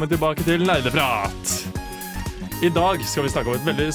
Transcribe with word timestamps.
Velkommen 0.00 0.16
tilbake 0.16 0.44
til 0.46 0.62
Nerdeprat. 0.64 1.50
I 2.64 2.68
dag 2.72 3.02
skal 3.04 3.26
vi 3.26 3.30
snakke 3.34 3.50
om 3.50 3.56
et 3.58 3.66
veldig 3.66 3.88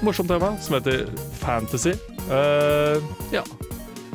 morsomt 0.00 0.30
tema 0.32 0.54
som 0.56 0.78
heter 0.78 1.02
fantasy. 1.36 1.90
Uh, 2.30 2.96
ja. 3.28 3.42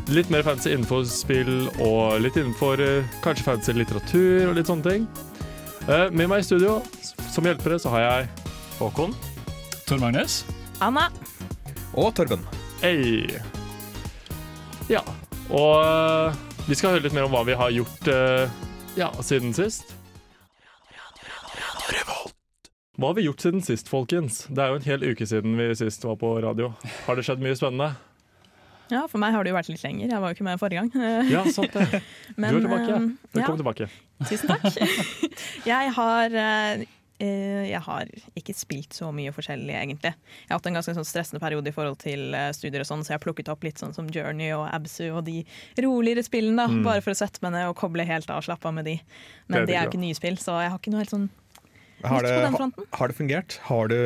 Litt 0.09 0.31
mer 0.34 0.41
fantasy 0.41 0.71
innenfor 0.73 1.04
spill 1.05 1.68
og 1.85 2.18
litt 2.23 2.40
innenfor 2.41 2.81
uh, 2.81 3.12
kanskje 3.21 3.45
fantasy 3.45 3.76
litteratur 3.77 4.48
og 4.48 4.58
litt 4.58 4.71
sånne 4.71 4.90
ting. 4.90 5.05
Uh, 5.85 6.09
med 6.09 6.31
meg 6.31 6.41
i 6.41 6.48
studio 6.48 6.80
som 7.30 7.46
hjelpere 7.46 7.77
så 7.77 7.93
har 7.93 8.07
jeg 8.07 8.48
Håkon. 8.80 9.13
Tor 9.85 10.02
Magnus? 10.02 10.41
Anna. 10.82 11.12
Og 11.93 12.09
Torben. 12.18 12.41
Hey. 12.82 13.38
Ja, 14.90 15.05
og 15.54 16.34
vi 16.65 16.74
skal 16.74 16.96
høre 16.96 17.05
litt 17.05 17.13
mer 17.13 17.30
om 17.30 17.37
hva 17.37 17.46
vi 17.46 17.59
har 17.59 17.76
gjort 17.76 18.09
ja, 18.98 19.13
siden 19.21 19.54
sist. 19.54 19.95
Hva 22.96 23.10
har 23.10 23.18
vi 23.18 23.26
gjort 23.26 23.43
siden 23.43 23.63
sist, 23.65 23.90
folkens? 23.91 24.46
Det 24.48 24.62
er 24.63 24.71
jo 24.71 24.79
en 24.79 24.85
hel 24.88 25.01
uke 25.04 25.26
siden 25.27 25.57
vi 25.60 25.68
sist 25.76 26.05
var 26.07 26.15
på 26.20 26.29
radio. 26.40 26.70
Har 27.04 27.18
det 27.20 27.26
skjedd 27.27 27.41
mye 27.43 27.57
spennende? 27.60 27.90
Ja, 28.87 29.02
for 29.12 29.20
meg 29.20 29.34
har 29.35 29.43
det 29.43 29.52
jo 29.52 29.57
vært 29.57 29.68
litt 29.74 29.84
lenger. 29.84 30.12
Jeg 30.13 30.21
var 30.24 30.32
jo 30.32 30.37
ikke 30.37 30.46
med 30.48 30.62
forrige 30.62 30.84
gang. 30.85 30.91
Ja, 31.34 31.41
sant 31.52 31.76
det. 31.76 31.99
Men, 32.40 32.55
du 32.55 32.62
er 32.62 32.68
tilbake. 32.70 32.99
Velkommen 33.35 33.41
ja. 33.41 33.63
tilbake. 33.65 33.90
Tusen 34.29 34.54
takk. 34.54 35.35
jeg 35.68 35.91
har 35.98 36.37
eh, 36.40 36.85
eh, 37.20 37.65
jeg 37.74 37.84
har 37.84 38.15
ikke 38.40 38.55
spilt 38.55 38.96
så 38.96 39.12
mye 39.12 39.35
forskjellig, 39.35 39.76
egentlig. 39.76 40.13
Jeg 40.15 40.54
har 40.54 40.62
hatt 40.62 40.71
en 40.71 40.80
ganske 40.80 40.96
sånn 40.96 41.12
stressende 41.12 41.43
periode 41.43 41.74
i 41.74 41.76
forhold 41.76 41.99
til 41.99 42.30
eh, 42.32 42.48
studier, 42.55 42.85
og 42.85 42.87
sånn, 42.93 43.04
så 43.04 43.12
jeg 43.12 43.20
har 43.20 43.26
plukket 43.27 43.52
opp 43.52 43.68
litt 43.68 43.82
sånn 43.82 43.91
som 43.98 44.07
Journey 44.07 44.54
og 44.55 44.70
Absu 44.71 45.09
og 45.09 45.26
de 45.27 45.41
roligere 45.84 46.24
spillene. 46.24 46.63
da, 46.63 46.71
Mm. 46.71 46.85
Bare 46.87 47.04
for 47.04 47.12
å 47.12 47.20
sette 47.26 47.43
meg 47.43 47.57
ned 47.57 47.74
og 47.74 47.76
koble 47.82 48.07
helt 48.07 48.32
av 48.32 48.40
og 48.40 48.48
slappe 48.48 48.71
av 48.71 48.77
med 48.80 48.87
de. 48.87 49.02
Det 49.02 49.49
Men 49.52 49.65
er 49.65 49.68
det 49.74 49.82
er 49.82 49.90
ikke 49.91 50.05
nye 50.05 50.15
spill, 50.15 50.40
så 50.40 50.62
jeg 50.63 50.71
har 50.71 50.80
ikke 50.80 50.96
noe 50.96 51.04
helt 51.04 51.18
sånn 51.18 51.27
Har 52.10 52.26
det, 52.26 52.36
på 52.36 52.46
den 52.46 52.58
fronten. 52.60 52.88
har 53.00 53.12
det 53.12 53.18
fungert? 53.18 53.58
Har 53.70 53.92
du 53.92 54.00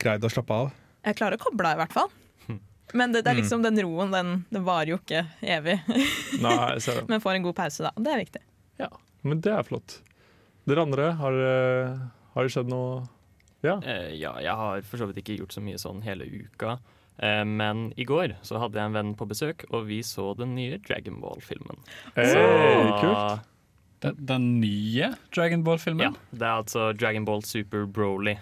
greid 0.00 0.24
å 0.24 0.30
slappe 0.32 0.58
av? 0.64 0.72
Jeg 1.06 1.18
klarer 1.18 1.38
å 1.38 1.42
koble 1.42 1.68
av, 1.68 1.78
i 1.78 1.82
hvert 1.82 1.96
fall. 1.96 2.10
Men 2.92 3.12
det, 3.14 3.22
det 3.24 3.30
er 3.32 3.38
liksom 3.40 3.62
den 3.64 3.78
roen, 3.80 4.10
den, 4.12 4.32
den 4.52 4.64
varer 4.66 4.90
jo 4.92 4.98
ikke 5.00 5.22
evig. 5.40 5.78
Nei, 6.44 6.76
ser. 6.84 7.02
Men 7.10 7.22
får 7.24 7.38
en 7.38 7.46
god 7.46 7.56
pause, 7.56 7.86
da. 7.86 7.92
Det 7.96 8.12
er 8.12 8.20
viktig. 8.20 8.42
Ja, 8.82 8.88
men 9.22 9.40
det 9.44 9.52
er 9.54 9.64
flott. 9.64 10.00
Dere 10.68 10.82
andre, 10.84 11.12
har, 11.18 11.36
eh, 11.46 12.00
har 12.34 12.46
det 12.46 12.52
skjedd 12.54 12.70
noe 12.72 13.04
Ja. 13.62 13.76
Eh, 13.86 14.10
ja, 14.18 14.32
jeg 14.42 14.54
har 14.58 14.82
for 14.82 14.98
så 14.98 15.06
vidt 15.08 15.22
ikke 15.22 15.36
gjort 15.38 15.54
så 15.54 15.62
mye 15.62 15.78
sånn 15.78 16.02
hele 16.02 16.26
uka. 16.26 16.76
Eh, 17.22 17.44
men 17.46 17.92
i 17.96 18.06
går 18.08 18.36
så 18.42 18.58
hadde 18.58 18.80
jeg 18.80 18.90
en 18.90 18.96
venn 18.98 19.14
på 19.18 19.28
besøk, 19.30 19.64
og 19.70 19.86
vi 19.86 20.00
så 20.06 20.32
den 20.38 20.56
nye 20.58 20.80
Dragon 20.82 21.20
Ball-filmen. 21.22 21.78
Hey, 22.16 22.34
kult. 23.00 23.46
Den, 24.02 24.16
den 24.26 24.46
nye 24.60 25.12
Dragon 25.34 25.62
Ball-filmen? 25.66 26.02
Ja, 26.08 26.36
det 26.36 26.46
er 26.48 26.56
altså 26.64 26.88
Dragon 26.98 27.24
Ball 27.28 27.44
Super 27.46 27.84
Broly. 27.86 28.36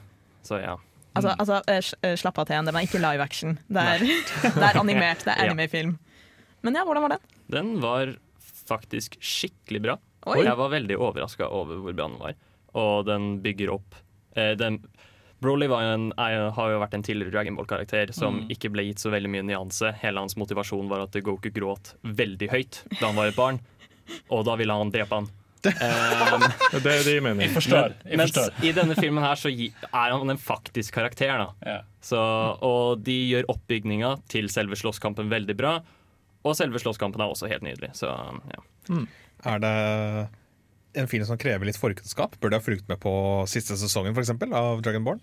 Så 0.46 0.60
ja. 0.62 0.78
Altså, 1.18 1.34
altså 1.42 1.58
eh, 1.68 1.82
eh, 2.06 2.14
slapp 2.16 2.38
av 2.38 2.46
til 2.48 2.54
Den 2.56 2.70
det 2.70 2.74
var 2.76 2.86
ikke 2.86 3.00
live 3.02 3.24
action. 3.24 3.58
Det 3.68 3.82
er, 3.96 4.04
det 4.56 4.66
er 4.70 4.78
animert, 4.80 5.24
det 5.26 5.34
er 5.34 5.42
anime-film. 5.50 5.96
Men 6.64 6.76
ja, 6.78 6.84
hvordan 6.86 7.04
var 7.06 7.16
den? 7.16 7.26
Den 7.50 7.74
var 7.82 8.14
faktisk 8.70 9.16
skikkelig 9.20 9.82
bra. 9.88 9.98
Oi. 10.30 10.42
Jeg 10.44 10.56
var 10.60 10.70
veldig 10.72 10.96
overraska 11.00 11.48
over 11.48 11.80
hvor 11.82 11.96
bra 11.96 12.06
den 12.08 12.18
var. 12.20 12.34
Og 12.78 13.06
den 13.08 13.30
bygger 13.42 13.72
opp 13.74 13.96
eh, 14.38 14.52
den, 14.60 14.78
Broly 15.40 15.66
var 15.72 15.82
en, 15.94 16.10
er, 16.20 16.50
har 16.52 16.70
jo 16.74 16.80
vært 16.82 16.94
en 16.98 17.02
tidligere 17.06 17.32
Dragon 17.32 17.56
Ball-karakter 17.56 18.12
som 18.12 18.42
Mm. 18.42 18.50
ikke 18.52 18.70
ble 18.74 18.84
gitt 18.90 19.00
så 19.00 19.10
veldig 19.12 19.30
mye 19.32 19.44
nyanse. 19.48 19.90
Hele 20.02 20.20
hans 20.20 20.36
motivasjon 20.36 20.88
var 20.92 21.00
at 21.06 21.16
Goku 21.24 21.48
gråt 21.50 21.94
veldig 22.04 22.48
høyt 22.52 22.82
da 23.00 23.08
han 23.08 23.16
var 23.16 23.30
et 23.32 23.36
barn, 23.38 23.58
og 24.28 24.44
da 24.46 24.54
ville 24.60 24.76
han 24.76 24.92
drepe 24.92 25.16
han. 25.16 25.28
Um, 25.66 26.44
Det, 26.72 26.80
det 26.82 26.94
gir 27.04 27.14
Jeg 27.18 27.22
mening. 27.22 27.50
forstår. 27.52 27.94
Jeg 28.06 28.16
Mens 28.16 28.32
forstår. 28.32 28.64
i 28.64 28.72
denne 28.72 28.94
filmen 28.96 29.22
her 29.24 29.34
så 29.36 29.50
er 29.52 30.10
han 30.14 30.30
en 30.30 30.38
faktisk 30.40 30.92
karakter. 30.96 31.36
da 31.38 31.48
Ja. 31.66 31.80
så, 32.02 32.20
Og 32.62 33.02
de 33.04 33.16
gjør 33.34 33.44
oppbygninga 33.48 34.14
til 34.28 34.48
selve 34.48 34.74
slåsskampen 34.76 35.28
veldig 35.28 35.56
bra. 35.56 35.80
Og 36.44 36.56
selve 36.56 36.80
slåsskampen 36.80 37.20
er 37.20 37.28
også 37.28 37.48
helt 37.48 37.62
nydelig. 37.62 37.92
Så 37.94 38.08
ja. 38.08 39.06
Er 39.44 39.58
det 39.58 40.28
en 40.96 41.06
film 41.06 41.24
som 41.24 41.36
krever 41.38 41.64
litt 41.68 41.76
forkunnskap? 41.78 42.38
Bør 42.40 42.50
de 42.50 42.56
ha 42.56 42.64
fulgt 42.64 42.88
med 42.88 42.98
på 43.00 43.46
siste 43.46 43.76
sesongen 43.76 44.14
for 44.16 44.22
eksempel, 44.24 44.52
av 44.56 44.80
Dragon 44.82 45.04
Ball? 45.04 45.20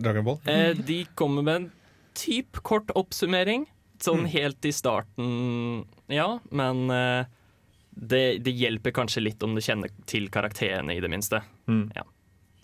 Dragon 0.00 0.24
Ball? 0.24 0.40
eh, 0.46 0.72
De 0.72 1.04
kommer 1.14 1.42
med 1.44 1.54
en 1.56 1.72
typ 2.14 2.62
kort 2.62 2.88
oppsummering. 2.96 3.66
Sånn 4.00 4.24
Mm. 4.24 4.28
helt 4.28 4.64
i 4.64 4.72
starten, 4.72 5.86
ja. 6.08 6.38
Men 6.50 6.90
eh, 6.90 7.24
det, 7.96 8.38
det 8.44 8.52
hjelper 8.52 8.92
kanskje 8.92 9.22
litt 9.24 9.42
om 9.42 9.54
du 9.56 9.62
kjenner 9.64 9.92
til 10.08 10.28
karakterene, 10.32 10.92
i 10.94 11.00
det 11.00 11.08
minste. 11.08 11.40
Mm. 11.70 11.88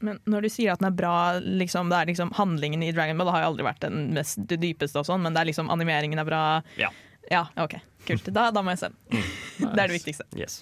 Men 0.02 0.18
når 0.28 0.44
du 0.44 0.50
sier 0.52 0.74
at 0.74 0.82
den 0.82 0.90
er 0.90 0.98
bra, 0.98 1.14
liksom, 1.40 1.88
det 1.88 2.00
er 2.00 2.10
liksom 2.10 2.34
handlingen 2.36 2.82
i 2.84 2.90
Dragon 2.92 3.16
Ball, 3.20 3.30
har 3.32 3.44
jo 3.44 3.52
aldri 3.52 3.66
vært 3.66 3.84
den 3.86 4.10
mest 4.16 4.42
det 4.50 4.58
dypeste 4.60 5.00
og 5.00 5.08
sånn, 5.08 5.22
men 5.24 5.32
det 5.32 5.40
er 5.40 5.48
liksom 5.52 5.72
animeringen 5.72 6.20
er 6.20 6.28
bra. 6.28 6.42
Ja. 6.80 6.90
Ja, 7.30 7.46
OK. 7.62 7.78
Kult. 8.04 8.28
Da, 8.34 8.50
da 8.52 8.64
må 8.66 8.74
jeg 8.74 8.82
se 8.82 8.92
den. 8.92 9.26
Det 9.62 9.78
er 9.78 9.86
det 9.86 9.94
viktigste. 9.94 10.26
Yes. 10.36 10.58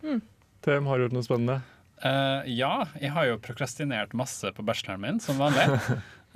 TM, 0.00 0.86
har 0.86 1.02
gjort 1.02 1.16
noe 1.16 1.26
spennende? 1.26 1.58
Uh, 2.04 2.46
ja, 2.48 2.86
jeg 3.02 3.10
har 3.16 3.26
jo 3.28 3.40
prokrastinert 3.42 4.14
masse 4.16 4.50
på 4.54 4.64
bacheloren 4.64 5.02
min, 5.02 5.20
som 5.20 5.42
vanlig. 5.42 5.66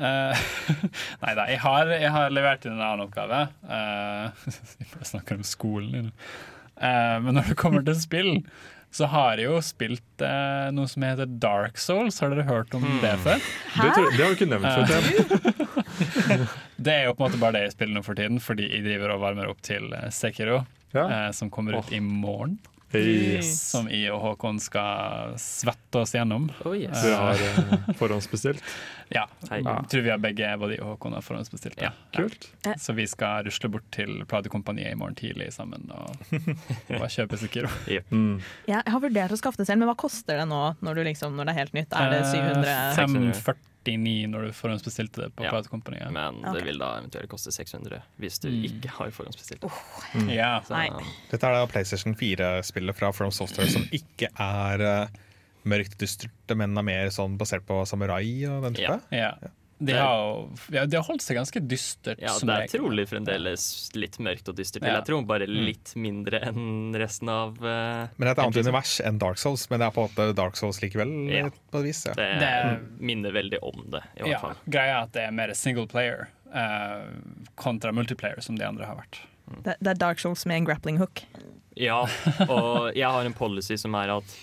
Uh, 0.02 0.34
nei 1.22 1.32
da, 1.38 1.46
jeg 1.48 1.62
har, 1.62 1.94
jeg 1.94 2.12
har 2.12 2.34
levert 2.34 2.66
inn 2.66 2.74
en 2.74 2.84
annen 2.84 3.06
oppgave. 3.06 3.46
Uh, 3.64 4.50
jeg 4.82 4.90
bare 4.92 5.10
snakker 5.14 5.38
om 5.38 5.46
skolen. 5.46 6.10
jeg. 6.10 6.12
Eh, 6.12 6.57
men 6.80 7.34
når 7.38 7.48
det 7.52 7.56
kommer 7.60 7.82
til 7.86 7.96
spill, 7.98 8.32
så 8.94 9.04
har 9.12 9.36
jeg 9.36 9.50
jo 9.50 9.58
spilt 9.60 10.22
eh, 10.24 10.68
noe 10.72 10.88
som 10.88 11.02
heter 11.04 11.28
Dark 11.42 11.76
Souls. 11.82 12.20
Har 12.22 12.30
dere 12.32 12.46
hørt 12.48 12.72
om 12.78 12.86
det 13.02 13.10
før? 13.24 13.42
Det, 13.74 13.90
tror, 13.92 14.06
det 14.14 14.22
har 14.22 14.32
du 14.32 14.36
ikke 14.38 14.48
nevnt 14.48 14.64
før, 14.72 14.84
TM. 14.88 16.46
Det 16.78 16.92
er 16.94 17.04
jo 17.08 17.14
på 17.18 17.24
en 17.24 17.26
måte 17.26 17.40
bare 17.42 17.56
det 17.58 17.62
jeg 17.66 17.74
spiller 17.74 17.98
nå 17.98 18.02
for 18.06 18.14
tiden, 18.18 18.38
fordi 18.40 18.68
jeg 18.70 18.84
driver 18.86 19.16
og 19.16 19.22
varmer 19.24 19.48
opp 19.50 19.60
til 19.66 19.90
eh, 19.98 20.08
Sekiro, 20.14 20.60
Ja. 20.94 21.04
eh, 21.04 21.30
som 21.36 21.50
kommer 21.52 21.76
ut 21.80 21.90
i 21.92 21.98
morgen. 22.00 22.56
Yes. 22.92 23.70
Som 23.70 23.88
I 23.92 24.06
og 24.08 24.20
Håkon 24.22 24.60
skal 24.60 25.34
svette 25.40 26.00
oss 26.00 26.14
gjennom. 26.14 26.48
Oh, 26.64 26.72
yes. 26.76 26.96
Eh, 26.96 27.10
vi 27.10 27.14
har 27.14 27.42
eh, 27.44 27.90
forhåndsbestilt. 27.98 28.64
ja. 29.16 29.26
Jeg 29.50 29.64
tror 29.90 30.04
vi 30.06 30.12
har 30.12 30.22
begge 30.22 30.54
både 30.60 30.78
I 30.78 30.80
og 30.80 30.94
Håkon 30.94 31.18
har 31.18 31.24
forhåndsbestilt. 31.26 31.82
Ja. 31.84 31.92
Kult. 32.16 32.48
Ja. 32.64 32.78
Så 32.80 32.96
vi 32.96 33.04
skal 33.10 33.44
rusle 33.44 33.70
bort 33.72 33.88
til 33.94 34.24
Platekompaniet 34.28 34.94
i 34.94 34.98
morgen 34.98 35.18
tidlig 35.18 35.50
sammen 35.52 35.90
og, 35.92 36.16
og 37.00 37.08
kjøpe 37.12 37.40
Sekiro. 37.40 37.68
yep. 37.90 38.08
mm. 38.08 38.40
ja, 38.70 38.80
jeg 38.80 38.94
har 38.94 39.04
vurdert 39.04 39.36
å 39.36 39.40
skaffe 39.40 39.60
det 39.60 39.68
selv, 39.68 39.82
men 39.82 39.92
hva 39.92 39.98
koster 39.98 40.40
det 40.40 40.48
nå 40.48 40.62
når, 40.80 41.04
liksom, 41.12 41.36
når 41.36 41.50
det 41.50 41.54
er 41.54 41.60
helt 41.62 41.76
nytt? 41.76 41.92
Er 41.92 42.14
det 42.14 42.22
eh, 42.24 42.32
700? 42.32 42.78
540 42.96 43.66
49 43.88 44.30
når 44.32 44.48
du 44.48 44.56
forhåndsbestilte 44.56 45.24
det 45.24 45.28
på 45.36 45.46
ja, 45.46 45.52
Private 45.52 45.72
Company. 45.72 46.00
Ja. 46.00 46.10
Men 46.14 46.42
okay. 46.42 46.58
det 46.58 46.64
vil 46.68 46.82
da 46.82 46.90
eventuelt 47.00 47.30
koste 47.32 47.52
600 47.54 48.02
hvis 48.22 48.40
du 48.44 48.48
mm. 48.52 48.58
ikke 48.70 48.92
har 48.98 49.14
forhåndsbestilt. 49.16 49.64
Oh. 49.66 49.80
Mm. 50.14 50.32
Yeah. 50.32 50.58
Så, 50.68 50.82
Dette 51.32 51.50
er 51.50 51.56
da 51.58 51.70
PlayStation 51.70 52.16
4-spillet 52.18 52.98
fra 52.98 53.12
From 53.16 53.32
Software 53.34 53.70
som 53.72 53.86
ikke 53.94 54.30
er 54.32 54.84
uh, 54.84 55.22
mørkt 55.68 55.98
dystert, 56.00 56.56
men 56.56 56.76
er 56.78 56.86
mer 56.86 57.14
sånn 57.14 57.38
basert 57.40 57.66
på 57.68 57.80
samurai 57.88 58.26
og 58.48 58.68
den 58.68 58.78
type. 58.78 59.00
Ja. 59.14 59.34
ja. 59.42 59.54
De 59.78 59.94
har, 59.94 60.48
ja, 60.74 60.82
de 60.90 60.96
har 60.98 61.04
holdt 61.06 61.22
seg 61.22 61.36
ganske 61.38 61.60
dystert. 61.70 62.18
Ja, 62.18 62.32
det 62.42 62.54
er 62.54 62.70
trolig 62.72 63.04
fremdeles 63.06 63.62
litt 63.94 64.16
mørkt 64.18 64.48
og 64.50 64.56
dystert. 64.58 64.82
Ja. 64.82 64.96
Jeg 64.98 65.06
tror 65.06 65.22
bare 65.28 65.46
litt 65.46 65.92
mindre 65.94 66.40
enn 66.48 66.96
resten 66.98 67.30
av 67.30 67.54
uh, 67.62 68.08
Men 68.16 68.24
det 68.24 68.26
er 68.26 68.32
et 68.32 68.40
annet 68.42 68.58
univers 68.66 68.96
enn 69.06 69.20
Dark 69.22 69.38
Souls, 69.38 69.68
men 69.70 69.78
det 69.78 69.86
er 69.86 69.94
på 69.94 70.02
en 70.02 70.10
måte 70.10 70.26
Dark 70.38 70.58
Souls 70.58 70.80
likevel. 70.82 71.12
Ja. 71.30 71.44
på 71.70 71.82
et 71.82 71.86
vis, 71.90 72.00
ja. 72.08 72.16
Det, 72.18 72.26
Det 72.42 72.48
er- 72.48 72.80
minner 72.98 73.32
veldig 73.36 73.60
om 73.62 73.84
det, 73.92 74.02
i 74.16 74.22
hvert 74.24 74.32
Ja, 74.32 74.40
fall. 74.42 74.56
greia 74.66 74.96
er 74.96 75.02
at 75.06 75.12
det 75.14 75.22
er 75.28 75.36
mer 75.38 75.54
single 75.54 75.86
player 75.86 76.26
uh, 76.50 77.06
kontra 77.54 77.92
multiplayer, 77.94 78.40
som 78.42 78.58
de 78.58 78.66
andre 78.66 78.88
har 78.88 78.98
vært. 78.98 79.20
Det, 79.62 79.76
det 79.80 79.94
er 79.94 80.00
Dark 80.02 80.18
Souls 80.18 80.42
med 80.46 80.56
en 80.62 80.66
grappling 80.72 80.98
hook. 80.98 81.22
Ja, 81.78 82.00
og 82.50 82.90
jeg 82.98 83.06
har 83.06 83.24
en 83.24 83.36
policy 83.36 83.78
som 83.78 83.94
er 83.94 84.10
at 84.18 84.34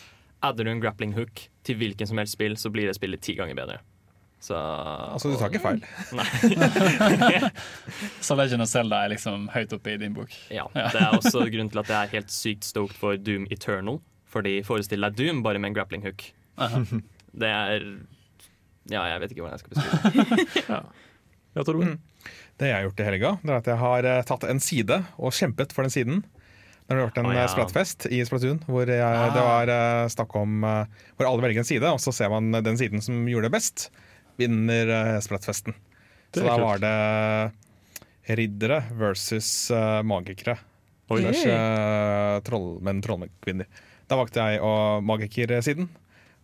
adder 0.46 0.64
du 0.64 0.72
en 0.72 0.80
grappling 0.84 1.12
hook 1.18 1.50
til 1.66 1.76
hvilken 1.82 2.08
som 2.08 2.18
helst 2.22 2.38
spill, 2.38 2.56
så 2.56 2.72
blir 2.72 2.88
det 2.88 2.96
spillet 2.96 3.22
ti 3.26 3.36
ganger 3.36 3.58
bedre. 3.58 3.82
Så 4.44 4.56
Altså, 4.58 5.32
du 5.32 5.38
tar 5.40 5.50
ikke 5.50 5.64
feil. 5.64 5.80
Nei. 6.14 7.50
Så 8.22 8.36
Legend 8.38 8.66
of 8.66 8.70
Zelda 8.70 9.04
er 9.06 9.14
liksom 9.16 9.48
høyt 9.54 9.74
oppe 9.74 9.96
i 9.96 10.00
din 10.02 10.14
bok. 10.18 10.34
Ja, 10.54 10.68
Det 10.76 11.02
er 11.02 11.16
også 11.16 11.46
grunnen 11.54 11.72
til 11.74 11.82
at 11.82 11.92
jeg 11.92 11.98
er 11.98 12.14
helt 12.20 12.34
sykt 12.34 12.68
stoked 12.68 12.98
for 13.00 13.18
Doom 13.18 13.48
Eternal. 13.54 14.02
Fordi 14.30 14.60
forestill 14.68 15.06
deg 15.08 15.18
Doom 15.18 15.42
bare 15.46 15.62
med 15.62 15.72
en 15.72 15.80
grappling 15.80 16.06
hook. 16.06 16.28
Det 17.36 17.50
er 17.52 17.90
Ja, 18.92 19.02
jeg 19.10 19.22
vet 19.24 19.34
ikke 19.34 19.44
hvordan 19.44 19.58
jeg 19.58 19.64
skal 19.66 19.76
beskrive 19.76 20.38
det. 20.70 20.80
Ja, 21.56 21.64
Torben? 21.64 21.96
Mm. 21.96 22.32
Det 22.60 22.68
jeg 22.68 22.76
har 22.76 22.84
gjort 22.84 23.00
i 23.00 23.06
helga, 23.08 23.30
det 23.40 23.52
er 23.52 23.60
at 23.62 23.68
jeg 23.70 23.80
har 23.80 24.08
eh, 24.10 24.24
tatt 24.28 24.44
en 24.48 24.60
side 24.64 24.98
og 25.16 25.36
kjempet 25.36 25.72
for 25.76 25.88
den 25.88 25.94
siden. 25.94 26.18
Det 26.86 26.94
har 26.94 27.08
vært 27.08 27.20
en 27.22 27.30
oh, 27.30 27.34
ja. 27.34 27.46
splattfest 27.50 28.06
i 28.14 28.20
Splatoon 28.28 28.60
hvor 28.68 28.92
jeg, 28.92 29.30
det 29.34 29.46
var 29.48 29.72
eh, 29.74 30.10
snakk 30.14 30.36
om 30.38 30.66
eh, 30.68 31.06
Hvor 31.16 31.30
alle 31.32 31.46
velger 31.48 31.64
en 31.64 31.68
side, 31.68 31.88
og 31.90 32.04
så 32.04 32.14
ser 32.14 32.30
man 32.34 32.52
den 32.54 32.78
siden 32.78 33.02
som 33.02 33.24
gjorde 33.32 33.48
det 33.48 33.56
best, 33.56 33.88
vinner 34.40 34.92
eh, 35.00 35.20
Splatfesten. 35.24 35.76
Så 36.36 36.44
da 36.44 36.58
var 36.60 36.82
det 36.84 36.96
riddere 38.36 38.82
versus 38.98 39.72
uh, 39.72 40.02
magikere. 40.04 40.58
Oi. 41.14 41.22
Slash 41.22 41.46
uh, 41.48 42.42
trollmenn, 42.44 43.02
trollkvinner. 43.06 43.70
Da 44.10 44.18
valgte 44.20 44.44
jeg 44.44 44.62
å 44.66 44.74
magikersiden, 45.06 45.88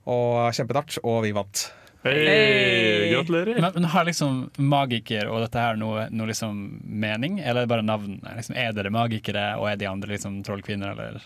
og 0.09 0.53
kjempet 0.55 0.79
hardt, 0.79 0.99
og 1.01 1.23
vi 1.25 1.33
vant. 1.35 1.65
Hei, 2.05 3.11
gratulerer. 3.11 3.59
Men, 3.61 3.75
men 3.75 3.89
har 3.93 4.07
liksom 4.07 4.39
magiker 4.57 5.29
og 5.29 5.43
dette 5.43 5.61
her 5.61 5.77
noe, 5.77 6.07
noe 6.09 6.29
liksom 6.31 6.63
mening, 6.81 7.37
eller 7.41 7.61
er 7.61 7.67
det 7.67 7.73
bare 7.73 7.85
navn? 7.85 8.17
Liksom, 8.25 8.57
er 8.57 8.73
dere 8.77 8.93
magikere, 8.93 9.45
og 9.61 9.69
er 9.69 9.77
de 9.81 9.89
andre 9.89 10.15
liksom 10.15 10.41
trollkvinner, 10.47 10.95
eller 10.95 11.21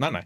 Nei, 0.00 0.10
nei. 0.14 0.22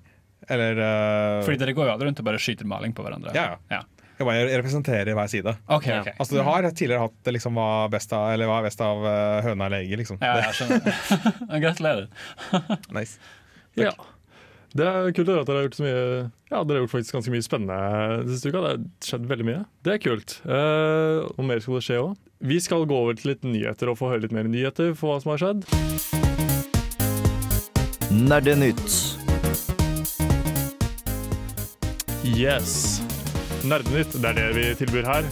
Eller 0.52 0.76
uh... 0.76 1.42
Fordi 1.44 1.56
dere 1.60 1.72
går 1.76 1.88
jo 1.88 1.92
alle 1.94 2.08
rundt 2.08 2.20
og 2.20 2.26
bare 2.26 2.40
skyter 2.40 2.68
maling 2.68 2.92
på 2.96 3.04
hverandre. 3.04 3.32
Ja, 3.36 3.54
ja. 3.72 3.80
Jeg 4.14 4.26
bare 4.28 4.46
representerer 4.46 5.16
hver 5.18 5.30
side. 5.30 5.54
Okay, 5.66 5.98
okay. 5.98 6.14
Altså 6.22 6.36
Du 6.36 6.42
har 6.46 6.66
tidligere 6.70 7.02
hatt 7.08 7.16
det 7.26 7.34
liksom 7.34 7.58
hva 7.58 7.68
best 7.90 8.12
av, 8.14 8.28
eller 8.34 8.46
hva 8.50 8.60
er 8.60 8.68
best 8.68 8.82
av 8.84 9.06
eh, 9.10 9.38
høna 9.48 9.66
eller 9.66 9.82
egget, 9.82 10.04
liksom. 10.04 10.20
Ja, 10.22 10.36
jeg 10.44 10.58
skjønner. 10.60 10.82
Gratulerer. 11.64 12.10
Nice. 12.94 13.18
Ja. 13.78 13.90
Det 14.74 14.86
er 14.86 15.12
kult 15.14 15.28
å 15.30 15.34
høre 15.36 15.44
at 15.44 15.50
dere 15.50 15.60
har 15.60 15.66
gjort 15.68 15.76
så 15.78 15.84
mye 15.84 15.98
Ja, 16.50 16.60
dere 16.66 16.80
har 16.80 16.82
gjort 16.82 16.92
faktisk 16.96 17.14
ganske 17.14 17.32
mye 17.34 17.46
spennende 17.46 18.30
siste 18.30 18.50
uka. 18.50 18.62
Det 18.62 18.70
har 18.72 18.80
skjedd 19.06 19.28
veldig 19.30 19.46
mye. 19.46 19.60
Det 19.86 19.94
er 19.94 20.00
kult. 20.02 20.36
Uh, 20.42 21.30
og 21.34 21.42
mer 21.46 21.62
skal 21.62 21.78
det 21.78 21.84
skje 21.86 22.00
òg. 22.02 22.16
Vi 22.44 22.58
skal 22.62 22.86
gå 22.90 22.98
over 23.06 23.18
til 23.18 23.32
litt 23.32 23.46
nyheter 23.46 23.90
og 23.92 23.98
få 24.00 24.10
høre 24.10 24.26
litt 24.26 24.34
mer 24.34 24.50
nyheter 24.50 24.94
for 24.98 25.14
hva 25.14 25.22
som 25.22 25.34
har 25.34 25.42
skjedd. 25.42 25.66
Nerdenytt. 28.14 28.98
Yes. 32.34 33.02
Nerdenytt, 33.64 34.12
det 34.20 34.30
er 34.30 34.36
det 34.36 34.48
vi 34.58 34.64
tilbyr 34.76 35.06
her. 35.08 35.28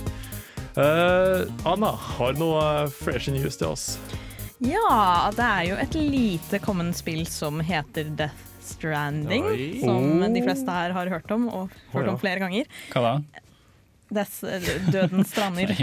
Uh, 0.73 1.45
Anna, 1.69 1.91
har 2.17 2.33
du 2.33 2.41
noe 2.41 2.63
fresh 2.97 3.29
news 3.35 3.59
til 3.61 3.69
oss? 3.75 3.85
Ja, 4.63 5.29
det 5.35 5.45
er 5.45 5.67
jo 5.69 5.77
et 5.83 5.97
lite 5.99 6.61
kommende 6.63 6.97
spill 6.97 7.27
som 7.29 7.61
heter 7.61 8.09
Death 8.17 8.49
Stranding. 8.65 9.45
Oi. 9.51 9.67
Som 9.83 10.23
Oh. 10.23 10.29
de 10.33 10.43
fleste 10.45 10.71
her 10.71 10.95
har 10.97 11.11
hørt 11.13 11.31
om, 11.35 11.49
og 11.51 11.73
hørt 11.93 12.07
ja. 12.07 12.13
om 12.15 12.21
flere 12.23 12.41
ganger. 12.41 12.71
Hva 12.95 13.03
da? 13.05 13.43
Death, 14.15 14.43
Dødens 14.93 15.33
strander. 15.33 15.73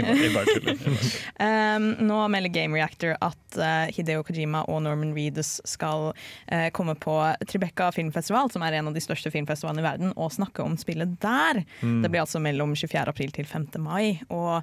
Um, 1.40 1.86
nå 2.04 2.16
melder 2.28 2.52
Game 2.52 2.76
Reactor 2.76 3.14
at 3.24 3.56
uh, 3.56 3.88
Hideo 3.94 4.22
Kojima 4.26 4.62
og 4.68 4.82
Norman 4.84 5.12
Reedus 5.16 5.58
skal 5.68 6.10
uh, 6.12 6.68
komme 6.76 6.94
på 7.00 7.14
Tribeca 7.48 7.88
filmfestival, 7.94 8.50
som 8.52 8.64
er 8.66 8.76
en 8.78 8.90
av 8.90 8.96
de 8.96 9.02
største 9.02 9.32
filmfestivalene 9.32 9.82
i 9.82 9.86
verden, 9.86 10.12
og 10.16 10.34
snakke 10.34 10.64
om 10.64 10.76
spillet 10.80 11.16
der. 11.22 11.62
Det 11.80 12.10
blir 12.10 12.22
altså 12.24 12.42
mellom 12.42 12.74
24. 12.76 13.06
april 13.08 13.32
til 13.34 13.48
5. 13.48 13.70
mai. 13.82 14.20
Og 14.28 14.60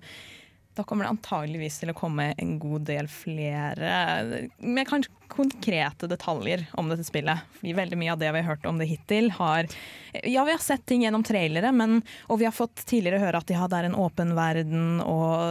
da 0.78 0.86
kommer 0.88 1.06
det 1.08 1.14
antageligvis 1.16 1.80
til 1.82 1.92
å 1.92 1.98
komme 1.98 2.32
en 2.38 2.58
god 2.62 2.86
del 2.88 3.10
flere 3.12 3.92
med 4.58 4.88
kanskje 4.88 5.14
konkrete 5.28 6.08
detaljer 6.08 6.66
om 6.80 6.88
dette 6.90 7.04
spillet. 7.04 7.44
Fordi 7.58 7.74
veldig 7.76 7.98
mye 8.00 8.14
av 8.14 8.20
det 8.22 8.30
vi 8.32 8.42
har 8.42 8.48
hørt 8.54 8.68
om 8.70 8.78
det 8.80 8.88
hittil, 8.90 9.32
har 9.36 9.68
Ja, 10.24 10.46
vi 10.48 10.54
har 10.54 10.62
sett 10.64 10.86
ting 10.88 11.04
gjennom 11.04 11.26
trailere, 11.28 11.72
men, 11.76 12.00
og 12.32 12.40
vi 12.40 12.48
har 12.48 12.56
fått 12.56 12.86
tidligere 12.88 13.20
høre 13.22 13.42
at 13.42 13.52
ja, 13.52 13.68
det 13.70 13.82
er 13.82 13.90
en 13.90 13.98
åpen 14.00 14.32
verden, 14.38 15.02
og 15.04 15.44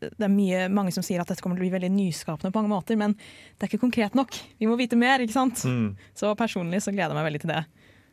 det 0.00 0.24
er 0.24 0.32
mye, 0.32 0.64
mange 0.72 0.94
som 0.94 1.04
sier 1.06 1.22
at 1.22 1.30
dette 1.30 1.44
kommer 1.44 1.58
til 1.58 1.66
å 1.66 1.68
bli 1.68 1.76
veldig 1.76 1.92
nyskapende 1.94 2.50
på 2.54 2.62
mange 2.62 2.72
måter, 2.72 2.98
men 2.98 3.14
det 3.18 3.66
er 3.66 3.70
ikke 3.70 3.84
konkret 3.84 4.16
nok. 4.18 4.40
Vi 4.58 4.70
må 4.70 4.78
vite 4.80 4.98
mer, 4.98 5.22
ikke 5.22 5.36
sant? 5.36 5.62
Mm. 5.68 5.92
Så 6.16 6.32
personlig 6.38 6.82
så 6.82 6.94
gleder 6.94 7.12
jeg 7.12 7.20
meg 7.20 7.28
veldig 7.30 7.44
til 7.44 7.54
det. 7.54 7.62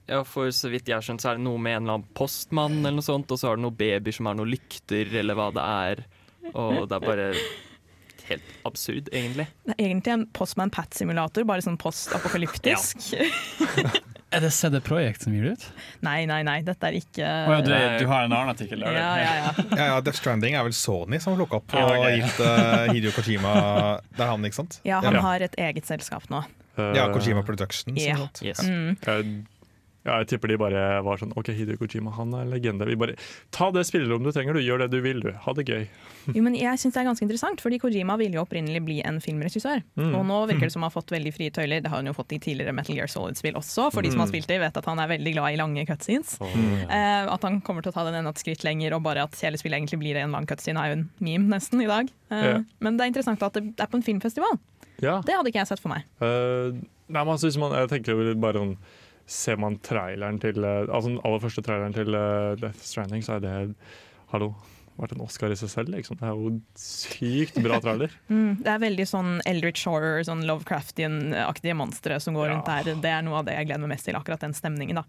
Ja, 0.05 0.21
for 0.27 0.51
så 0.53 0.69
vidt 0.69 0.89
jeg 0.89 0.99
har 0.99 1.05
skjønt, 1.05 1.23
så 1.23 1.31
er 1.31 1.39
det 1.39 1.45
noe 1.47 1.57
med 1.57 1.79
en 1.79 1.85
eller 1.85 1.97
annen 1.97 2.11
postmann 2.17 2.83
eller 2.83 2.99
noe 2.99 3.05
sånt, 3.05 3.31
og 3.33 3.41
så 3.41 3.49
har 3.49 3.57
det 3.57 3.65
noen 3.65 3.79
babyer 3.79 4.13
som 4.13 4.29
har 4.29 4.37
noen 4.37 4.51
lykter, 4.53 5.09
eller 5.21 5.37
hva 5.37 5.47
det 5.55 5.65
er. 5.65 6.03
Og 6.53 6.85
det 6.89 6.95
er 6.99 7.05
bare 7.05 7.29
helt 8.25 8.43
absurd, 8.65 9.09
egentlig. 9.13 9.47
Det 9.65 9.75
er 9.77 9.85
egentlig 9.85 10.13
en 10.13 10.25
Postman 10.33 10.71
Pat-simulator, 10.73 11.45
bare 11.45 11.61
sånn 11.65 11.77
postapokalyptisk. 11.81 13.05
Er 14.35 14.41
det 14.43 14.49
CD 14.51 14.79
Projekt 14.83 15.21
som 15.23 15.31
gir 15.31 15.45
det 15.45 15.51
ut? 15.53 15.65
nei, 16.03 16.25
nei, 16.27 16.41
nei, 16.43 16.57
dette 16.65 16.89
er 16.89 16.95
ikke 16.97 17.23
oh, 17.23 17.53
ja, 17.53 17.59
du, 17.63 17.69
du 18.01 18.07
har 18.09 18.25
en 18.25 18.33
annen 18.35 18.49
artikkel 18.51 18.81
der? 18.83 18.97
ja, 18.97 19.11
ja, 19.21 19.35
ja. 19.37 19.51
Ja, 19.79 19.85
ja, 19.93 19.99
Death 20.03 20.17
Stranding 20.19 20.57
er 20.57 20.65
vel 20.65 20.73
Sony 20.75 21.21
som 21.23 21.31
har 21.35 21.39
plukka 21.39 21.61
opp 21.61 21.75
Ja, 21.77 21.85
og 21.85 22.01
ok. 22.01 22.09
gitt 22.19 22.41
uh, 22.43 22.89
Hideo 22.89 23.13
Kojima 23.15 23.53
Det 24.09 24.25
er 24.25 24.31
han, 24.33 24.43
ikke 24.49 24.57
sant? 24.57 24.79
ja, 24.83 24.97
han 25.05 25.15
Ja. 25.15 25.21
har 25.23 25.45
et 25.45 25.55
eget 25.61 25.87
selskap 25.87 26.25
nå. 26.33 26.41
Uh, 26.75 26.89
Ja, 26.97 27.05
Kojima 27.13 27.45
Productions. 27.47 28.01
Yeah. 28.01 28.25
Yes. 28.43 28.59
Mm. 28.65 28.97
Ja, 30.05 30.19
jeg 30.21 30.27
tipper 30.29 30.51
de 30.51 30.57
bare 30.61 30.81
var 31.01 31.17
sånn 31.17 31.31
OK, 31.33 31.47
Hideo 31.57 31.79
Kojima, 31.81 32.11
han 32.13 32.33
er 32.37 32.43
en 32.45 32.51
legende. 32.53 32.85
Vi 32.85 32.93
bare 33.01 33.15
Ta 33.55 33.71
det 33.73 33.81
spillerommet 33.89 34.29
du 34.29 34.35
trenger, 34.37 34.53
du. 34.53 34.61
Gjør 34.61 34.83
det 34.83 34.91
du 34.93 34.99
vil, 35.01 35.19
du. 35.23 35.31
Ha 35.33 35.53
det 35.57 35.65
gøy. 35.65 35.87
Jo, 36.35 36.41
men 36.41 36.55
jeg 36.57 36.79
synes 36.81 36.95
det 36.95 37.01
er 37.03 37.07
ganske 37.09 37.21
interessant, 37.25 37.61
fordi 37.61 37.77
Kojima 37.81 38.15
ville 38.17 38.37
jo 38.37 38.43
opprinnelig 38.45 38.79
bli 38.85 38.95
en 39.05 39.19
filmregissør. 39.21 39.83
Mm. 39.97 40.13
Og 40.17 40.23
nå 40.29 40.37
virker 40.49 40.65
det 40.67 40.71
som 40.75 40.81
han 40.85 40.89
har 40.89 40.95
fått 40.95 41.13
veldig 41.13 41.33
frie 41.35 41.53
tøyler. 41.53 41.81
Det 41.85 41.89
har 41.91 42.01
han 42.01 42.09
jo 42.09 42.15
fått 42.17 42.33
i 42.33 42.39
tidligere 42.41 42.73
Metal 42.73 42.97
Gear 42.97 43.09
Solid-spill 43.11 43.57
også. 43.59 43.89
For 43.93 44.01
de 44.05 44.09
som 44.13 44.21
har 44.23 44.29
Mm. 44.29 44.33
spilt 44.33 44.49
det, 44.49 44.57
vet 44.61 44.77
at 44.81 44.87
han 44.89 45.01
er 45.01 45.09
veldig 45.11 45.33
glad 45.35 45.53
i 45.53 45.59
lange 45.61 45.85
cutscenes. 45.89 46.35
Eh, 46.41 47.25
at 47.29 47.45
han 47.45 47.59
kommer 47.65 47.85
til 47.85 47.93
å 47.93 47.97
ta 47.97 48.05
den 48.07 48.17
enda 48.21 48.33
et 48.33 48.41
skritt 48.41 48.65
lenger, 48.65 48.93
og 48.97 49.03
bare 49.05 49.25
at 49.25 49.37
hele 49.45 49.57
spillet 49.61 49.77
egentlig 49.81 49.99
blir 50.01 50.17
en 50.21 50.33
lang 50.33 50.45
cutscene, 50.49 50.81
er 50.81 50.93
jo 50.93 50.97
en 51.01 51.05
meme 51.21 51.49
nesten 51.53 51.81
i 51.85 51.89
dag. 51.89 52.09
Uh, 52.31 52.37
yeah. 52.41 52.59
Men 52.81 52.97
det 52.97 53.05
er 53.05 53.13
interessant 53.13 53.41
at 53.45 53.53
det 53.61 53.73
er 53.85 53.89
på 53.91 53.99
en 54.01 54.05
filmfestival. 54.05 54.57
Ja. 55.03 55.19
Det 55.25 55.33
hadde 55.37 55.51
ikke 55.51 55.61
jeg 55.61 55.69
sett 55.75 55.81
for 55.83 55.93
meg. 55.93 56.05
Uh, 56.21 56.73
nei, 57.11 57.21
men 57.21 57.33
altså, 57.35 57.49
hvis 57.49 57.57
man, 57.61 57.73
jeg 57.77 57.91
tenker 57.93 58.15
jo 58.17 58.33
bare 58.41 58.61
sånn 58.63 58.77
Ser 59.25 59.57
man 59.57 59.79
traileren 59.81 60.37
til 60.39 60.59
eh, 60.63 60.85
Altså 60.85 61.09
den 61.09 61.21
aller 61.25 61.41
første 61.41 61.63
traileren 61.65 61.95
til 61.95 62.13
eh, 62.13 62.55
Death 62.61 62.83
Stranding, 62.85 63.23
så 63.25 63.37
er 63.39 63.45
det 63.45 63.53
Hallo. 64.33 64.51
Vært 64.95 65.11
en 65.11 65.25
Oscar 65.25 65.51
i 65.51 65.55
seg 65.59 65.67
selv. 65.73 65.89
Liksom. 65.91 66.15
Det 66.21 66.23
er 66.23 66.37
jo 66.39 66.53
sykt 66.79 67.57
bra 67.63 67.81
trailer. 67.83 68.13
Mm, 68.31 68.61
det 68.63 68.69
er 68.71 68.79
veldig 68.79 69.05
sånn 69.09 69.33
Eldritch 69.49 69.83
Horror, 69.89 70.21
sånn 70.23 70.45
Lovecraftian-aktige 70.47 71.75
monstre 71.75 72.19
som 72.23 72.37
går 72.37 72.47
Ja. 72.47 72.53
rundt 72.53 72.69
der. 72.71 72.95
Det 73.03 73.11
er 73.11 73.21
noe 73.27 73.41
av 73.41 73.45
det 73.49 73.57
jeg 73.57 73.67
gleder 73.67 73.83
meg 73.83 73.91
mest 73.97 74.07
til, 74.07 74.15
akkurat 74.15 74.39
den 74.45 74.55
stemningen, 74.55 75.01
da. 75.01 75.03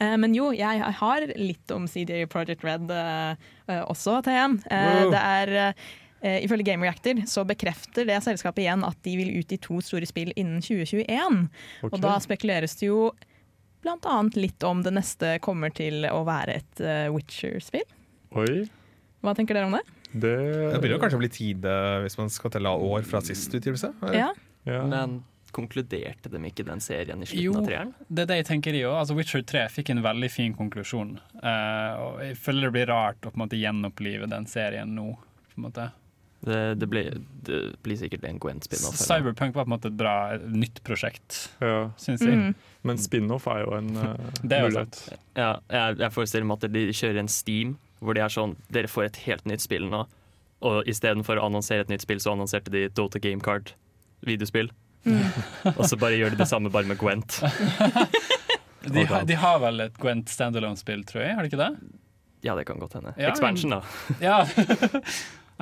Eh, 0.00 0.16
Men 0.18 0.34
jo, 0.34 0.50
jeg 0.50 0.82
har 0.98 1.26
litt 1.36 1.70
om 1.70 1.86
CD 1.86 2.26
Project 2.26 2.64
Red 2.66 2.90
eh, 2.90 3.36
eh, 3.68 3.84
også, 3.86 4.22
til 4.26 4.32
Eh, 4.34 5.04
Wow. 5.04 5.10
Det 5.14 5.22
er 5.22 5.74
eh, 6.22 6.40
Ifølge 6.44 6.64
Game 6.64 6.82
Reactor 6.82 7.22
så 7.26 7.44
bekrefter 7.46 8.06
det 8.06 8.18
selskapet 8.22 8.62
igjen 8.64 8.84
at 8.86 8.96
de 9.02 9.16
vil 9.16 9.38
ut 9.38 9.52
i 9.52 9.58
to 9.58 9.80
store 9.80 10.06
spill 10.06 10.32
innen 10.36 10.60
2021. 10.62 11.48
Okay. 11.82 11.90
Og 11.92 12.00
da 12.02 12.18
spekuleres 12.22 12.74
det 12.78 12.86
jo 12.90 13.12
blant 13.82 14.06
annet 14.08 14.38
litt 14.38 14.62
om 14.66 14.82
det 14.84 14.92
neste 14.94 15.36
kommer 15.44 15.72
til 15.74 16.06
å 16.10 16.22
være 16.26 16.60
et 16.60 16.82
eh, 16.84 17.08
Witcher-spill. 17.12 17.88
Oi. 18.38 18.62
Hva 19.22 19.34
tenker 19.38 19.58
dere 19.58 19.68
om 19.68 19.76
det? 19.76 19.82
Det, 20.12 20.32
Det 20.74 20.80
begynner 20.82 21.00
kanskje 21.00 21.18
å 21.18 21.22
bli 21.22 21.32
tide 21.32 21.74
hvis 22.04 22.18
man 22.20 22.32
skal 22.32 22.52
telle 22.52 22.72
år 22.72 23.04
fra 23.08 23.22
sist 23.24 23.54
utgivelse. 23.56 23.92
Ja. 24.12 24.32
ja. 24.68 24.82
Men 24.88 25.22
konkluderte 25.52 26.30
de 26.32 26.40
ikke 26.48 26.64
den 26.66 26.80
serien 26.80 27.22
i 27.22 27.28
Jo. 27.28 27.52
slutten 27.52 27.60
av 27.60 27.68
treeren? 27.68 27.92
Det 28.08 28.24
er 28.24 28.30
det 28.30 28.38
jeg 28.40 28.48
tenker 28.48 28.76
i 28.76 28.84
òg. 28.86 28.94
Altså, 29.02 29.16
Witcher 29.18 29.44
3 29.46 29.66
fikk 29.72 29.92
en 29.92 30.02
veldig 30.04 30.30
fin 30.32 30.54
konklusjon. 30.56 31.16
Uh, 31.42 31.92
og 32.00 32.22
jeg 32.24 32.38
føler 32.40 32.68
det 32.68 32.72
blir 32.78 32.88
rart 32.92 33.20
å 33.26 33.32
på 33.32 33.38
en 33.38 33.44
måte 33.44 33.60
gjenopplive 33.60 34.28
den 34.32 34.48
serien 34.50 34.94
nå. 34.96 35.10
På 35.52 35.60
en 35.60 35.66
måte. 35.68 35.88
Det, 36.42 36.74
det, 36.74 36.86
ble, 36.90 37.02
det 37.46 37.58
blir 37.86 37.98
sikkert 38.00 38.24
en 38.26 38.38
Gwent-spin-off. 38.42 38.96
Cyberpunk 38.98 39.54
var 39.54 39.62
på 39.66 39.70
en 39.70 39.74
måte 39.76 39.90
et 39.92 39.98
bra 39.98 40.14
et 40.34 40.46
nytt 40.50 40.80
prosjekt, 40.82 41.36
ja. 41.62 41.84
syns 42.02 42.24
jeg. 42.26 42.34
Mm. 42.34 42.56
Men 42.88 42.98
spin-off 42.98 43.46
er 43.52 43.62
jo 43.62 43.76
en 43.76 43.92
uh, 43.94 44.16
Det 44.42 44.58
er 44.58 44.66
mulighet. 44.66 44.98
Ja, 45.38 45.52
jeg, 45.70 46.00
jeg 46.02 46.14
forestiller 46.16 46.48
meg 46.50 46.58
at 46.58 46.74
de 46.74 46.82
kjører 46.90 47.20
en 47.22 47.30
Steam, 47.30 47.76
hvor 48.02 48.18
de 48.18 48.24
er 48.24 48.34
sånn 48.34 48.56
Dere 48.74 48.90
får 48.90 49.06
et 49.12 49.20
helt 49.28 49.46
nytt 49.46 49.62
spill 49.62 49.86
nå. 49.92 50.02
Og 50.66 50.90
istedenfor 50.90 51.38
å 51.38 51.46
annonsere 51.46 51.86
et 51.86 51.92
nytt 51.94 52.02
spill, 52.02 52.18
så 52.22 52.34
annonserte 52.34 52.74
de 52.74 52.88
Dota 52.90 53.22
Game 53.22 53.42
Card 53.42 53.70
videospill. 54.26 54.72
og 55.76 55.84
så 55.86 55.98
bare 55.98 56.18
gjør 56.18 56.34
de 56.34 56.42
det 56.42 56.46
samme, 56.50 56.70
bare 56.74 56.90
med 56.90 56.98
Gwent. 56.98 57.38
De, 58.82 59.04
har- 59.06 59.22
de 59.22 59.34
har 59.38 59.60
vel 59.62 59.78
et 59.84 59.98
Gwent 60.02 60.26
standalone-spill, 60.26 61.04
tror 61.06 61.22
jeg? 61.22 61.36
Har 61.38 61.46
de 61.46 61.50
ikke 61.52 61.60
det? 61.60 61.68
Ja, 62.42 62.56
det 62.58 62.64
kan 62.66 62.80
godt 62.82 62.96
hende. 62.98 63.12
Ja, 63.14 63.28
Expansion, 63.30 63.70
da. 63.76 63.78
Ja. 64.18 64.40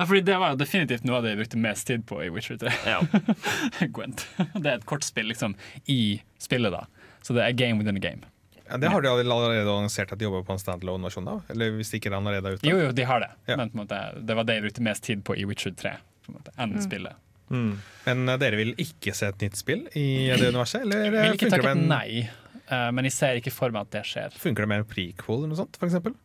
Ja 0.01 0.07
fordi 0.09 0.23
det 0.25 0.35
var 0.41 0.55
jo 0.55 0.59
definitivt 0.59 1.05
noe 1.05 1.19
av 1.19 1.25
det 1.25 1.35
jeg 1.35 1.41
brukte 1.43 1.61
mest 1.61 1.87
tid 1.87 2.03
på 2.09 2.19
i 2.25 2.29
Witcher 2.33 2.57
3. 2.61 2.73
Ja. 2.89 2.99
Gwent. 3.95 4.25
Det 4.57 4.65
er 4.65 4.75
et 4.79 4.85
kortspill 4.89 5.29
liksom 5.29 5.53
i 5.85 6.19
spillet, 6.41 6.73
da. 6.73 6.85
Så 7.21 7.37
det 7.37 7.45
er 7.45 7.53
game 7.57 7.77
within 7.77 8.01
a 8.01 8.03
game. 8.03 8.25
Ja, 8.71 8.77
det 8.81 8.87
har 8.87 9.03
de 9.03 9.09
allerede 9.11 9.67
annonsert 9.67 10.11
at 10.13 10.19
de 10.19 10.25
jobber 10.25 10.45
på 10.47 10.55
en 10.55 10.61
standalone-versjon 10.61 11.27
av? 11.27 11.41
Eller 11.51 11.73
hvis 11.75 11.91
de 11.91 11.99
ikke 11.99 12.09
er 12.09 12.15
allerede 12.17 12.53
er 12.53 12.55
ute? 12.57 12.67
Jo, 12.69 12.77
jo, 12.79 12.91
de 12.95 13.05
har 13.07 13.19
det. 13.23 13.31
Ja. 13.49 13.57
Men 13.59 13.71
på 13.71 13.77
en 13.77 13.83
måte, 13.83 13.99
det 14.23 14.37
var 14.37 14.47
det 14.47 14.55
jeg 14.57 14.65
brukte 14.67 14.85
mest 14.87 15.03
tid 15.03 15.25
på 15.27 15.35
i 15.35 15.43
Witcher 15.49 15.75
3. 15.75 15.91
På 16.25 16.31
en 16.31 16.37
måte, 16.39 16.53
enn 16.55 16.77
spillet. 16.83 17.19
Mm. 17.51 17.71
Men 18.05 18.31
uh, 18.31 18.37
dere 18.39 18.59
vil 18.61 18.71
ikke 18.79 19.13
se 19.17 19.27
et 19.27 19.43
nytt 19.43 19.59
spill 19.59 19.83
i 19.99 20.05
det 20.31 20.53
universet? 20.53 20.85
Eller 20.85 21.03
Jeg 21.03 21.13
vil 21.17 21.35
ikke 21.35 21.51
takke 21.51 21.73
en, 21.75 21.83
nei, 21.91 22.23
uh, 22.71 22.89
men 22.95 23.09
jeg 23.09 23.17
ser 23.17 23.41
ikke 23.41 23.51
for 23.51 23.75
meg 23.75 23.89
at 23.89 23.97
det 23.97 24.05
skjer. 24.07 24.37
funker 24.39 24.63
det 24.63 24.71
med 24.71 24.85
en 24.85 24.87
prequel 24.87 25.41
eller 25.41 25.51
noe 25.51 25.59
sånt, 25.59 25.81
eksempel? 25.83 26.15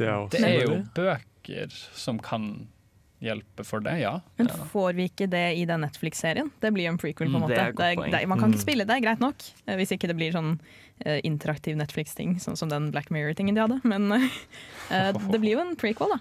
Det 0.00 0.08
er 0.08 0.32
Det 0.32 0.40
er 0.48 0.56
jo 0.64 0.80
bøker 0.96 1.76
som 1.96 2.18
kan 2.24 2.48
hjelpe 3.22 3.64
for 3.64 3.80
det, 3.80 3.94
ja. 4.00 4.20
Men 4.36 4.48
får 4.48 4.92
vi 4.94 5.08
ikke 5.08 5.28
det 5.30 5.56
i 5.56 5.64
den 5.64 5.80
Netflix-serien? 5.80 6.50
Det 6.60 6.72
blir 6.74 6.84
jo 6.84 6.92
en 6.92 6.98
prequel. 6.98 7.28
på 7.30 7.36
en 7.36 7.40
Mm, 7.40 7.46
måte. 7.46 7.54
det 7.54 7.58
er 7.80 8.10
Det 8.10 8.20
er, 8.22 8.26
man 8.26 8.38
kan 8.38 8.50
Mm. 8.50 8.54
ikke 8.54 8.60
spille 8.66 8.84
det, 8.86 8.96
er 8.96 9.00
greit 9.00 9.20
nok. 9.20 9.36
eh, 9.66 9.76
Hvis 9.76 9.92
ikke 9.92 10.06
det 10.08 10.16
blir 10.16 10.32
sånn 10.32 10.58
uh, 11.06 11.20
interaktiv 11.24 11.76
Netflix-ting, 11.76 12.36
sånn 12.40 12.56
som 12.56 12.68
den 12.70 12.90
Black 12.90 13.10
Mirror-tingen 13.10 13.54
de 13.54 13.60
hadde. 13.60 13.80
Men 13.84 14.10
uh, 14.90 15.12
det 15.30 15.40
blir 15.40 15.52
jo 15.56 15.60
en 15.60 15.76
prequel, 15.76 16.08
da. 16.08 16.18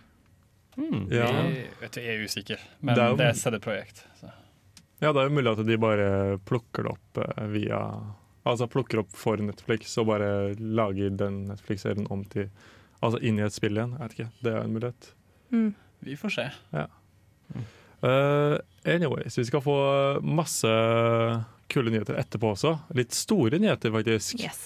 Mm. 0.77 1.07
Ja. 1.11 1.27
Jeg, 1.31 1.67
vet 1.79 1.95
jeg 1.95 2.05
er 2.07 2.23
usikker, 2.25 2.59
men 2.81 2.95
Det 2.95 3.01
det 3.01 3.03
er 3.03 3.13
er, 3.13 3.17
jo- 3.17 3.29
et 3.29 3.35
CD-projekt. 3.37 4.03
så. 4.19 4.31
ja, 5.01 5.13
det 5.13 5.21
er 5.21 5.29
jo 5.29 5.35
mulig 5.35 5.51
at 5.59 5.65
de 5.65 5.77
bare 5.77 6.37
plukker 6.45 6.83
det 6.83 6.91
opp 6.91 7.51
via 7.51 8.01
Altså 8.45 8.67
plukker 8.69 8.99
opp 8.99 9.09
for 9.11 9.37
Netflix 9.37 9.97
og 9.97 10.05
bare 10.07 10.53
lager 10.59 11.09
den 11.17 11.47
Netflix-serien 11.47 12.05
om 12.11 12.23
til 12.25 12.49
Altså 13.01 13.17
inn 13.23 13.39
i 13.39 13.41
et 13.41 13.51
spill 13.53 13.73
igjen. 13.77 13.91
Jeg 13.97 13.99
vet 13.99 14.11
ikke. 14.19 14.29
Det 14.43 14.53
er 14.53 14.61
en 14.63 14.73
mulighet. 14.73 15.07
Mm. 15.51 15.73
Vi 16.05 16.15
får 16.19 16.29
se. 16.35 16.45
Eh, 18.05 18.55
anyways, 18.95 19.37
vi 19.37 19.45
skal 19.47 19.61
få 19.65 19.75
masse 20.21 20.69
kule 21.71 21.89
nyheter 21.91 22.19
etterpå 22.21 22.51
også. 22.53 22.75
Litt 22.93 23.15
store 23.17 23.57
nyheter, 23.61 23.89
faktisk. 23.95 24.37
Yes. 24.43 24.59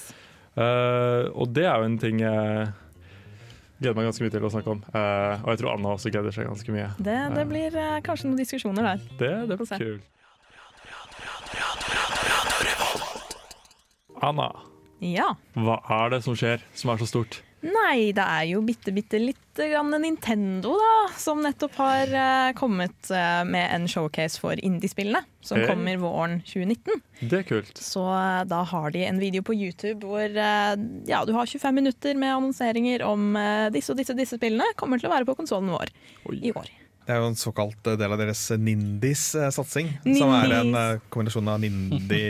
Uh, 0.60 1.29
og 1.39 1.53
det 1.55 1.63
er 1.69 1.77
jo 1.79 1.88
en 1.88 1.98
ting 2.01 2.19
jeg 2.19 2.67
gleder 3.79 3.96
meg 3.96 4.10
ganske 4.10 4.25
mye 4.25 4.34
til 4.34 4.43
å 4.43 4.51
snakke 4.51 4.74
om. 4.74 4.81
Uh, 4.91 5.39
og 5.46 5.51
jeg 5.53 5.62
tror 5.62 5.72
Anna 5.77 5.93
også 5.96 6.12
gleder 6.12 6.36
seg 6.36 6.50
ganske 6.50 6.75
mye. 6.75 6.89
Det, 7.00 7.17
det 7.38 7.46
blir 7.48 7.77
kanskje 8.03 8.27
noen 8.27 8.41
diskusjoner 8.41 8.89
der. 8.89 9.05
Det, 9.22 9.34
det 9.48 9.60
blir 9.62 9.86
kult. 9.86 10.15
Anna, 14.19 14.50
Ja. 15.00 15.29
hva 15.55 15.79
er 16.01 16.10
det 16.12 16.25
som 16.25 16.36
skjer 16.36 16.60
som 16.75 16.91
er 16.91 17.00
så 17.00 17.08
stort? 17.08 17.39
Nei, 17.61 18.13
det 18.15 18.23
er 18.23 18.45
jo 18.53 18.61
bitte, 18.63 18.93
bitte 18.95 19.19
litt 19.19 19.59
grann 19.59 19.91
Nintendo, 19.99 20.77
da, 20.79 20.91
som 21.19 21.41
nettopp 21.43 21.73
har 21.81 22.13
eh, 22.15 22.51
kommet 22.55 23.09
eh, 23.11 23.41
med 23.43 23.65
en 23.75 23.87
showcase 23.91 24.39
for 24.39 24.55
indiespillene, 24.63 25.19
som 25.43 25.59
Hey. 25.59 25.67
kommer 25.67 25.97
våren 25.99 26.37
2019. 26.47 27.01
Det 27.27 27.41
er 27.41 27.43
kult. 27.49 27.75
Så 27.83 28.05
eh, 28.15 28.45
da 28.47 28.61
har 28.71 28.91
de 28.95 29.03
en 29.09 29.19
video 29.19 29.43
på 29.43 29.57
YouTube 29.59 30.07
hvor 30.07 30.23
eh, 30.23 30.75
ja, 31.11 31.19
du 31.27 31.33
har 31.35 31.45
25 31.51 31.75
minutter 31.81 32.15
med 32.15 32.31
annonseringer 32.37 33.03
om 33.03 33.33
eh, 33.35 33.67
disse 33.75 33.91
og 33.91 33.99
disse, 33.99 34.15
disse 34.15 34.39
spillene. 34.39 34.71
Kommer 34.79 35.01
til 35.01 35.11
å 35.11 35.15
være 35.17 35.27
på 35.27 35.35
konsollen 35.41 35.73
vår 35.75 35.91
Oi. 36.31 36.39
i 36.39 36.53
år. 36.55 36.71
Det 37.09 37.15
er 37.17 37.23
jo 37.23 37.27
en 37.33 37.39
såkalt 37.41 37.87
eh, 37.91 37.99
del 37.99 38.15
av 38.15 38.19
deres 38.23 38.45
Nindis-satsing. 38.55 39.91
Som 40.15 40.31
er 40.35 40.51
en 40.61 40.69
Nindis. 40.71 40.79
eh, 40.79 41.07
kombinasjon 41.11 41.51
av 41.51 41.59
Nindi 41.63 42.23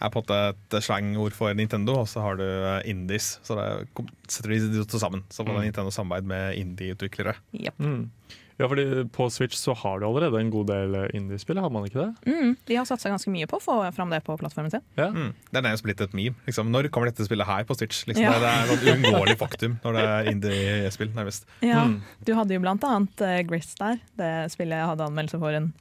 er 0.00 0.10
på 0.14 0.20
en 0.20 0.24
måte 0.24 0.40
et 0.78 0.82
slangord 0.84 1.32
for 1.36 1.54
Nintendo, 1.54 2.00
og 2.02 2.06
så 2.08 2.20
har 2.24 2.36
du 2.38 2.44
eh, 2.44 2.82
Indies. 2.90 3.38
Så 3.42 3.56
det 3.58 3.64
er- 3.66 3.86
kom- 3.94 4.08
setter 4.28 4.50
de 4.58 4.84
to 4.84 4.98
sammen. 4.98 5.24
Så 5.30 5.44
får 5.44 5.54
Mm. 5.58 5.62
Nintendo 5.70 5.90
samarbeid 5.90 6.24
med 6.24 6.54
indie-utviklere. 6.56 7.34
Yep. 7.54 7.78
Mm. 7.78 8.10
Ja, 8.58 8.66
fordi 8.66 9.04
på 9.14 9.30
Switch 9.30 9.54
så 9.54 9.70
har 9.76 10.00
du 10.00 10.06
allerede 10.08 10.40
en 10.40 10.50
god 10.50 10.66
del 10.66 10.94
indiespill, 11.14 11.60
har 11.62 11.70
man 11.70 11.84
ikke 11.86 12.00
det? 12.02 12.14
Mm, 12.26 12.56
de 12.66 12.74
har 12.74 12.84
satsa 12.84 13.08
ganske 13.08 13.30
mye 13.30 13.46
på 13.46 13.60
å 13.60 13.62
få 13.62 13.76
fram 13.94 14.10
det 14.10 14.24
på 14.26 14.34
plattformen 14.36 14.68
sin. 14.72 14.80
Ja. 14.98 15.10
Mm. 15.14 15.32
Det 15.52 15.60
er 15.60 15.62
nærmest 15.62 15.84
blitt 15.86 16.00
et 16.02 16.10
meme. 16.12 16.34
Liksom. 16.44 16.66
Når 16.74 16.88
kommer 16.90 17.06
dette 17.06 17.22
spillet 17.24 17.46
her 17.46 17.62
på 17.62 17.76
Switch? 17.78 18.04
Liksom. 18.08 18.24
Ja. 18.24 18.32
Det, 18.32 18.40
det 18.42 18.50
er 18.50 18.72
et 18.74 18.98
uunngåelig 19.04 19.36
faktum 19.38 19.78
når 19.84 19.92
det 19.94 20.02
er 20.08 20.30
indie-spill, 20.32 21.14
nærmest. 21.14 21.46
Ja, 21.62 21.84
Mm. 21.86 22.00
Du 22.26 22.34
hadde 22.34 22.50
jo 22.54 22.58
blant 22.60 22.82
annet 22.82 23.20
uh, 23.22 23.42
Gris 23.46 23.74
der, 23.78 24.00
det 24.18 24.50
spillet 24.50 24.74
jeg 24.74 24.86
hadde 24.90 25.06
anmeldelse 25.06 25.38
for 25.38 25.54
en, 25.54 25.72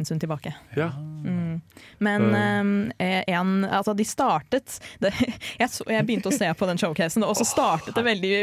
en 0.00 0.08
stund 0.08 0.24
tilbake. 0.24 0.54
ja. 0.76 0.90
Mm. 1.20 1.60
Men 1.98 2.22
um, 2.34 2.92
en, 2.98 3.64
altså 3.64 3.92
de 3.94 4.04
startet 4.08 4.78
det, 5.02 5.10
jeg, 5.58 5.68
så, 5.68 5.84
jeg 5.90 6.06
begynte 6.08 6.30
å 6.30 6.34
se 6.34 6.48
på 6.56 6.68
den 6.68 6.80
showcasen, 6.80 7.24
og 7.26 7.36
så 7.38 7.44
startet 7.44 7.96
det 7.96 8.04
veldig 8.06 8.34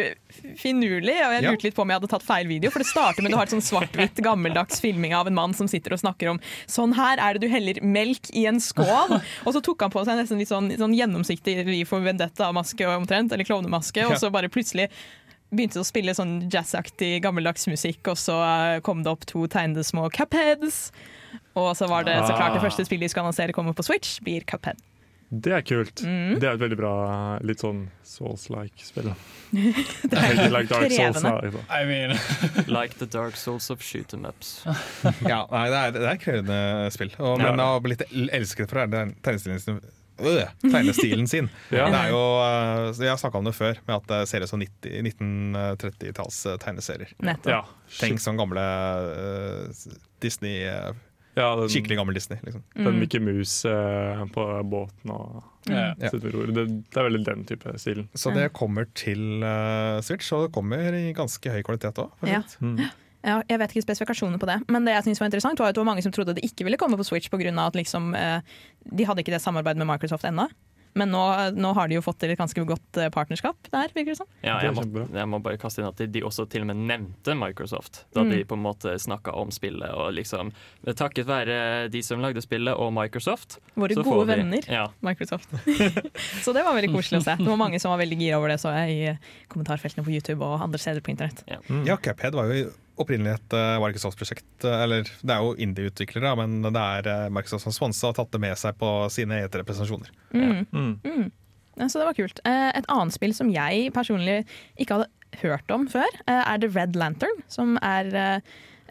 finurlig. 0.60 1.16
Og 1.26 1.36
jeg 1.36 1.46
lurte 1.48 1.68
litt 1.68 1.78
på 1.78 1.84
om 1.86 1.94
jeg 1.94 2.00
hadde 2.00 2.12
tatt 2.12 2.28
feil 2.28 2.50
video, 2.50 2.72
for 2.74 2.84
det 2.84 2.90
starter 2.90 3.26
med 3.26 3.34
du 3.34 3.40
har 3.40 3.50
et 3.50 3.56
sånn 3.56 3.66
svart-hvitt 3.66 4.22
gammeldags 4.26 4.82
filming 4.84 5.16
av 5.18 5.30
en 5.30 5.38
mann 5.38 5.58
som 5.58 5.70
sitter 5.70 5.96
og 5.96 6.04
snakker 6.04 6.34
om 6.34 6.42
sånn 6.70 6.96
her 6.98 7.22
er 7.24 7.38
det 7.38 7.48
du 7.48 7.52
heller 7.52 7.82
melk 7.82 8.32
i 8.38 8.46
en 8.50 8.62
skål. 8.64 9.18
Og 9.46 9.54
så 9.56 9.62
tok 9.64 9.86
han 9.86 9.94
på 9.94 10.04
seg 10.08 10.20
nesten 10.20 10.42
litt 10.42 10.52
sånn, 10.52 10.70
sånn 10.78 10.96
gjennomsiktig 10.96 11.60
Vi 11.68 11.82
for 11.88 12.04
Vendetta-maske 12.06 12.88
omtrent, 12.94 13.34
eller 13.34 13.48
klovnemaske, 13.48 14.06
og 14.08 14.20
så 14.20 14.30
bare 14.34 14.52
plutselig 14.52 14.88
begynte 15.54 15.80
å 15.80 15.88
spille 15.88 16.16
sånn 16.16 16.42
jazzaktig 16.52 17.22
gammeldags 17.24 17.68
musikk, 17.72 18.02
og 18.12 18.20
så 18.20 18.36
eh, 18.44 18.80
kom 18.84 19.04
det 19.04 19.14
opp 19.14 19.24
to 19.30 19.46
tegnede 19.52 19.86
små 19.88 20.10
Cupheads. 20.14 20.90
Og 21.58 21.72
så 21.80 21.88
var 21.90 22.06
det 22.06 22.14
så 22.28 22.36
klart 22.38 22.54
det 22.54 22.62
Ah. 22.62 22.68
første 22.70 22.86
spillet 22.86 23.08
de 23.08 23.10
skal 23.16 23.26
annonsere 23.26 23.54
kommer 23.56 23.74
på 23.74 23.84
Switch, 23.88 24.20
blir 24.22 24.46
Cuphead. 24.46 24.78
Det 25.30 25.52
er 25.52 25.62
kult. 25.68 26.00
Mm. 26.08 26.38
Det 26.40 26.48
er 26.48 26.54
et 26.56 26.62
veldig 26.62 26.78
bra, 26.80 26.92
litt 27.44 27.60
sånn 27.60 27.82
Souls-like 28.08 28.80
spill. 28.80 29.10
Det 29.52 30.16
er 30.16 30.48
like 30.54 30.70
Dark 30.72 30.88
Souls, 30.94 31.20
liksom. 31.20 31.58
I 31.68 31.82
mean, 31.90 32.14
Like 32.78 32.96
the 33.02 33.06
Dark 33.12 33.36
Souls 33.36 33.68
of 33.74 33.82
shoot 33.84 34.14
'em 34.16 34.24
ups. 34.30 34.62
Ja, 35.28 35.42
nei, 35.52 35.66
det 35.74 35.82
er, 35.82 35.92
det 35.98 36.06
er 36.14 36.22
krevende 36.22 36.62
spill. 36.96 37.12
Og, 37.20 37.42
Men 37.42 37.60
jeg 37.60 37.68
har 37.74 37.84
blitt 37.84 38.04
elsket 38.32 38.70
for 38.72 38.88
den 38.88 39.16
tegnestilen 39.22 39.60
sin. 39.60 39.82
Øh, 40.18 40.48
tegnestilen 40.64 41.28
sin. 41.28 41.50
Ja. 41.76 41.90
Det 41.92 42.00
er 42.06 42.10
jo, 42.16 42.24
øh, 42.42 42.96
jeg 43.04 43.10
har 43.12 43.20
snakka 43.20 43.38
om 43.38 43.46
det 43.46 43.54
før, 43.60 43.76
med 43.86 43.96
at 44.00 44.08
det 44.08 44.22
ser 44.32 44.42
ut 44.48 44.50
som 44.50 44.64
1930-talls 44.64 46.46
eh, 46.46 46.58
tegneserier. 46.64 47.12
Ja, 47.46 47.66
Tenk 48.00 48.20
sånn 48.24 48.40
gamle 48.40 48.64
uh, 48.64 49.68
Disney 50.24 50.64
ja, 51.38 51.48
den, 51.60 51.70
Skikkelig 51.70 52.00
gammel 52.00 52.18
Disney, 52.18 52.40
liksom. 52.44 52.64
den 52.74 52.88
Mm. 52.88 53.00
Mickey 53.00 53.22
Mouse 53.22 53.70
eh, 53.70 54.24
på 54.34 54.46
båten 54.66 55.14
og 55.14 55.44
ja. 55.68 55.94
Ja. 56.00 56.10
Det, 56.12 56.64
det 56.64 56.96
er 56.96 57.04
veldig 57.10 57.26
den 57.28 57.44
type 57.46 57.74
stilen. 57.80 58.08
Så 58.16 58.32
det 58.32 58.54
kommer 58.56 58.88
til 58.96 59.44
uh, 59.44 60.00
Switch, 60.06 60.32
og 60.32 60.46
det 60.46 60.54
kommer 60.56 60.96
i 60.96 61.12
ganske 61.16 61.52
høy 61.52 61.60
kvalitet 61.68 62.00
òg. 62.00 62.14
Ja. 62.30 62.40
Mm. 62.64 62.88
Ja, 63.26 63.42
jeg 63.50 63.60
vet 63.60 63.74
ikke 63.74 63.84
spesifikasjonene 63.84 64.40
på 64.40 64.48
det, 64.48 64.62
men 64.72 64.86
det 64.88 64.94
jeg 64.94 65.08
synes 65.08 65.20
var 65.20 65.28
interessant 65.28 65.60
var 65.60 65.74
at 65.74 65.76
det 65.76 65.82
var 65.82 65.90
mange 65.90 66.04
som 66.06 66.14
trodde 66.16 66.38
det 66.38 66.46
ikke 66.48 66.68
ville 66.68 66.78
komme 66.80 67.00
på 67.00 67.06
Switch 67.08 67.32
pga. 67.34 67.52
at 67.66 67.76
liksom, 67.76 68.14
eh, 68.16 68.40
de 68.96 69.06
hadde 69.06 69.20
ikke 69.20 69.34
det 69.34 69.42
samarbeidet 69.42 69.82
med 69.82 69.90
Microsoft 69.90 70.24
ennå. 70.24 70.48
Men 70.96 71.12
nå, 71.12 71.22
nå 71.54 71.74
har 71.78 71.88
de 71.88 71.96
jo 71.98 72.02
fått 72.02 72.18
til 72.24 72.32
et 72.34 72.40
ganske 72.40 72.64
godt 72.66 72.98
eh, 72.98 73.10
partnerskap 73.14 73.56
der, 73.74 73.92
virker 73.94 74.14
det 74.14 74.18
som. 74.18 74.28
Ja, 74.42 74.56
er 74.60 74.70
jeg, 74.70 74.76
må, 74.78 75.04
jeg 75.14 75.28
må 75.30 75.40
bare 75.44 75.58
kaste 75.62 75.82
inn 75.84 75.88
at 75.90 75.98
de, 76.00 76.08
de 76.08 76.22
også 76.26 76.48
til 76.50 76.64
og 76.64 76.70
med 76.72 76.78
nevnte 76.88 77.36
Microsoft 77.38 78.06
da 78.16 78.24
Mm. 78.24 78.32
de 78.34 78.44
på 78.50 78.56
en 78.58 78.64
måte 78.64 78.96
snakka 79.00 79.32
om 79.38 79.52
spillet. 79.52 79.92
Og 79.94 80.14
liksom 80.18 80.52
Takket 80.98 81.28
være 81.28 81.90
de 81.94 82.02
som 82.04 82.20
lagde 82.24 82.42
spillet 82.42 82.74
og 82.76 82.92
Microsoft. 82.96 83.60
Våre 83.76 83.94
så 83.94 84.04
gode 84.04 84.24
får 84.24 84.26
vi- 84.26 84.34
venner, 84.36 84.70
Ja, 84.72 84.88
Microsoft. 85.02 85.50
så 86.44 86.54
det 86.54 86.64
var 86.66 86.74
veldig 86.78 86.94
koselig 86.96 87.22
å 87.22 87.24
se. 87.28 87.36
Det 87.38 87.48
var 87.48 87.58
mange 87.62 87.80
som 87.80 87.92
var 87.94 88.00
veldig 88.02 88.18
gira 88.20 88.38
over 88.40 88.50
det, 88.54 88.60
så 88.64 88.74
jeg 88.74 88.98
i 88.98 89.46
kommentarfeltene 89.52 90.04
på 90.08 90.12
YouTube 90.16 90.42
og 90.46 90.62
andre 90.66 90.80
steder 90.82 91.02
på 91.06 91.12
internett. 91.14 91.44
Mm. 91.70 91.86
Ja, 91.88 91.98
Cuphead 91.98 92.34
var 92.36 92.50
jo 92.54 92.72
opprinnelig 93.02 93.34
et 93.38 93.54
uh, 93.58 93.78
Microsoft-prosjekt. 93.84 94.46
eh, 94.66 94.84
Eller 94.84 95.04
det 95.22 95.34
er 95.34 95.42
jo 95.46 95.56
indie-utviklere, 95.66 96.32
men 96.40 96.62
det 96.66 96.82
er 96.82 97.10
eh, 97.14 97.26
Microsoft 97.34 97.64
som 97.68 97.76
sponsa 97.76 98.10
og 98.12 98.16
tatt 98.20 98.32
det 98.34 98.42
med 98.44 98.58
seg 98.58 98.78
på 98.82 98.90
sine 99.14 99.42
E3-presentasjoner. 99.48 100.10
Mm. 100.34 100.64
Mm. 100.72 100.94
Mm. 101.06 101.28
Så 101.90 102.00
det 102.02 102.08
var 102.10 102.18
kult. 102.18 102.40
Eh, 102.46 102.72
Et 102.80 102.88
annet 102.90 103.14
spill 103.14 103.36
som 103.38 103.52
jeg 103.54 103.92
personlig 103.94 104.40
ikke 104.82 104.98
hadde 104.98 105.42
hørt 105.44 105.70
om 105.76 105.86
før, 105.92 106.08
eh, 106.26 106.42
er 106.42 106.58
The 106.64 106.72
Red 106.74 106.96
Lantern. 106.98 107.44
Som 107.54 107.78
er 107.86 108.10
eh, 108.16 108.40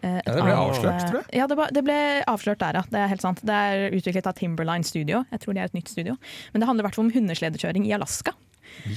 eh, 0.02 0.18
et 0.20 0.28
Ja, 0.28 0.36
det 0.36 0.44
ble 0.46 0.54
annet, 0.54 0.70
avslørt, 0.76 1.00
eh, 1.02 1.08
tror 1.10 1.20
jeg. 1.24 1.28
Ja, 1.40 1.46
det 1.50 1.84
ble 1.88 1.98
avslørt 2.30 2.62
der, 2.62 2.78
ja. 2.78 2.84
Det 2.92 3.00
er 3.02 3.10
helt 3.10 3.24
sant. 3.26 3.42
Det 3.42 3.56
er 3.72 3.90
utviklet 3.96 4.26
av 4.30 4.36
Timberline 4.38 4.86
Studio. 4.86 5.24
Jeg 5.32 5.42
tror 5.42 5.54
det 5.58 5.64
er 5.64 5.70
et 5.72 5.78
nytt 5.80 5.90
studio. 5.90 6.14
Men 6.52 6.62
det 6.62 6.68
handler 6.70 6.84
i 6.84 6.88
hvert 6.88 6.98
fall 7.00 7.08
om 7.08 7.14
hundesledekjøring 7.16 7.88
i 7.90 7.94
Alaska. 7.98 8.36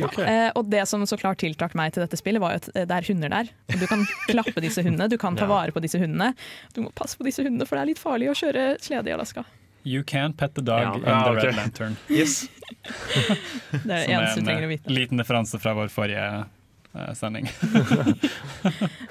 Ok. 0.06 0.18
Eh, 0.24 0.50
og 0.56 0.68
det 0.70 0.84
som 0.90 1.02
så 1.08 1.18
klart 1.20 1.40
tiltrakk 1.42 1.74
meg 1.80 1.94
til 1.96 2.04
dette 2.06 2.18
spillet, 2.20 2.42
var 2.44 2.56
jo 2.56 2.62
at 2.64 2.70
eh, 2.76 2.86
det 2.90 2.98
er 3.00 3.08
hunder 3.10 3.30
der. 3.34 3.50
Du 3.80 3.86
kan 3.90 4.04
klappe 4.30 4.62
disse 4.64 4.84
hundene, 4.86 5.08
du 5.12 5.18
kan 5.22 5.36
ta 5.40 5.44
Ja. 5.48 5.52
vare 5.54 5.72
på 5.76 5.82
disse 5.84 6.00
hundene. 6.02 6.34
Du 6.76 6.82
må 6.86 6.92
passe 6.96 7.18
på 7.20 7.26
disse 7.28 7.44
hundene, 7.46 7.66
for 7.70 7.76
det 7.80 7.86
er 7.86 7.92
litt 7.94 8.02
farlig 8.04 8.30
å 8.32 8.38
kjøre 8.38 8.68
slede 8.84 9.10
i 9.10 9.16
Alaska. 9.16 9.46
You 9.88 10.04
can't 10.04 10.36
pet 10.38 10.54
the 10.56 10.62
dog 10.62 10.82
Ja, 10.84 10.94
in 11.00 11.04
ja, 11.08 11.20
the. 11.24 11.48
Red 11.48 11.56
Lantern. 11.56 11.96
Yes. 12.12 12.48
Det 13.72 13.90
er 13.90 14.06
det 14.06 14.08
eneste 14.14 14.42
du 14.42 14.46
trenger 14.46 14.66
å 14.66 14.68
en 14.68 14.74
vite. 14.76 14.90
eh, 14.92 14.94
liten 15.00 15.22
referanse 15.24 15.60
fra 15.64 15.72
vår 15.78 15.88
forrige 15.90 16.26
uh, 16.44 17.14
sending. 17.18 17.48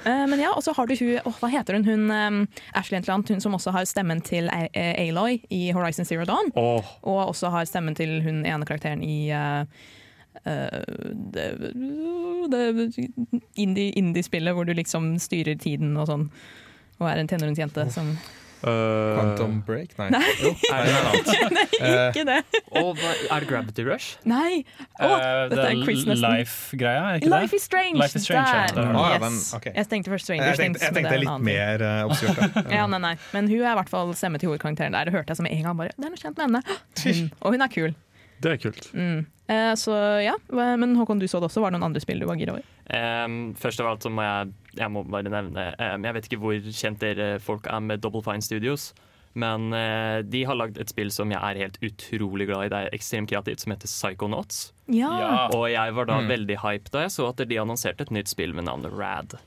Eh, 0.05 0.25
men 0.29 0.39
ja, 0.39 0.51
og 0.55 0.63
så 0.63 0.73
har 0.77 0.87
du 0.87 0.95
hun, 0.99 1.17
oh, 1.27 1.35
hva 1.41 1.49
heter 1.51 1.75
hun, 1.79 1.85
hun 1.89 2.11
um, 2.13 2.39
Ashley 2.77 2.99
Entland, 2.99 3.27
hun 3.29 3.41
som 3.43 3.55
også 3.57 3.73
har 3.75 3.87
stemmen 3.89 4.21
til 4.25 4.47
A- 4.53 4.69
A- 4.73 4.93
Aloy 5.07 5.39
i 5.53 5.71
Horizon 5.75 6.05
Zero 6.07 6.25
Dawn. 6.29 6.51
Oh. 6.59 6.85
Og 7.03 7.21
også 7.33 7.51
har 7.53 7.67
stemmen 7.69 7.97
til 7.97 8.19
hun 8.25 8.45
ene 8.47 8.67
karakteren 8.69 9.03
i 9.05 9.17
uh, 9.35 9.63
uh, 9.65 9.65
det, 10.45 11.45
det 12.51 12.63
indie- 13.59 13.93
indie-spillet 13.99 14.53
hvor 14.55 14.65
du 14.65 14.73
liksom 14.77 15.15
styrer 15.21 15.57
tiden 15.59 15.95
og 15.99 16.07
sånn. 16.09 16.29
Og 16.99 17.07
er 17.09 17.21
en 17.23 17.27
tenåringsjente 17.31 17.89
som 17.95 18.15
Eh, 18.59 18.67
Quantum 19.15 19.61
Break? 19.63 19.93
Nei. 19.95 20.09
Nei. 20.11 20.31
Jo, 20.43 20.49
er 20.67 20.81
det 20.89 20.91
noe 20.91 21.11
annet. 21.13 21.75
Eh, 21.79 22.09
Ikke 22.09 22.25
det. 22.27 22.39
Og 22.75 22.97
er 22.99 23.39
det 23.39 23.47
Gravity 23.47 23.85
Rush? 23.87 24.17
Nei! 24.27 24.65
Oh, 24.99 25.13
uh, 25.13 25.45
dette 25.47 25.63
er 25.63 25.77
Chris 25.79 25.85
quiz 25.85 26.03
nesten. 26.09 26.25
Life-greia, 26.27 27.05
er 27.13 27.21
ikke 27.21 27.29
det? 27.31 27.39
Life 27.45 27.55
is 27.55 27.63
Strange! 27.69 27.95
Life 28.01 28.19
is 28.19 28.25
Strange, 28.27 28.51
ja. 28.51 28.65
Der! 28.75 28.89
Ah, 28.91 29.13
ja, 29.13 29.15
yes. 29.15 29.23
den- 29.23 29.61
ok. 29.61 29.69
Jeg 29.77 29.87
tenkte 29.93 30.11
først 30.11 30.27
Stranger 30.27 30.43
jeg 30.51 30.59
tenkte, 30.59 30.83
jeg 30.83 30.91
men 30.91 30.99
det 30.99 31.07
tenkte 31.07 31.21
litt 31.23 31.31
annen 31.31 31.47
mer 31.47 31.85
uh, 31.87 32.09
obskurt. 32.09 32.59
Ja, 32.81 32.83
nei, 32.91 32.99
nei. 33.07 33.13
Men 33.31 33.47
hun 33.47 33.63
er 33.63 33.71
i 33.71 33.77
hvert 33.79 33.93
fall 33.95 34.11
stemme 34.19 34.43
til 34.43 34.51
hovedkarakteren 34.51 34.91
der. 34.99 35.07
Det 35.07 35.15
hørte 35.15 35.31
jeg 35.31 35.39
som 35.39 35.47
en 35.53 35.63
gang. 35.69 35.77
bare, 35.79 35.95
det 35.95 36.09
er 36.09 36.11
noe 36.17 36.23
kjent 36.25 36.43
med 36.43 36.49
henne. 36.49 36.79
Mm. 37.15 37.31
Og 37.39 37.55
hun 37.55 37.63
er 37.63 37.71
kul. 37.79 37.95
Det 38.43 38.51
er 38.57 38.59
kult. 38.67 38.89
Mm. 38.91 39.23
Eh, 39.49 39.73
så 39.81 39.93
ja, 40.21 40.35
Men 40.53 40.93
Håkon, 40.99 41.17
du 41.19 41.25
så 41.27 41.39
det 41.41 41.47
også. 41.49 41.61
Var 41.63 41.71
det 41.73 41.79
noen 41.79 41.87
andre 41.89 42.01
spill 42.03 42.19
du 42.21 42.27
var 42.29 42.37
gira 42.37 42.53
over? 42.53 42.65
Um, 42.93 43.55
først 43.57 43.81
av 43.81 43.87
alt 43.91 44.05
så 44.05 44.11
må 44.13 44.21
jeg, 44.25 44.51
jeg 44.77 44.89
må 44.93 45.03
bare 45.09 45.29
nevne 45.29 45.65
um, 45.77 46.05
Jeg 46.05 46.15
vet 46.17 46.27
ikke 46.29 46.39
hvor 46.41 46.69
kjent 46.73 47.01
dere 47.01 47.27
folk 47.41 47.65
er 47.69 47.79
med 47.85 48.01
Double 48.05 48.21
Fine 48.25 48.45
Studios. 48.45 48.91
Men 49.39 49.67
uh, 49.73 50.21
de 50.25 50.41
har 50.49 50.57
lagd 50.57 50.79
et 50.81 50.89
spill 50.89 51.11
som 51.13 51.29
jeg 51.33 51.37
er 51.41 51.59
helt 51.65 51.77
utrolig 51.85 52.47
glad 52.49 52.65
i. 52.65 52.69
Det 52.73 52.79
er 52.87 52.95
ekstremt 52.97 53.29
kreativt, 53.29 53.61
som 53.61 53.73
heter 53.73 53.89
Psychonauts. 53.89 54.71
Ja. 54.89 55.09
Ja. 55.21 55.33
Og 55.53 55.67
jeg 55.73 55.93
var 55.97 56.09
da 56.09 56.19
Mm. 56.21 56.29
veldig 56.33 56.57
hype 56.65 56.89
da 56.93 57.03
jeg 57.05 57.13
så 57.13 57.29
at 57.29 57.41
de 57.49 57.59
annonserte 57.61 58.01
et 58.07 58.11
nytt 58.13 58.27
spill 58.29 58.53
med 58.57 58.65
navnet 58.69 58.93
Rad. 58.97 59.37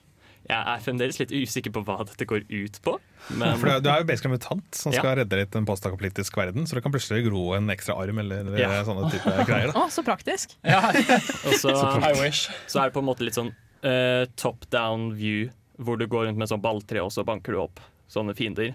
Jeg 0.48 0.58
er 0.58 0.80
fremdeles 0.82 1.18
litt 1.20 1.30
usikker 1.32 1.70
på 1.72 1.84
hva 1.86 2.00
dette 2.04 2.26
går 2.26 2.42
ut 2.50 2.78
på. 2.82 2.96
Men 3.38 3.56
For 3.60 3.78
du 3.80 3.88
er 3.88 4.00
jo 4.02 4.06
basically 4.08 4.32
en 4.32 4.38
mutant 4.40 4.74
som 4.74 4.92
Ja. 4.92 4.98
skal 4.98 5.16
redde 5.20 5.38
litt 5.38 5.54
en 5.54 5.66
postakapolitisk 5.68 6.36
verden, 6.36 6.66
så 6.66 6.74
det 6.74 6.82
kan 6.82 6.92
plutselig 6.92 7.24
gro 7.28 7.52
en 7.54 7.70
ekstra 7.70 7.94
arm 8.02 8.18
eller 8.18 8.50
Ja. 8.58 8.82
sånne 8.84 9.10
type 9.12 9.30
greier. 9.48 9.70
Å, 9.70 9.84
oh, 9.84 9.88
så 9.88 10.02
praktisk. 10.02 10.56
Ja, 10.66 10.80
og 10.90 11.54
så, 11.62 11.70
I 12.10 12.12
wish. 12.20 12.48
så 12.66 12.82
er 12.82 12.90
det 12.90 12.96
på 12.98 13.04
en 13.04 13.06
måte 13.06 13.22
litt 13.22 13.38
sånn 13.38 13.52
uh, 13.86 14.26
top 14.36 14.66
down 14.74 15.12
view, 15.14 15.50
hvor 15.78 15.96
du 15.98 16.06
går 16.06 16.26
rundt 16.26 16.38
med 16.42 16.48
sånn 16.50 16.62
balltre, 16.62 17.00
og 17.02 17.12
så 17.14 17.24
banker 17.24 17.52
du 17.54 17.62
opp 17.62 17.80
sånne 18.10 18.34
fiender. 18.36 18.74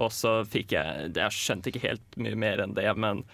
Og 0.00 0.08
så 0.10 0.40
fikk 0.48 0.72
jeg 0.72 1.12
Jeg 1.14 1.30
skjønte 1.36 1.68
ikke 1.68 1.84
helt 1.90 2.16
mye 2.16 2.34
mer 2.40 2.62
enn 2.64 2.72
det, 2.74 2.88
men 2.96 3.24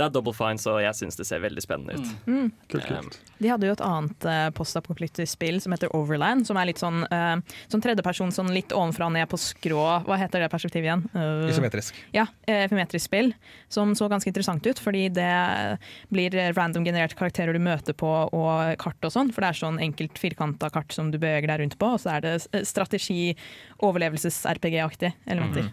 det 0.00 0.06
er 0.08 0.14
double 0.14 0.34
fine, 0.36 0.60
så 0.60 0.78
jeg 0.80 0.96
syns 0.96 1.18
det 1.20 1.26
ser 1.28 1.42
veldig 1.44 1.62
spennende 1.64 1.98
ut. 1.98 2.12
Mm. 2.26 2.48
Kult, 2.72 2.88
Um, 2.90 3.06
kult. 3.06 3.18
De 3.38 3.50
hadde 3.52 3.68
jo 3.68 3.74
et 3.76 3.82
annet 3.84 4.24
uh, 4.26 4.48
postapokalyptisk 4.56 5.36
spill 5.36 5.60
som 5.62 5.74
heter 5.74 5.92
Overland, 5.96 6.46
som 6.48 6.58
er 6.58 6.70
litt 6.70 6.80
sånn, 6.80 7.04
uh, 7.12 7.36
sånn 7.70 7.84
tredjeperson, 7.84 8.32
sånn 8.34 8.50
litt 8.54 8.72
ovenfra 8.74 9.10
og 9.10 9.14
ned 9.14 9.28
på 9.30 9.38
skrå. 9.40 9.84
Hva 10.08 10.18
heter 10.20 10.42
det 10.42 10.50
perspektivet 10.52 10.88
igjen? 10.88 11.04
Uh, 11.14 11.46
Isometrisk. 11.50 11.98
Ja, 12.16 12.26
eh, 12.48 12.64
epimetrisk 12.64 13.06
spill, 13.06 13.32
som 13.72 13.92
så 13.98 14.08
ganske 14.10 14.30
interessant 14.32 14.66
ut, 14.66 14.80
fordi 14.82 15.06
det 15.14 15.30
blir 16.10 16.34
random 16.56 16.86
genererte 16.88 17.18
karakterer 17.18 17.56
du 17.56 17.62
møter 17.62 17.96
på, 17.96 18.08
og 18.08 18.80
kart 18.80 19.06
og 19.06 19.14
sånn, 19.14 19.32
for 19.34 19.44
det 19.44 19.52
er 19.52 19.60
sånn 19.60 19.80
enkelt 19.82 20.18
firkanta 20.20 20.70
kart 20.72 20.94
som 20.96 21.12
du 21.12 21.18
beveger 21.20 21.50
deg 21.50 21.62
rundt 21.64 21.78
på, 21.80 21.94
og 21.94 22.02
så 22.02 22.16
er 22.16 22.26
det 22.26 22.34
eh, 22.52 22.64
strategi, 22.66 23.34
overlevelses-RPG-aktige 23.84 25.14
elementer. 25.30 25.70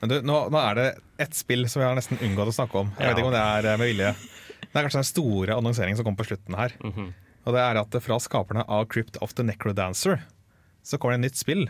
Men 0.00 0.12
du, 0.12 0.18
nå, 0.26 0.40
nå 0.52 0.58
er 0.62 0.78
det 0.78 0.88
ett 1.24 1.34
spill 1.34 1.66
som 1.70 1.82
jeg 1.82 1.90
har 1.90 1.98
nesten 1.98 2.20
unngått 2.22 2.52
å 2.52 2.58
snakke 2.60 2.82
om. 2.84 2.92
Jeg 2.98 3.10
vet 3.10 3.20
ikke 3.20 3.30
om 3.30 3.34
det 3.34 3.44
er 3.44 3.70
eh, 3.72 3.78
med 3.80 3.90
vilje. 3.90 4.12
Det 4.60 4.70
er 4.70 4.84
kanskje 4.84 5.00
den 5.00 5.08
store 5.10 5.56
annonseringen 5.58 5.98
som 5.98 6.06
kommer 6.06 6.22
på 6.22 6.30
slutten 6.32 6.58
her. 6.58 6.76
mhm. 6.84 7.10
Og 7.48 7.54
det 7.56 7.62
er 7.64 7.78
at 7.80 7.94
fra 8.04 8.18
skaperne 8.20 8.60
av 8.68 8.82
Crypt 8.92 9.16
of 9.24 9.30
the 9.38 9.44
Necrodancer 9.46 10.18
så 10.84 10.98
kommer 11.00 11.16
det 11.16 11.22
et 11.22 11.30
nytt 11.30 11.38
spill 11.40 11.62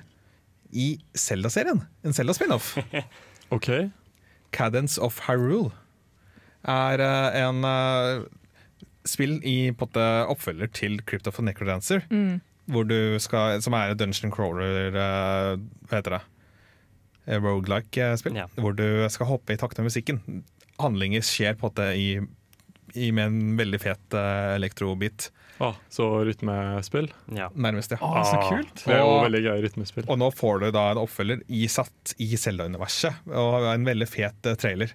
i 0.74 0.88
Zelda-serien. 1.14 1.84
En 2.02 2.16
Zelda-spin-off. 2.16 2.72
OK. 3.54 3.68
Cadence 4.50 4.98
of 4.98 5.20
Hyrule 5.28 5.70
er 6.66 6.98
uh, 6.98 7.28
en 7.38 7.62
uh, 7.62 8.26
spill 9.06 9.38
i 9.46 9.70
potte 9.78 10.02
oppfølger 10.32 10.72
til 10.74 10.98
Crypt 11.06 11.30
of 11.30 11.38
the 11.38 11.46
Necrodancer. 11.46 12.02
Mm. 12.10 12.40
Hvor 12.68 12.88
du 12.88 13.16
skal, 13.22 13.62
som 13.62 13.76
er 13.78 13.94
Dungeon 13.94 14.34
Crawler 14.34 14.90
uh, 14.92 15.54
Hva 15.88 16.00
heter 16.00 16.18
det? 16.18 16.22
Eh, 17.28 17.40
Roguelike-spill. 17.44 18.36
Ja. 18.40 18.46
Hvor 18.56 18.74
du 18.78 18.86
skal 19.12 19.28
hoppe 19.28 19.52
i 19.54 19.60
takt 19.60 19.78
med 19.78 19.90
musikken. 19.90 20.22
Handlinger 20.80 21.24
skjer 21.26 21.56
på 21.58 21.68
en 21.68 21.72
måte 21.72 21.88
i, 21.98 22.08
i 22.96 23.10
med 23.12 23.26
en 23.28 23.56
veldig 23.58 23.80
fet 23.82 24.16
uh, 24.16 24.54
elektrobit, 24.56 25.30
Ah, 25.58 25.74
så 25.90 26.24
rytmespill. 26.24 27.08
Ja. 27.34 27.48
nærmest. 27.50 27.90
ja. 27.90 27.98
Å, 27.98 28.20
så 28.22 28.36
Ah, 28.38 28.44
kult. 28.52 28.84
Det 28.86 28.94
er 28.94 29.00
jo 29.02 29.16
veldig 29.24 29.40
gøy 29.42 29.62
rytmespill. 29.64 30.04
Og 30.06 30.18
nå 30.20 30.28
får 30.30 30.60
du 30.62 30.66
da 30.76 30.84
en 30.92 31.00
oppfølger 31.02 31.40
i, 31.50 31.64
satt 31.66 32.12
i 32.22 32.28
Zelda-universet, 32.38 33.24
og 33.34 33.66
en 33.72 33.86
veldig 33.88 34.06
fet 34.06 34.46
eh, 34.46 34.54
trailer. 34.54 34.92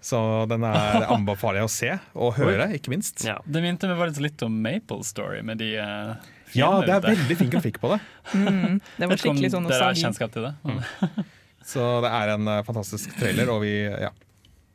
Så 0.00 0.16
den 0.48 0.64
er 0.64 1.04
anbefaler 1.14 1.60
jeg 1.60 1.68
å 1.68 1.72
se, 1.74 1.90
og 2.16 2.32
høre, 2.40 2.70
ikke 2.78 2.94
minst. 2.94 3.26
ja. 3.28 3.36
Det 3.44 3.60
minte 3.60 3.90
meg 3.90 4.00
faktisk 4.00 4.24
litt 4.24 4.46
om 4.46 4.56
Maple 4.64 5.04
Story 5.04 5.42
med 5.44 5.60
de 5.60 5.74
uh, 5.76 6.16
Ja, 6.56 6.70
det 6.80 6.96
er 6.96 7.04
veldig 7.10 7.36
fin 7.36 7.52
grafikk 7.52 7.82
på 7.84 7.92
det. 7.92 8.00
Mm. 8.30 8.80
Det 8.96 9.06
var 9.10 9.18
skikkelig 9.18 9.48
sånn 9.52 9.64
Dere 9.68 9.90
har 9.90 9.96
kjennskap 9.98 10.32
til 10.32 10.48
det? 10.48 10.54
Så 11.70 11.86
det 12.04 12.10
er 12.10 12.34
en 12.34 12.50
eh, 12.50 12.64
fantastisk 12.66 13.12
trailer, 13.20 13.52
og 13.52 13.62
vi 13.62 13.74
ja, 13.86 14.10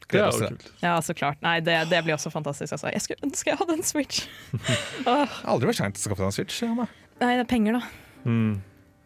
gleder 0.07 0.25
er 0.25 0.29
oss 0.29 0.39
til 0.39 0.59
det. 0.61 0.71
Ja, 0.83 0.93
så 1.03 1.15
klart. 1.17 1.41
Nei, 1.43 1.57
det, 1.65 1.75
det 1.91 2.03
blir 2.05 2.15
også 2.15 2.31
fantastisk. 2.31 2.71
Altså. 2.77 2.93
Jeg 2.93 3.03
skulle 3.03 3.27
ønske 3.27 3.51
jeg 3.51 3.59
hadde 3.59 3.75
en 3.75 3.83
Switch. 3.83 4.29
Har 5.07 5.35
Aldri 5.43 5.71
for 5.73 5.81
seint 5.81 5.99
å 5.99 6.05
skaffe 6.05 6.23
seg 6.23 6.31
en 6.31 6.37
Switch. 6.39 6.63
Anna. 6.67 6.87
nei, 7.19 7.35
det 7.35 7.43
er 7.43 7.51
penger, 7.51 7.81
da. 7.81 7.83
Mm. 8.25 8.55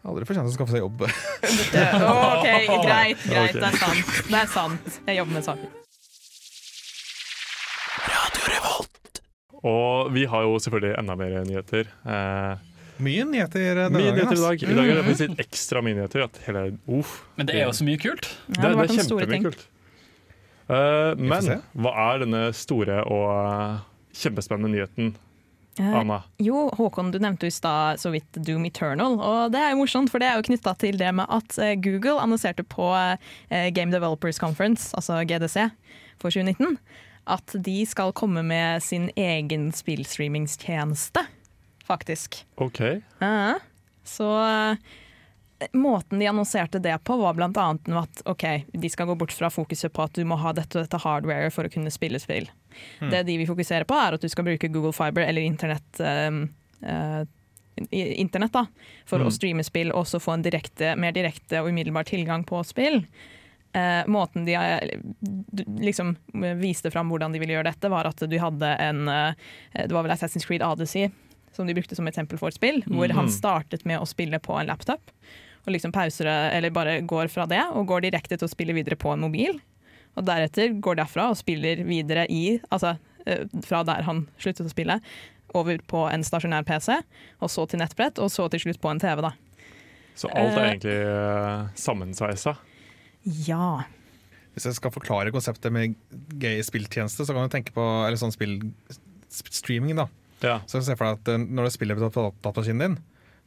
Aldri 0.00 0.24
for 0.24 0.38
sent 0.38 0.48
å 0.48 0.54
skaffe 0.54 0.72
seg 0.72 0.80
jobb. 0.80 1.02
OK, 1.04 2.46
greit, 2.86 3.26
greit. 3.32 3.58
Det 3.58 3.68
er 3.68 3.76
sant. 3.82 4.16
Det 4.30 4.38
er 4.38 4.48
sant. 4.54 4.98
Jeg 5.10 5.20
jobber 5.20 5.36
med 5.36 5.46
saken. 5.50 5.76
Og 9.60 10.08
vi 10.14 10.22
har 10.24 10.46
jo 10.46 10.54
selvfølgelig 10.64 10.94
enda 11.02 11.16
mer 11.20 11.34
nyheter. 11.44 11.90
Eh, 12.08 12.69
Mye 13.00 13.24
nyheter 13.28 13.78
denne 13.78 13.90
mye 13.94 14.12
nyheter 14.14 14.36
i 14.36 14.42
dag. 14.44 14.62
I 14.64 14.76
dag 14.76 14.90
er 14.90 14.98
det 14.98 15.04
faktisk 15.06 15.30
litt 15.30 15.42
ekstra 15.46 15.82
mye 15.84 15.96
nyheter. 15.96 16.26
At 16.26 16.40
hele, 16.46 16.64
uff, 16.86 17.20
Men 17.38 17.48
det 17.48 17.56
er 17.58 17.66
jo 17.68 17.76
så 17.80 17.86
mye 17.88 18.00
kult. 18.00 18.28
Ja, 18.50 18.60
det, 18.60 18.60
det 18.62 18.76
det 18.76 18.84
er 18.84 19.08
kjempemye 19.08 19.42
kult. 19.48 19.66
Uh, 20.70 21.16
men 21.18 21.48
hva 21.82 21.94
er 22.12 22.22
denne 22.22 22.44
store 22.54 23.00
og 23.10 23.24
eh, 23.32 23.80
kjempespennende 24.20 24.70
nyheten, 24.76 25.16
Eh, 25.78 25.94
Anna? 25.96 26.22
Jo, 26.42 26.66
Håkon, 26.76 27.12
du 27.14 27.18
nevnte 27.22 27.46
jo 27.46 27.52
i 27.52 27.54
stad 27.54 28.00
så 28.02 28.10
vidt 28.12 28.36
Doom 28.44 28.66
Eternal, 28.68 29.14
og 29.22 29.52
det 29.54 29.60
er 29.62 29.70
jo 29.72 29.78
morsomt, 29.78 30.10
for 30.12 30.20
det 30.20 30.28
er 30.28 30.36
jo 30.36 30.44
knytta 30.50 30.74
til 30.82 30.98
det 31.00 31.12
med 31.16 31.30
at 31.30 31.56
Google 31.80 32.18
annonserte 32.20 32.64
på 32.66 32.90
Game 33.72 33.94
Developers 33.94 34.40
Conference, 34.42 34.90
altså 34.98 35.22
GDC, 35.24 35.70
for 36.20 36.34
2019, 36.34 36.76
at 37.30 37.54
de 37.64 37.76
skal 37.86 38.12
komme 38.12 38.42
med 38.44 38.82
sin 38.84 39.08
egen 39.16 39.70
spillstreamingstjeneste, 39.72 41.24
faktisk. 41.90 42.40
OK. 42.62 42.80
Ja, 43.20 43.58
Så 44.06 44.26
eh, 44.46 44.76
måten 45.76 46.18
de 46.22 46.26
annonserte 46.30 46.80
det 46.80 46.94
på, 47.04 47.16
var 47.20 47.36
annet 47.36 47.88
at 48.00 48.22
ok, 48.30 48.44
de 48.72 48.90
skal 48.90 49.10
gå 49.10 49.16
bort 49.20 49.34
fra 49.36 49.50
fokuset 49.52 49.92
på 49.92 50.06
at 50.06 50.14
du 50.16 50.24
må 50.24 50.38
ha 50.40 50.54
dette, 50.56 50.78
og 50.78 50.86
dette 50.86 51.02
hardware 51.02 51.50
for 51.52 51.68
å 51.68 51.72
kunne 51.72 51.92
spille 51.92 52.20
spill. 52.22 52.48
Det 53.10 53.24
de 53.28 53.36
vil 53.42 53.48
fokusere 53.50 53.84
på, 53.84 53.98
er 53.98 54.16
at 54.16 54.22
du 54.24 54.28
skal 54.32 54.46
bruke 54.46 54.70
Google 54.72 54.94
Fiber 54.96 55.26
eller 55.26 55.42
internett, 55.44 56.00
eh, 56.00 56.30
uh, 56.86 57.22
internett 57.90 58.52
da, 58.52 58.66
for 59.08 59.18
Mm. 59.20 59.26
å 59.26 59.32
streame 59.32 59.64
spill 59.64 59.92
og 59.92 60.04
også 60.04 60.20
få 60.20 60.34
en 60.34 60.42
direkte, 60.44 60.94
mer 60.96 61.12
direkte 61.12 61.60
og 61.60 61.68
umiddelbar 61.68 62.04
tilgang 62.08 62.44
på 62.44 62.62
spill. 62.64 63.04
Eh, 63.72 64.02
måten 64.10 64.44
de 64.44 64.54
eh, 64.54 64.98
liksom 65.78 66.16
viste 66.60 66.90
fram 66.90 67.08
hvordan 67.12 67.32
de 67.32 67.38
ville 67.38 67.54
gjøre 67.54 67.70
dette, 67.70 67.88
var 67.92 68.08
at 68.08 68.16
du 68.26 68.38
hadde 68.42 68.66
en 68.82 69.04
eh, 69.08 69.34
Det 69.86 69.92
var 69.94 70.02
vel 70.02 70.10
Assassin's 70.10 70.44
Creed 70.44 70.62
Odyssey 70.66 71.10
som 71.52 71.66
de 71.66 71.74
brukte 71.74 71.96
som 71.96 72.06
eksempel 72.06 72.38
for 72.38 72.48
et 72.48 72.54
spill, 72.54 72.82
hvor 72.86 73.10
han 73.12 73.26
Mhm. 73.26 73.32
startet 73.34 73.84
med 73.84 74.00
å 74.00 74.06
spille 74.06 74.38
på 74.38 74.58
en 74.60 74.66
laptop. 74.66 75.00
Og 75.66 75.72
liksom 75.74 75.92
pauser 75.92 76.26
eller 76.26 76.70
bare 76.70 77.00
går 77.02 77.28
fra 77.28 77.46
det 77.46 77.60
og 77.72 77.86
går 77.86 78.00
direkte 78.02 78.38
til 78.38 78.48
å 78.48 78.50
spille 78.50 78.72
videre 78.74 78.96
på 78.96 79.12
en 79.12 79.20
mobil. 79.20 79.60
Og 80.16 80.24
deretter 80.24 80.80
går 80.80 80.96
derfra 80.96 81.30
og 81.30 81.36
spiller 81.36 81.84
videre 81.84 82.26
i 82.30 82.58
Altså 82.72 82.98
eh, 83.26 83.44
fra 83.62 83.82
der 83.84 84.02
han 84.02 84.26
sluttet 84.38 84.64
å 84.66 84.70
spille, 84.70 85.00
over 85.54 85.76
på 85.78 86.10
en 86.10 86.22
stasjonær 86.22 86.64
PC, 86.64 87.02
og 87.42 87.48
så 87.50 87.68
til 87.68 87.78
nettbrett, 87.80 88.18
og 88.18 88.30
så 88.30 88.48
til 88.50 88.60
slutt 88.60 88.80
på 88.80 88.90
en 88.90 88.98
TV, 88.98 89.20
da. 89.20 89.32
Så 90.16 90.28
alt 90.30 90.56
er 90.56 90.64
Eh. 90.64 90.70
egentlig 90.70 90.96
uh, 91.06 91.68
sammensveisa. 91.74 92.56
Ja. 93.46 93.82
Hvis 94.54 94.64
jeg 94.64 94.74
skal 94.74 94.90
forklare 94.90 95.30
konseptet 95.32 95.70
med 95.72 95.94
gay 96.38 96.62
spilltjeneste, 96.62 97.26
så 97.26 97.34
kan 97.34 97.48
du 97.48 97.52
tenke 97.52 97.72
på 97.72 97.84
eller 98.06 98.16
sånn 98.16 98.32
spill, 98.32 98.72
streaming. 99.28 99.96
da. 99.96 100.06
Ja. 100.42 100.60
Så 100.66 100.80
se 100.84 100.96
for 100.96 101.04
deg 101.10 101.18
at 101.20 101.28
eh, 101.34 101.44
Når 101.46 101.64
du 101.68 101.70
spiller 101.74 101.94
på 102.00 102.08
datamaskinen 102.42 102.80
din, 102.80 102.98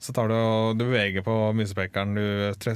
så 0.04 0.14
tar 0.14 0.28
du 0.28 0.36
og 0.36 0.78
du 0.78 0.86
beveger 0.86 1.24
på 1.24 1.54
musespekeren, 1.56 2.14
du 2.16 2.54
tre, 2.60 2.76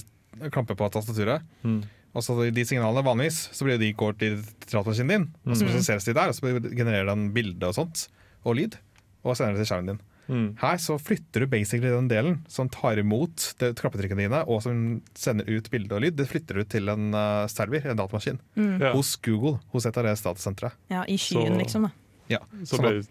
klamper 0.54 0.76
på 0.80 0.90
tastaturet. 0.94 1.44
Mm. 1.64 1.84
Og 2.16 2.24
så 2.24 2.34
de 2.52 2.64
signalene 2.66 3.04
vanligvis 3.06 3.50
så 3.54 3.66
blir 3.68 3.78
de 3.78 3.92
går 3.94 4.16
til 4.18 4.38
datamaskinen 4.66 5.08
din, 5.12 5.26
og 5.46 5.56
så 5.58 5.64
Mm. 5.66 5.72
prosesseres 5.74 6.06
de 6.08 6.14
der, 6.14 6.30
og 6.30 6.36
så 6.36 6.54
genererer 6.74 7.06
den 7.12 7.32
bilde 7.34 7.68
og 7.68 7.76
sånt, 7.76 8.08
og 8.46 8.56
lyd, 8.56 8.78
og 9.24 9.36
sender 9.36 9.54
det 9.58 9.66
til 9.66 9.74
skjermen 9.76 9.88
din. 9.92 10.00
Mm. 10.28 10.58
Her 10.60 10.76
så 10.78 10.98
flytter 11.00 11.40
du 11.40 11.48
basically 11.48 11.88
den 11.90 12.08
delen 12.10 12.40
som 12.52 12.68
tar 12.70 12.98
imot 13.00 13.54
det- 13.60 13.76
klappetrykkene 13.80 14.24
dine, 14.26 14.42
og 14.48 14.62
som 14.64 15.02
sender 15.16 15.46
ut 15.48 15.70
bilde 15.72 15.92
og 15.96 16.02
lyd. 16.02 16.16
Det 16.18 16.28
flytter 16.28 16.56
du 16.56 16.64
til 16.66 16.90
en 16.90 17.14
uh, 17.14 17.46
server, 17.48 17.86
en 17.88 17.96
datamaskin, 17.98 18.40
Mm. 18.58 18.80
Ja. 18.82 18.92
hos 18.94 19.16
Google, 19.18 19.60
hos 19.72 19.86
et 19.86 19.96
av 19.98 20.04
det 20.04 20.16
datasentre. 20.24 20.72
ja, 20.90 21.04
i 21.08 21.16
skyen, 21.18 21.54
Så- 21.56 21.60
liksom. 21.60 21.82
da. 21.84 21.92
Ja, 22.30 22.40
Så 22.64 22.76
sånn 22.76 22.82
ble 22.82 23.00
at- 23.00 23.08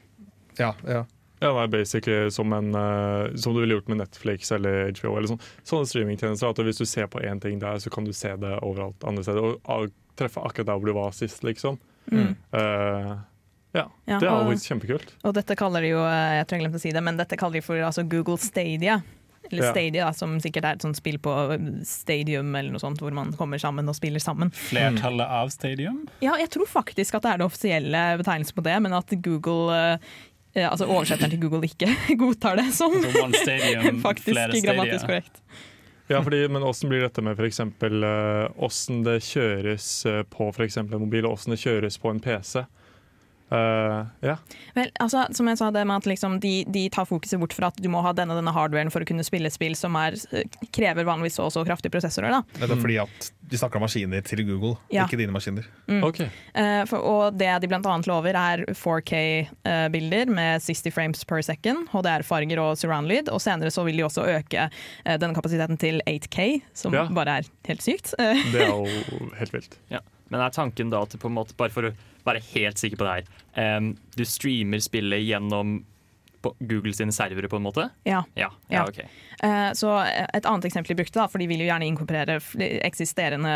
ja, 0.58 0.72
ja. 0.86 1.04
Ja, 1.36 1.50
det 1.52 1.62
er 1.66 1.68
basically 1.68 2.30
som, 2.32 2.52
en, 2.56 2.70
uh, 2.74 3.28
som 3.36 3.52
du 3.52 3.60
ville 3.60 3.74
gjort 3.76 3.90
med 3.92 3.98
Netflix 4.00 4.48
eller 4.56 4.88
HBO. 4.96 5.18
eller 5.18 5.28
sånn. 5.28 5.40
Sånne 5.68 5.84
streamingtjenester. 5.90 6.48
At 6.48 6.62
hvis 6.64 6.78
du 6.80 6.86
ser 6.88 7.10
på 7.12 7.20
én 7.20 7.40
ting 7.42 7.58
der, 7.60 7.76
så 7.76 7.90
kan 7.92 8.06
du 8.08 8.12
se 8.16 8.30
det 8.40 8.54
overalt 8.64 9.04
andre 9.04 9.22
steder. 9.26 9.58
Og 9.68 9.90
treffe 10.16 10.40
akkurat 10.40 10.70
der 10.70 10.78
hvor 10.80 10.88
du 10.88 10.94
var 10.96 11.12
sist, 11.12 11.44
liksom. 11.44 11.76
Mm. 12.10 12.30
Uh, 12.56 13.18
ja, 13.76 13.84
Ja, 14.08 14.16
det 14.18 14.30
er 14.30 14.32
og- 14.32 14.64
kjempekult. 14.64 15.12
Og 15.28 15.34
dette 15.36 15.54
kaller 15.60 15.84
de 15.84 15.90
jo 15.92 16.00
eh, 16.08 16.38
jeg 16.38 16.46
tror 16.48 16.56
jeg 16.56 16.64
glemte 16.64 16.80
å 16.80 16.84
si 16.86 16.92
det, 16.96 17.02
men 17.04 17.18
dette 17.20 17.36
kaller 17.36 17.60
de 17.60 17.66
for 17.66 17.76
altså, 17.84 18.06
Google 18.08 18.38
Stadia. 18.40 19.02
Eller 19.52 19.62
Ja. 19.62 19.72
Stadia, 19.76 20.04
da, 20.08 20.12
som 20.16 20.38
sikkert 20.40 20.64
er 20.64 20.72
et 20.78 20.82
sånt 20.82 20.96
spill 20.96 21.18
på 21.22 21.30
Stadium 21.86 22.54
eller 22.56 22.72
noe 22.72 22.80
sånt, 22.82 22.98
hvor 22.98 23.12
man 23.12 23.34
kommer 23.36 23.60
sammen 23.60 23.86
og 23.92 23.94
spiller 23.94 24.18
sammen. 24.24 24.50
Flertallet 24.56 25.28
av 25.28 25.52
Stadium. 25.52 26.06
Ja, 26.24 26.32
jeg 26.40 26.48
tror 26.56 26.66
faktisk 26.66 27.14
at 27.14 27.22
det 27.28 27.34
er 27.34 27.38
det 27.38 27.46
offisielle 27.46 28.02
betegnelsen 28.22 28.56
på 28.56 28.64
det, 28.64 28.80
men 28.82 28.96
at 28.96 29.12
Google 29.22 29.98
eh, 30.56 30.62
eh, 30.64 30.70
Altså 30.70 30.88
oversetteren 30.88 31.32
til 31.34 31.42
Google 31.44 31.68
ikke 31.68 31.92
godtar 32.22 32.58
det 32.58 32.70
som 32.74 32.94
Altså 32.96 33.28
Stadium, 33.44 34.00
faktisk 34.08 34.64
grammatisk 34.64 35.06
korrekt. 35.06 35.42
Ja, 36.08 36.20
fordi, 36.22 36.48
Men 36.48 36.62
åssen 36.62 36.88
blir 36.88 37.02
dette 37.02 37.22
med 37.22 37.38
f.eks. 37.38 37.60
åssen 38.62 39.02
det 39.06 39.20
kjøres 39.26 39.88
eh, 40.06 40.22
på 40.30 40.50
f.eks. 40.52 40.76
en 40.82 40.92
mobil, 41.02 41.26
og 41.26 41.38
åssen 41.38 41.56
det 41.56 41.62
kjøres 41.64 41.98
på 41.98 42.12
en 42.14 42.22
PC? 42.22 42.62
Eh, 43.50 44.06
yeah. 44.26 44.38
Vel, 44.74 44.90
altså, 44.98 45.22
som 45.36 45.46
jeg 45.46 45.58
sa, 45.60 45.68
det 45.70 45.84
med 45.86 46.00
at 46.02 46.08
liksom, 46.10 46.38
de, 46.42 46.64
de 46.72 46.86
tar 46.90 47.06
fokuset 47.06 47.38
bort 47.38 47.54
fra 47.54 47.68
at 47.70 47.78
du 47.82 47.86
må 47.92 48.00
ha 48.02 48.10
denne 48.16 48.34
denne 48.34 48.50
hardwaren 48.54 48.90
for 48.90 49.04
å 49.04 49.08
kunne 49.08 49.24
spille 49.26 49.50
spill 49.54 49.76
som 49.78 49.94
er, 50.00 50.16
eh, 50.34 50.48
krever 50.74 51.06
vanligvis 51.06 51.38
så 51.38 51.46
og 51.46 51.54
så 51.54 51.62
kraftige 51.66 51.94
prosessorer. 51.94 52.34
Da. 52.34 52.42
Det 52.58 52.70
er 52.74 52.82
fordi 52.82 52.98
at 53.04 53.28
de 53.46 53.60
snakker 53.60 53.78
om 53.78 53.84
maskiner 53.86 54.24
til 54.26 54.42
Google, 54.48 54.74
Ja. 54.90 55.04
ikke 55.06 55.20
dine 55.20 55.34
maskiner. 55.34 55.66
Mm. 55.86 56.02
Okay. 56.08 56.26
Uh, 56.56 56.82
for, 56.90 56.98
og 56.98 57.38
det 57.38 57.52
de 57.62 57.70
annet 57.76 58.08
lover 58.10 58.34
er 58.34 58.64
4K-bilder 58.74 60.32
med 60.34 60.64
60 60.64 60.90
frames 60.94 61.22
per 61.24 61.44
second, 61.46 61.86
HDR-farger 61.92 62.58
og 62.58 62.74
surround-lyd. 62.80 63.30
Og 63.30 63.38
senere 63.44 63.70
så 63.70 63.84
vil 63.86 64.00
de 64.00 64.06
også 64.08 64.26
øke 64.26 64.66
uh, 64.66 65.14
denne 65.22 65.36
kapasiteten 65.38 65.78
til 65.78 66.02
8K, 66.10 66.62
som 66.74 66.94
Ja. 66.96 67.06
bare 67.06 67.38
er 67.38 67.48
helt 67.70 67.86
sykt. 67.86 68.16
Det 68.18 68.66
er 68.66 68.72
jo 68.72 68.86
helt 69.38 69.54
vilt. 69.54 69.78
Ja. 69.94 70.02
Men 70.30 70.40
er 70.42 70.50
tanken 70.50 70.90
da 70.90 71.04
at 71.06 71.14
på 71.14 71.30
en 71.30 71.36
måte, 71.38 71.54
bare 71.54 71.70
for 71.70 71.86
å 71.86 71.94
være 72.26 72.44
helt 72.52 72.80
sikker 72.82 73.00
på 73.00 73.08
det 73.08 73.18
her, 73.18 73.34
Um, 73.56 73.94
du 74.12 74.20
streamer 74.28 74.82
spillet 74.84 75.22
gjennom 75.24 75.78
Google 76.60 76.92
sine 76.94 77.12
servere, 77.12 77.48
på 77.48 77.56
en 77.56 77.62
måte? 77.64 77.88
ja. 78.04 78.24
Ja. 78.36 78.50
Ja. 78.68 78.82
okay. 78.84 79.06
ok. 79.06 79.44
Eh, 79.44 79.72
så 79.72 79.92
et 80.34 80.46
annet 80.46 80.64
eksempel 80.68 80.92
de 80.92 80.98
brukte, 81.00 81.18
da, 81.18 81.26
for 81.28 81.38
de 81.38 81.48
vil 81.48 81.62
jo 81.64 81.68
gjerne 81.70 81.88
inkorporere 81.88 82.36
eksisterende 82.86 83.54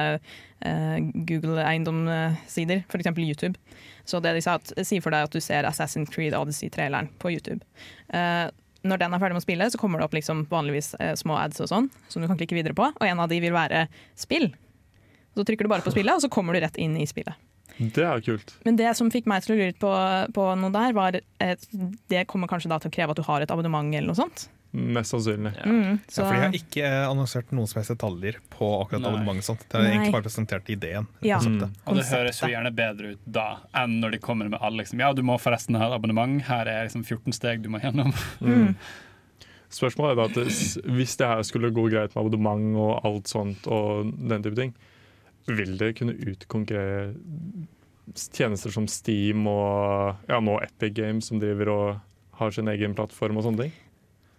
uh, 0.65 0.97
Google-eiendomssider, 1.29 2.83
f.eks. 2.89 3.13
YouTube. 3.19 3.61
Så 4.05 4.21
det 4.21 4.35
de 4.35 4.43
sa, 4.43 4.57
at, 4.57 4.73
si 4.87 5.01
for 5.05 5.15
deg 5.15 5.29
at 5.29 5.37
du 5.37 5.41
ser 5.45 5.69
Assassin's 5.69 6.11
Creed 6.11 6.35
Odyssey-traileren 6.35 7.13
på 7.21 7.37
YouTube. 7.37 7.61
Uh, 8.09 8.49
når 8.83 9.03
den 9.03 9.13
er 9.13 9.21
ferdig 9.21 9.37
med 9.37 9.43
å 9.43 9.45
spille, 9.45 9.69
så 9.71 9.79
kommer 9.81 10.01
det 10.01 10.09
opp 10.09 10.17
liksom 10.17 10.47
vanligvis 10.49 10.95
eh, 11.05 11.13
små 11.19 11.37
ads 11.37 11.61
og 11.61 11.69
sånn, 11.69 11.91
som 12.09 12.23
du 12.23 12.29
kan 12.31 12.39
klikke 12.41 12.57
videre 12.57 12.77
på, 12.77 12.87
og 12.89 13.05
en 13.05 13.21
av 13.21 13.29
de 13.29 13.37
vil 13.43 13.53
være 13.53 13.85
spill. 14.17 14.49
Så 15.37 15.45
trykker 15.45 15.69
du 15.69 15.73
bare 15.73 15.85
på 15.85 15.93
spillet, 15.93 16.17
og 16.17 16.25
så 16.25 16.31
kommer 16.33 16.57
du 16.57 16.63
rett 16.65 16.79
inn 16.81 16.97
i 16.97 17.05
spillet. 17.09 17.37
Det 17.79 18.05
er 18.05 18.21
kult. 18.25 18.55
Men 18.67 18.77
det 18.77 18.95
som 18.99 19.11
fikk 19.13 19.27
meg 19.31 19.43
til 19.45 19.55
å 19.55 19.59
lure 19.59 19.69
litt 19.73 19.79
på, 19.81 19.91
på 20.37 20.47
noe 20.61 20.73
der, 20.75 20.93
var 20.97 21.17
et, 21.21 21.69
det 22.11 22.27
kommer 22.31 22.51
kanskje 22.51 22.69
da 22.73 22.79
til 22.83 22.91
å 22.91 22.95
kreve 22.99 23.15
at 23.15 23.21
du 23.21 23.27
har 23.29 23.41
et 23.45 23.51
abonnement 23.55 23.95
eller 23.95 24.11
noe 24.11 24.19
sånt. 24.19 24.49
Mest 24.71 25.11
sannsynlig. 25.11 25.51
Ja. 25.59 25.65
Mm, 25.67 25.97
Ja, 25.99 26.13
for 26.23 26.31
de 26.31 26.43
har 26.45 26.53
ikke 26.55 26.83
eh, 26.87 27.07
annonsert 27.11 27.49
noen 27.51 27.67
som 27.67 27.81
helst 27.81 27.91
detaljer 27.91 28.37
på 28.53 28.69
akkurat 28.85 29.03
Nei. 29.03 29.09
abonnementet. 29.11 29.43
og 29.43 29.49
sånt. 29.49 29.65
Det 29.67 29.75
har 29.81 29.83
Nei. 29.83 29.95
egentlig 29.97 30.13
bare 30.15 30.27
presentert 30.29 30.71
ideen. 30.71 31.09
Ja. 31.27 31.41
Mm. 31.43 31.65
Og 31.91 31.99
det 31.99 32.05
høres 32.07 32.39
jo 32.39 32.51
gjerne 32.53 32.71
bedre 32.79 33.15
ut 33.17 33.25
da 33.27 33.47
enn 33.81 33.97
når 34.05 34.15
de 34.15 34.21
kommer 34.23 34.47
med 34.53 34.61
alle. 34.63 34.85
Liksom. 34.85 35.03
Ja, 35.03 35.11
du 35.13 35.25
må 35.27 35.41
forresten 35.43 35.75
ha 35.81 35.89
et 35.89 35.97
abonnement. 35.99 36.39
Her 36.47 36.71
er 36.71 36.87
liksom 36.87 37.03
14 37.03 37.35
steg 37.35 37.65
du 37.65 37.69
må 37.75 37.81
gjennom. 37.83 38.15
mm. 38.41 38.77
Spørsmålet 39.71 40.13
er 40.13 40.19
da 40.19 40.25
at 40.31 40.87
hvis 40.99 41.13
det 41.19 41.27
her 41.31 41.43
skulle 41.47 41.71
gå 41.75 41.85
greit 41.93 42.15
med 42.15 42.25
abonnement 42.25 42.79
og 42.83 43.05
alt 43.07 43.31
sånt, 43.31 43.67
og 43.71 44.09
den 44.19 44.43
type 44.43 44.59
ting, 44.59 44.73
vil 45.59 45.77
det 45.81 45.95
kunne 45.99 46.15
utkonkurrere 46.15 47.15
tjenester 48.15 48.73
som 48.75 48.89
Steam 48.91 49.47
og 49.51 50.17
ja, 50.31 50.41
nå 50.43 50.59
Epic 50.65 50.97
Games, 50.97 51.31
som 51.31 51.41
driver 51.43 51.71
og 51.75 51.87
har 52.41 52.55
sin 52.55 52.71
egen 52.73 52.97
plattform 52.97 53.39
og 53.39 53.47
sånne 53.47 53.67
ting? 53.67 53.79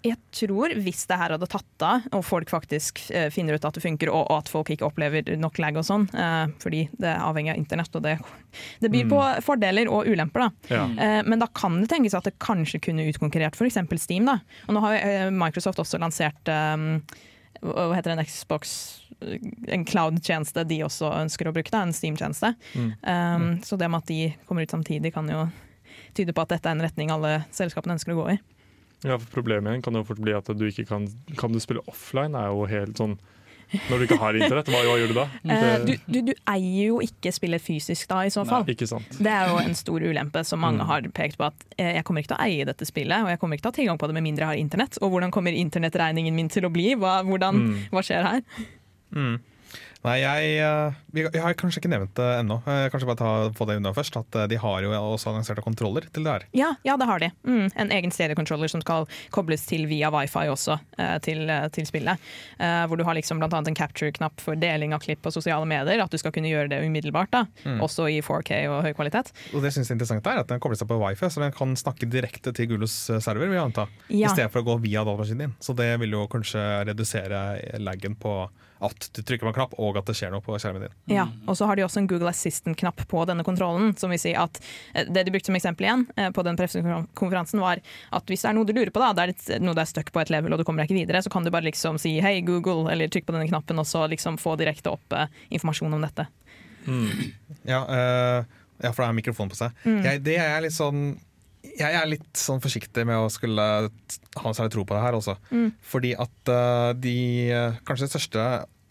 Jeg 0.02 0.18
tror 0.34 0.74
hvis 0.82 1.04
det 1.06 1.18
her 1.20 1.36
hadde 1.36 1.48
tatt 1.50 1.84
av, 1.86 2.06
og 2.18 2.24
folk 2.26 2.50
faktisk 2.50 3.04
eh, 3.14 3.28
finner 3.34 3.54
ut 3.54 3.66
at 3.68 3.76
det 3.78 3.84
funker, 3.84 4.10
og, 4.10 4.24
og 4.32 4.40
at 4.40 4.50
folk 4.50 4.72
ikke 4.74 4.88
opplever 4.88 5.30
nok 5.38 5.60
lag 5.62 5.78
og 5.78 5.86
sånn, 5.86 6.08
eh, 6.18 6.54
fordi 6.64 6.88
det 6.98 7.12
er 7.12 7.22
avhengig 7.22 7.54
av 7.54 7.60
internett, 7.62 8.00
og 8.00 8.08
det, 8.08 8.16
det 8.82 8.90
byr 8.90 9.12
på 9.12 9.20
fordeler 9.46 9.92
og 9.94 10.10
ulemper, 10.10 10.48
da. 10.48 10.74
Ja. 10.74 10.88
Eh, 10.90 11.20
men 11.30 11.44
da 11.44 11.46
kan 11.54 11.78
det 11.84 11.92
tenkes 11.94 12.18
at 12.18 12.26
det 12.26 12.34
kanskje 12.42 12.82
kunne 12.88 13.06
utkonkurrert 13.12 13.60
f.eks. 13.60 13.78
Steam. 14.02 14.26
da. 14.26 14.40
Og 14.66 14.74
nå 14.78 14.84
har 14.88 14.98
eh, 14.98 15.28
Microsoft 15.30 15.84
også 15.86 16.02
lansert 16.02 16.50
um, 16.50 17.04
hva 17.62 17.92
heter 17.94 18.16
det, 18.16 18.18
en 18.18 18.26
Xbox 18.26 18.74
en 19.68 19.86
cloud-tjeneste 19.86 20.64
de 20.68 20.80
også 20.86 21.12
ønsker 21.22 21.50
å 21.50 21.54
bruke, 21.56 21.72
da, 21.74 21.82
en 21.86 21.94
Steam-tjeneste. 21.94 22.54
Mm. 22.76 22.92
Um, 23.06 23.50
så 23.66 23.78
det 23.78 23.90
med 23.92 24.02
at 24.04 24.08
de 24.12 24.22
kommer 24.50 24.66
ut 24.66 24.74
samtidig 24.74 25.14
kan 25.16 25.30
jo 25.30 25.44
tyde 26.18 26.34
på 26.36 26.42
at 26.44 26.50
dette 26.56 26.68
er 26.70 26.76
en 26.78 26.84
retning 26.86 27.12
alle 27.14 27.44
selskapene 27.56 27.96
ønsker 27.98 28.14
å 28.16 28.22
gå 28.24 28.30
i. 28.34 28.40
Ja, 29.04 29.16
for 29.18 29.30
Problemet 29.42 29.82
kan 29.84 29.96
jo 29.98 30.04
fort 30.06 30.20
bli 30.22 30.34
at 30.38 30.46
du 30.54 30.66
ikke 30.68 30.84
kan 30.86 31.08
Kan 31.40 31.52
du 31.56 31.58
spille 31.60 31.82
offline? 31.90 32.36
er 32.38 32.52
jo 32.54 32.68
helt 32.70 33.00
sånn 33.02 33.16
Når 33.90 33.98
du 33.98 34.04
ikke 34.06 34.18
har 34.22 34.38
internett, 34.38 34.68
hva, 34.70 34.82
hva 34.86 34.94
gjør 35.00 35.08
du 35.10 35.16
da? 35.16 35.24
Eh, 35.56 35.86
du, 35.88 35.94
du, 36.06 36.20
du 36.28 36.32
eier 36.52 36.92
jo 36.92 37.00
ikke 37.02 37.32
spillet 37.34 37.64
fysisk 37.64 38.06
da, 38.12 38.20
i 38.28 38.30
så 38.30 38.44
fall. 38.46 38.68
ikke 38.70 38.86
sant. 38.92 39.08
Det 39.18 39.32
er 39.32 39.48
jo 39.50 39.58
en 39.64 39.74
stor 39.80 40.04
ulempe 40.06 40.44
som 40.46 40.60
mange 40.62 40.84
Mm. 40.84 40.90
har 40.92 41.08
pekt 41.18 41.40
på. 41.40 41.48
At 41.50 41.66
eh, 41.80 41.96
jeg 41.96 42.04
kommer 42.06 42.22
ikke 42.22 42.34
til 42.36 42.38
å 42.38 42.46
eie 42.46 42.66
dette 42.68 42.86
spillet, 42.86 43.24
og 43.24 43.32
jeg 43.32 43.40
kommer 43.42 43.56
ikke 43.58 43.64
til 43.64 43.72
å 43.72 43.74
ha 43.74 43.78
tilgang 43.80 43.98
på 44.04 44.12
det 44.12 44.18
med 44.20 44.24
mindre 44.28 44.44
jeg 44.46 44.52
har 44.52 44.62
internett. 44.68 45.00
Og 45.02 45.16
hvordan 45.16 45.32
kommer 45.34 45.56
internettregningen 45.56 46.36
min 46.36 46.52
til 46.52 46.68
å 46.68 46.74
bli? 46.76 46.92
Hva, 47.00 47.22
hvordan, 47.26 47.58
Mm. 47.64 47.80
hva 47.96 48.04
skjer 48.06 48.28
her? 48.28 48.44
Mm. 49.16 49.40
Nei, 50.02 50.16
jeg, 50.24 50.54
eh, 50.66 50.96
jeg 51.14 51.42
har 51.44 51.54
kanskje 51.60 51.78
ikke 51.84 51.92
nevnt 51.92 52.16
det 52.18 52.26
ennå. 52.40 52.58
Eh, 52.66 52.88
Kanskje 52.90 53.06
bare 53.06 53.20
ta, 53.20 53.32
få 53.54 53.68
det 53.70 53.76
unna 53.78 53.92
først. 53.94 54.16
At 54.18 54.38
eh, 54.40 54.48
de 54.50 54.58
har 54.58 54.82
jo 54.82 54.94
også 54.98 55.30
annonserte 55.30 55.62
kontroller 55.62 56.08
til 56.10 56.26
det 56.26 56.34
her. 56.34 56.46
Ja, 56.58 56.72
ja 56.88 56.96
det 56.98 57.06
har 57.06 57.22
de. 57.22 57.30
Mm, 57.46 57.68
en 57.84 57.94
egen 57.94 58.14
stereokontroller 58.14 58.72
som 58.72 58.82
skal 58.82 59.06
kobles 59.34 59.68
til 59.70 59.86
via 59.92 60.10
wifi 60.14 60.48
også 60.50 60.80
til, 61.26 61.50
til 61.76 61.86
spillet. 61.88 62.22
Hvor 62.58 62.98
du 62.98 63.04
har 63.06 63.16
liksom 63.18 63.42
annet 63.42 63.70
en 63.70 63.78
capture-knapp 63.78 64.42
for 64.42 64.58
deling 64.60 64.94
av 64.96 65.04
klipp 65.04 65.22
på 65.26 65.32
sosiale 65.34 65.68
medier. 65.70 66.02
At 66.02 66.14
du 66.14 66.18
skal 66.22 66.34
kunne 66.34 66.50
gjøre 66.50 66.72
det 66.74 66.82
umiddelbart, 66.86 67.32
da. 67.34 67.44
Mm. 67.66 67.82
også 67.86 68.08
i 68.10 68.20
4K 68.26 68.64
og 68.72 68.82
høy 68.86 68.94
kvalitet. 68.98 69.32
Og 69.54 69.62
det 69.64 69.74
synes 69.74 69.90
jeg 69.90 69.94
er 69.96 70.00
interessant 70.00 70.28
er 70.32 70.42
at 70.42 70.50
Den 70.50 70.62
kobler 70.64 70.80
seg 70.80 70.90
på 70.90 70.98
wifi, 71.02 71.30
så 71.30 71.44
den 71.44 71.54
kan 71.56 71.76
snakke 71.78 72.10
direkte 72.10 72.54
til 72.56 72.74
eh, 72.82 72.90
server. 73.22 73.46
vil 73.48 73.60
jeg 73.60 73.68
anta, 73.68 73.88
Ja. 74.10 74.28
I 74.28 74.34
stedet 74.34 74.52
for 74.54 74.64
å 74.64 74.70
gå 74.72 74.80
via 74.88 75.06
datamaskinen 75.06 75.46
din. 75.46 75.56
Så 75.62 75.76
det 75.78 75.92
vil 76.02 76.18
jo 76.18 76.26
kanskje 76.32 76.62
redusere 76.90 77.80
laggen 77.80 78.18
på 78.20 78.36
at 78.82 79.10
du 79.14 79.22
trykker 79.22 79.46
på 79.46 79.52
en 79.52 79.56
knapp, 79.56 79.74
og 79.78 79.98
at 80.00 80.08
det 80.10 80.16
skjer 80.18 80.32
noe 80.34 80.42
på 80.42 80.56
skjermen 80.58 80.88
din. 80.88 80.94
Ja, 81.14 81.28
og 81.46 81.58
så 81.58 81.68
har 81.70 81.78
de 81.78 81.86
også 81.86 82.02
en 82.02 82.08
Google 82.10 82.32
Assistant-knapp 82.32 83.04
på 83.12 83.26
denne 83.30 83.46
kontrollen. 83.46 83.94
Som 83.98 84.14
vil 84.14 84.22
si 84.22 84.34
at 84.38 84.58
eh, 84.94 85.06
Det 85.06 85.26
de 85.28 85.34
brukte 85.34 85.52
som 85.52 85.58
eksempel 85.60 85.88
igjen 85.88 86.06
eh, 86.16 86.32
på 86.34 86.46
den 86.48 86.58
pressekonferansen, 86.58 87.62
var 87.62 87.82
at 88.10 88.32
hvis 88.32 88.46
det 88.46 88.50
er 88.50 88.58
noe 88.58 88.66
du 88.66 88.74
lurer 88.74 88.94
på, 88.94 89.04
da, 89.04 89.12
det 89.18 89.54
er 89.54 89.62
noe 89.62 89.78
det 89.78 89.86
er 89.86 89.92
stuck 89.92 90.10
på 90.14 90.24
et 90.24 90.34
level 90.34 90.56
og 90.56 90.62
du 90.62 90.66
kommer 90.68 90.84
deg 90.84 90.92
ikke 90.92 91.02
videre, 91.04 91.22
så 91.22 91.32
kan 91.34 91.46
du 91.46 91.54
bare 91.54 91.70
liksom 91.70 92.00
si 92.02 92.16
hei, 92.24 92.40
Google, 92.46 92.90
eller 92.92 93.12
trykk 93.12 93.30
på 93.30 93.38
denne 93.38 93.50
knappen, 93.52 93.82
og 93.82 93.88
så 93.90 94.08
liksom 94.10 94.40
få 94.42 94.58
direkte 94.60 94.94
opp 94.94 95.18
eh, 95.18 95.30
informasjon 95.54 95.98
om 95.98 96.08
dette. 96.08 96.28
Ja, 97.70 97.84
øh, 97.86 98.46
ja 98.82 98.92
for 98.92 99.04
det 99.04 99.10
er 99.10 99.20
mikrofon 99.20 99.52
på 99.52 99.60
seg. 99.60 99.76
Mm. 99.86 100.02
Jeg, 100.08 100.24
det 100.26 100.40
er 100.42 100.64
litt 100.66 100.78
sånn 100.78 101.12
jeg 101.80 101.98
er 101.98 102.10
litt 102.10 102.30
sånn 102.38 102.62
forsiktig 102.64 103.06
med 103.08 103.20
å 103.22 103.32
skulle 103.32 103.66
ha 103.88 104.44
noe 104.46 104.58
særlig 104.58 104.74
tro 104.76 104.86
på 104.88 104.98
det 104.98 105.04
her 105.04 105.18
også. 105.18 105.38
Mm. 105.52 105.70
Fordi 105.94 106.14
at 106.20 106.54
eh, 106.54 106.92
de 107.02 107.18
Kanskje 107.88 108.08
det 108.08 108.14
største 108.16 108.48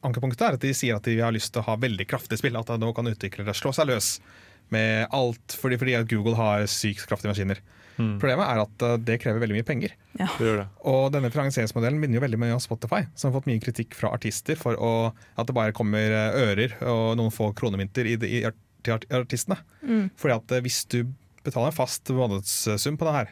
ankepunktet 0.06 0.46
er 0.46 0.56
at 0.56 0.64
de 0.64 0.72
sier 0.76 0.96
at 0.96 1.08
de 1.08 1.18
har 1.20 1.34
lyst 1.34 1.52
til 1.54 1.62
å 1.62 1.68
ha 1.68 1.76
veldig 1.80 2.06
kraftige 2.08 2.40
spill. 2.40 2.56
At 2.60 2.72
nå 2.80 2.92
kan 2.96 3.10
utviklere 3.10 3.56
slå 3.56 3.74
seg 3.76 3.90
løs 3.90 4.14
med 4.70 5.10
alt 5.16 5.56
fordi, 5.58 5.78
fordi 5.80 5.98
at 5.98 6.08
Google 6.10 6.36
har 6.38 6.64
sykt 6.70 7.08
kraftige 7.10 7.32
maskiner. 7.32 7.60
Mm. 8.00 8.14
Problemet 8.20 8.48
er 8.48 8.62
at 8.62 8.84
eh, 8.86 8.96
det 9.08 9.18
krever 9.22 9.42
veldig 9.42 9.58
mye 9.58 9.66
penger. 9.66 9.94
Det 10.14 10.46
gjør 10.46 10.62
det. 10.62 10.66
Og 10.88 11.10
denne 11.14 11.30
finansieringsmodellen 11.32 12.00
minner 12.00 12.20
jo 12.20 12.24
veldig 12.24 12.40
mye 12.40 12.56
om 12.56 12.62
Spotify, 12.62 13.04
som 13.14 13.30
har 13.30 13.38
fått 13.38 13.50
mye 13.50 13.62
kritikk 13.62 13.96
fra 13.98 14.12
artister 14.16 14.58
for 14.60 14.78
å, 14.78 14.92
at 15.36 15.50
det 15.50 15.56
bare 15.56 15.76
kommer 15.76 16.14
eh, 16.16 16.38
ører 16.46 16.76
og 16.88 17.18
noen 17.20 17.34
få 17.34 17.50
kronemynter 17.56 18.08
i, 18.08 18.16
i, 18.40 18.44
til 18.86 18.96
artistene. 19.20 19.60
Mm. 19.84 20.06
Fordi 20.20 20.38
at 20.38 20.56
eh, 20.56 20.64
hvis 20.64 20.84
du 20.92 21.02
betaler 21.46 21.70
en 21.72 21.76
fast 21.76 22.10
månedssum 22.14 22.96
på 23.00 23.06
det 23.08 23.14
her, 23.16 23.30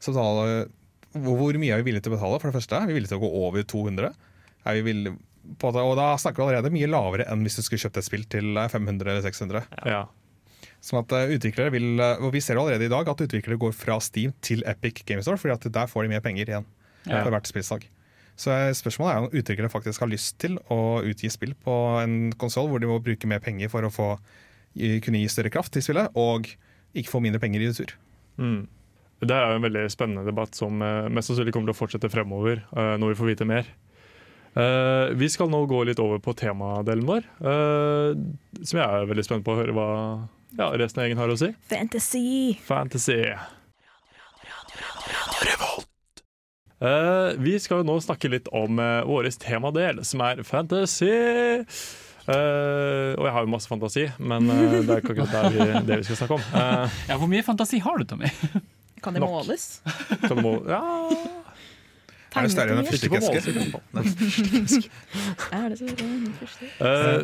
så 0.00 0.12
betaler 0.14 0.68
hvor 1.10 1.56
mye 1.58 1.74
er 1.74 1.80
vi 1.82 1.88
villige 1.90 2.04
til 2.06 2.12
å 2.12 2.16
betale? 2.18 2.38
For 2.38 2.50
det 2.52 2.56
første, 2.60 2.78
er 2.78 2.86
vi 2.86 2.94
villige 2.94 3.10
til 3.10 3.18
å 3.18 3.24
gå 3.24 3.30
over 3.48 3.64
200? 3.66 4.12
Er 4.70 4.76
vi 4.78 4.84
villige 4.86 5.16
på 5.58 5.72
det? 5.74 5.82
Og 5.82 5.96
da 5.98 6.12
snakker 6.22 6.38
vi 6.44 6.46
allerede 6.46 6.70
mye 6.74 6.86
lavere 6.92 7.26
enn 7.32 7.42
hvis 7.42 7.58
du 7.58 7.64
skulle 7.66 7.82
kjøpt 7.82 7.98
et 7.98 8.06
spill 8.06 8.24
til 8.30 8.52
eh, 8.60 8.68
500 8.70 9.10
eller 9.10 9.24
600. 9.24 9.64
Ja. 9.90 10.04
Sånn 10.84 11.00
at 11.02 11.12
eh, 11.18 11.32
utviklere 11.34 11.72
vil, 11.74 11.88
eh, 11.98 12.22
og 12.22 12.30
Vi 12.36 12.40
ser 12.44 12.54
jo 12.56 12.62
allerede 12.62 12.86
i 12.86 12.92
dag 12.92 13.08
at 13.10 13.24
utviklere 13.26 13.58
går 13.60 13.74
fra 13.76 13.98
Steam 14.04 14.32
til 14.46 14.62
Epic 14.70 15.02
Game 15.08 15.24
Store, 15.26 15.40
fordi 15.40 15.56
at 15.58 15.66
der 15.74 15.90
får 15.90 16.06
de 16.06 16.12
mer 16.14 16.22
penger 16.24 16.46
igjen 16.54 16.68
Ja. 17.08 17.22
for 17.24 17.32
hvert 17.34 17.48
spillsalg. 17.50 17.88
Så 18.40 18.54
eh, 18.54 18.70
spørsmålet 18.76 19.10
er 19.16 19.24
om 19.26 19.34
utviklere 19.42 19.72
faktisk 19.72 20.00
har 20.06 20.08
lyst 20.14 20.38
til 20.40 20.60
å 20.72 21.00
utgi 21.02 21.28
spill 21.32 21.56
på 21.66 21.74
en 22.04 22.30
konsoll 22.40 22.70
hvor 22.70 22.78
de 22.80 22.88
må 22.88 23.00
bruke 23.02 23.26
mer 23.28 23.42
penger 23.44 23.68
for 23.72 23.82
å 23.84 23.90
få, 23.92 24.12
kunne 24.78 25.20
gi 25.24 25.28
større 25.32 25.50
kraft 25.50 25.74
til 25.74 25.82
spillet, 25.84 26.14
og 26.14 26.46
ikke 26.94 27.12
få 27.12 27.20
mindre 27.22 27.40
penger 27.42 27.62
i 27.62 27.70
retur. 27.70 27.94
Mm. 28.40 28.64
Det 29.20 29.36
er 29.36 29.52
jo 29.52 29.60
en 29.60 29.66
veldig 29.66 29.84
spennende 29.92 30.24
debatt 30.24 30.56
som 30.56 30.80
eh, 30.82 31.10
mest 31.12 31.28
sannsynlig 31.28 31.52
kommer 31.52 31.70
til 31.70 31.76
å 31.76 31.80
fortsette 31.82 32.10
fremover 32.12 32.62
eh, 32.64 32.94
når 33.00 33.12
vi 33.12 33.18
får 33.18 33.32
vite 33.34 33.48
mer. 33.48 33.68
Eh, 34.58 35.12
vi 35.14 35.28
skal 35.30 35.50
nå 35.52 35.60
gå 35.70 35.84
litt 35.86 36.00
over 36.02 36.18
på 36.22 36.34
temadelen 36.34 37.06
vår, 37.06 37.26
eh, 37.38 38.16
som 38.64 38.80
jeg 38.80 38.82
er 38.82 39.10
veldig 39.10 39.26
spent 39.26 39.46
på 39.46 39.54
å 39.54 39.60
høre 39.60 39.76
hva 39.76 39.88
ja, 40.58 40.70
resten 40.80 41.02
av 41.02 41.06
gjengen 41.06 41.20
har 41.22 41.30
å 41.30 41.38
si. 41.38 41.52
Fantasy! 41.70 42.56
Fantasy. 42.66 43.20
Eh, 46.80 47.30
vi 47.44 47.58
skal 47.60 47.82
jo 47.82 47.90
nå 47.90 47.98
snakke 48.02 48.32
litt 48.32 48.48
om 48.56 48.80
vår 49.06 49.28
temadel, 49.38 50.00
som 50.08 50.24
er 50.24 50.42
fantasy. 50.48 51.12
Eh, 52.28 53.16
og 53.16 53.24
jeg 53.24 53.32
har 53.32 53.40
jo 53.46 53.50
masse 53.50 53.68
fantasi, 53.70 54.02
men 54.18 54.50
uh, 54.50 54.54
det 54.60 54.92
er 54.92 55.00
ikke 55.00 55.12
akkurat 55.14 55.32
det, 55.32 55.40
vi, 55.54 55.58
det 55.88 55.96
vi 56.02 56.06
skal 56.10 56.18
snakke 56.20 56.36
om. 56.36 56.42
Uh, 56.52 56.84
Ja, 57.08 57.14
Hvor 57.16 57.28
mye 57.30 57.42
fantasi 57.46 57.78
har 57.80 57.96
du, 58.00 58.04
Tommy? 58.04 58.28
Kan 59.00 59.14
det 59.16 59.22
måles? 59.24 59.80
Kan 60.26 60.36
det 60.36 60.44
må, 60.44 60.52
ja, 60.68 60.82
Er 62.36 62.40
det 62.46 62.52
større 62.52 62.70
enn 62.76 62.82
en 62.82 62.90
fyrstikkeske? 62.90 63.38
Er 65.56 65.64
det 65.72 65.76
så 65.80 65.84
enn 65.88 65.96
Eh, 66.80 67.20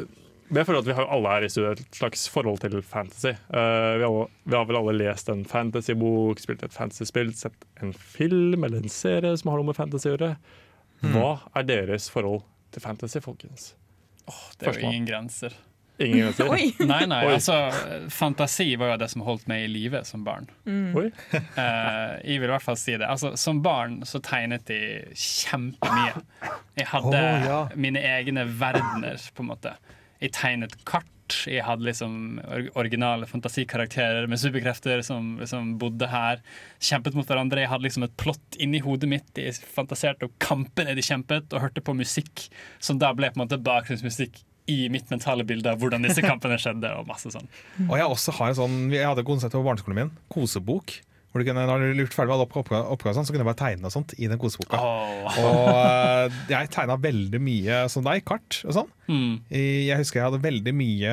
men 0.49 0.61
jeg 0.61 0.67
føler 0.69 0.79
at 0.81 0.87
vi 0.89 0.95
har 0.95 1.09
alle 1.11 1.31
her 1.31 1.45
i 1.45 1.49
studiet 1.51 1.81
et 1.83 1.97
slags 1.99 2.29
forhold 2.31 2.61
til 2.63 2.77
fantasy. 2.83 3.33
Uh, 3.51 3.97
vi, 3.99 4.05
har, 4.07 4.29
vi 4.47 4.55
har 4.55 4.67
vel 4.69 4.79
alle 4.79 4.95
lest 4.97 5.29
en 5.33 5.43
fantasybok, 5.49 6.39
spilt 6.43 6.63
et 6.63 6.75
fantasyspill, 6.75 7.33
sett 7.35 7.67
en 7.83 7.93
film 7.93 8.65
eller 8.65 8.85
en 8.85 8.93
serie 8.93 9.35
som 9.37 9.51
har 9.53 9.59
noe 9.61 9.73
med 9.73 9.79
fantasy 9.79 10.09
å 10.09 10.15
gjøre. 10.15 10.37
Hva 11.13 11.33
er 11.59 11.67
deres 11.69 12.07
forhold 12.11 12.43
til 12.75 12.83
fantasy, 12.85 13.21
folkens? 13.25 13.73
Det 14.59 14.69
er 14.71 14.79
jo 14.81 14.91
ingen 14.91 15.07
grenser. 15.09 15.55
Ingen 15.99 16.27
grenser? 16.27 16.51
Oi! 16.53 16.69
Nei, 16.93 17.01
nei, 17.09 17.23
Oi. 17.27 17.33
altså 17.39 17.57
Fantasi 18.13 18.69
var 18.81 18.95
jo 18.95 18.99
det 19.01 19.09
som 19.13 19.25
holdt 19.27 19.47
meg 19.51 19.65
i 19.65 19.71
live 19.71 20.03
som 20.09 20.25
barn. 20.27 20.49
Oi. 20.67 21.09
uh, 21.33 22.17
jeg 22.27 22.41
vil 22.43 22.49
i 22.49 22.53
hvert 22.53 22.65
fall 22.65 22.79
si 22.81 22.97
det. 22.97 23.09
Altså, 23.09 23.35
som 23.41 23.63
barn 23.65 24.01
så 24.09 24.21
tegnet 24.25 24.73
jeg 24.73 25.17
kjempemye. 25.17 26.25
Jeg 26.77 26.91
hadde 26.93 27.21
oh, 27.21 27.51
ja. 27.51 27.61
mine 27.75 28.03
egne 28.05 28.47
verdener, 28.61 29.21
på 29.35 29.47
en 29.47 29.53
måte. 29.55 29.77
Jeg 30.21 30.35
tegnet 30.37 30.79
kart. 30.89 31.09
Jeg 31.51 31.65
hadde 31.67 31.87
liksom 31.87 32.41
originale 32.79 33.29
fantasikarakterer 33.31 34.29
med 34.31 34.41
superkrefter 34.41 35.03
som, 35.07 35.37
som 35.49 35.75
bodde 35.81 36.09
her. 36.11 36.43
Kjempet 36.83 37.17
mot 37.19 37.27
hverandre. 37.29 37.65
Jeg 37.65 37.73
hadde 37.73 37.89
liksom 37.89 38.07
et 38.07 38.17
plott 38.21 38.59
inni 38.63 38.83
hodet 38.85 39.11
mitt. 39.11 39.31
Jeg 39.41 39.59
fantaserte 39.77 40.29
om 40.29 40.35
kampene 40.43 40.97
de 40.97 41.05
kjempet, 41.05 41.49
og 41.53 41.65
hørte 41.67 41.85
på 41.85 41.97
musikk 41.97 42.47
som 42.79 43.01
da 43.03 43.13
ble 43.17 43.33
på 43.33 43.41
en 43.41 43.47
måte 43.47 43.61
bakgrunnsmusikk 43.63 44.43
i 44.67 44.89
mitt 44.91 45.11
mentale 45.13 45.45
bilde 45.47 45.71
av 45.71 45.79
hvordan 45.83 46.03
disse 46.07 46.23
kampene 46.25 46.59
skjedde. 46.63 46.91
og 46.99 47.07
masse 47.11 47.31
sånn. 47.33 47.47
Og 47.87 47.97
jeg 47.99 48.09
også 48.11 48.35
har 48.39 48.53
en 48.53 48.59
sånn, 48.59 48.79
jeg 48.95 49.07
hadde 49.07 49.23
et 49.23 49.29
konsept 49.29 49.55
på 49.55 49.63
barneskolen 49.67 50.01
min, 50.01 50.15
kosebok. 50.33 50.99
Hvor 51.37 51.45
du 51.45 51.51
kunne, 51.51 51.67
når 51.69 51.83
du 51.85 51.99
lurt 51.99 52.15
ferdig 52.17 52.31
med 52.31 52.39
alle 52.39 52.47
oppgaver, 52.49 52.87
oppgaver 52.95 53.19
sånn, 53.19 53.27
så 53.29 53.35
kunne 53.35 53.45
du 53.45 53.51
bare 53.51 53.61
tegne 53.61 53.91
og 53.91 53.93
sånt 53.93 54.15
i 54.17 54.31
den 54.31 54.41
koseboka. 54.41 54.81
Oh. 54.81 55.37
Og 55.43 55.69
eh, 55.77 56.39
jeg 56.49 56.71
tegna 56.73 56.97
veldig 56.97 57.41
mye 57.45 57.83
som 57.93 58.07
deg, 58.07 58.25
kart 58.25 58.63
og 58.65 58.73
sånn. 58.79 58.89
Mm. 59.13 59.35
Jeg 59.53 60.01
husker 60.01 60.23
jeg 60.23 60.31
hadde 60.31 60.43
veldig 60.43 60.73
mye 60.75 61.13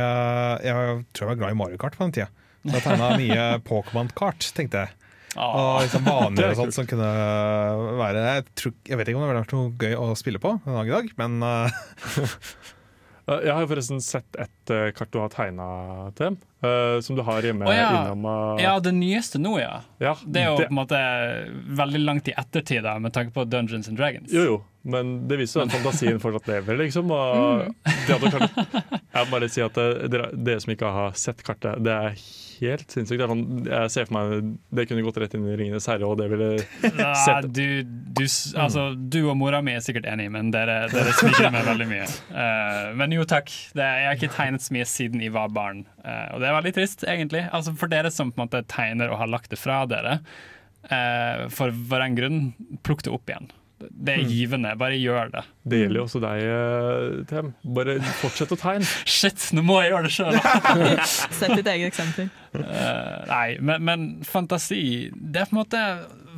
Jeg 0.63 1.03
tror 1.13 1.27
jeg 1.27 1.29
var 1.29 1.37
glad 1.43 1.53
i 1.53 1.57
Mario 1.59 1.77
Kart 1.81 1.99
på 1.99 2.07
den 2.07 2.15
tida. 2.15 2.29
Så 2.63 2.77
jeg 2.77 2.85
tegna 2.87 3.11
mye 3.19 3.47
Pokémon-kart, 3.69 4.47
tenkte 4.55 4.85
jeg. 4.85 4.95
Åh. 5.33 5.57
Og 5.57 5.83
liksom 5.83 6.05
baner 6.05 6.45
er 6.45 6.53
og 6.53 6.59
sånt 6.61 6.75
som 6.75 6.87
kunne 6.87 7.09
være 7.99 8.21
jeg, 8.21 8.45
tror, 8.53 8.73
jeg 8.85 8.99
vet 8.99 9.09
ikke 9.09 9.17
om 9.17 9.23
det 9.25 9.29
ville 9.31 9.43
vært 9.43 9.55
noe 9.57 9.71
gøy 9.81 9.95
å 9.97 10.07
spille 10.17 10.41
på 10.41 10.55
en 10.61 10.77
dag 10.77 10.91
i 10.91 10.93
dag, 10.93 11.13
men 11.19 11.39
Eh, 11.43 11.69
jeg 13.25 13.53
har 13.55 13.67
forresten 13.69 14.01
sett 14.03 14.35
et 14.35 14.71
eh, 14.73 14.89
kart 14.95 15.11
du 15.13 15.19
har 15.21 15.29
tegna, 15.31 15.65
til, 16.17 16.35
eh, 16.65 16.97
som 17.05 17.15
du 17.15 17.23
har 17.23 17.45
hjemme 17.45 17.67
Oh, 17.69 17.75
ja. 17.75 17.87
innom 18.01 18.25
uh... 18.27 18.59
Ja, 18.59 18.73
det 18.83 18.91
nyeste 18.97 19.39
nå, 19.39 19.55
ja. 19.61 19.77
ja, 20.03 20.15
Det 20.25 20.41
er 20.41 20.51
jo 20.51 20.57
på 20.59 20.67
en 20.67 20.75
måte 20.75 20.99
veldig 21.79 22.03
langt 22.03 22.27
i 22.27 22.35
ettertid 22.35 22.83
da, 22.83 22.97
med 22.99 23.15
tanke 23.15 23.31
på 23.35 23.45
Dungeons 23.47 23.87
and 23.87 23.99
Dragons. 23.99 24.33
Jo, 24.33 24.43
jo, 24.49 24.57
men 24.83 25.11
det 25.29 25.37
viser 25.39 25.61
jo 25.61 25.65
at 25.65 25.73
fantasien 25.77 26.17
fortsatt 26.19 26.49
lever, 26.51 26.75
liksom. 26.81 27.11
Og 27.15 27.67
de 27.87 28.11
hadde 28.11 28.31
klart, 28.33 28.57
jeg 28.83 29.19
må 29.23 29.29
bare 29.31 29.47
si 29.51 29.61
at 29.63 29.77
eh, 29.79 30.07
dere, 30.11 30.31
dere 30.35 30.63
som 30.63 30.73
ikke 30.73 30.89
har 30.97 31.13
sett 31.19 31.43
kartet, 31.47 31.79
det 31.85 31.93
er 31.93 32.17
helt 32.63 32.91
sinnssykt. 32.91 33.23
Sånn, 33.31 33.45
jeg 33.67 33.93
ser 33.93 34.09
for 34.09 34.17
meg 34.17 34.51
det 34.75 34.85
kunne 34.89 35.05
gått 35.05 35.21
rett 35.23 35.37
inn 35.37 35.47
i 35.47 35.55
Ringenes 35.59 35.87
herre, 35.89 36.07
og 36.07 36.19
det 36.19 36.27
ville 36.33 36.49
Sett- 37.23 37.47
du, 37.55 37.83
du, 37.87 38.25
altså, 38.59 38.89
du 38.95 39.21
og 39.23 39.37
mora 39.39 39.63
mi 39.63 39.77
er 39.77 39.83
sikkert 39.85 40.07
enig, 40.11 40.27
men 40.35 40.51
dere, 40.53 40.81
dere 40.91 41.15
smiker 41.15 41.49
meg 41.55 41.65
veldig 41.71 41.89
mye. 41.89 42.09
Uh, 42.35 42.91
men 42.99 43.15
jo 43.15 43.25
takk, 43.29 43.51
det, 43.77 43.87
jeg 43.87 44.09
har 44.09 44.19
ikke 44.19 44.33
tegnet 44.35 44.67
så 44.67 44.75
mye 44.75 44.87
siden 44.89 45.23
jeg 45.23 45.35
var 45.35 45.51
barn. 45.55 45.85
uh, 46.03 46.35
og 46.35 46.43
det 46.43 46.51
er 46.51 46.57
veldig 46.59 46.75
trist, 46.81 47.07
egentlig. 47.07 47.47
Altså, 47.55 47.75
for 47.79 47.91
dere 47.91 48.11
som 48.13 48.31
på 48.31 48.41
en 48.41 48.47
måte 48.49 48.65
tegner 48.71 49.11
og 49.15 49.19
har 49.23 49.31
lagt 49.31 49.51
det 49.55 49.59
fra 49.63 49.83
dere, 49.89 50.19
uh, 50.91 51.47
for 51.55 51.71
hver 51.71 52.07
en 52.07 52.19
grunn, 52.19 52.41
plukk 52.83 53.07
det 53.07 53.15
opp 53.15 53.31
igjen. 53.31 53.51
Det 53.91 54.15
er 54.15 54.23
givende. 54.29 54.73
Bare 54.79 54.97
gjør 54.99 55.31
det. 55.33 55.43
Det 55.63 55.79
gjelder 55.83 56.01
jo 56.01 56.05
også 56.07 56.21
deg, 56.23 56.41
eh, 56.53 57.19
Tem. 57.29 57.53
Bare 57.75 57.97
fortsett 58.21 58.51
å 58.55 58.59
tegne. 58.59 58.87
Shit, 59.17 59.49
nå 59.55 59.63
må 59.65 59.79
jeg 59.83 59.93
gjøre 59.93 60.09
det 60.09 60.15
sjøl! 60.17 60.39
Sett 61.39 61.55
ditt 61.55 61.69
eget 61.71 61.91
eksempel. 61.93 62.31
Uh, 62.53 63.23
nei, 63.25 63.55
men, 63.65 63.79
men 63.81 64.01
fantasi 64.29 65.09
Det 65.09 65.39
er 65.41 65.47
på 65.49 65.55
en 65.55 65.59
måte 65.63 65.79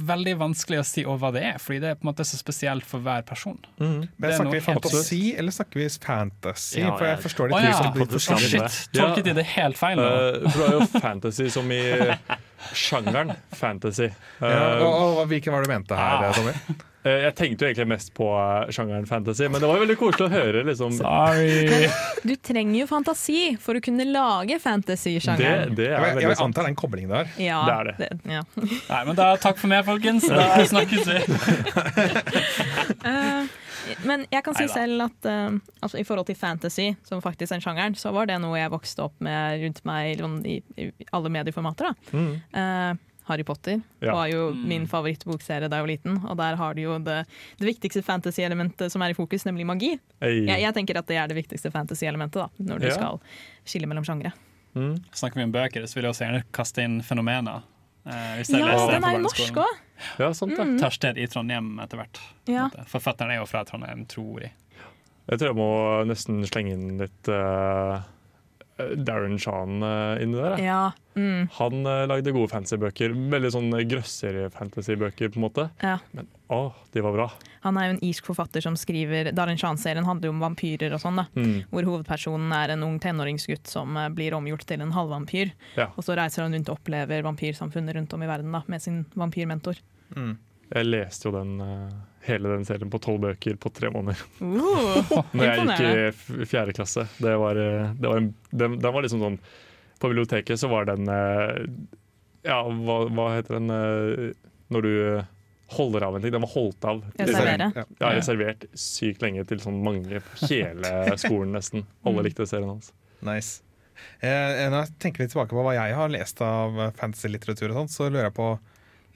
veldig 0.07 0.35
vanskelig 0.39 0.79
å 0.79 0.85
si 0.87 1.03
over 1.03 1.19
hva 1.25 1.31
det 1.35 1.41
er, 1.47 1.57
fordi 1.61 1.81
det 1.83 1.89
er 1.91 1.97
på 1.99 2.05
en 2.05 2.11
måte 2.11 2.25
så 2.27 2.39
spesielt 2.39 2.87
for 2.87 3.03
hver 3.03 3.25
person. 3.27 3.57
men 3.79 4.07
er 4.07 4.35
Snakker 4.37 4.51
vi 4.51 4.61
helt 4.61 4.67
fantasi, 4.67 5.19
eller 5.39 5.55
snakker 5.55 5.81
vi 5.81 5.89
fantasy? 6.05 6.81
Ja, 6.81 6.95
For 6.95 7.07
jeg 7.09 7.21
forstår 7.25 7.51
Å 7.51 7.59
det 7.59 7.69
ja. 7.69 7.77
ikke. 7.91 8.07
oh. 8.07 8.47
Shit, 8.47 8.81
tolket 8.95 9.29
jeg 9.31 9.39
det 9.39 9.47
helt 9.55 9.79
feil 9.79 9.99
nå? 9.99 10.07
Eh, 10.07 10.49
for 10.49 10.59
det 10.63 10.67
er 10.67 10.75
jo 10.79 11.03
fantasy 11.03 11.47
som 11.53 11.71
i 11.71 11.83
sjangeren 12.85 13.35
fantasy. 13.55 14.11
Uh, 14.41 14.49
Ja, 14.49 14.67
og, 14.81 14.89
og, 14.89 15.23
og 15.23 15.31
Hvilken 15.31 15.55
var 15.55 15.63
det 15.63 15.71
du 15.71 15.75
mente 15.75 15.99
her. 15.99 16.27
Tommy? 16.35 16.91
Eh, 17.05 17.21
jeg 17.25 17.35
tenkte 17.37 17.65
jo 17.65 17.69
egentlig 17.71 17.87
mest 17.91 18.11
på 18.17 18.27
eh, 18.33 18.71
sjangeren 18.75 19.05
fantasy, 19.09 19.47
men 19.51 19.61
det 19.63 19.69
var 19.69 19.77
jo 19.79 19.83
veldig 19.85 19.97
koselig 19.99 20.27
å 20.27 20.31
høre. 20.33 20.63
liksom 20.67 20.95
Sorry. 20.97 21.89
Du 22.25 22.33
trenger 22.41 22.79
jo 22.81 22.87
fantasi 22.89 23.41
for 23.61 23.77
å 23.77 23.81
kunne 23.85 24.05
lage 24.09 24.55
Det, 24.55 24.61
fantasy-sjangeren. 24.63 25.75
det 25.77 25.89
Jeg, 25.91 25.99
er 26.01 26.21
jeg, 26.23 26.35
sant. 26.37 26.47
antar 26.49 26.69
den 26.69 26.77
koblingen 26.79 27.13
der. 27.13 27.29
Ja, 27.41 27.61
Det 27.67 27.75
er 27.75 27.91
det. 27.91 28.09
ja. 28.37 28.43
Nei, 28.93 29.01
men 29.11 29.15
da 29.19 29.29
takk 29.41 29.61
for 29.61 29.71
meg, 29.71 29.85
folkens. 29.87 30.25
Da 30.29 30.65
snakkes 30.73 31.05
vi. 31.05 31.19
uh, 33.05 33.45
men 34.05 34.25
jeg 34.33 34.41
kan 34.45 34.55
si 34.57 34.65
Neida. 34.65 34.73
selv 34.73 35.05
at 35.05 35.27
uh, 35.29 35.57
altså, 35.85 35.99
i 36.01 36.05
forhold 36.07 36.25
til 36.29 36.37
fantasy, 36.39 36.87
som 37.05 37.21
faktisk 37.23 37.53
er 37.55 37.61
sjangeren, 37.63 37.97
så 37.99 38.13
var 38.15 38.29
det 38.29 38.39
noe 38.41 38.57
jeg 38.57 38.71
vokste 38.73 39.05
opp 39.05 39.19
med 39.25 39.61
rundt 39.61 39.83
meg 39.87 40.17
sånn, 40.21 40.39
i, 40.49 40.59
i 40.81 40.89
alle 41.13 41.29
medieformater. 41.33 41.91
Da. 41.91 42.17
Mm. 42.17 42.31
Eh, 42.55 43.03
Harry 43.27 43.43
Potter 43.43 43.81
Ja. 44.01 44.13
var 44.13 44.27
jo 44.29 44.51
Mm. 44.53 44.63
min 44.67 44.87
favorittbokserie 44.87 45.69
da 45.69 45.77
jeg 45.77 45.85
var 45.85 45.91
liten. 45.91 46.17
Og 46.29 46.37
der 46.37 46.55
har 46.55 46.73
du 46.73 46.81
jo 46.81 46.97
det, 46.99 47.25
det 47.59 47.65
viktigste 47.67 48.03
fantasy-elementet 48.03 48.91
som 48.91 49.01
er 49.01 49.09
i 49.09 49.13
fokus, 49.17 49.43
nemlig 49.45 49.65
magi. 49.65 49.99
Jeg, 50.21 50.45
jeg 50.47 50.73
tenker 50.73 50.97
at 50.97 51.07
det 51.07 51.17
er 51.17 51.27
det 51.27 51.37
viktigste 51.37 51.71
fantasy-elementet 51.71 52.33
da, 52.45 52.49
når 52.59 52.79
du 52.79 52.87
Ja. 52.87 52.93
skal 52.93 53.19
skille 53.65 53.87
mellom 53.87 54.03
sjangre. 54.05 54.31
Mm. 54.75 54.99
Snakker 55.13 55.35
vi 55.35 55.43
om 55.43 55.51
bøker, 55.51 55.83
så 55.87 55.95
vil 55.95 56.03
jeg 56.03 56.11
også 56.11 56.25
gjerne 56.27 56.43
kaste 56.51 56.83
inn 56.83 57.01
fenomener. 57.01 57.63
Eh, 58.05 58.11
Ja, 58.11 58.43
leser 58.43 58.91
den 58.91 59.03
er 59.03 59.13
jo 59.17 59.23
norsk 59.23 59.55
òg! 59.55 59.75
Ja, 60.19 60.31
sant 60.33 60.51
det. 60.55 60.59
Mm. 60.67 60.79
Tar 60.79 60.89
sted 60.91 61.17
i 61.17 61.25
Trondheim 61.25 61.79
etter 61.79 61.97
hvert. 61.97 62.19
Ja. 62.45 62.67
Forfatteren 62.85 63.31
er 63.31 63.39
jo 63.39 63.45
fra 63.47 63.63
Trondheim, 63.63 64.05
tror 64.05 64.41
jeg. 64.41 64.51
Jeg 65.29 65.39
tror 65.39 65.47
jeg 65.47 65.55
må 65.55 66.05
nesten 66.05 66.43
slenge 66.45 66.73
inn 66.73 66.97
litt 66.99 67.27
eh, 67.29 68.01
Darren 68.77 69.37
Shan 69.39 69.81
eh, 69.83 70.23
inni 70.23 70.35
der. 70.35 70.57
Ja. 70.59 70.79
Mm. 71.15 71.45
Han 71.57 71.85
eh, 71.87 72.01
lagde 72.11 72.33
gode 72.35 72.51
fantasybøker. 72.51 73.13
Veldig 73.31 73.51
sånn 73.53 73.69
grøssere 73.87 74.49
fantasybøker, 74.51 75.29
på 75.31 75.39
en 75.39 75.45
måte. 75.45 75.69
ja. 75.83 75.97
Men 76.11 76.27
å, 76.51 76.73
de 76.93 77.01
var 77.01 77.15
bra. 77.15 77.27
Han 77.63 77.77
er 77.81 77.87
jo 77.87 77.93
en 77.95 78.01
irsk 78.05 78.27
forfatter 78.27 78.61
som 78.61 78.75
skriver 78.77 79.31
Darren 79.33 79.57
Shan-serien 79.57 80.05
handler 80.05 80.29
jo 80.29 80.33
om 80.35 80.43
vampyrer 80.43 80.93
og 80.93 81.01
sånn. 81.01 81.15
da 81.23 81.25
Mm. 81.35 81.63
Hvor 81.71 81.87
hovedpersonen 81.87 82.51
er 82.53 82.73
en 82.75 82.83
ung 82.85 82.99
tenåringsgutt 82.99 83.65
som 83.71 83.95
eh, 83.97 84.09
blir 84.13 84.35
omgjort 84.37 84.65
til 84.69 84.83
en 84.83 84.91
halvvampyr. 84.93 85.53
Ja. 85.79 85.87
Og 85.95 86.03
så 86.05 86.17
reiser 86.19 86.43
han 86.43 86.53
rundt 86.53 86.69
og 86.69 86.77
opplever 86.81 87.23
vampyrsamfunnet 87.25 87.95
rundt 87.95 88.13
om 88.13 88.23
i 88.23 88.29
verden 88.29 88.51
da 88.51 88.61
med 88.67 88.81
sin 88.83 89.05
vampyrmentor. 89.15 89.79
Mm. 90.15 90.35
Jeg 90.73 90.87
leste 90.89 91.27
jo 91.27 91.31
den, 91.35 91.51
eh, 91.61 91.91
hele 92.25 92.49
den 92.55 92.65
serien 92.65 92.89
på 92.89 92.99
tolv 93.03 93.21
bøker 93.27 93.57
på 93.61 93.69
tre 93.73 93.91
måneder. 93.93 94.17
Uh, 94.41 95.11
Når 95.35 95.45
jeg 95.45 95.67
gikk 95.67 96.41
i 96.41 96.47
fjerde 96.49 96.73
klasse. 96.73 97.05
Det 97.21 97.35
var, 97.37 97.59
eh, 97.61 97.91
det 97.99 98.09
var 98.09 98.17
en, 98.23 98.31
den, 98.49 98.79
den 98.81 98.95
var 98.95 99.05
liksom 99.05 99.21
sånn 99.21 99.37
På 100.01 100.09
biblioteket 100.11 100.59
så 100.59 100.67
var 100.71 100.89
den 100.89 101.05
eh, 101.07 101.67
Ja, 102.49 102.63
hva, 102.65 102.97
hva 103.13 103.27
heter 103.37 103.59
den 103.59 103.69
når 104.73 104.81
du 104.81 104.91
holder 105.75 106.03
av 106.07 106.15
en 106.17 106.21
ting? 106.25 106.31
Den 106.33 106.41
var 106.43 106.51
holdt 106.55 106.85
av. 106.89 106.99
Reservere. 107.17 107.67
Ja. 108.01 108.09
Reservert 108.17 108.65
sykt 108.77 109.21
lenge 109.25 109.45
til 109.49 109.61
sånn 109.61 109.77
mange 109.85 110.19
på 110.25 110.49
hele 110.49 110.91
skolen, 111.21 111.53
nesten. 111.57 111.85
Alle 112.05 112.21
Mm. 112.21 112.25
likte 112.27 112.45
serien 112.49 112.69
hans. 112.69 112.91
Nice. 113.25 113.61
Eh, 114.19 114.65
når 114.69 114.83
jeg 114.83 114.93
tenker 115.01 115.23
litt 115.23 115.31
tilbake 115.33 115.53
på 115.57 115.63
hva 115.65 115.73
jeg 115.77 115.95
har 115.97 116.09
lest 116.13 116.41
av 116.45 116.77
fantasy-litteratur, 116.99 117.73
så 117.89 118.09
lurer 118.09 118.27
jeg 118.27 118.35
på 118.37 118.49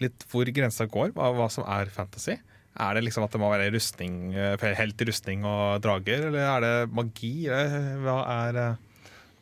litt 0.04 0.26
hvor 0.32 0.50
grensa 0.56 0.88
går, 0.90 1.14
hva, 1.16 1.32
hva 1.36 1.50
som 1.54 1.68
er 1.70 1.92
fantasy. 1.94 2.38
Er 2.80 2.96
det 2.96 3.04
liksom 3.08 3.26
at 3.26 3.34
det 3.34 3.42
må 3.42 3.50
være 3.52 3.72
rustning, 3.74 4.34
eh, 4.38 4.68
helt 4.78 5.02
i 5.02 5.10
rustning 5.10 5.48
og 5.48 5.82
drager, 5.84 6.30
eller 6.30 6.46
er 6.46 6.66
det 6.66 6.76
magi? 6.96 7.34
Hva 7.50 8.22
er 8.36 8.62
eh, 8.64 8.86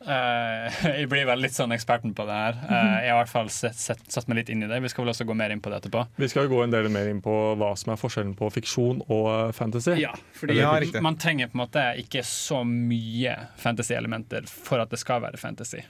Eh, 0.06 0.76
jeg 1.00 1.08
blir 1.10 1.26
vel 1.26 1.42
litt 1.42 1.56
sånn 1.56 1.74
eksperten 1.74 2.14
på 2.16 2.26
det 2.28 2.36
her. 2.36 2.58
Uh, 2.68 2.96
jeg 3.04 3.10
har 3.10 3.16
i 3.16 3.20
hvert 3.22 3.32
fall 3.32 3.50
sett, 3.52 3.78
sett, 3.78 4.02
satt 4.12 4.28
meg 4.30 4.42
litt 4.42 4.52
inn 4.54 4.62
i 4.64 4.70
det. 4.70 4.80
Vi 4.84 4.90
skal 4.92 5.04
vel 5.04 5.12
også 5.12 5.26
gå 5.28 5.36
mer 5.38 5.54
inn 5.54 5.62
på 5.64 5.72
det 5.72 5.80
etterpå. 5.82 6.04
Vi 6.20 6.30
skal 6.30 6.50
gå 6.50 6.60
en 6.64 6.74
del 6.74 6.90
mer 6.92 7.10
inn 7.10 7.22
på 7.24 7.34
hva 7.58 7.72
som 7.78 7.94
er 7.94 8.00
forskjellen 8.00 8.36
på 8.38 8.50
fiksjon 8.54 9.02
og 9.06 9.26
eh, 9.32 9.54
fantasy. 9.56 9.96
Ja, 10.02 10.14
fordi 10.38 10.60
Ja, 10.60 10.72
man 11.04 11.18
trenger 11.20 11.50
på 11.50 11.58
en 11.58 11.64
måte 11.64 11.84
ikke 12.02 12.24
så 12.26 12.62
mye 12.68 13.34
fantasy-elementer 13.60 14.48
for 14.50 14.82
at 14.82 14.94
det 14.94 15.02
skal 15.02 15.22
være 15.24 15.40
fantasy. 15.40 15.82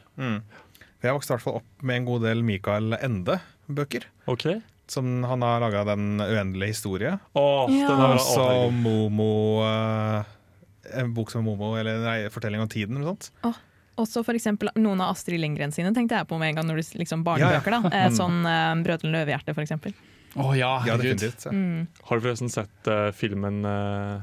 Jeg 1.04 1.14
vokste 1.14 1.30
i 1.30 1.36
hvert 1.36 1.44
fall 1.44 1.60
opp 1.60 1.86
med 1.86 2.00
en 2.00 2.08
god 2.08 2.24
del 2.26 2.42
Mikael 2.46 2.96
Ende-bøker. 2.98 4.08
Ok. 4.30 4.48
Som 4.88 5.22
han 5.28 5.44
har 5.44 5.60
laga 5.62 5.84
Den 5.84 6.18
uendelige 6.18 6.72
historie. 6.72 7.18
Oh, 7.38 7.70
Ja. 7.70 7.92
Og 7.92 8.20
så 8.24 8.48
Momo 8.72 9.62
eh, 9.62 10.98
En 10.98 11.12
bok 11.14 11.30
som 11.30 11.44
Momo, 11.44 11.74
eller 11.76 12.00
nei, 12.02 12.18
Fortelling 12.32 12.64
om 12.64 12.68
tiden, 12.68 12.96
eller 12.96 13.12
sånt. 13.12 13.30
sånt. 13.44 13.64
Også 13.98 14.22
for 14.22 14.38
eksempel 14.38 14.70
noen 14.78 15.00
av 15.02 15.16
Astrid 15.16 15.40
Lindgren 15.42 15.74
sine 15.74 15.90
tenkte 15.94 16.14
jeg 16.20 16.28
på 16.30 16.38
med 16.38 16.52
en 16.52 16.60
gang 16.60 16.68
når 16.70 16.80
du 16.80 16.98
liksom 17.02 17.24
barnebøker. 17.26 17.74
da 17.74 17.90
eh, 17.90 18.10
Sånn 18.14 18.44
uh, 18.46 18.78
'Brødrene 18.78 19.14
Løvehjerte', 19.16 19.54
for 19.56 19.66
eksempel. 19.66 19.94
Å 20.38 20.52
ja, 20.54 20.70
Ja, 20.86 20.94
herregud. 20.94 21.24
Ja. 21.26 21.52
Mm. 21.52 21.86
Har 22.06 22.18
du 22.18 22.26
forresten 22.26 22.52
sett 22.52 22.90
uh, 22.90 23.10
filmen 23.16 23.64
uh, 23.66 24.22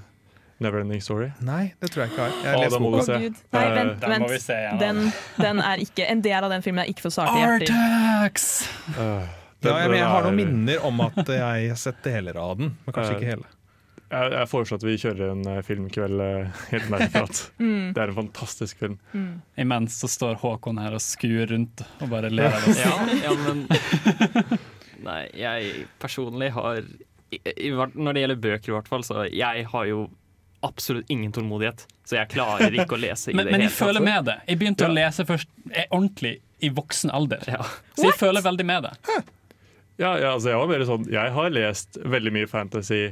Neverending 0.64 1.02
Story? 1.04 1.32
Nei, 1.44 1.74
det 1.84 1.90
tror 1.92 2.06
jeg 2.06 2.14
ikke 2.14 2.26
har. 2.26 2.36
Jeg 2.44 2.52
har 2.54 2.62
lest 2.64 2.80
boka. 2.80 3.02
se. 3.04 3.18
Nei, 3.20 3.64
vent, 3.76 3.90
vent, 3.90 4.06
Den 4.06 4.22
må 4.24 4.30
vi 4.32 4.44
se 4.44 4.60
igjen. 4.60 4.78
Den, 4.80 5.02
den 5.42 5.64
er 5.68 5.82
ikke, 5.84 6.06
en 6.12 6.22
del 6.24 6.48
av 6.48 6.54
den 6.54 6.64
filmen 6.64 6.86
er 6.86 6.92
ikke 6.94 7.08
for 7.08 7.16
sarte 7.16 7.42
hjerter. 7.42 7.74
Artax! 7.76 8.54
Uh, 8.96 9.26
Ja, 9.66 9.76
jeg, 9.82 9.90
men 9.90 10.00
jeg 10.00 10.10
har 10.12 10.26
noen 10.26 10.38
minner 10.38 10.88
om 10.88 11.04
at 11.06 11.22
jeg 11.32 11.70
har 11.72 11.80
sett 11.80 12.02
deler 12.06 12.38
av 12.38 12.58
den, 12.60 12.74
men 12.86 12.96
kanskje 12.96 13.16
uh, 13.16 13.18
ikke 13.18 13.30
hele. 13.32 13.48
Jeg, 14.06 14.32
jeg 14.36 14.50
foreslår 14.52 14.80
at 14.80 14.86
vi 14.86 14.96
kjører 15.02 15.32
en 15.32 15.48
eh, 15.50 15.62
filmkveld 15.66 16.22
uh, 16.22 16.60
helt 16.70 16.92
nærmere. 16.94 17.40
Mm. 17.66 17.94
Det 17.96 18.02
er 18.02 18.12
en 18.12 18.18
fantastisk 18.20 18.80
film. 18.82 18.98
Mm. 19.16 19.42
Imens 19.64 19.98
så 20.02 20.10
står 20.12 20.38
Håkon 20.42 20.78
her 20.82 20.94
og 20.98 21.02
skuer 21.02 21.50
rundt 21.50 21.82
og 22.04 22.12
bare 22.12 22.30
ler 22.30 22.54
av 22.54 22.68
oss. 22.70 22.82
Ja, 22.84 22.94
ja, 23.24 23.34
men 23.48 23.66
Nei, 25.08 25.22
jeg 25.38 25.86
personlig 26.02 26.52
har 26.56 26.84
i, 27.34 27.40
i, 27.40 27.72
Når 27.72 28.16
det 28.16 28.24
gjelder 28.24 28.42
bøker, 28.46 28.72
i 28.72 28.76
hvert 28.76 28.92
fall, 28.92 29.06
så 29.08 29.26
jeg 29.30 29.66
har 29.72 29.90
jo 29.90 30.06
absolutt 30.66 31.10
ingen 31.14 31.32
tålmodighet. 31.36 31.86
Så 32.06 32.18
jeg 32.20 32.30
klarer 32.36 32.74
ikke 32.76 32.98
å 32.98 33.02
lese 33.02 33.32
i 33.32 33.36
Men, 33.38 33.46
det 33.48 33.54
men 33.56 33.62
hele 33.64 33.70
jeg 33.72 33.78
føler 33.80 34.04
med 34.06 34.28
det. 34.30 34.36
Jeg 34.50 34.60
begynte 34.62 34.86
å 34.90 34.94
lese 34.94 35.26
først 35.26 35.50
eh, 35.72 35.88
ordentlig 35.90 36.36
i 36.66 36.70
voksen 36.74 37.12
alder. 37.14 37.46
Ja. 37.50 37.64
Så 37.98 38.10
jeg 38.10 38.18
føler 38.20 38.44
veldig 38.46 38.66
med 38.68 38.86
det. 38.90 38.94
Ja, 39.98 40.12
ja, 40.20 40.34
altså 40.36 40.52
jeg 40.52 40.60
var 40.60 40.68
mer 40.68 40.82
sånn 40.84 41.06
Jeg 41.08 41.32
har 41.32 41.54
lest 41.56 41.96
veldig 42.04 42.32
mye 42.36 42.48
fantasy 42.52 43.06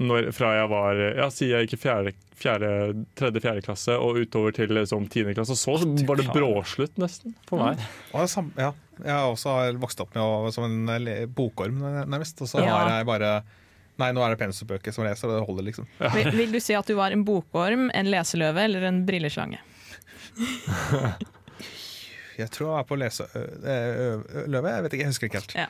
når, 0.00 0.30
fra 0.36 0.54
jeg 0.56 0.68
var 0.72 0.98
Ja, 1.16 1.26
siden 1.32 1.52
jeg 1.54 1.66
gikk 1.66 1.74
i 1.76 1.80
fjerde, 1.82 2.12
fjerde, 2.36 2.70
tredje, 3.16 3.40
fjerde 3.44 3.62
klasse 3.64 3.94
og 3.96 4.18
utover 4.20 4.52
til 4.56 4.72
liksom, 4.76 5.06
tiende 5.12 5.32
klasse. 5.36 5.56
Så 5.56 5.76
var 6.08 6.20
det 6.20 6.26
bråslutt, 6.34 6.96
nesten, 7.00 7.32
for 7.48 7.62
meg. 7.64 7.80
Sam- 8.28 8.50
ja, 8.60 8.74
jeg 9.00 9.12
har 9.12 9.30
også 9.30 9.54
vokst 9.80 10.02
opp 10.04 10.12
med 10.16 10.20
å, 10.24 10.50
som 10.52 10.66
en 10.68 11.08
bokorm, 11.36 11.78
nærmest. 12.12 12.42
Og 12.44 12.50
så 12.52 12.60
Ja. 12.64 12.74
har 12.76 12.92
jeg 12.98 13.08
bare 13.08 13.30
Nei, 14.00 14.10
nå 14.12 14.20
er 14.24 14.34
det 14.34 14.40
penselsbøker 14.42 14.92
som 14.92 15.06
leser, 15.06 15.30
og 15.30 15.38
det 15.38 15.46
holder, 15.48 15.66
liksom. 15.70 15.88
Vil, 16.12 16.28
vil 16.36 16.52
du 16.52 16.60
si 16.60 16.76
at 16.76 16.88
du 16.88 16.94
var 16.98 17.14
en 17.16 17.24
bokorm, 17.24 17.88
en 17.96 18.10
leseløve 18.12 18.66
eller 18.68 18.84
en 18.90 19.00
brilleslange? 19.08 19.62
Jeg 22.36 22.50
tror 22.52 22.66
jeg 22.68 22.78
er 22.82 22.84
på 22.84 22.96
leseløve. 23.00 24.72
Jeg 24.72 24.84
vet 24.84 24.92
ikke, 24.92 25.04
jeg 25.06 25.08
husker 25.08 25.30
ikke 25.30 25.40
helt. 25.40 25.54
Ja. 25.56 25.66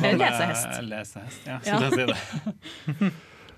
Lesehest. 0.00 0.70
Eh, 0.70 0.84
Lesehest, 0.88 1.42
ja. 1.46 1.58
Ja. 1.64 1.76
Skulle 1.76 1.90
jeg 1.90 1.92
si 1.92 2.04
det. 2.06 3.10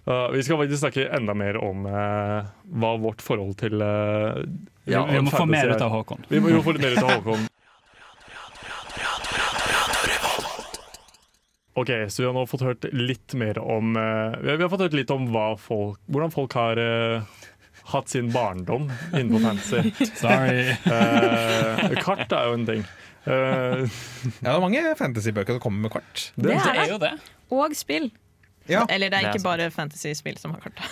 Uh, 0.09 0.27
vi 0.35 0.43
skal 0.43 0.59
faktisk 0.59 0.81
snakke 0.83 1.07
enda 1.17 1.37
mer 1.39 1.61
om 1.63 1.87
uh, 1.87 2.49
hva 2.83 2.91
vårt 2.99 3.23
forhold 3.23 3.55
til 3.63 3.79
uh, 3.79 4.43
Ja, 4.89 5.05
vi 5.07 5.23
må 5.23 5.31
få 5.31 5.47
mer 5.47 5.71
ut 5.71 5.85
av 5.85 5.95
Håkon. 5.95 6.27
Vi 6.29 6.43
må 6.43 6.51
jo 6.53 6.65
få 6.67 6.75
litt 6.75 6.83
mer 6.83 6.99
ut 6.99 7.05
av 7.05 7.15
Håkon. 7.21 7.47
Ok, 11.79 11.91
så 12.11 12.23
vi 12.23 12.27
har 12.29 12.35
nå 12.37 12.43
fått 12.51 12.65
hørt 12.67 12.87
litt 12.97 13.35
mer 13.39 13.59
om 13.63 13.93
eh, 13.97 14.39
Vi 14.43 14.55
har 14.57 14.71
fått 14.73 14.83
hørt 14.87 14.97
litt 14.99 15.11
om 15.15 15.29
hva 15.35 15.53
folk, 15.61 16.01
hvordan 16.11 16.33
folk 16.35 16.57
har 16.59 16.81
eh, 16.83 17.43
hatt 17.93 18.09
sin 18.13 18.31
barndom 18.35 18.89
innenfor 19.17 19.45
fantasy. 19.47 19.93
Sorry. 20.23 20.65
Eh, 20.73 21.99
kart 22.05 22.33
er 22.35 22.49
jo 22.51 22.57
en 22.59 22.67
ting. 22.69 22.83
Eh, 23.29 23.85
Ja, 24.43 24.49
det 24.49 24.55
er 24.57 24.65
mange 24.65 24.83
fantasybøker 24.99 25.57
som 25.59 25.63
kommer 25.69 25.87
med 25.87 25.95
kart. 25.99 26.25
Det 26.37 26.51
Det 26.51 26.57
er 26.59 26.81
det. 26.83 26.89
jo 26.91 26.99
det. 27.05 27.13
Og 27.55 27.77
spill. 27.79 28.11
Ja. 28.69 28.83
Eller 28.93 29.09
det 29.09 29.17
er 29.17 29.23
Det 29.23 29.29
er 29.31 29.39
ikke 29.39 29.47
bare 29.47 29.71
fantasy-spill 29.73 30.37
som 30.41 30.53
har 30.53 30.61
kart. 30.67 30.83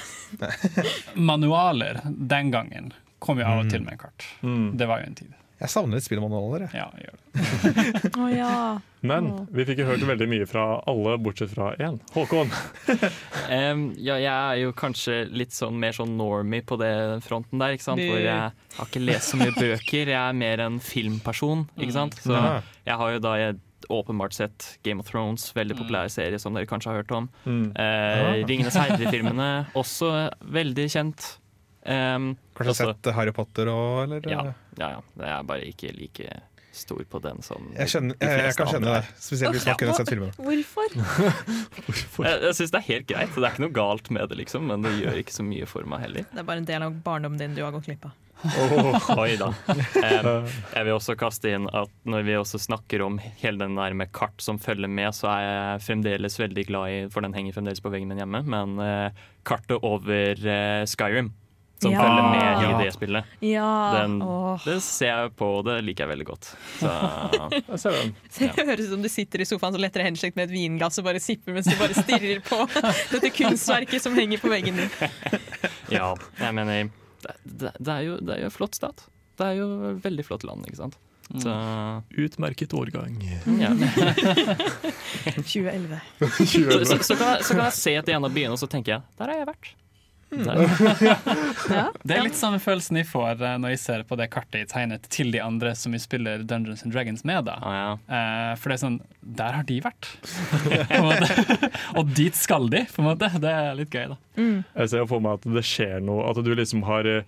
Manualer 1.14 2.00
den 2.06 2.50
gangen 2.54 2.92
kom 3.18 3.40
jo 3.40 3.44
av 3.48 3.64
og 3.64 3.70
til 3.72 3.82
med 3.84 3.98
kart. 4.00 4.24
mm. 4.44 4.76
Det 4.80 4.86
var 4.88 5.00
jo 5.02 5.10
en 5.10 5.18
tid. 5.18 5.34
Jeg 5.56 5.72
savner 5.72 5.96
litt 5.96 6.04
spillmanualer. 6.04 6.66
jeg. 6.66 6.76
Ja, 6.76 6.90
jeg 6.98 7.06
gjør 7.06 7.16
det. 7.16 8.10
oh, 8.20 8.28
ja. 8.28 8.56
Men 9.06 9.28
vi 9.54 9.64
fikk 9.68 9.80
jo 9.80 9.86
hørt 9.88 10.02
veldig 10.04 10.26
mye 10.28 10.48
fra 10.48 10.64
alle, 10.90 11.14
bortsett 11.22 11.52
fra 11.54 11.70
én. 11.80 11.96
Håkon. 12.12 12.52
um, 13.56 13.86
ja, 13.96 14.18
jeg 14.20 14.32
er 14.32 14.60
jo 14.60 14.74
kanskje 14.76 15.22
litt 15.32 15.56
sånn 15.56 15.78
mer 15.80 15.96
sånn 15.96 16.16
normie 16.18 16.64
på 16.66 16.76
det 16.80 16.92
fronten 17.24 17.62
der, 17.62 17.76
ikke 17.76 17.86
sant? 17.86 18.04
Hvor 18.04 18.20
jeg 18.20 18.50
har 18.76 18.90
ikke 18.90 19.04
lest 19.04 19.32
så 19.32 19.40
mye 19.40 19.54
bøker. 19.56 20.12
Jeg 20.12 20.20
er 20.20 20.36
mer 20.36 20.64
en 20.66 20.76
filmperson, 20.82 21.64
ikke 21.80 21.96
sant? 21.96 22.20
Så 22.20 22.36
jeg 22.36 23.00
har 23.00 23.16
jo 23.16 23.22
da 23.24 23.38
jeg, 23.40 23.62
åpenbart 23.92 24.34
sett 24.34 24.78
Game 24.82 25.00
of 25.00 25.08
Thrones, 25.08 25.48
veldig 25.54 25.76
populær 25.78 26.08
serie 26.10 26.40
som 26.42 26.56
dere 26.56 26.66
kanskje 26.68 26.90
har 26.90 27.02
hørt 27.02 27.12
om. 27.14 27.28
Mm. 27.46 27.66
Eh, 27.78 28.44
Ringenes 28.48 28.76
herre-filmene, 28.76 29.50
også 29.78 30.12
veldig 30.42 30.88
kjent. 30.90 31.28
Em, 31.86 32.32
Kanskje 32.56 32.72
også- 32.74 32.90
sett 32.92 33.14
Harry 33.14 33.32
Potter 33.36 33.70
òg, 33.70 34.04
eller? 34.04 34.28
Ja, 34.30 34.42
ja, 34.78 34.90
ja. 34.96 35.00
Jeg 35.22 35.32
er 35.38 35.42
bare 35.48 35.66
ikke 35.70 35.92
like 35.96 36.28
stor 36.76 37.00
på 37.08 37.18
den 37.24 37.38
som 37.40 37.70
Jeg, 37.72 37.88
skjønner, 37.88 38.16
jeg, 38.20 38.40
jeg 38.44 38.56
kan 38.58 38.66
skjønne 38.68 38.90
det, 38.98 39.06
spesielt 39.16 39.54
hvis 39.56 39.64
man 39.64 39.72
Ja. 39.72 39.76
kunne 39.80 39.94
sett 39.96 40.10
filmen. 40.12 40.32
Hvorfor? 40.36 42.26
Jeg, 42.26 42.42
jeg 42.42 42.54
syns 42.58 42.74
det 42.74 42.80
er 42.82 42.86
helt 42.90 43.06
greit. 43.08 43.32
Det 43.32 43.44
er 43.46 43.54
ikke 43.54 43.64
noe 43.64 43.72
galt 43.78 44.10
med 44.12 44.28
det, 44.28 44.36
liksom, 44.42 44.66
men 44.68 44.82
det 44.84 44.92
gjør 45.00 45.16
ikke 45.22 45.32
så 45.38 45.46
mye 45.46 45.66
for 45.70 45.88
meg 45.88 46.00
heller. 46.04 46.26
Det 46.32 46.42
er 46.42 46.48
bare 46.50 46.60
en 46.62 46.68
del 46.68 46.82
av 46.82 46.98
barndommen 47.06 47.38
din 47.40 47.54
du 47.56 47.62
har 47.64 47.72
gått 47.72 47.88
glipp 47.88 48.04
av. 48.10 48.12
Oi 49.16 49.36
da. 49.40 49.48
Um, 49.72 50.44
jeg 50.76 50.84
vil 50.84 50.92
også 50.92 51.16
kaste 51.16 51.48
inn 51.56 51.64
at 51.72 51.88
når 52.04 52.26
vi 52.26 52.34
også 52.36 52.60
snakker 52.60 53.00
om 53.06 53.16
hele 53.40 53.56
den 53.62 53.78
der 53.80 53.96
med 53.96 54.12
kart 54.12 54.44
som 54.44 54.58
følger 54.60 54.90
med, 54.92 55.14
så 55.16 55.30
er 55.32 55.46
jeg 55.46 55.84
fremdeles 55.86 56.36
veldig 56.42 56.66
glad 56.68 56.92
i, 56.92 56.98
for 57.08 57.24
den 57.24 57.32
henger 57.32 57.56
fremdeles 57.56 57.80
på 57.80 57.90
veggen 57.94 58.12
min 58.12 58.20
hjemme, 58.20 58.42
men 58.44 58.76
uh, 58.76 59.08
kartet 59.48 59.80
over 59.80 60.36
uh, 60.44 60.84
Skyrim. 60.84 61.32
Som 61.82 61.92
Ja. 61.92 62.00
følger 62.00 62.30
med 62.32 62.62
i 62.64 62.84
det 62.84 62.92
spillet. 62.94 63.24
Ja. 63.44 63.66
Den- 64.00 64.18
Det 64.64 64.78
ser 64.82 65.06
jeg 65.10 65.32
på, 65.36 65.48
og 65.58 65.64
det 65.66 65.74
liker 65.84 66.06
jeg 66.06 66.12
veldig 66.16 66.26
godt. 66.26 66.48
Så 66.80 67.90
Jeg. 67.92 68.14
Det 68.56 68.64
høres 68.66 68.86
ut 68.86 68.90
som 68.94 69.02
du 69.02 69.08
sitter 69.12 69.40
i 69.40 69.44
sofaen 69.44 69.74
så 69.76 69.80
lettere 69.82 70.06
henslengt 70.08 70.36
med 70.36 70.48
et 70.48 70.54
vinglass 70.56 70.96
og 70.98 71.04
bare 71.04 71.20
sipper 71.20 71.52
mens 71.52 71.66
du 71.68 71.76
bare 71.76 71.92
stirrer 71.92 72.40
på 72.46 72.62
dette 73.12 73.30
kunstverket 73.36 74.00
som 74.00 74.16
henger 74.16 74.40
på 74.40 74.48
veggen 74.48 74.76
din. 74.80 74.90
ja, 75.98 76.14
jeg 76.40 76.54
mener 76.56 76.88
det, 76.88 77.36
det, 77.44 77.72
det, 77.78 77.92
er 77.92 78.00
jo, 78.08 78.16
det 78.24 78.34
er 78.38 78.40
jo 78.46 78.48
en 78.48 78.56
flott 78.56 78.74
stat. 78.78 79.04
Det 79.36 79.44
er 79.50 79.58
jo 79.60 79.68
et 79.90 80.00
veldig 80.04 80.24
flott 80.24 80.44
land, 80.48 80.64
ikke 80.66 80.80
sant. 80.80 80.96
Så 81.42 81.50
Utmerket 82.22 82.72
årgang. 82.78 83.16
ja. 83.60 83.72
2011. 85.34 86.00
så, 86.20 86.84
så, 86.86 87.02
så, 87.02 87.16
kan 87.16 87.34
jeg, 87.34 87.44
så 87.44 87.54
kan 87.56 87.64
jeg 87.66 87.72
se 87.76 87.94
til 88.06 88.14
en 88.16 88.24
av 88.28 88.32
byene, 88.36 88.54
og 88.54 88.60
så 88.62 88.68
tenker 88.70 88.96
jeg 88.96 89.02
der 89.18 89.32
har 89.32 89.40
jeg 89.42 89.48
vært. 89.50 89.72
Ja. 91.70 91.88
Det 92.02 92.14
er 92.14 92.24
litt 92.26 92.36
samme 92.38 92.58
følelsen 92.62 92.98
jeg 93.00 93.06
får 93.08 93.40
eh, 93.42 93.56
når 93.62 93.72
jeg 93.74 93.80
ser 93.82 94.02
på 94.06 94.16
det 94.18 94.28
kartet 94.32 94.60
jeg 94.64 94.68
tegnet 94.70 95.06
til 95.12 95.30
de 95.34 95.40
andre 95.42 95.72
som 95.78 95.94
vi 95.94 96.00
spiller 96.02 96.42
Dungeons 96.46 96.84
and 96.86 96.94
Dragons 96.94 97.24
med. 97.26 97.46
da. 97.48 97.56
Ah, 97.62 97.76
ja. 97.76 97.88
Eh, 98.18 98.52
for 98.60 98.70
det 98.70 98.76
er 98.76 98.82
sånn 98.84 98.98
Der 99.40 99.56
har 99.58 99.66
de 99.66 99.80
vært. 99.84 100.08
På 100.66 101.00
en 101.00 101.06
måte. 101.08 101.70
Og 101.98 102.12
dit 102.16 102.36
skal 102.38 102.68
de, 102.72 102.84
på 102.92 103.02
en 103.02 103.08
måte. 103.10 103.30
Det 103.42 103.50
er 103.52 103.74
litt 103.78 103.94
gøy, 103.94 104.12
da. 104.14 104.18
Jeg 104.38 104.92
ser 104.92 105.06
for 105.10 105.22
meg 105.24 105.38
at 105.40 105.48
det 105.56 105.64
skjer 105.66 105.98
noe, 106.04 106.26
at 106.30 106.42
du 106.44 106.52
liksom 106.54 106.84
har 106.86 107.08
eh, 107.10 107.26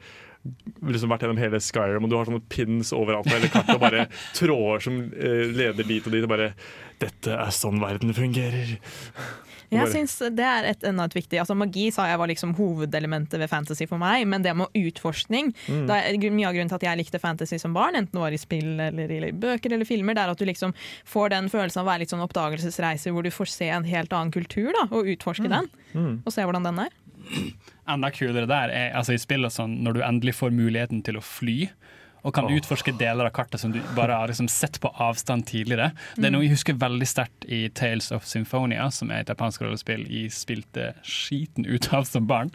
liksom 0.87 1.11
vært 1.11 1.25
gjennom 1.27 1.41
hele 1.43 1.61
Skyrim, 1.63 2.05
og 2.07 2.13
du 2.13 2.17
har 2.19 2.29
sånne 2.29 2.45
pins 2.53 2.93
overalt 2.97 3.27
på 3.27 3.35
hele 3.35 3.51
kartet, 3.53 3.75
og 3.75 3.83
bare 3.83 4.07
tråder 4.39 4.85
som 4.87 5.01
leder 5.11 5.83
dit 5.89 6.07
og 6.07 6.15
dit, 6.15 6.25
og 6.25 6.31
bare 6.35 6.53
Dette 6.99 7.31
er 7.35 7.53
sånn 7.55 7.79
verden 7.83 8.11
fungerer. 8.15 8.77
Jeg 9.75 9.91
synes 9.93 10.15
det 10.33 10.45
er 10.45 10.69
et, 10.71 10.85
enda 10.89 11.05
et 11.09 11.17
viktig 11.17 11.41
altså 11.43 11.57
Magi 11.59 11.89
sa 11.93 12.07
jeg 12.09 12.21
var 12.21 12.31
liksom 12.31 12.55
hovedelementet 12.57 13.41
ved 13.43 13.51
fantasy 13.51 13.85
for 13.89 14.01
meg, 14.01 14.25
men 14.31 14.45
det 14.45 14.55
med 14.57 14.73
utforskning 14.79 15.53
det 15.89 15.99
er 15.99 16.17
Mye 16.29 16.49
av 16.49 16.55
grunnen 16.57 16.71
til 16.71 16.79
at 16.79 16.87
jeg 16.89 17.01
likte 17.01 17.21
fantasy 17.21 17.59
som 17.61 17.75
barn, 17.77 17.97
enten 17.99 18.17
det 18.17 18.23
var 18.23 18.35
i 18.35 18.41
spill 18.41 18.81
eller 18.89 19.13
i 19.13 19.33
bøker 19.33 19.73
eller 19.75 19.89
filmer, 19.89 20.17
det 20.17 20.25
er 20.25 20.33
at 20.33 20.41
du 20.41 20.47
liksom 20.49 20.75
får 21.09 21.33
den 21.35 21.51
følelsen 21.53 21.83
av 21.83 21.87
å 21.87 21.91
være 21.91 22.05
litt 22.05 22.13
sånn 22.15 22.25
oppdagelsesreise 22.25 23.13
hvor 23.13 23.27
du 23.27 23.31
får 23.35 23.53
se 23.53 23.69
en 23.75 23.87
helt 23.89 24.13
annen 24.13 24.33
kultur 24.35 24.71
da, 24.77 24.87
og 24.91 25.09
utforske 25.15 25.49
den, 25.53 25.69
og 26.25 26.33
se 26.33 26.45
hvordan 26.45 26.69
den 26.69 26.83
er. 26.87 26.97
Enda 27.89 28.11
kulere 28.15 28.49
der 28.49 28.73
er 28.73 28.97
altså 28.97 29.17
i 29.17 29.21
spill 29.21 29.49
sånn, 29.53 29.79
når 29.85 29.99
du 29.99 30.03
endelig 30.07 30.37
får 30.39 30.55
muligheten 30.55 31.03
til 31.05 31.19
å 31.21 31.25
fly. 31.25 31.69
Og 32.27 32.35
kan 32.35 32.49
utforske 32.51 32.93
deler 32.99 33.29
av 33.29 33.35
kartet 33.37 33.63
som 33.63 33.73
du 33.75 33.79
bare 33.97 34.17
har 34.19 34.31
liksom 34.31 34.49
sett 34.51 34.81
på 34.83 34.91
avstand 35.03 35.47
tidligere. 35.49 35.93
Det 36.17 36.29
er 36.29 36.35
noe 36.35 36.47
jeg 36.47 36.57
husker 36.57 36.79
veldig 36.81 37.09
sterkt 37.09 37.47
i 37.47 37.65
Tales 37.71 38.11
of 38.15 38.27
Symphonia, 38.29 38.89
som 38.95 39.13
er 39.15 39.23
et 39.23 39.33
japansk 39.33 39.63
rollespill 39.65 40.07
jeg 40.11 40.33
spilte 40.35 40.93
skiten 41.07 41.67
ut 41.69 41.91
av 41.95 42.09
som 42.09 42.27
barn. 42.29 42.51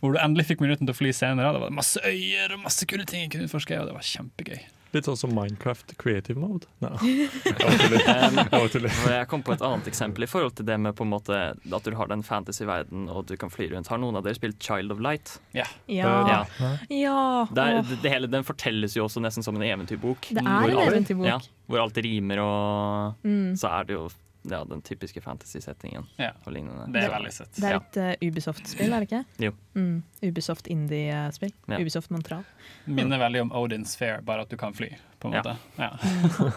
Hvor 0.00 0.14
du 0.14 0.20
endelig 0.22 0.48
fikk 0.50 0.64
minutten 0.64 0.88
til 0.88 0.96
å 0.96 0.98
fly 0.98 1.12
senere. 1.14 1.52
Det 1.54 1.66
var 1.66 1.74
masse 1.74 2.02
øyer 2.04 2.56
og 2.56 2.64
masse 2.66 2.88
kule 2.90 3.06
ting 3.08 3.26
jeg 3.26 3.34
kunne 3.34 3.48
utforske, 3.48 3.78
og 3.80 3.90
det 3.90 3.96
var 3.96 4.08
kjempegøy. 4.14 4.64
Litt 4.94 5.08
sånn 5.08 5.16
som 5.18 5.32
Minecraft 5.34 5.96
creative 5.98 6.38
mode. 6.38 6.68
Nei, 6.84 7.28
jeg 7.48 8.70
tuller. 8.72 8.92
Jeg 9.14 9.28
kom 9.30 9.42
på 9.46 9.54
et 9.56 9.62
annet 9.64 9.88
eksempel 9.90 10.26
i 10.26 10.28
forhold 10.30 10.54
til 10.58 10.66
det 10.68 10.76
med 10.80 10.94
på 10.98 11.04
en 11.06 11.10
måte 11.12 11.38
at 11.56 11.86
du 11.88 11.94
har 11.98 12.10
den 12.10 12.22
fantasy-verden 12.26 13.08
og 13.10 13.26
du 13.30 13.34
kan 13.40 13.50
fly 13.52 13.68
rundt. 13.72 13.90
Har 13.90 13.98
noen 14.02 14.18
av 14.20 14.24
dere 14.26 14.38
spilt 14.38 14.62
Child 14.62 14.94
of 14.94 15.02
Light? 15.04 15.36
Ja. 15.56 15.66
Ja. 15.90 16.44
ja. 16.88 17.18
Der, 17.54 17.80
det, 17.82 18.00
det 18.04 18.12
hele, 18.14 18.30
den 18.30 18.46
fortelles 18.46 18.96
jo 18.96 19.06
også 19.08 19.22
nesten 19.24 19.44
som 19.46 19.56
en 19.58 19.66
eventyrbok. 19.66 20.30
Det 20.30 20.42
er 20.42 20.50
Hvor 20.50 20.70
en 20.70 20.78
alt- 20.84 20.92
eventyrbok. 20.92 21.26
Ja, 21.28 21.38
hvor 21.70 21.84
alt 21.86 22.00
rimer 22.04 22.42
og 22.44 23.24
Mm. 23.24 23.54
så 23.56 23.68
er 23.80 23.84
det 23.88 23.94
jo 23.96 24.06
ja, 24.50 24.60
den 24.68 24.82
typiske 24.84 25.20
fantasy-settingen 25.24 26.04
Ja. 26.20 26.30
og 26.44 26.52
lignende. 26.52 26.86
Det 26.92 27.02
er 27.06 27.12
veldig 27.14 27.32
søtt. 27.32 27.52
Det 27.56 27.70
er 27.70 27.76
et 27.80 27.96
uh, 27.96 28.28
Ubisoft-spill, 28.28 28.92
er 28.92 29.04
det 29.04 29.08
ikke? 29.10 29.22
Jo. 29.46 29.52
Mm. 29.74 30.02
Ubisoft 30.28 30.68
indie-spill. 30.72 31.52
Ja. 31.68 31.78
Ubisoft 31.80 32.10
Montreal. 32.12 32.44
Minner 32.86 33.18
veldig 33.24 33.42
om 33.46 33.52
Odin's 33.62 33.96
Fair, 33.96 34.20
bare 34.22 34.44
at 34.44 34.50
du 34.52 34.56
kan 34.60 34.74
fly. 34.76 34.90
på 35.20 35.28
en 35.32 35.38
måte. 35.40 35.56
Ja. 35.80 35.90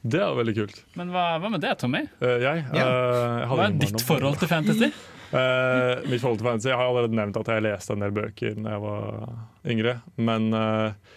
Det 0.00 0.16
er 0.24 0.32
veldig 0.32 0.54
kult. 0.56 0.78
Men 0.96 1.10
hva, 1.12 1.24
hva 1.42 1.50
med 1.52 1.60
det, 1.60 1.74
Tommy? 1.82 2.06
Uh, 2.22 2.38
jeg, 2.40 2.62
Ja. 2.72 2.84
eh, 2.86 3.40
jeg 3.42 3.48
Hva 3.50 3.64
er 3.66 3.74
ditt 3.82 4.04
forhold 4.08 4.38
til 4.40 4.48
fantasy? 4.48 4.90
Eh, 5.30 6.00
mitt 6.10 6.18
forhold 6.18 6.40
til 6.40 6.46
fantasy 6.48 6.66
Jeg 6.72 6.74
har 6.80 6.88
allerede 6.88 7.14
nevnt 7.14 7.36
at 7.38 7.46
jeg 7.52 7.62
leste 7.62 7.92
en 7.94 8.00
del 8.02 8.10
bøker 8.10 8.56
da 8.64 8.72
jeg 8.72 8.80
var 8.82 9.28
yngre. 9.70 9.92
Men 10.18 10.48
eh, 10.58 11.12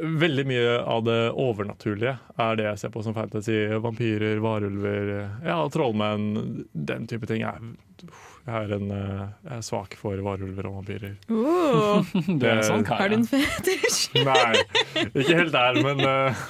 veldig 0.00 0.44
mye 0.48 0.76
av 0.88 1.04
det 1.04 1.18
overnaturlige 1.38 2.14
er 2.40 2.58
det 2.58 2.66
jeg 2.66 2.80
ser 2.80 2.92
på 2.94 3.02
som 3.04 3.14
fantasy. 3.16 3.56
Vampyrer, 3.84 4.40
varulver, 4.42 5.12
ja, 5.44 5.58
trollmenn. 5.72 6.64
Den 6.72 7.06
type 7.10 7.28
ting. 7.28 7.44
Jeg, 7.44 7.74
jeg, 8.00 8.56
er, 8.56 8.74
en, 8.78 8.90
eh, 8.96 9.22
jeg 9.46 9.58
er 9.58 9.66
svak 9.66 9.96
for 10.00 10.24
varulver 10.24 10.70
og 10.70 10.80
vampyrer. 10.80 11.16
Uh, 11.28 12.00
Du 12.40 12.46
er 12.48 12.58
en 12.58 12.66
sånn 12.66 12.86
kar. 12.88 13.04
har 13.04 13.12
du 13.12 13.20
en 13.20 13.28
fetisj? 13.28 14.16
Nei, 14.28 14.64
ikke 15.12 15.38
helt 15.42 15.54
der, 15.54 15.82
men 15.84 16.04
uh... 16.06 16.44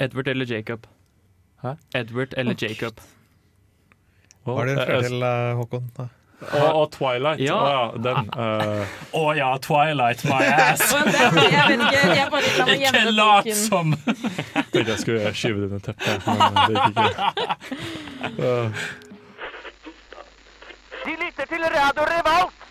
Edward 0.00 0.32
eller 0.32 0.48
Jacob? 0.50 0.88
Hæ? 1.62 1.76
Edward 1.94 2.34
eller 2.40 2.58
Jacob? 2.58 2.98
Hva 4.44 4.60
er 4.66 4.76
til, 5.06 5.22
eh, 5.24 5.54
Håkon? 5.56 5.88
Ja. 5.96 6.10
Og, 6.42 6.74
og 6.74 6.90
Twilight. 6.92 7.40
Ja. 7.40 7.54
Å 7.54 7.68
ja, 7.70 7.84
den. 8.02 8.30
Uh... 8.34 8.94
Å 9.16 9.22
ja, 9.38 9.50
Twilight, 9.62 10.24
my 10.28 10.42
ass! 10.66 10.82
Jeg 10.90 11.78
ikke, 11.78 12.82
jeg 12.82 13.14
lat 13.14 13.48
som! 13.56 13.94
tenkte 14.74 14.90
jeg 14.90 15.00
skulle 15.00 15.32
skyve 15.36 15.62
det 15.62 15.66
under 15.70 15.82
teppet, 15.86 16.26
men 16.26 16.38
det 16.58 16.74
gikk 16.74 16.88
ikke. 16.90 17.24
De 21.04 21.12
lytter 21.20 21.48
til 21.50 21.64
Radio 21.68 22.04
Revolt, 22.08 22.68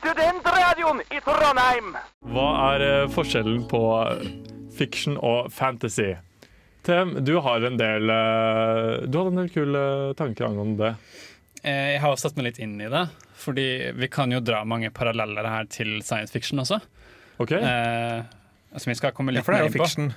studentradioen 0.00 1.02
i 1.06 1.20
Trondheim. 1.22 1.92
Hva 2.34 2.46
er 2.72 2.82
eh, 2.82 3.10
forskjellen 3.14 3.60
på 3.70 3.82
eh, 4.00 4.24
fiction 4.74 5.14
og 5.22 5.52
fantasy? 5.54 6.16
Tem, 6.86 7.14
du 7.26 7.38
har 7.42 7.64
en 7.66 7.78
del 7.78 8.06
Du 9.10 9.16
hadde 9.18 9.30
en 9.32 9.40
del 9.40 9.48
kule 9.50 9.80
tanker 10.18 10.46
angående 10.46 10.78
det. 10.84 10.92
Eh, 11.66 11.92
Jeg 11.96 12.00
har 12.00 12.12
også 12.14 12.28
satt 12.30 12.36
meg 12.38 12.46
litt 12.52 12.58
inn 12.62 12.76
i 12.80 12.88
det, 12.92 13.04
fordi 13.42 13.66
vi 13.98 14.08
kan 14.12 14.30
jo 14.32 14.38
dra 14.40 14.62
mange 14.64 14.90
paralleller 14.94 15.48
her 15.50 15.64
til 15.72 15.98
science 16.06 16.30
fiction 16.32 16.58
også. 16.62 16.78
OK? 17.42 17.52
Eh, 17.58 18.22
som 18.76 18.90
vi 18.90 18.94
skal 18.98 19.12
komme 19.16 19.32
Ja, 19.34 19.40
litt 19.40 19.44
for 19.48 19.52
det 19.52 19.60
er 19.60 19.64
mer 19.64 19.70
jo 19.70 19.74
inn 19.74 19.80
på. 19.80 19.84
fiction. 19.88 20.14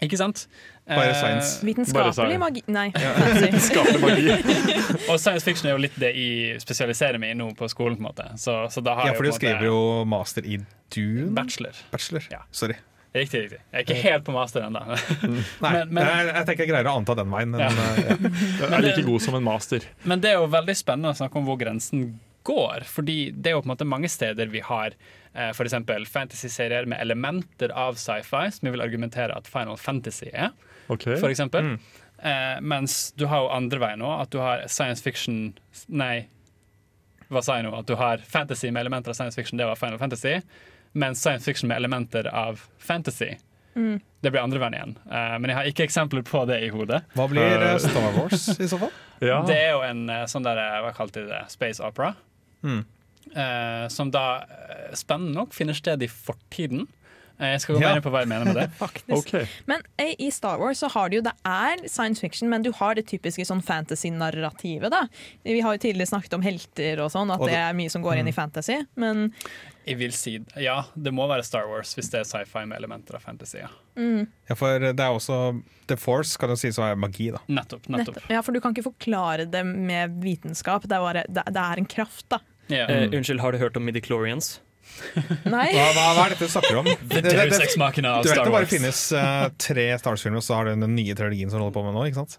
Ikke 0.00 0.16
sant? 0.16 0.44
Bare 0.86 1.10
Eh, 1.10 1.14
science. 1.18 1.58
Bare 1.58 1.66
Vitenskapelig 1.66 2.14
science. 2.14 2.38
magi 2.38 2.62
Nei. 2.70 2.92
Ja. 2.94 3.12
Vitenskapelig 3.42 4.00
magi. 4.00 4.28
Og 5.10 5.18
science 5.18 5.42
fiction 5.44 5.66
er 5.68 5.72
jo 5.74 5.80
litt 5.82 5.96
det 5.98 6.12
jeg 6.14 6.60
spesialiserer 6.62 7.18
meg 7.18 7.30
i 7.34 7.34
nå 7.34 7.48
på 7.58 7.66
skolen. 7.68 7.96
på 7.98 8.04
en 8.06 8.06
måte 8.12 8.28
Så, 8.38 8.54
så 8.70 8.80
da 8.82 8.94
har 8.94 9.08
Ja, 9.10 9.12
for 9.18 9.24
du 9.26 9.32
skriver 9.32 9.64
jo 9.66 10.04
master 10.06 10.46
i 10.46 10.60
Dune? 10.94 11.34
bachelor. 11.34 11.74
Bachelor. 11.90 12.22
Ja. 12.30 12.38
Sorry. 12.52 12.76
Riktig, 13.14 13.40
riktig. 13.46 13.58
Jeg 13.72 13.78
er 13.80 13.84
ikke 13.86 14.02
helt 14.04 14.24
på 14.26 14.32
master 14.36 14.66
ennå. 14.66 14.82
Nei, 15.64 15.72
Men- 15.72 15.92
men- 15.96 16.06
jeg, 16.06 16.26
jeg 16.34 16.46
tenker 16.50 16.64
jeg 16.66 16.70
greier 16.74 16.88
å 16.90 16.96
anta 17.00 17.14
den 17.18 17.30
veien. 17.32 17.50
Men, 17.54 17.60
Ja. 17.60 17.68
eh, 17.68 18.08
ja. 18.12 18.16
Jeg 18.68 18.72
er 18.78 18.84
like 18.84 19.04
god 19.06 19.22
som 19.24 19.34
en 19.38 19.46
master. 19.46 19.86
Men 20.04 20.20
det 20.24 20.30
er 20.34 20.40
jo 20.42 20.48
veldig 20.52 20.76
spennende 20.76 21.14
å 21.14 21.18
snakke 21.18 21.40
om 21.40 21.46
hvor 21.48 21.58
grensen 21.60 22.08
går. 22.48 22.84
Fordi 22.88 23.18
det 23.32 23.50
er 23.52 23.56
jo 23.56 23.62
på 23.64 23.68
en 23.70 23.74
måte 23.74 23.88
mange 23.88 24.08
steder 24.12 24.48
vi 24.52 24.60
har 24.64 24.92
eh, 25.34 25.50
f.eks. 25.54 25.74
fantasy-serier 26.12 26.86
med 26.88 27.00
elementer 27.04 27.72
av 27.76 27.96
sci-fi, 28.00 28.44
som 28.54 28.68
vi 28.68 28.74
vil 28.76 28.84
argumentere 28.84 29.34
at 29.36 29.48
Final 29.50 29.76
Fantasy 29.80 30.28
er. 30.32 30.52
okay. 30.88 31.16
For 31.20 31.28
eksempel. 31.32 31.74
Mm. 31.74 31.78
Eh, 32.18 32.56
mens 32.60 33.12
du 33.16 33.26
har 33.30 33.44
jo 33.44 33.50
andre 33.54 33.78
veien 33.78 34.00
nå, 34.02 34.08
at 34.20 34.30
du 34.34 34.40
har 34.42 34.64
science 34.68 35.04
fiction 35.04 35.52
Nei, 35.88 36.26
hva 37.30 37.42
sa 37.44 37.58
jeg 37.60 37.66
nå? 37.68 37.74
At 37.78 37.86
du 37.86 37.94
har 38.00 38.18
fantasy 38.24 38.70
med 38.72 38.80
elementer 38.86 39.12
av 39.12 39.18
science 39.18 39.36
fiction, 39.38 39.58
det 39.60 39.66
var 39.68 39.76
Final 39.78 40.00
Fantasy. 40.00 40.38
Mens 40.94 41.20
science 41.20 41.44
fiction 41.44 41.68
med 41.68 41.76
elementer 41.76 42.26
av 42.32 42.62
fantasy, 42.78 43.36
Mm. 43.76 44.00
det 44.22 44.30
blir 44.32 44.40
andre 44.42 44.58
veien 44.58 44.74
igjen. 44.74 44.96
Uh, 45.06 45.38
men 45.38 45.44
jeg 45.50 45.54
har 45.56 45.64
ikke 45.70 45.84
eksempler 45.86 46.22
på 46.26 46.40
det 46.48 46.56
i 46.66 46.68
hodet. 46.68 47.04
Hva 47.14 47.28
blir 47.30 47.62
uh, 47.62 47.78
Star 47.78 48.10
Wars 48.16 48.48
i 48.58 48.66
så 48.66 48.78
fall? 48.78 48.90
Ja. 49.20 49.42
Det 49.46 49.54
er 49.56 49.72
jo 49.74 49.80
en 49.82 50.04
sånn 50.30 50.44
der, 50.46 50.58
hva 50.82 50.92
kalte 50.94 51.22
de 51.24 51.28
det, 51.30 51.44
space 51.50 51.80
opera. 51.82 52.12
Mm. 52.62 52.84
Uh, 53.36 53.86
som 53.90 54.10
da 54.14 54.44
spennende 54.94 55.34
nok 55.34 55.52
finner 55.54 55.74
sted 55.74 56.02
i 56.02 56.08
fortiden. 56.08 56.86
Jeg 57.38 57.60
skal 57.62 57.76
gå 57.76 57.80
Ja. 57.82 57.88
mer 57.92 57.96
inn 58.00 58.02
på 58.02 58.10
hva 58.10 58.20
jeg 58.24 58.28
mener 58.30 58.46
med 58.50 58.56
det. 58.56 58.66
Faktisk. 58.82 59.34
Men 59.70 59.82
i 59.98 60.30
Star 60.34 60.58
Wars 60.58 60.78
så 60.82 60.88
har 60.90 61.08
du 61.10 61.16
jo 61.18 61.22
Det 61.22 61.34
er 61.46 61.82
science 61.86 62.18
fiction, 62.20 62.48
men 62.50 62.62
du 62.66 62.72
har 62.74 62.94
det 62.98 63.06
typiske 63.06 63.44
sånn 63.46 63.62
fantasy-narrativet. 63.62 64.90
da 64.90 65.04
Vi 65.44 65.60
har 65.60 65.76
jo 65.76 65.78
tidligere 65.78 66.10
snakket 66.10 66.34
om 66.34 66.42
helter 66.42 66.98
og 67.04 67.10
sånn, 67.14 67.30
at 67.32 67.38
Og 67.40 67.46
det 67.46 67.54
det- 67.54 67.62
er 67.68 67.74
mye 67.74 67.90
som 67.90 68.02
går 68.02 68.18
inn 68.18 68.28
i 68.28 68.32
fantasy. 68.34 68.80
Men 68.96 69.32
Jeg 69.88 69.96
vil 69.96 70.12
si, 70.12 70.34
ja, 70.60 70.76
det 70.94 71.12
må 71.16 71.24
være 71.30 71.44
Star 71.46 71.68
Wars 71.70 71.94
hvis 71.96 72.10
det 72.12 72.20
er 72.20 72.28
sci-fi 72.28 72.66
med 72.68 72.76
elementer 72.76 73.16
av 73.16 73.24
fantasy. 73.24 73.62
Ja. 73.62 73.70
Ja, 74.48 74.54
for 74.58 74.82
det 74.84 74.92
er 75.00 75.08
også 75.14 75.38
The 75.88 75.96
Force 75.98 76.38
kan 76.40 76.52
jo 76.52 76.58
sies 76.60 76.78
å 76.78 76.84
være 76.84 77.00
magi, 77.00 77.30
da. 77.34 77.40
Nettopp. 77.48 77.88
nettopp. 77.88 78.18
nettopp. 78.18 78.30
Ja, 78.32 78.44
for 78.44 78.54
du 78.54 78.60
kan 78.62 78.76
ikke 78.76 78.90
forklare 78.90 79.48
det 79.48 79.64
med 79.66 80.20
vitenskap. 80.22 80.84
Det 80.84 80.96
er, 80.96 81.04
bare, 81.04 81.24
det, 81.28 81.44
er 81.48 81.82
en 81.82 81.88
kraft, 81.88 82.26
da. 82.34 82.42
Ja. 82.68 82.84
Eh, 82.84 83.08
unnskyld, 83.08 83.40
har 83.40 83.56
du 83.56 83.62
hørt 83.62 83.80
om 83.80 83.88
midichlorians? 83.88 84.58
Nei. 85.48 85.68
Hva, 85.72 85.88
hva, 85.96 86.04
hva 86.16 86.26
er 86.26 86.34
dette 86.34 86.46
du 86.48 86.52
snakker 86.52 86.80
om? 86.82 86.88
Det, 87.08 87.22
det, 87.24 87.32
det, 87.32 87.48
det, 87.50 88.06
av 88.08 88.22
du 88.24 88.30
vet 88.30 88.42
det 88.44 88.52
bare 88.52 88.68
finnes 88.68 89.00
uh, 89.16 89.48
tre 89.60 89.86
Star 90.00 90.14
Wars-filmer, 90.14 90.40
og 90.42 90.44
så 90.44 90.58
har 90.58 90.68
du 90.68 90.84
den 90.84 90.96
nye 90.96 91.16
trilogien 91.16 91.50
som 91.52 91.62
holder 91.62 91.76
på 91.76 91.84
med 91.86 91.96
nå, 91.96 92.06
ikke 92.10 92.22
sant? 92.22 92.38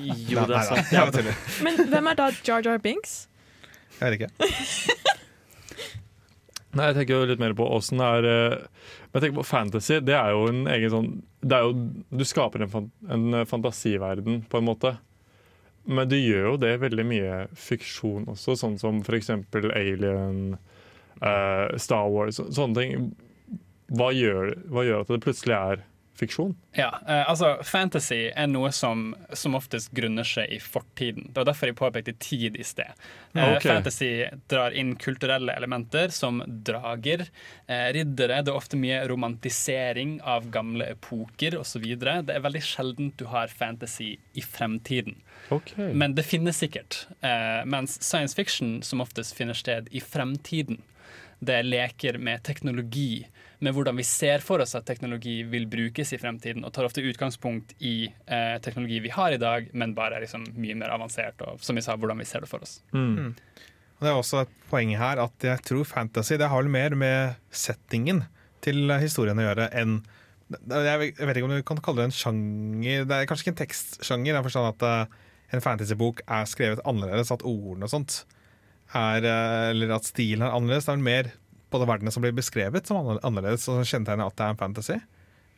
Jo, 0.00 0.44
det 0.48 0.60
er 0.62 0.70
sant. 0.70 0.92
Nei, 0.92 1.04
nei, 1.12 1.24
nei, 1.28 1.36
Men 1.66 1.80
hvem 1.92 2.12
er 2.12 2.20
da 2.20 2.30
Jar 2.46 2.64
Jar 2.66 2.80
Binks? 2.82 3.18
Jeg 4.00 4.16
vet 4.16 4.18
ikke. 4.20 5.12
Nei, 6.76 6.90
jeg 6.90 6.96
tenker 6.98 7.16
jo 7.16 7.28
litt 7.30 7.40
mer 7.40 7.54
på 7.56 7.66
åssen 7.72 8.00
det 8.02 8.06
er 8.18 8.28
eh, 8.28 8.54
Men 9.08 9.16
jeg 9.16 9.24
tenker 9.24 9.38
på 9.40 9.48
fantasy. 9.48 9.98
Det 10.04 10.16
er 10.18 10.34
jo 10.34 10.46
en 10.50 10.66
egen 10.74 10.92
sånn 10.92 11.10
det 11.46 11.58
er 11.58 11.66
jo, 11.68 11.74
Du 12.10 12.24
skaper 12.26 12.64
en, 12.66 12.90
en 13.12 13.26
eh, 13.40 13.46
fantasiverden, 13.48 14.42
på 14.50 14.60
en 14.60 14.68
måte. 14.68 14.96
Men 15.86 16.10
du 16.10 16.16
gjør 16.18 16.50
jo 16.50 16.56
det 16.64 16.74
veldig 16.82 17.04
mye 17.06 17.34
fiksjon 17.54 18.26
også, 18.32 18.56
sånn 18.58 18.74
som 18.80 18.98
f.eks. 19.04 19.30
Alien, 19.54 20.56
uh, 21.22 21.76
Star 21.78 22.08
Wars, 22.10 22.40
sånne 22.42 22.80
ting. 22.80 23.04
Hva 23.94 24.08
gjør, 24.10 24.56
hva 24.66 24.82
gjør 24.82 25.04
at 25.04 25.12
det 25.14 25.20
plutselig 25.22 25.54
er 25.54 25.84
fiksjon? 26.18 26.54
Ja, 26.76 26.90
eh, 27.06 27.22
altså 27.28 27.56
Fantasy 27.64 28.30
er 28.32 28.50
noe 28.50 28.72
som 28.72 29.14
som 29.32 29.54
oftest 29.58 29.92
grunner 29.96 30.26
seg 30.26 30.52
i 30.52 30.58
fortiden. 30.62 31.30
Det 31.30 31.40
var 31.40 31.48
derfor 31.50 31.70
jeg 31.70 31.78
påpekte 31.78 32.14
tid 32.22 32.56
i 32.56 32.64
sted. 32.66 32.90
Eh, 33.34 33.56
okay. 33.56 33.68
Fantasy 33.70 34.10
drar 34.50 34.74
inn 34.76 34.94
kulturelle 35.00 35.54
elementer 35.56 36.12
som 36.14 36.42
drager, 36.46 37.26
eh, 37.66 37.88
riddere. 37.96 38.42
Det 38.42 38.52
er 38.52 38.56
ofte 38.58 38.80
mye 38.80 39.02
romantisering 39.08 40.18
av 40.22 40.50
gamle 40.50 40.90
epoker 40.96 41.58
osv. 41.60 41.84
Det 42.00 42.34
er 42.34 42.44
veldig 42.44 42.64
sjelden 42.64 43.12
du 43.16 43.26
har 43.32 43.48
fantasy 43.48 44.16
i 44.34 44.44
fremtiden. 44.44 45.20
Okay. 45.50 45.92
Men 45.92 46.14
det 46.14 46.26
finnes 46.26 46.58
sikkert. 46.58 47.06
Eh, 47.20 47.64
mens 47.64 48.00
science 48.02 48.34
fiction 48.34 48.82
som 48.82 49.00
oftest 49.00 49.36
finner 49.36 49.54
sted 49.54 49.88
i 49.92 50.00
fremtiden. 50.00 50.82
Det 51.38 51.62
leker 51.62 52.18
med 52.18 52.42
teknologi, 52.42 53.26
med 53.64 53.72
hvordan 53.72 53.96
vi 53.96 54.04
ser 54.04 54.42
for 54.44 54.60
oss 54.60 54.74
at 54.76 54.86
teknologi 54.88 55.38
vil 55.48 55.66
brukes 55.70 56.12
i 56.12 56.18
fremtiden, 56.20 56.64
og 56.66 56.74
tar 56.76 56.88
ofte 56.88 57.04
utgangspunkt 57.04 57.72
i 57.80 57.94
eh, 58.04 58.56
teknologi 58.64 59.00
vi 59.04 59.12
har 59.14 59.32
i 59.32 59.40
dag, 59.40 59.70
men 59.72 59.94
bare 59.96 60.20
liksom 60.22 60.44
mye 60.60 60.76
mer 60.76 60.92
avansert, 60.96 61.40
og 61.46 61.62
som 61.64 61.78
vi 61.78 61.84
sa, 61.84 61.96
hvordan 61.96 62.20
vi 62.20 62.28
ser 62.28 62.44
det 62.44 62.50
for 62.50 62.66
oss. 62.66 62.78
Mm. 62.92 63.32
Og 63.96 64.04
Det 64.04 64.10
er 64.10 64.18
også 64.18 64.42
et 64.44 64.56
poeng 64.70 64.92
her 65.00 65.22
at 65.22 65.46
jeg 65.48 65.64
tror 65.64 65.88
fantasy 65.88 66.36
det 66.36 66.50
har 66.52 66.62
vel 66.62 66.72
mer 66.72 66.96
med 66.98 67.38
settingen 67.48 68.26
til 68.64 68.92
historien 69.00 69.38
å 69.40 69.48
gjøre 69.48 69.70
enn 69.76 70.00
Jeg 70.46 70.98
vet 71.00 71.38
ikke 71.38 71.46
om 71.48 71.54
du 71.56 71.62
kan 71.66 71.80
kalle 71.82 72.04
det 72.04 72.06
en 72.06 72.14
sjanger 72.14 73.06
Det 73.08 73.16
er 73.16 73.26
kanskje 73.26 73.46
ikke 73.46 73.54
en 73.54 73.62
tekstsjanger, 73.64 74.30
i 74.30 74.36
den 74.36 74.44
forstand 74.44 74.68
at 74.68 74.84
eh, 74.86 75.16
en 75.56 75.62
fantasybok 75.64 76.20
er 76.26 76.44
skrevet 76.50 76.82
annerledes, 76.86 77.32
at 77.32 77.44
ordene 77.46 77.88
og 77.88 77.92
sånt 77.92 78.20
er 78.94 79.24
eh, 79.26 79.70
Eller 79.72 79.96
at 79.96 80.06
stilen 80.06 80.44
er 80.44 80.54
annerledes. 80.54 80.86
Det 80.86 80.92
er 80.92 80.98
vel 80.98 81.08
mer 81.08 81.32
på 81.70 81.80
det 81.82 81.88
verdenen 81.90 82.14
som 82.14 82.24
blir 82.24 82.34
beskrevet 82.36 82.86
som 82.86 83.00
annerledes 83.00 83.24
annerledes, 83.26 83.66
som 83.66 83.82
kjennetegner 83.82 84.30
at 84.30 84.36
det 84.38 84.44
er 84.46 84.54
en 84.54 84.60
fantasy. 84.60 84.98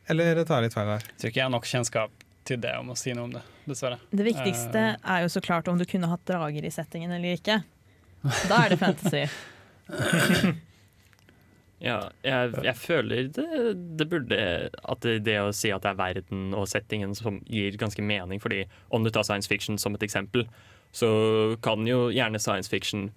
Eller 0.09 0.41
tar 0.45 0.63
jeg 0.63 0.69
litt 0.69 0.77
feil 0.79 0.93
her? 0.95 1.05
Jeg 1.05 1.21
tror 1.21 1.33
ikke 1.33 1.41
jeg 1.41 1.47
har 1.47 1.55
nok 1.55 1.69
kjennskap 1.69 2.25
til 2.49 2.63
det 2.63 2.77
om 2.81 2.95
å 2.95 2.97
si 2.97 3.13
noe 3.17 3.29
om 3.29 3.35
det, 3.35 3.43
dessverre. 3.69 3.99
Det 4.09 4.25
viktigste 4.25 4.85
er 4.97 5.25
jo 5.25 5.33
så 5.33 5.43
klart 5.45 5.69
om 5.69 5.81
du 5.81 5.85
kunne 5.89 6.09
hatt 6.09 6.25
drager 6.29 6.65
i 6.65 6.73
settingen 6.73 7.13
eller 7.13 7.37
ikke. 7.37 7.61
Da 8.49 8.65
er 8.65 8.75
det 8.75 8.81
fantasy. 8.81 9.27
Ja, 11.79 12.09
jeg, 12.27 12.55
jeg 12.67 12.75
føler 12.75 13.29
det, 13.31 13.45
det 13.99 14.07
burde 14.11 14.39
At 14.83 15.05
det, 15.05 15.21
det 15.29 15.37
å 15.39 15.53
si 15.55 15.71
at 15.71 15.85
det 15.85 15.93
er 15.93 16.01
verden 16.01 16.49
og 16.59 16.67
settingen 16.71 17.15
som 17.15 17.39
gir 17.47 17.79
ganske 17.79 18.03
mening. 18.03 18.43
Fordi 18.43 18.65
om 18.95 19.07
du 19.07 19.13
tar 19.15 19.27
science 19.27 19.51
fiction 19.51 19.79
som 19.79 19.95
et 19.95 20.03
eksempel, 20.03 20.49
så 20.91 21.09
kan 21.63 21.87
jo 21.87 22.09
gjerne 22.11 22.41
science 22.43 22.71
fiction 22.71 23.11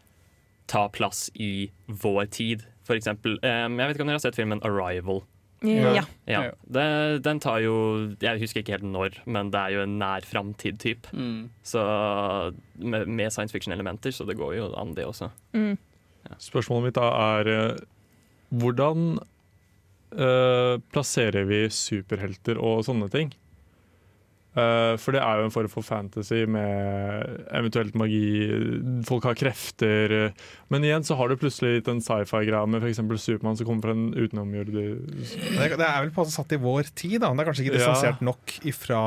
ta 0.69 0.87
plass 0.93 1.29
i 1.33 1.71
vår 1.87 2.29
tid. 2.37 2.67
For 2.91 2.99
eksempel, 2.99 3.37
um, 3.39 3.77
jeg 3.79 3.87
vet 3.87 3.95
ikke 3.95 4.03
om 4.03 4.11
dere 4.11 4.19
har 4.19 4.25
sett 4.25 4.39
filmen 4.39 4.59
'Arrival'. 4.59 5.23
Ja. 5.61 5.93
Ja. 5.93 6.03
Ja, 6.25 6.41
det, 6.65 7.23
Den 7.23 7.39
tar 7.39 7.59
jo 7.61 8.15
Jeg 8.21 8.41
husker 8.41 8.63
ikke 8.63 8.79
helt 8.79 8.87
når, 8.87 9.19
men 9.29 9.51
det 9.53 9.59
er 9.59 9.75
jo 9.75 9.83
en 9.85 9.99
nær 10.01 10.25
framtid 10.25 10.79
type. 10.81 11.09
Mm. 11.13 11.51
Så 11.63 11.81
med, 12.75 13.05
med 13.05 13.29
science 13.29 13.53
fiction-elementer, 13.53 14.11
så 14.11 14.25
det 14.25 14.39
går 14.39 14.55
jo 14.57 14.71
an, 14.73 14.95
det 14.97 15.05
også. 15.05 15.29
Mm. 15.53 15.77
Spørsmålet 16.41 16.89
mitt 16.89 16.97
da 16.97 17.11
er 17.37 17.51
eh, 17.51 17.83
hvordan 18.49 19.19
eh, 20.17 20.81
plasserer 20.93 21.45
vi 21.49 21.63
superhelter 21.69 22.57
og 22.57 22.83
sånne 22.89 23.09
ting? 23.13 23.31
Eh, 24.51 24.97
for 24.99 25.15
det 25.15 25.21
er 25.23 25.39
jo 25.39 25.45
en 25.47 25.53
form 25.53 25.69
for 25.71 25.85
fantasy 25.87 26.41
med 26.43 27.45
eventuelt 27.55 27.95
magi. 27.95 28.49
Folk 29.07 29.23
har 29.29 29.37
krefter. 29.39 30.33
Men 30.73 30.83
igjen 30.83 31.05
så 31.07 31.15
har 31.15 31.31
du 31.31 31.37
plutselig 31.39 31.85
den 31.87 32.01
en 32.01 32.03
sci-fi-greia 32.03 32.65
med 32.67 32.83
f.eks. 32.83 32.99
Supermann 33.23 33.55
som 33.59 33.67
kommer 33.69 33.87
fra 33.87 33.95
en 33.95 34.09
utenomjordisk 34.15 35.37
Det, 35.55 35.69
det 35.79 35.87
er 35.87 36.01
vel 36.03 36.11
på 36.11 36.19
en 36.19 36.25
måte 36.25 36.35
satt 36.35 36.51
i 36.51 36.59
vår 36.59 36.91
tid, 36.91 37.21
da. 37.23 37.31
Det 37.31 37.45
er 37.45 37.51
kanskje 37.51 37.67
ikke 37.69 37.79
Ja. 37.79 38.17
nok 38.21 38.57
ifra 38.67 39.03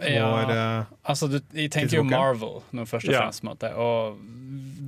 Ja. 0.00 0.24
vår 0.32 0.50
eh, 0.56 0.84
Altså, 1.04 1.28
du, 1.28 1.40
jeg 1.52 1.70
tenker 1.70 1.98
jo 2.00 2.04
Marvel 2.08 2.62
når 2.72 2.88
først 2.88 3.08
og 3.08 3.14
fremst, 3.20 3.42
på 3.42 3.48
en 3.48 3.52
måte, 3.52 3.74
og 3.76 4.16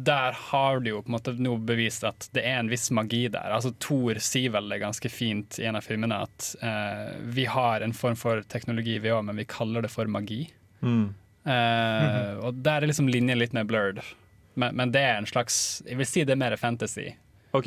der 0.06 0.36
har 0.50 0.80
du 0.82 0.90
jo 0.90 1.00
på 1.02 1.10
en 1.10 1.16
måte 1.16 1.32
nå 1.38 1.54
bevist 1.68 2.04
at 2.08 2.28
det 2.36 2.42
er 2.48 2.58
en 2.60 2.70
viss 2.72 2.90
magi 2.94 3.24
der. 3.32 3.52
Altså, 3.54 3.72
Thor 3.82 4.18
sier 4.22 4.52
vel 4.54 4.68
det 4.72 4.80
ganske 4.82 5.10
fint 5.12 5.58
i 5.62 5.66
en 5.68 5.78
av 5.78 5.84
filmene 5.86 6.18
at 6.26 6.48
eh, 6.62 7.12
vi 7.36 7.44
har 7.50 7.84
en 7.84 7.94
form 7.96 8.16
for 8.18 8.42
teknologi 8.52 8.98
vi 9.02 9.12
òg, 9.14 9.24
men 9.28 9.36
vi 9.40 9.44
kaller 9.48 9.82
det 9.86 9.92
for 9.94 10.10
magi. 10.10 10.44
mm. 10.82 11.08
Eh, 11.44 12.36
Og 12.46 12.54
der 12.62 12.82
er 12.84 12.86
liksom 12.86 13.08
linjen 13.10 13.38
litt 13.40 13.52
mer 13.56 13.64
blurred. 13.66 13.98
Men, 14.54 14.76
men 14.78 14.92
det 14.94 15.00
er 15.02 15.16
en 15.18 15.26
slags 15.26 15.82
Jeg 15.88 15.96
vil 15.98 16.06
si 16.06 16.22
det 16.28 16.36
er 16.36 16.38
mer 16.42 16.54
fantasy. 16.60 17.08
OK. 17.56 17.66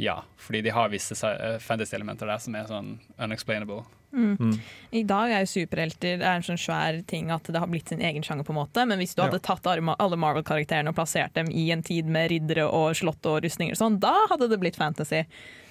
Ja, 0.00 0.22
fordi 0.40 0.62
de 0.62 0.70
har 0.70 0.88
visse 0.88 1.14
eh, 1.28 1.58
fantasy-elementer 1.60 2.26
der 2.26 2.38
som 2.38 2.54
er 2.54 2.64
sånn 2.70 2.94
unexplainable. 3.18 3.84
Mm. 4.12 4.58
I 4.92 5.02
dag 5.08 5.30
er 5.32 5.40
jo 5.46 5.48
superhelter 5.48 6.18
det 6.20 6.26
er 6.28 6.34
en 6.36 6.42
sånn 6.44 6.58
svær 6.60 6.98
ting 7.08 7.30
at 7.32 7.44
det 7.48 7.56
har 7.62 7.66
blitt 7.72 7.88
sin 7.88 8.00
egen 8.04 8.20
sjanger. 8.22 8.44
på 8.44 8.52
en 8.52 8.58
måte 8.58 8.86
Men 8.86 8.98
hvis 9.00 9.14
du 9.16 9.22
Ja. 9.22 9.28
hadde 9.30 9.40
tatt 9.40 9.64
alle 9.66 10.16
Marvel-karakterene 10.20 10.88
og 10.92 10.94
plassert 10.96 11.32
dem 11.32 11.48
i 11.50 11.70
en 11.72 11.82
tid 11.82 12.04
med 12.06 12.28
riddere 12.30 12.66
og 12.68 12.94
slott 12.94 13.24
og 13.24 13.42
rustninger, 13.42 13.72
og 13.72 13.78
sånn, 13.80 13.98
da 14.00 14.12
hadde 14.28 14.48
det 14.50 14.60
blitt 14.60 14.76
fantasy. 14.76 15.24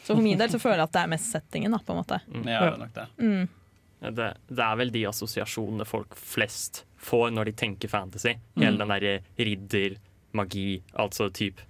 Så 0.03 0.15
for 0.15 0.21
min 0.23 0.37
del 0.39 0.49
så 0.49 0.57
føler 0.59 0.77
jeg 0.77 0.83
at 0.89 0.91
det 0.93 1.01
er 1.03 1.07
mest 1.13 1.31
settingen. 1.31 1.71
da 1.71 1.77
på 1.77 1.93
en 1.93 2.03
måte 2.03 2.21
Ja, 2.45 2.59
det 2.65 2.73
er 2.73 2.77
nok 2.77 2.93
det. 2.93 3.07
mm. 3.19 3.49
Ja, 4.01 4.09
Det, 4.09 4.33
det 4.49 4.59
er 4.65 4.75
vel 4.75 4.89
de 4.91 5.03
assosiasjonene 5.05 5.85
folk 5.85 6.15
flest 6.15 6.83
får 6.97 7.31
når 7.33 7.45
de 7.45 7.51
tenker 7.51 7.87
fantasy. 7.89 8.33
Hele 8.57 8.77
den 8.77 8.87
derre 8.87 9.19
ridder, 9.37 9.97
magi, 10.33 10.81
altså 10.97 11.29
typ 11.31 11.59
eh, 11.59 11.65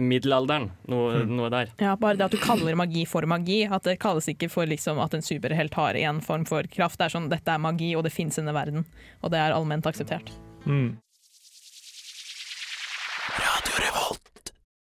middelalderen. 0.00 0.70
Noe, 0.88 1.24
noe 1.28 1.50
der. 1.52 1.72
Ja, 1.82 1.96
Bare 2.00 2.16
det 2.16 2.24
at 2.28 2.34
du 2.36 2.40
kaller 2.40 2.76
magi 2.78 3.02
for 3.08 3.26
magi. 3.28 3.62
At 3.68 3.84
det 3.88 3.98
kalles 4.00 4.28
ikke 4.32 4.48
for 4.52 4.68
liksom 4.70 5.00
at 5.02 5.14
en 5.16 5.24
superhelt 5.26 5.74
har 5.76 5.98
en 6.00 6.20
form 6.24 6.46
for 6.48 6.68
kraft. 6.72 6.98
Det 7.00 7.08
er 7.10 7.14
sånn, 7.16 7.28
Dette 7.32 7.52
er 7.54 7.60
magi, 7.60 7.92
og 7.98 8.06
det 8.06 8.14
fins 8.14 8.38
i 8.38 8.42
denne 8.44 8.56
verden. 8.56 8.86
Og 9.20 9.34
det 9.34 9.42
er 9.42 9.56
allment 9.56 9.86
akseptert. 9.90 10.32
Mm. 10.64 10.96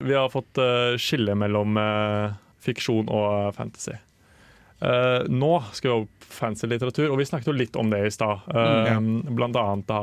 Vi 0.04 0.14
har 0.14 0.30
fått 0.30 0.58
eh, 0.62 0.94
skille 1.02 1.34
mellom 1.36 1.78
eh, 1.82 2.36
fiksjon 2.62 3.10
og 3.10 3.48
eh, 3.48 3.54
fantasy. 3.56 3.96
Eh, 4.80 5.24
nå 5.30 5.54
skal 5.74 5.90
vi 5.90 5.96
over 5.96 6.06
på 6.28 6.34
fancy 6.38 6.68
litteratur, 6.70 7.10
og 7.10 7.18
vi 7.18 7.26
snakket 7.26 7.50
jo 7.50 7.56
litt 7.58 7.78
om 7.82 7.90
det 7.90 8.04
i 8.06 8.12
stad. 8.14 8.46
Eh, 8.54 9.00
Blant 9.34 9.58
annet 9.58 9.88
da 9.90 10.02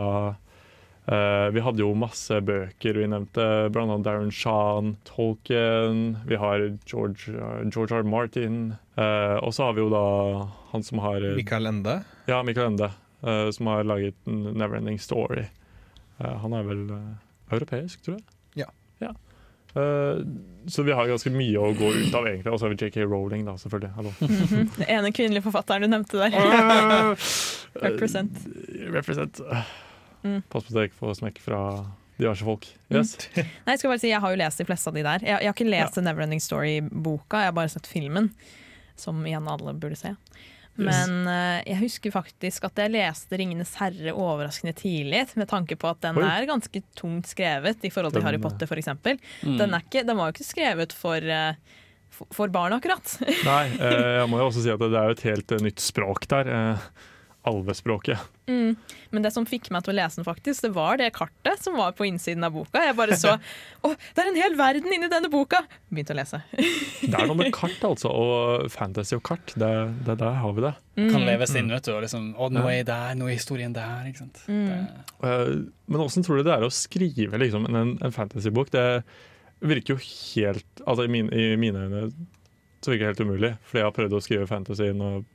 eh, 1.07 1.48
Vi 1.55 1.64
hadde 1.64 1.84
jo 1.84 1.90
masse 1.98 2.40
bøker 2.44 3.00
vi 3.00 3.11
nevnte, 3.11 3.48
bl.a. 3.74 3.98
Darren 4.05 4.32
Shan, 4.32 4.96
Tolkien, 5.09 6.16
vi 6.26 6.38
har 6.40 6.70
George, 6.86 7.34
eh, 7.34 7.68
George 7.68 8.00
R. 8.00 8.09
Martin, 8.09 8.74
Uh, 8.94 9.42
og 9.42 9.50
så 9.55 9.64
har 9.66 9.72
vi 9.74 9.82
jo 9.82 9.88
da 9.90 10.00
han 10.70 10.84
som 10.86 11.00
har 11.02 11.24
Mikael 11.34 11.66
Ende. 11.66 11.96
ja, 12.30 12.42
Michael 12.46 12.74
Ende, 12.74 12.92
Uh, 13.24 13.48
som 13.50 13.66
har 13.72 13.86
laget 13.88 14.14
Neverending 14.28 14.98
Story. 15.00 15.46
Eh, 16.18 16.34
han 16.42 16.52
er 16.52 16.62
vel 16.62 16.82
europeisk, 17.50 18.02
tror 18.05 18.18
jeg? 18.18 18.24
Ja. 18.61 18.66
ja. 19.00 19.14
så 20.68 20.84
vi 20.84 20.92
har 20.92 21.09
ganske 21.09 21.32
mye 21.32 21.57
å 21.57 21.70
gå 21.72 21.88
ut 21.88 22.12
av, 22.12 22.28
egentlig. 22.28 22.52
Og 22.52 22.61
så 22.61 22.66
har 22.66 22.74
vi 22.74 22.84
JK 22.84 22.98
Rowling, 23.09 23.46
da, 23.48 23.57
selvfølgelig. 23.57 23.90
Hallo. 23.96 24.12
Mhm. 24.20 24.68
Den 24.76 24.92
ene 24.98 25.12
kvinnelige 25.16 25.46
forfatteren 25.46 25.88
du 25.88 25.94
nevnte 25.94 26.20
der. 26.20 27.16
Represent. 27.86 28.44
Represent. 28.92 29.40
Mm. 30.25 30.41
Ikke 30.49 30.99
får 30.99 31.18
smekk 31.20 31.39
fra 31.45 31.61
diverse 32.16 32.47
folk. 32.47 32.66
Yes. 32.95 33.16
Nei, 33.37 33.75
jeg 33.75 33.81
skal 33.83 33.91
bare 33.91 34.03
si, 34.03 34.11
jeg 34.12 34.22
har 34.22 34.35
jo 34.35 34.41
lest 34.41 34.62
de 34.62 34.66
fleste 34.68 34.91
av 34.91 34.97
de 34.99 35.05
der. 35.07 35.25
Jeg, 35.27 35.35
jeg 35.43 35.51
har 35.51 35.57
ikke 35.57 35.70
lest 35.70 35.97
The 35.99 36.05
Neverending 36.07 36.43
Story-boka, 36.43 37.43
jeg 37.43 37.51
har 37.51 37.57
bare 37.57 37.72
sett 37.72 37.91
filmen. 37.91 38.31
Som 38.97 39.25
igjen 39.27 39.49
alle 39.51 39.75
burde 39.75 39.99
se. 39.99 40.12
Men 40.75 41.29
eh, 41.31 41.61
jeg 41.68 41.79
husker 41.85 42.14
faktisk 42.14 42.64
at 42.66 42.81
jeg 42.83 42.91
leste 42.95 43.39
'Ringenes 43.39 43.77
herre' 43.79 44.14
overraskende 44.14 44.75
tidlig, 44.75 45.22
med 45.39 45.49
tanke 45.51 45.77
på 45.79 45.91
at 45.91 46.01
den 46.03 46.18
Oi. 46.18 46.27
er 46.27 46.49
ganske 46.51 46.83
tungt 46.99 47.31
skrevet 47.31 47.87
i 47.87 47.93
forhold 47.95 48.14
til 48.14 48.22
Den, 48.22 48.27
Harry 48.27 48.41
eh, 48.41 48.43
Potter 48.43 48.66
f.eks. 48.70 48.91
Mm. 49.47 49.57
Den, 49.61 49.79
ikke- 49.79 50.07
den 50.07 50.18
var 50.18 50.31
jo 50.31 50.35
ikke 50.35 50.49
skrevet 50.51 50.95
for, 50.99 51.22
eh, 51.22 51.55
for, 52.11 52.49
barn, 52.49 52.75
akkurat. 52.75 53.16
Nei, 53.47 53.64
eh, 53.79 54.14
jeg 54.20 54.31
må 54.31 54.43
jo 54.43 54.49
også 54.51 54.64
si 54.66 54.75
at 54.75 54.83
det 54.83 54.91
er 54.99 55.11
jo 55.11 55.18
et 55.18 55.27
helt 55.31 55.57
nytt 55.62 55.83
språk 55.83 56.27
der. 56.31 56.51
Eh, 56.51 56.89
alvespråket. 57.49 58.18
Mm. 58.49 58.74
Men 59.12 59.22
det 59.24 59.30
som 59.34 59.45
fikk 59.49 59.70
meg 59.72 59.84
til 59.86 59.92
å 59.92 59.97
lese 59.99 60.18
den, 60.20 60.26
faktisk, 60.26 60.62
det 60.64 60.70
var 60.76 60.99
det 61.01 61.11
kartet 61.16 61.61
som 61.64 61.76
var 61.78 61.92
på 61.97 62.07
innsiden 62.09 62.45
av 62.47 62.53
boka. 62.57 62.82
Jeg 62.86 62.97
bare 62.99 63.16
så 63.20 63.34
Å, 63.84 63.90
det 64.16 64.22
er 64.24 64.30
en 64.30 64.38
hel 64.40 64.57
verden 64.59 64.92
inni 64.97 65.09
denne 65.12 65.28
boka! 65.32 65.61
Begynte 65.92 66.14
å 66.14 66.18
lese. 66.18 66.40
Det 66.57 67.12
er 67.12 67.28
noe 67.28 67.36
med 67.38 67.53
kart, 67.59 67.78
altså. 67.84 68.09
Og 68.12 68.68
fantasy 68.72 69.16
og 69.18 69.22
kart. 69.28 69.53
Det, 69.61 69.70
det 70.09 70.16
der 70.22 70.38
har 70.40 70.57
vi 70.57 70.64
det. 70.66 70.74
Kan 70.97 71.11
Mm. 71.20 71.26
leves 71.26 71.55
inn, 71.59 71.68
vet 71.74 71.84
du. 71.88 71.92
Og 71.97 72.03
liksom, 72.07 72.30
å, 72.38 72.49
nå 72.55 72.62
er 72.70 72.76
jeg 72.80 72.88
der, 72.92 73.14
nå 73.18 73.26
er 73.28 73.34
historien 73.38 73.72
der. 73.76 74.05
Ikke 74.11 74.24
sant? 74.24 74.42
Mm. 74.49 74.66
Det, 74.70 74.80
Eh, 75.24 75.55
Men 75.88 76.01
åssen 76.05 76.24
tror 76.26 76.36
du 76.40 76.45
det 76.49 76.53
er 76.57 76.64
å 76.66 76.72
skrive 76.72 77.38
liksom, 77.40 77.64
en, 77.70 77.95
en 78.05 78.12
fantasybok? 78.12 78.70
Det 78.74 78.86
virker 79.64 79.95
jo 79.95 80.03
helt 80.03 80.82
Altså 80.84 81.07
I 81.07 81.11
mine, 81.12 81.30
i 81.32 81.55
mine 81.57 81.80
øyne 81.86 82.01
så 82.85 82.93
virker 82.93 83.11
helt 83.12 83.24
umulig. 83.24 83.55
Fordi 83.64 83.80
jeg 83.80 83.89
har 83.89 83.97
prøvd 83.97 84.18
å 84.18 84.22
skrive 84.24 84.49
fantasy 84.51 84.91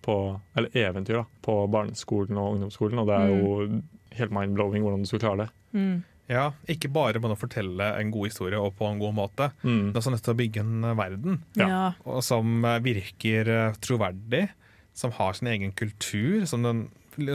på, 0.06 0.18
eller 0.60 0.78
eventyr 0.78 1.22
da, 1.22 1.26
på 1.46 1.56
barneskolen 1.74 2.38
og 2.38 2.56
ungdomsskolen, 2.56 3.02
og 3.02 3.10
det 3.10 3.18
er 3.18 3.34
jo 3.34 3.82
helt 4.20 4.36
mind-blowing 4.36 4.86
hvordan 4.86 5.04
du 5.04 5.10
skal 5.10 5.24
klare 5.24 5.48
det. 5.48 5.50
Mm. 5.74 5.98
Ja, 6.30 6.52
ikke 6.70 6.92
bare 6.94 7.18
med 7.22 7.34
å 7.34 7.40
fortelle 7.40 7.88
en 7.98 8.12
god 8.14 8.30
historie 8.30 8.60
og 8.62 8.76
på 8.78 8.86
en 8.86 9.02
god 9.02 9.16
måte. 9.18 9.50
Mm. 9.64 9.90
Er 9.90 9.98
også 9.98 10.14
nødt 10.14 10.24
til 10.28 10.36
å 10.36 10.40
bygge 10.40 10.62
en 10.62 10.86
eh, 10.86 10.98
verden 11.00 11.40
Ja. 11.58 11.82
Og 12.06 12.22
som 12.26 12.66
eh, 12.70 12.82
virker 12.86 13.50
eh, 13.50 13.78
troverdig, 13.82 14.46
som 14.94 15.14
har 15.18 15.34
sin 15.38 15.50
egen 15.50 15.74
kultur, 15.74 16.46
som, 16.50 16.66
den, 16.66 16.84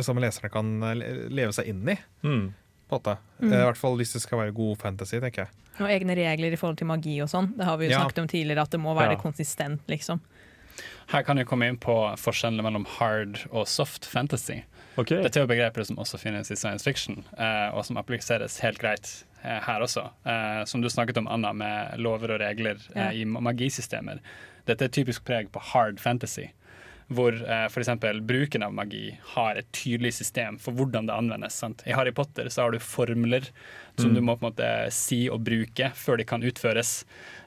som 0.05 0.21
leserne 0.23 0.53
kan 0.53 0.71
leve 1.03 1.51
seg 1.57 1.73
inn 1.73 1.83
i. 1.91 1.97
Mm. 2.23 2.47
Måte. 2.95 3.17
Mm. 3.41 3.53
Eh, 3.53 3.59
I 3.61 3.65
hvert 3.69 3.81
fall 3.81 3.97
hvis 4.01 4.15
det 4.17 4.23
skal 4.25 4.39
være 4.45 4.55
god 4.57 4.79
fantasy, 4.81 5.19
tenker 5.23 5.45
jeg. 5.47 5.49
Og 5.83 5.91
egne 5.91 6.15
regler 6.15 6.55
i 6.55 6.59
forhold 6.61 6.79
til 6.79 6.87
magi 6.87 7.17
og 7.25 7.29
sånn. 7.33 7.53
Det 7.59 7.67
har 7.67 7.77
vi 7.81 7.89
jo 7.89 7.91
Ja. 7.97 8.01
snakket 8.05 8.23
om 8.23 8.29
tidligere, 8.31 8.63
at 8.63 8.71
det 8.71 8.81
må 8.81 8.95
være 8.95 9.17
Ja. 9.17 9.21
konsistent, 9.21 9.81
liksom. 9.89 10.21
her 11.09 11.23
kan 11.23 11.37
vi 11.37 11.45
komme 11.45 11.69
inn 11.69 11.77
på 11.77 11.95
forskjellene 12.19 12.63
mellom 12.65 12.85
hard 12.99 13.39
og 13.53 13.67
soft 13.69 14.07
fantasy. 14.07 14.63
Okay. 14.97 15.21
Dette 15.23 15.37
er 15.39 15.45
jo 15.45 15.47
begreper 15.47 15.85
som 15.87 15.97
også 15.97 16.19
finnes 16.19 16.51
i 16.51 16.57
science 16.57 16.83
fiction, 16.83 17.25
eh, 17.37 17.69
og 17.75 17.85
som 17.85 17.97
appliseres 17.97 18.59
helt 18.61 18.79
greit 18.79 19.25
eh, 19.45 19.61
her 19.61 19.81
også. 19.85 20.07
Eh, 20.25 20.65
som 20.65 20.81
du 20.81 20.89
snakket 20.89 21.19
om, 21.19 21.29
Anna, 21.29 21.53
med 21.53 21.99
lover 22.01 22.33
og 22.35 22.41
regler 22.41 22.79
Ja. 22.97 23.11
i 23.11 23.25
magisystemer. 23.25 24.19
Dette 24.67 24.83
er 24.85 24.89
typisk 24.89 25.25
preg 25.25 25.51
på 25.53 25.61
hard 25.61 26.01
fantasy, 26.01 26.47
hvor 27.17 27.37
eh, 27.41 27.67
f.eks. 27.71 27.91
bruken 28.27 28.67
av 28.67 28.75
magi 28.77 29.07
har 29.35 29.61
et 29.61 29.71
tydelig 29.75 30.15
system 30.21 30.59
for 30.62 30.77
hvordan 30.77 31.09
det 31.11 31.17
anvendes. 31.17 31.57
Sant? 31.62 31.85
I 31.87 31.97
Harry 31.97 32.12
Potter 32.15 32.51
så 32.53 32.67
har 32.67 32.75
du 32.75 32.83
formler 32.83 33.51
som 34.01 34.15
du 34.15 34.21
må 34.21 34.35
på 34.37 34.43
en 34.47 34.51
måte 34.51 34.69
si 34.91 35.25
og 35.31 35.45
bruke 35.47 35.93
før 35.95 36.19
de 36.19 36.25
kan 36.27 36.43
utføres. 36.43 37.05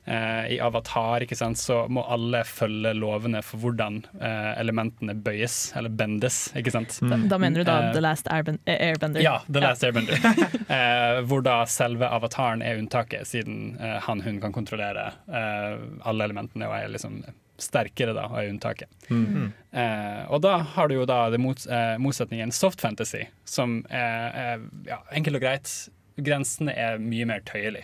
Eh, 0.07 0.53
I 0.55 0.59
Avatar 0.63 1.25
ikke 1.25 1.35
sant, 1.35 1.59
så 1.59 1.81
må 1.91 2.05
alle 2.07 2.45
følge 2.47 2.93
lovene 2.95 3.41
for 3.43 3.59
hvordan 3.59 3.97
eh, 4.21 4.53
elementene 4.61 5.17
bøyes, 5.19 5.57
eller 5.75 5.91
bendes. 5.91 6.45
ikke 6.55 6.71
sant? 6.71 6.95
Da, 7.03 7.17
da 7.33 7.39
mener 7.43 7.59
du 7.59 7.67
da 7.67 7.75
uh, 7.89 7.91
The 7.91 8.03
Last 8.05 8.29
Airben- 8.31 8.61
eh, 8.63 8.79
Airbender? 8.87 9.19
Ja, 9.25 9.41
The 9.51 9.65
Last 9.65 9.83
Airbender. 9.83 10.15
eh, 10.77 11.19
hvor 11.27 11.43
da 11.43 11.57
selve 11.67 12.07
avataren 12.07 12.63
er 12.63 12.79
unntaket, 12.79 13.27
siden 13.27 13.75
eh, 13.81 13.97
han 14.07 14.23
hun 14.23 14.39
kan 14.43 14.55
kontrollere 14.55 15.09
eh, 15.27 15.75
alle 16.07 16.29
elementene 16.31 16.71
og 16.71 16.77
er 16.79 16.95
liksom 16.95 17.19
sterkere 17.61 18.13
da, 18.13 18.27
er 18.37 18.51
unntaket. 18.51 18.89
Mm. 19.09 19.51
Eh, 19.71 20.23
og 20.29 20.41
da 20.45 20.57
har 20.75 20.89
du 20.89 20.97
jo 20.99 21.05
da 21.09 21.23
det 21.33 21.39
mot, 21.41 21.67
eh, 21.67 21.95
motsetningen 22.01 22.53
soft 22.53 22.81
fantasy, 22.81 23.25
som 23.45 23.79
er, 23.89 24.37
er 24.45 24.65
ja, 24.89 25.01
enkelt 25.11 25.41
og 25.41 25.47
greit 25.47 25.75
Grensene 26.17 26.73
er 26.73 26.95
mye 26.97 27.27
mer 27.29 27.43
tøyelig. 27.45 27.83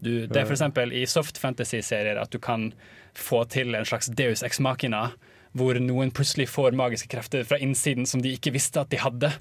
Du, 0.00 0.24
det 0.24 0.38
er 0.38 0.48
eksempel 0.48 0.92
i 0.96 1.02
soft 1.10 1.36
fantasy-serier 1.42 2.16
at 2.16 2.30
du 2.32 2.38
kan 2.40 2.70
få 3.18 3.42
til 3.52 3.74
en 3.76 3.84
slags 3.84 4.08
deus 4.16 4.44
ex 4.46 4.60
machina, 4.62 5.10
hvor 5.58 5.78
noen 5.82 6.12
plutselig 6.14 6.46
får 6.52 6.76
magiske 6.78 7.10
krefter 7.12 7.44
fra 7.48 7.58
innsiden 7.60 8.06
som 8.06 8.22
de 8.24 8.32
ikke 8.36 8.52
visste 8.54 8.80
at 8.80 8.92
de 8.92 9.00
hadde. 9.02 9.32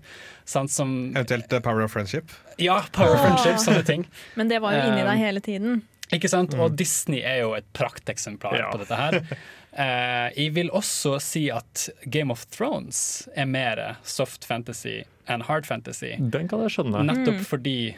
Sant, 0.49 0.73
som, 0.73 0.95
Eventuelt 1.13 1.53
eh, 1.53 1.63
Power 1.63 1.85
of 1.85 1.93
Friendship. 1.93 2.33
ja, 2.59 2.81
power 2.91 3.19
friendship, 3.21 3.61
sånne 3.63 3.83
ting. 3.87 4.07
Men 4.39 4.51
det 4.51 4.59
var 4.63 4.75
jo 4.75 4.87
inni 4.89 5.05
deg 5.07 5.21
hele 5.21 5.43
tiden. 5.43 5.83
Ikke 6.15 6.29
sant? 6.31 6.53
Og 6.55 6.75
Disney 6.79 7.19
er 7.25 7.41
jo 7.43 7.53
et 7.57 7.65
prakteksemplar 7.75 8.55
Ja. 8.57 8.69
på 8.71 8.79
dette 8.83 8.95
her. 8.95 9.21
Eh, 9.77 10.31
jeg 10.33 10.55
vil 10.55 10.71
også 10.73 11.19
si 11.21 11.51
at 11.53 11.83
Game 12.09 12.31
of 12.33 12.47
Thrones 12.49 13.27
er 13.37 13.45
mer 13.45 13.77
soft 14.01 14.47
fantasy 14.49 15.03
enn 15.29 15.43
hard 15.45 15.67
fantasy. 15.69 16.15
Den 16.17 16.47
kan 16.49 16.63
jeg 16.65 16.71
skjønne. 16.73 17.03
Nettopp 17.05 17.43
fordi, 17.45 17.93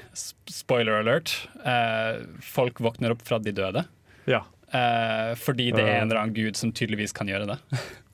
spoiler 0.52 0.98
alert, 1.00 1.32
eh, 1.64 2.20
folk 2.44 2.82
våkner 2.84 3.14
opp 3.16 3.22
fra 3.24 3.40
de 3.40 3.54
døde. 3.56 3.86
Ja. 4.28 4.42
Eh, 4.74 5.32
fordi 5.40 5.70
det 5.72 5.86
er 5.86 6.02
en 6.02 6.10
eller 6.10 6.20
annen 6.26 6.36
gud 6.36 6.60
som 6.60 6.74
tydeligvis 6.76 7.16
kan 7.16 7.32
gjøre 7.32 7.48
det. 7.54 7.58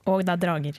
Og 0.06 0.22
det 0.22 0.36
er 0.36 0.44
drager. 0.46 0.78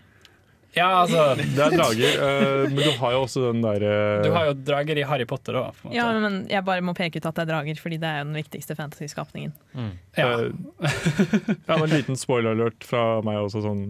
Ja, 0.78 0.88
altså 1.04 1.24
Det 1.40 1.60
er 1.66 1.74
drager, 1.76 2.20
eh, 2.28 2.64
men 2.70 2.80
du 2.84 2.92
har 3.02 3.16
jo 3.18 3.22
også 3.26 3.44
den 3.50 3.62
derre 3.66 3.94
Du 4.24 4.30
har 4.36 4.50
jo 4.52 4.56
drager 4.68 5.02
i 5.02 5.06
Harry 5.10 5.26
Potter 5.30 5.58
òg. 5.60 5.84
Ja, 5.96 6.08
men 6.22 6.44
jeg 6.52 6.64
bare 6.68 6.84
må 6.86 6.94
peke 6.98 7.18
ut 7.20 7.26
at 7.30 7.36
det 7.40 7.48
er 7.48 7.52
drager, 7.56 7.80
fordi 7.82 7.98
det 8.02 8.08
er 8.12 8.22
jo 8.22 8.28
den 8.30 8.38
viktigste 8.40 8.78
fantasyskapningen. 8.78 9.54
Ja. 10.18 10.28
Eh, 10.28 10.52
ja, 11.68 11.78
men 11.78 11.88
en 11.90 11.96
liten 11.98 12.20
spoiler-alert 12.20 12.86
fra 12.88 13.22
meg 13.26 13.40
også, 13.46 13.64
sånn 13.66 13.86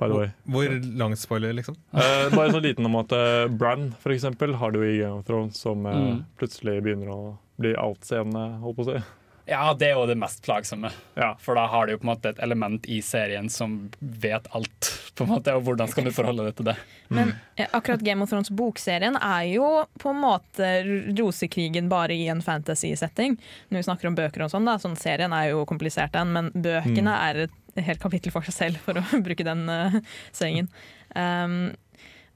by 0.00 0.08
the 0.08 0.16
way. 0.16 0.28
Hvor 0.48 0.76
lang 0.96 1.12
spoiler, 1.20 1.52
liksom? 1.52 1.74
Eh, 1.92 2.30
bare 2.32 2.52
så 2.54 2.60
liten 2.64 2.86
om 2.88 2.94
at 3.02 3.12
uh, 3.12 3.48
Bran 3.52 3.90
for 4.00 4.14
eksempel, 4.14 4.54
har 4.56 4.72
du 4.72 4.78
i 4.80 4.94
Game 5.02 5.18
of 5.20 5.26
Thrones, 5.28 5.58
som 5.60 5.84
eh, 5.86 5.98
Mm. 6.00 6.22
plutselig 6.40 6.78
begynner 6.86 7.10
å 7.12 7.18
bli 7.60 7.74
altseende, 7.76 8.46
holdt 8.62 8.78
på 8.78 8.86
å 8.86 8.94
si. 8.94 9.02
Ja, 9.50 9.74
det 9.74 9.88
er 9.88 9.96
jo 9.98 10.06
det 10.06 10.14
mest 10.18 10.42
plagsomme. 10.46 10.92
Ja. 11.18 11.32
For 11.42 11.58
da 11.58 11.66
har 11.66 11.86
du 11.86 11.94
jo 11.94 11.98
på 12.00 12.06
en 12.06 12.12
måte 12.12 12.30
et 12.30 12.38
element 12.42 12.86
i 12.86 13.00
serien 13.02 13.48
som 13.50 13.76
vet 13.98 14.46
alt, 14.54 14.90
på 15.18 15.26
en 15.26 15.32
måte, 15.34 15.54
og 15.58 15.66
hvordan 15.66 15.90
skal 15.90 16.06
du 16.06 16.12
forholde 16.14 16.46
deg 16.46 16.56
til 16.60 16.68
det? 16.70 16.76
Men 17.10 17.32
eh, 17.56 17.66
akkurat 17.66 18.04
Game 18.06 18.22
of 18.22 18.30
Thrones 18.30 18.52
bokserien 18.54 19.18
er 19.18 19.48
jo 19.50 19.68
på 19.98 20.12
en 20.14 20.22
måte 20.22 20.70
rosekrigen 21.18 21.90
bare 21.90 22.14
i 22.14 22.28
en 22.30 22.42
fantasy-setting. 22.46 23.34
Når 23.68 23.82
vi 23.82 23.86
snakker 23.88 24.10
om 24.10 24.18
bøker 24.18 24.46
og 24.46 24.54
sånn, 24.54 24.70
da, 24.70 24.78
sånn 24.78 24.98
serien 25.00 25.34
er 25.34 25.50
jo 25.50 25.66
komplisert 25.68 26.14
den, 26.14 26.30
men 26.36 26.54
bøkene 26.54 27.18
er 27.28 27.44
et 27.48 27.84
helt 27.90 28.02
kapittel 28.02 28.34
for 28.34 28.46
seg 28.46 28.56
selv, 28.56 28.82
for 28.86 29.02
å 29.02 29.22
bruke 29.26 29.46
den 29.46 29.66
uh, 29.66 30.00
sengen. 30.36 30.70
Um, 31.18 31.72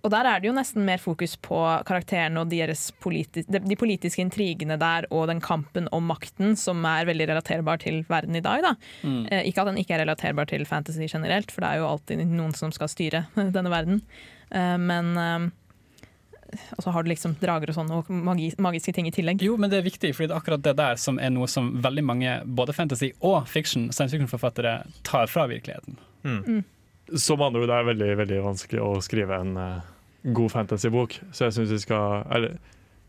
og 0.05 0.13
der 0.13 0.29
er 0.29 0.41
det 0.41 0.51
jo 0.51 0.55
nesten 0.57 0.85
mer 0.85 1.01
fokus 1.01 1.33
på 1.41 1.57
karakterene 1.89 2.43
og 2.43 2.51
deres 2.53 2.91
politi 3.01 3.45
de, 3.49 3.77
politiske 3.81 4.21
intrigene 4.21 4.77
der, 4.81 5.09
og 5.09 5.31
den 5.31 5.41
kampen 5.45 5.89
om 5.97 6.05
makten, 6.11 6.53
som 6.61 6.85
er 6.89 7.09
veldig 7.09 7.31
relaterbar 7.31 7.81
til 7.81 8.03
verden 8.11 8.37
i 8.37 8.45
dag. 8.45 8.61
Da. 8.67 8.75
Eh, 9.33 9.49
ikke 9.49 9.65
at 9.65 9.71
den 9.73 9.81
ikke 9.81 9.97
er 9.97 10.03
relaterbar 10.05 10.51
til 10.51 10.67
fantasy 10.69 11.09
generelt, 11.09 11.53
for 11.55 11.65
det 11.65 11.71
er 11.71 11.81
jo 11.81 11.89
alltid 11.89 12.25
noen 12.29 12.53
som 12.57 12.73
skal 12.75 12.91
styre 12.93 13.25
denne 13.57 13.73
verden. 13.73 14.03
Eh, 14.51 14.77
men 14.77 15.15
eh, 15.17 15.47
Og 16.77 16.85
så 16.85 16.93
har 16.93 17.03
du 17.03 17.09
liksom 17.11 17.39
drager 17.41 17.73
og 17.73 17.79
sånn, 17.79 17.95
og 17.97 18.13
magi, 18.13 18.51
magiske 18.61 18.93
ting 18.95 19.09
i 19.09 19.15
tillegg. 19.15 19.41
Jo, 19.43 19.57
men 19.57 19.73
det 19.73 19.81
er 19.81 19.89
viktig, 19.89 20.13
for 20.13 20.29
det 20.29 20.37
er 20.37 20.43
akkurat 20.43 20.69
det 20.69 20.77
der 20.79 21.01
som 21.01 21.17
er 21.17 21.33
noe 21.33 21.49
som 21.49 21.73
veldig 21.83 22.05
mange, 22.05 22.37
både 22.45 22.77
fantasy 22.77 23.15
og 23.25 23.49
fiction, 23.49 23.89
science 23.89 24.13
fiction-forfattere 24.13 24.83
tar 25.09 25.33
fra 25.33 25.49
virkeligheten. 25.49 25.97
Som 27.21 27.43
andre 27.45 27.65
ord, 27.65 27.73
det 27.73 27.81
er 27.81 27.89
veldig, 27.89 28.13
veldig 28.21 28.45
vanskelig 28.45 28.85
å 28.85 28.93
skrive 29.05 29.41
en 29.41 29.59
eh, 29.61 29.91
god 30.33 30.51
fantasybok, 30.53 31.19
så 31.33 31.45
jeg 31.45 31.53
syns 31.53 31.71
vi 31.71 31.79
skal 31.79 32.25
Eller 32.33 32.57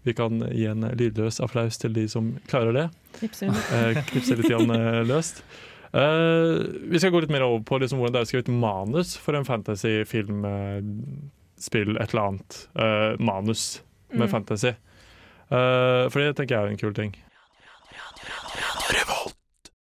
vi 0.06 0.14
kan 0.14 0.40
gi 0.52 0.66
en 0.70 0.82
lydløs 0.94 1.40
applaus 1.42 1.78
til 1.82 1.94
de 1.94 2.08
som 2.08 2.34
klarer 2.48 2.74
det. 2.74 2.90
Knipser 3.20 3.48
under. 3.48 3.62
Eh, 3.98 4.04
knipse 4.12 4.36
litt 4.38 4.50
grann, 4.52 4.70
eh, 4.70 5.00
løst. 5.08 5.40
Eh, 5.96 6.60
vi 6.92 7.00
skal 7.00 7.12
gå 7.16 7.22
litt 7.24 7.32
mer 7.34 7.42
over 7.48 7.64
på 7.66 7.80
liksom, 7.82 7.98
hvordan 7.98 8.14
det 8.14 8.20
er 8.20 8.28
å 8.28 8.30
skrive 8.30 8.44
et 8.46 8.52
manus 8.54 9.16
for 9.18 9.34
en 9.40 9.48
fantasyfilm, 9.48 10.46
eh, 10.46 10.82
spill, 11.58 11.96
et 11.98 12.14
eller 12.14 12.28
annet. 12.28 12.68
eh, 12.76 13.16
manus 13.24 13.82
med 14.12 14.28
Mm. 14.28 14.32
fantasy. 14.32 14.68
Eh, 15.50 16.10
for 16.10 16.20
det 16.20 16.36
tenker 16.36 16.56
jeg 16.56 16.64
er 16.66 16.68
en 16.70 16.78
kul 16.78 16.94
ting. 16.94 17.16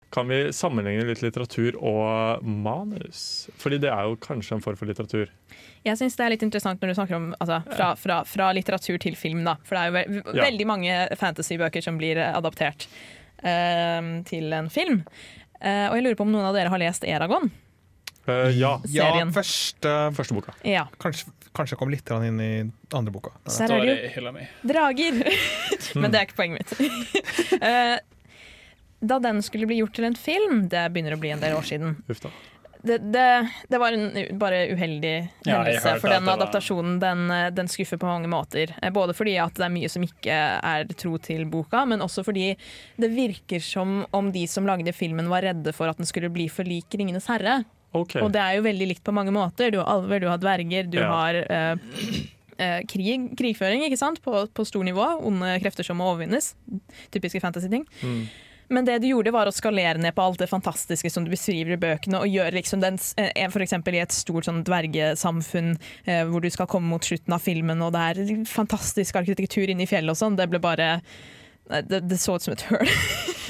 Kan 0.10 0.28
vi 0.28 0.54
sammenligne 0.54 1.06
litt 1.06 1.22
litteratur 1.22 1.76
og 1.86 2.42
manus? 2.42 3.50
Fordi 3.62 3.78
det 3.82 3.92
er 3.94 4.08
jo 4.10 4.16
kanskje 4.24 4.58
en 4.58 4.64
form 4.64 4.78
for 4.80 4.90
litteratur. 4.90 5.30
Jeg 5.86 6.00
syns 6.00 6.18
det 6.18 6.26
er 6.26 6.34
litt 6.34 6.46
interessant 6.46 6.82
når 6.82 6.92
du 6.92 6.98
snakker 6.98 7.18
om 7.20 7.28
altså, 7.38 7.60
fra, 7.70 7.92
fra, 8.00 8.18
fra 8.28 8.50
litteratur 8.58 8.98
til 9.02 9.18
film. 9.20 9.44
Da. 9.46 9.56
For 9.68 9.78
det 9.78 9.84
er 9.84 9.92
jo 9.92 9.98
ve 10.00 10.24
Ja. 10.34 10.44
veldig 10.50 10.68
mange 10.68 10.98
fantasybøker 11.20 11.86
som 11.86 12.02
blir 12.02 12.18
adaptert 12.26 12.88
uh, 13.46 14.02
til 14.26 14.54
en 14.54 14.70
film. 14.74 15.04
Uh, 15.62 15.90
og 15.92 16.00
jeg 16.00 16.08
lurer 16.08 16.20
på 16.20 16.26
om 16.26 16.34
noen 16.34 16.50
av 16.50 16.58
dere 16.58 16.74
har 16.74 16.82
lest 16.82 17.06
Eragon? 17.06 17.52
Uh, 18.26 18.50
ja. 18.54 18.80
Ja, 18.90 19.12
første 19.34 19.94
Første 20.18 20.34
boka. 20.38 20.58
Ja. 20.66 20.88
Kanskje, 21.02 21.30
kanskje 21.54 21.78
kom 21.78 21.94
litt 21.94 22.10
inn 22.18 22.42
i 22.42 22.54
andre 22.98 23.14
boka. 23.14 23.36
Så 23.46 23.68
her 23.68 23.78
er 23.78 23.86
det 23.86 24.14
jo 24.18 24.34
drager! 24.74 25.22
Men 26.02 26.10
det 26.10 26.18
er 26.18 26.26
ikke 26.26 26.42
poenget 26.42 26.66
mitt. 26.66 28.10
Da 29.02 29.20
den 29.24 29.42
skulle 29.42 29.68
bli 29.70 29.78
gjort 29.80 29.94
til 29.96 30.06
en 30.10 30.16
film, 30.16 30.68
det 30.70 30.88
begynner 30.94 31.16
å 31.16 31.20
bli 31.22 31.30
en 31.32 31.40
del 31.44 31.56
år 31.56 31.64
siden, 31.68 31.98
det, 32.82 32.98
det, 33.12 33.24
det 33.68 33.80
var 33.80 33.92
en 33.92 34.38
bare 34.40 34.62
uheldig 34.72 35.14
hendelse. 35.44 35.84
ja, 35.84 35.98
For 36.00 36.08
den 36.14 36.30
adaptasjonen 36.32 37.00
den, 37.02 37.26
eh, 37.36 37.50
den 37.52 37.68
skuffer 37.68 38.00
på 38.00 38.08
mange 38.08 38.30
måter. 38.32 38.72
Eh, 38.82 38.92
Både 38.96 39.12
fordi 39.18 39.34
at 39.44 39.54
det 39.60 39.66
er 39.68 39.74
mye 39.74 39.90
som 39.92 40.06
ikke 40.06 40.32
er 40.64 40.86
tro 40.96 41.18
til 41.20 41.44
boka, 41.52 41.82
men 41.86 42.00
også 42.00 42.24
fordi 42.24 42.54
det 43.00 43.10
virker 43.12 43.60
som 43.64 44.06
om 44.16 44.32
de 44.32 44.46
som 44.48 44.68
lagde 44.68 44.94
filmen 44.96 45.28
var 45.28 45.44
redde 45.44 45.74
for 45.76 45.92
at 45.92 46.00
den 46.00 46.08
skulle 46.08 46.32
bli 46.32 46.48
for 46.48 46.64
lik 46.64 46.88
'Ringenes 46.96 47.28
herre'. 47.28 47.66
Okay. 47.92 48.22
Og 48.22 48.32
det 48.32 48.40
er 48.40 48.56
jo 48.56 48.64
veldig 48.64 48.88
likt 48.94 49.04
på 49.04 49.12
mange 49.12 49.32
måter. 49.36 49.72
Du 49.72 49.80
har 49.82 49.88
alver, 49.98 50.20
du 50.22 50.28
har 50.30 50.38
dverger, 50.38 50.90
du 50.90 51.00
Ja. 51.00 51.10
har 51.12 51.34
eh, 51.36 52.82
krig, 52.88 53.36
krigføring 53.36 53.84
ikke 53.88 53.98
sant? 53.98 54.22
På, 54.24 54.46
på 54.48 54.66
stor 54.66 54.84
nivå. 54.84 55.20
Onde 55.26 55.60
krefter 55.60 55.84
som 55.84 55.98
må 55.98 56.06
overvinnes. 56.14 56.54
Typiske 57.12 57.42
fantasy-ting. 57.42 57.86
Mm. 58.04 58.28
Men 58.70 58.86
det 58.86 59.00
du 59.02 59.08
gjorde 59.10 59.32
var 59.34 59.50
å 59.50 59.54
skalere 59.54 59.98
ned 59.98 60.14
på 60.16 60.22
alt 60.22 60.40
det 60.40 60.48
fantastiske 60.52 61.10
som 61.10 61.24
du 61.26 61.32
beskriver 61.34 61.74
i 61.74 61.80
bøkene, 61.82 62.20
og 62.22 62.30
gjøre 62.30 62.54
liksom 62.60 62.82
den, 62.84 63.00
eh, 63.18 63.32
eksempel 63.50 63.96
i 63.98 64.04
et 64.04 64.14
stort 64.14 64.46
sånn 64.46 64.64
dvergesamfunn 64.68 65.72
eh, 66.06 66.24
hvor 66.30 66.42
du 66.42 66.50
skal 66.54 66.70
komme 66.70 66.88
mot 66.92 67.02
slutten 67.04 67.34
av 67.34 67.42
filmen, 67.42 67.82
og 67.82 67.94
det 67.98 68.06
er 68.12 68.46
fantastisk 68.46 69.16
arkitektur 69.18 69.70
inne 69.70 69.84
i 69.88 69.90
fjellet 69.90 70.14
og 70.14 70.20
sånn. 70.22 70.38
Det 70.38 70.48
ble 70.52 70.62
bare 70.62 71.02
det, 71.70 72.00
det 72.10 72.18
så 72.18 72.36
ut 72.38 72.42
som 72.46 72.54
et 72.56 72.62
høl. 72.70 72.88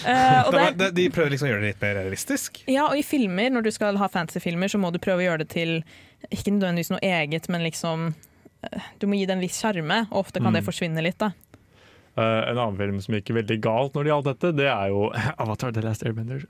Det 0.00 0.50
det, 0.50 0.58
var, 0.58 0.72
det, 0.78 0.90
de 0.94 1.06
prøver 1.10 1.30
liksom 1.34 1.48
å 1.48 1.50
gjøre 1.52 1.64
det 1.64 1.72
litt 1.72 1.82
mer 1.82 1.94
realistisk. 1.98 2.60
ja, 2.70 2.86
og 2.90 2.98
i 2.98 3.02
filmer, 3.06 3.50
når 3.50 3.66
du 3.66 3.70
skal 3.74 3.98
ha 3.98 4.08
fantasyfilmer, 4.10 4.70
så 4.70 4.78
må 4.78 4.92
du 4.94 4.98
prøve 5.02 5.24
å 5.24 5.26
gjøre 5.30 5.44
det 5.44 5.50
til 5.54 5.80
ikke 6.30 6.52
nødvendigvis 6.54 6.92
noe 6.92 7.02
eget, 7.02 7.48
men 7.50 7.64
liksom 7.64 8.10
eh, 8.66 8.88
Du 9.00 9.06
må 9.08 9.16
gi 9.18 9.26
det 9.26 9.34
en 9.38 9.42
viss 9.42 9.58
sjarme, 9.62 10.04
og 10.10 10.26
ofte 10.26 10.42
kan 10.42 10.52
det 10.54 10.62
Mm. 10.62 10.68
forsvinne 10.68 11.02
litt. 11.02 11.18
da. 11.18 11.32
Eh, 12.18 12.50
en 12.50 12.58
annen 12.58 12.76
film 12.76 12.96
som 13.00 13.14
gikk 13.14 13.30
veldig 13.36 13.60
galt 13.62 13.94
når 13.94 14.04
det 14.04 14.10
gjaldt 14.10 14.28
dette, 14.32 14.48
det 14.58 14.66
er 14.68 14.88
jo 14.90 15.04
Avatar 15.42 15.72
The 15.76 15.82
Last 15.84 16.02
Airbender. 16.02 16.42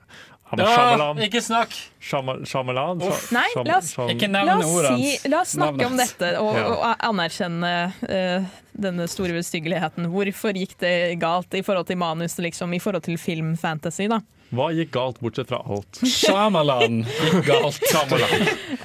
Ja, 0.51 0.65
Shyamalan. 0.67 1.19
ikke 1.23 1.39
snakk! 1.39 1.71
Shama- 2.03 2.41
Shyamalan. 2.43 2.99
Nei, 3.31 3.45
la 3.63 3.77
oss- 3.77 3.93
Ikke 4.11 4.27
La 4.27 4.41
nevn 4.49 4.65
oss, 4.65 4.87
si, 4.89 5.29
la 5.31 5.39
oss 5.45 5.53
snakke 5.55 5.77
Navnet 5.77 5.87
om 5.87 6.01
dette 6.01 6.31
og, 6.41 6.57
Ja. 6.59 6.65
og 6.73 7.05
anerkjenne 7.07 7.69
uh, 8.03 8.49
denne 8.75 9.07
store 9.07 9.37
bestyggeligheten. 9.37 10.09
Hvorfor 10.11 10.57
gikk 10.59 10.75
det 10.83 10.95
galt 11.23 11.55
i 11.55 11.61
forhold 11.63 11.87
til 11.87 12.01
manus, 12.03 12.35
liksom, 12.43 12.73
i 12.75 12.81
forhold 12.83 13.05
til 13.07 13.15
filmfantasy? 13.21 14.09
da? 14.11 14.19
Hva 14.51 14.67
gikk 14.75 14.91
galt, 14.95 15.19
bortsett 15.23 15.47
fra 15.51 15.61
alt? 15.63 16.01
Shyamalan 16.07 17.01
gikk 17.07 17.45
galt. 17.47 17.79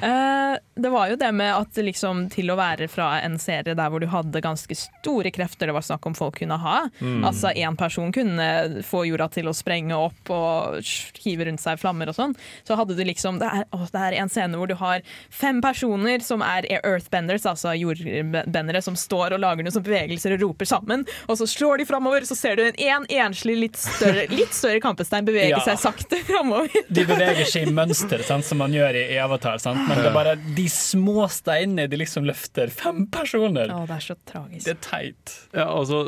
Eh, 0.03 0.57
det 0.77 0.91
var 0.93 1.09
jo 1.11 1.17
det 1.17 1.31
med 1.35 1.51
at 1.57 1.79
liksom, 1.81 2.27
til 2.33 2.51
å 2.53 2.57
være 2.59 2.87
fra 2.93 3.17
en 3.25 3.39
serie 3.41 3.75
der 3.77 3.91
hvor 3.93 4.03
du 4.03 4.07
hadde 4.13 4.43
ganske 4.45 4.77
store 4.79 5.31
krefter 5.35 5.67
det 5.71 5.75
var 5.77 5.85
snakk 5.87 6.07
om 6.11 6.15
folk 6.17 6.39
kunne 6.43 6.59
ha, 6.61 6.77
Mm. 7.01 7.25
altså 7.29 7.51
én 7.57 7.75
person 7.77 8.13
kunne 8.13 8.83
få 8.87 9.03
jorda 9.09 9.27
til 9.33 9.49
å 9.51 9.55
sprenge 9.57 9.97
opp 9.97 10.31
og 10.33 10.79
hive 11.25 11.47
rundt 11.49 11.61
seg 11.61 11.79
flammer 11.81 12.09
og 12.09 12.17
sånn, 12.17 12.35
så 12.65 12.77
hadde 12.79 12.95
du 12.97 13.03
liksom 13.05 13.39
Det 13.41 13.49
er, 13.49 13.65
å, 13.75 13.81
det 13.93 14.01
er 14.07 14.17
en 14.21 14.31
scene 14.33 14.57
hvor 14.57 14.69
du 14.71 14.75
har 14.79 15.03
fem 15.33 15.61
personer 15.65 16.23
som 16.25 16.45
er 16.45 16.69
earthbenders, 16.79 17.45
altså 17.49 17.75
jordbendere, 17.77 18.83
som 18.85 18.97
står 18.97 19.37
og 19.37 19.43
lager 19.43 19.67
noen 19.67 19.83
bevegelser 19.87 20.37
og 20.37 20.45
roper 20.47 20.69
sammen, 20.71 21.05
og 21.27 21.41
så 21.41 21.49
slår 21.49 21.83
de 21.83 21.89
framover, 21.89 22.25
så 22.29 22.37
ser 22.39 22.57
du 22.61 22.65
en, 22.69 22.79
en 22.87 23.09
enslig, 23.27 23.57
litt 23.67 23.81
større, 23.81 24.27
litt 24.33 24.55
større 24.57 24.81
kampestein 24.85 25.27
bevege 25.27 25.56
Ja. 25.57 25.65
seg 25.71 25.81
sakte 25.83 26.21
framover. 26.27 26.73
De 26.89 27.05
beveger 27.09 27.49
seg 27.49 27.67
i 27.69 27.75
mønster, 27.75 28.23
sant, 28.27 28.47
som 28.47 28.61
man 28.63 28.75
gjør 28.75 28.99
i, 28.99 29.05
i 29.17 29.19
Avatar. 29.23 29.61
Sant? 29.63 29.83
Men 29.89 30.01
det 30.01 30.11
er 30.11 30.17
bare 30.17 30.37
de 30.37 30.69
små 30.73 31.27
steinene 31.33 31.89
de 31.91 32.01
liksom 32.01 32.29
løfter. 32.29 32.73
Fem 32.75 33.05
personer! 33.13 33.73
Å, 33.75 33.85
det 33.89 33.99
er 33.99 34.07
så 34.07 34.19
tragisk. 34.29 34.65
Det 34.69 34.77
er 34.77 34.83
teit. 34.85 35.37
Ja, 35.57 35.69
altså, 35.73 36.07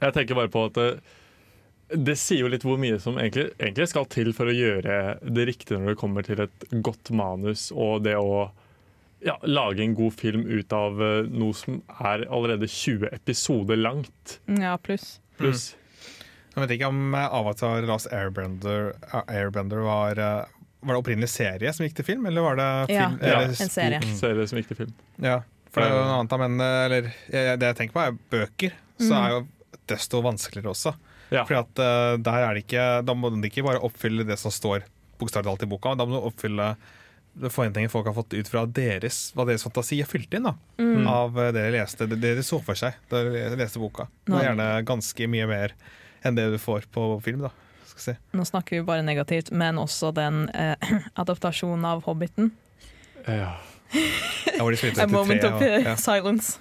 jeg 0.00 0.16
tenker 0.16 0.38
bare 0.38 0.52
på 0.52 0.66
at 0.68 0.76
det, 0.78 0.90
det 2.08 2.16
sier 2.18 2.44
jo 2.44 2.52
litt 2.52 2.66
hvor 2.66 2.78
mye 2.82 2.98
som 3.02 3.18
egentlig, 3.20 3.50
egentlig 3.60 3.88
skal 3.92 4.06
til 4.12 4.32
for 4.36 4.50
å 4.50 4.54
gjøre 4.56 5.00
det 5.22 5.48
riktige 5.52 5.80
når 5.80 5.94
det 5.94 6.00
kommer 6.00 6.26
til 6.26 6.46
et 6.46 6.70
godt 6.84 7.12
manus 7.14 7.68
og 7.74 8.02
det 8.06 8.16
å 8.18 8.48
ja, 9.24 9.36
lage 9.42 9.82
en 9.82 9.94
god 9.96 10.14
film 10.14 10.44
ut 10.46 10.72
av 10.76 11.00
eh, 11.02 11.28
noe 11.30 11.54
som 11.56 11.80
er 11.96 12.26
allerede 12.28 12.68
20 12.68 13.08
episoder 13.14 13.78
langt. 13.80 14.38
Ja, 14.50 14.76
pluss. 14.78 15.16
Pluss. 15.40 15.70
Jeg 16.56 16.62
vet 16.64 16.74
ikke 16.78 16.88
om 16.88 17.14
eh, 17.14 17.26
Avatar 17.36 17.84
Last 17.88 18.08
Airbender, 18.16 18.94
Airbender 19.28 19.82
var 19.84 20.16
eh, 20.18 20.54
Var 20.86 20.94
det 20.94 21.00
opprinnelig 21.02 21.28
serie 21.32 21.72
som 21.76 21.84
gikk 21.84 21.96
til 21.98 22.06
film, 22.08 22.24
eller 22.30 22.44
var 22.46 22.56
det 22.60 22.68
film? 22.88 23.18
Ja, 23.20 23.34
eller 23.40 23.52
en 23.52 23.72
serie. 23.74 24.00
Mm. 24.00 24.14
Serie 24.16 24.46
som 24.48 24.60
gikk 24.60 24.70
til 24.72 24.78
film. 24.84 24.94
Ja, 25.20 25.40
for 25.72 25.82
det 25.84 25.90
er 25.90 25.96
jo 25.98 26.04
noe 26.06 26.18
annet, 26.22 26.36
men 26.40 26.60
eh, 26.64 26.84
eller, 26.86 27.08
det 27.60 27.68
jeg 27.72 27.78
tenker 27.82 27.96
på 27.98 28.04
er 28.06 28.18
bøker. 28.32 28.76
Så 28.96 29.10
Mm. 29.12 29.16
er 29.20 29.30
jo 29.34 29.40
desto 29.92 30.22
vanskeligere 30.24 30.72
også. 30.72 30.94
Ja. 31.28 31.42
Fordi 31.44 31.58
at 31.58 31.80
uh, 31.82 32.16
der 32.22 32.44
er 32.46 32.54
det 32.54 32.60
ikke 32.62 32.84
Da 33.04 33.14
må 33.18 33.28
du 33.34 33.40
ikke 33.44 33.64
bare 33.66 33.80
oppfylle 33.82 34.22
det 34.24 34.36
som 34.38 34.52
står 34.54 34.84
bokstavelig 35.18 35.50
talt 35.50 35.64
i 35.66 35.68
boka, 35.68 35.92
da 35.98 36.06
må 36.06 36.16
du 36.20 36.28
oppfylle 36.30 36.70
forventninger 37.52 37.90
folk 37.92 38.06
har 38.08 38.14
fått 38.16 38.32
ut 38.38 38.48
fra 38.48 38.62
deres, 38.64 39.32
hva 39.36 39.44
deres 39.44 39.64
fantasi 39.66 39.98
har 40.00 40.08
fylt 40.08 40.32
inn 40.38 40.46
da, 40.48 40.54
Mm. 40.80 41.04
av 41.10 41.36
eh, 41.42 41.50
det 41.52 41.66
de 41.66 41.74
leste, 41.76 42.06
det 42.08 42.20
det 42.22 42.34
de 42.38 42.42
så 42.46 42.62
for 42.64 42.78
seg 42.78 42.94
da 43.10 43.20
de 43.26 43.56
leste 43.60 43.82
boka. 43.82 44.06
Det 44.24 44.38
er 44.38 44.46
gjerne 44.48 44.68
ganske 44.88 45.28
mye 45.28 45.46
mer 45.50 45.74
enn 46.28 46.36
det 46.38 46.50
du 46.52 46.58
får 46.58 46.88
på 46.92 47.06
film. 47.24 47.40
da 47.46 47.52
si. 47.96 48.12
Nå 48.36 48.44
snakker 48.44 48.76
vi 48.76 48.82
bare 48.84 49.02
negativt, 49.02 49.48
men 49.56 49.78
også 49.80 50.10
den 50.14 50.48
eh, 50.52 50.76
adaptasjonen 51.22 51.84
av 51.88 52.02
Hobbiten. 52.04 52.50
Ja. 53.26 53.54
A 54.60 55.06
moment 55.06 55.40
tre, 55.40 55.48
of 55.48 55.62
og- 55.62 55.86
ja. 55.86 55.94
silence. 56.08 56.58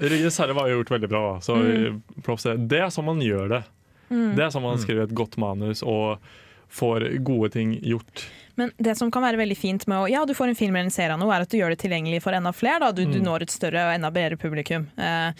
Ringenes 0.00 0.38
herre 0.40 0.54
var 0.56 0.68
jo 0.70 0.78
gjort 0.80 0.90
veldig 0.96 1.08
bra. 1.10 1.24
Så 1.44 1.56
Mm. 1.60 2.00
props 2.24 2.42
det. 2.48 2.78
Er 2.80 2.88
sånn 2.94 3.04
man 3.10 3.20
gjør 3.20 3.48
det. 3.56 3.62
Det 4.10 4.42
er 4.42 4.50
sånn 4.50 4.62
man 4.64 4.78
skriver 4.82 5.04
et 5.06 5.14
godt 5.14 5.36
manus 5.38 5.82
og 5.86 6.18
får 6.70 7.08
gode 7.26 7.50
ting 7.52 7.74
gjort. 7.82 8.26
Men 8.60 8.72
det 8.76 8.94
som 8.98 9.10
kan 9.10 9.24
være 9.24 9.38
veldig 9.40 9.56
fint 9.56 9.86
med 9.88 9.98
å 9.98 10.08
Ja, 10.10 10.24
du 10.26 10.34
får 10.36 10.50
en 10.50 10.58
film 10.58 10.76
eller 10.76 10.90
en 10.90 10.92
serie 10.92 11.14
av 11.14 11.20
noe, 11.22 11.32
er 11.34 11.46
at 11.46 11.50
du 11.50 11.56
gjør 11.56 11.72
det 11.72 11.80
tilgjengelig 11.80 12.20
for 12.22 12.36
enda 12.36 12.52
flere. 12.52 12.80
Da. 12.84 12.92
Du, 12.92 13.04
du 13.06 13.18
Mm. 13.18 13.24
når 13.24 13.42
et 13.46 13.54
større 13.54 13.86
og 13.88 13.94
enda 13.94 14.10
bredere 14.10 14.36
publikum. 14.36 14.86
Eh, 14.98 15.32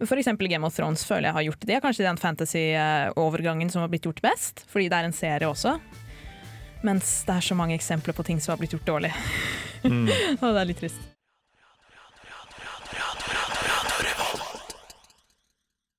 eksempel 0.00 0.48
Game 0.48 0.64
of 0.66 0.74
Thrones 0.74 1.04
føler 1.04 1.28
jeg 1.28 1.38
har 1.38 1.46
gjort 1.50 1.66
det. 1.68 1.82
Kanskje 1.82 2.08
den 2.08 2.16
fantasy-overgangen 2.16 3.70
som 3.70 3.82
har 3.82 3.88
blitt 3.92 4.08
gjort 4.08 4.22
best, 4.22 4.64
fordi 4.68 4.88
det 4.88 4.98
er 4.98 5.04
en 5.04 5.12
serie 5.12 5.48
også. 5.48 5.78
Mens 6.82 7.24
det 7.24 7.36
er 7.36 7.40
så 7.40 7.54
mange 7.54 7.76
eksempler 7.76 8.14
på 8.16 8.24
ting 8.24 8.40
som 8.40 8.52
har 8.52 8.58
blitt 8.58 8.72
gjort 8.72 8.86
dårlig. 8.88 9.12
Mm. 9.84 10.08
og 10.40 10.48
det 10.54 10.60
er 10.60 10.70
litt 10.72 10.80
trist. 10.80 11.11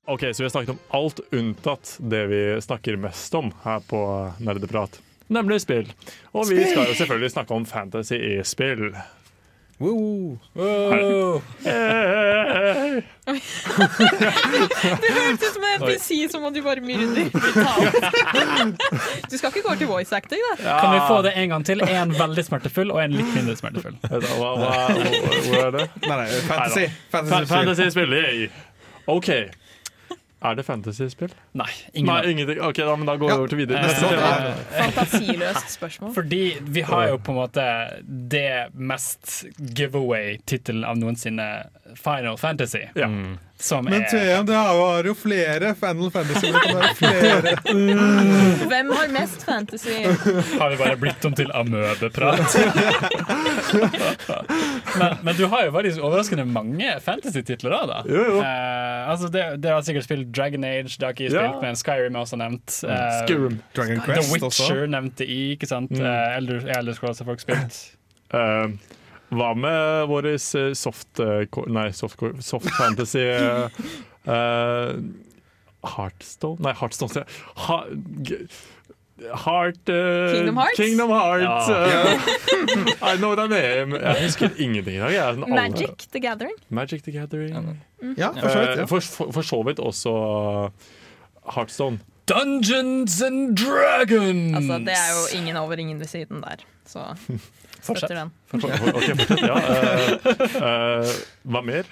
Ok, 0.06 0.20
Så 0.20 0.38
vi 0.38 0.44
har 0.44 0.50
snakket 0.50 0.70
om 0.70 0.80
alt 0.90 1.20
unntatt 1.32 1.96
det 2.00 2.26
vi 2.28 2.62
snakker 2.62 2.96
mest 3.00 3.34
om 3.36 3.52
her 3.64 3.80
på 3.80 4.00
Nerdeprat. 4.40 5.00
Nemlig 5.32 5.62
spill. 5.64 5.94
Og 6.36 6.50
vi 6.50 6.60
skal 6.68 6.90
jo 6.90 6.96
selvfølgelig 7.00 7.32
snakke 7.32 7.56
om 7.56 7.66
fantasy 7.66 8.16
i 8.20 8.42
spill. 8.46 8.90
Woo! 9.80 10.38
Hey. 11.64 13.02
Det 13.24 15.10
hørtes 15.16 15.48
ut 15.48 15.54
som 15.54 15.64
en 15.64 15.82
NPC 15.82 16.10
som 16.32 16.44
om 16.46 16.54
du 16.54 16.62
bare 16.62 16.84
myrder. 16.84 17.32
Du 19.32 19.38
skal 19.38 19.50
ikke 19.50 19.64
gå 19.70 19.76
til 19.80 19.88
voice 19.90 20.14
acting, 20.16 20.44
da? 20.52 20.78
Kan 20.84 20.94
vi 20.94 21.00
få 21.08 21.22
det 21.26 21.34
en 21.40 21.50
gang 21.56 21.66
til? 21.66 21.82
En 21.88 22.14
veldig 22.20 22.46
smertefull 22.52 22.92
og 22.94 23.02
en 23.08 23.18
litt 23.18 23.34
mindre 23.40 23.56
smertefull. 23.60 23.96
Hva, 24.04 24.20
hvor, 24.20 25.58
er 25.64 25.72
det? 25.80 25.90
Nei, 26.06 26.16
nei, 26.22 26.30
fantasy. 26.52 26.86
Fa- 27.08 27.24
Fantasy-spill. 27.32 28.16
Fantasy 28.20 28.50
OK. 29.06 29.30
Er 30.44 30.56
det 30.60 30.66
fantasyspill? 30.68 31.32
Nei, 31.56 31.70
ingen 31.94 32.10
Nei, 32.12 32.32
ingenting. 32.34 32.60
Ok, 32.68 32.76
da, 32.84 32.96
men 33.00 33.08
da 33.08 33.14
går 33.16 33.28
vi 33.30 33.32
Ja. 33.32 33.38
over 33.40 33.48
til 33.48 33.62
videre. 33.62 33.80
Eh, 33.80 34.58
Fantasiløst 34.76 35.70
spørsmål. 35.78 36.14
Fordi 36.18 36.42
vi 36.62 36.82
har 36.82 37.08
jo 37.14 37.18
på 37.24 37.32
en 37.32 37.38
måte 37.40 37.68
det 38.34 38.70
mest 38.76 39.46
giveaway-tittelen 39.58 40.84
av 40.84 40.98
noensinne, 41.00 41.48
Final 41.96 42.38
Fantasy. 42.38 42.84
Ja. 43.00 43.08
Som 43.64 43.86
Men 43.88 44.04
TM, 44.12 44.44
det 44.50 44.56
har 44.60 45.08
jo 45.08 45.14
flere 45.16 45.70
Final 45.80 46.10
Fantasy. 46.12 46.50
Det 46.52 46.62
kan 46.66 46.80
være 46.82 46.96
flere. 47.02 47.54
Hvem 48.68 48.90
har 48.92 49.12
mest 49.14 49.46
fantasy? 49.48 50.02
Har 50.60 50.74
vi 50.74 50.80
bare 50.82 50.98
blitt 51.00 51.24
om 51.30 51.36
til 51.38 51.48
amøbeprat. 51.56 52.58
men, 55.00 55.16
men 55.24 55.36
du 55.38 55.46
har 55.48 55.64
jo 55.68 55.72
faktisk 55.76 56.04
overraskende 56.04 56.46
mange 56.50 56.90
fantasy-titler 57.06 57.76
òg, 57.78 57.86
da. 57.92 58.02
Jo, 58.10 58.24
jo. 58.34 58.40
Eh, 58.44 59.10
altså 59.14 59.30
det, 59.34 59.44
Dere 59.64 59.78
har 59.80 59.86
sikkert 59.88 60.08
spilt 60.08 60.32
Dragon 60.36 60.64
Age, 60.68 60.92
det 60.98 61.08
har 61.08 61.16
ikke 61.16 61.30
spilt, 61.32 61.40
Ja. 61.40 61.62
men 61.64 61.80
Skyrim 61.80 62.16
er 62.20 62.26
også 62.26 62.40
nevnt. 62.42 62.80
Eh, 62.84 63.20
Skyrim. 63.24 63.60
Dragon 63.78 64.04
The 64.08 64.26
Witcher 64.32 64.50
også. 64.52 64.82
nevnte 64.98 65.28
I, 65.28 65.40
ikke 65.56 65.70
sant? 65.72 65.92
Mm. 65.96 66.04
Eh, 66.04 66.38
Elder, 66.42 66.68
Elder 66.80 66.94
Scrolls 67.00 67.24
har 67.24 67.32
folk 67.32 67.42
spilt. 67.44 67.80
Eh, 68.34 68.68
hva 69.38 69.54
med 69.58 70.08
vår 70.12 70.30
soft, 70.78 71.20
eh, 71.20 71.46
nei, 71.68 71.90
soft, 71.96 72.20
soft 72.46 72.70
fantasy 72.78 73.24
eh, 73.24 73.68
eh, 74.26 74.94
Heartstone? 75.84 76.62
Nei, 76.64 76.74
Heartstone 76.80 77.12
sier. 77.12 77.42
Ha, 77.68 77.84
Heart 79.24 79.90
uh, 79.94 80.34
Kingdom 80.34 80.58
Hearts? 80.58 80.76
Kingdom 80.78 81.10
Heart 81.14 81.42
Ja. 81.70 82.18
I 83.14 83.18
know 83.18 83.36
that 83.36 83.50
name. 83.50 83.96
Jeg 84.00 84.24
husker 84.24 84.50
ingenting 84.58 84.98
i 84.98 85.00
dag. 85.00 85.14
Jeg, 85.14 85.24
alle- 85.28 85.48
Magic 85.48 86.08
the 86.12 86.20
Gathering. 86.20 86.56
Magic 86.70 87.04
the 87.04 87.12
Gathering. 87.12 87.80
Ja, 88.18 88.32
for 88.32 88.50
så 88.50 88.60
vidt. 88.60 88.78
Ja. 88.80 88.86
for, 88.86 89.00
for, 89.00 89.32
for 89.32 89.42
så 89.42 89.62
vidt 89.64 89.80
også 89.80 90.16
Heartstone. 91.56 92.00
Dungeons 92.30 93.22
and 93.22 93.58
Dragons! 93.58 94.56
Altså, 94.56 94.78
det 94.86 94.96
er 94.96 95.10
jo 95.12 95.24
ingen 95.40 95.58
over, 95.60 95.76
ingen 95.80 96.00
ved 96.00 96.08
siden 96.08 96.44
der. 96.44 96.64
Så 96.88 97.00
Fortsett. 97.84 97.98
støtter 97.98 98.16
den. 98.16 98.32
Fortsett. 98.48 98.96
Okay, 98.96 99.16
fortsett. 99.18 99.42
Ja. 99.44 99.56
Uh, 99.56 101.04
uh, 101.04 101.16
hva 101.52 101.62
mer? 101.68 101.90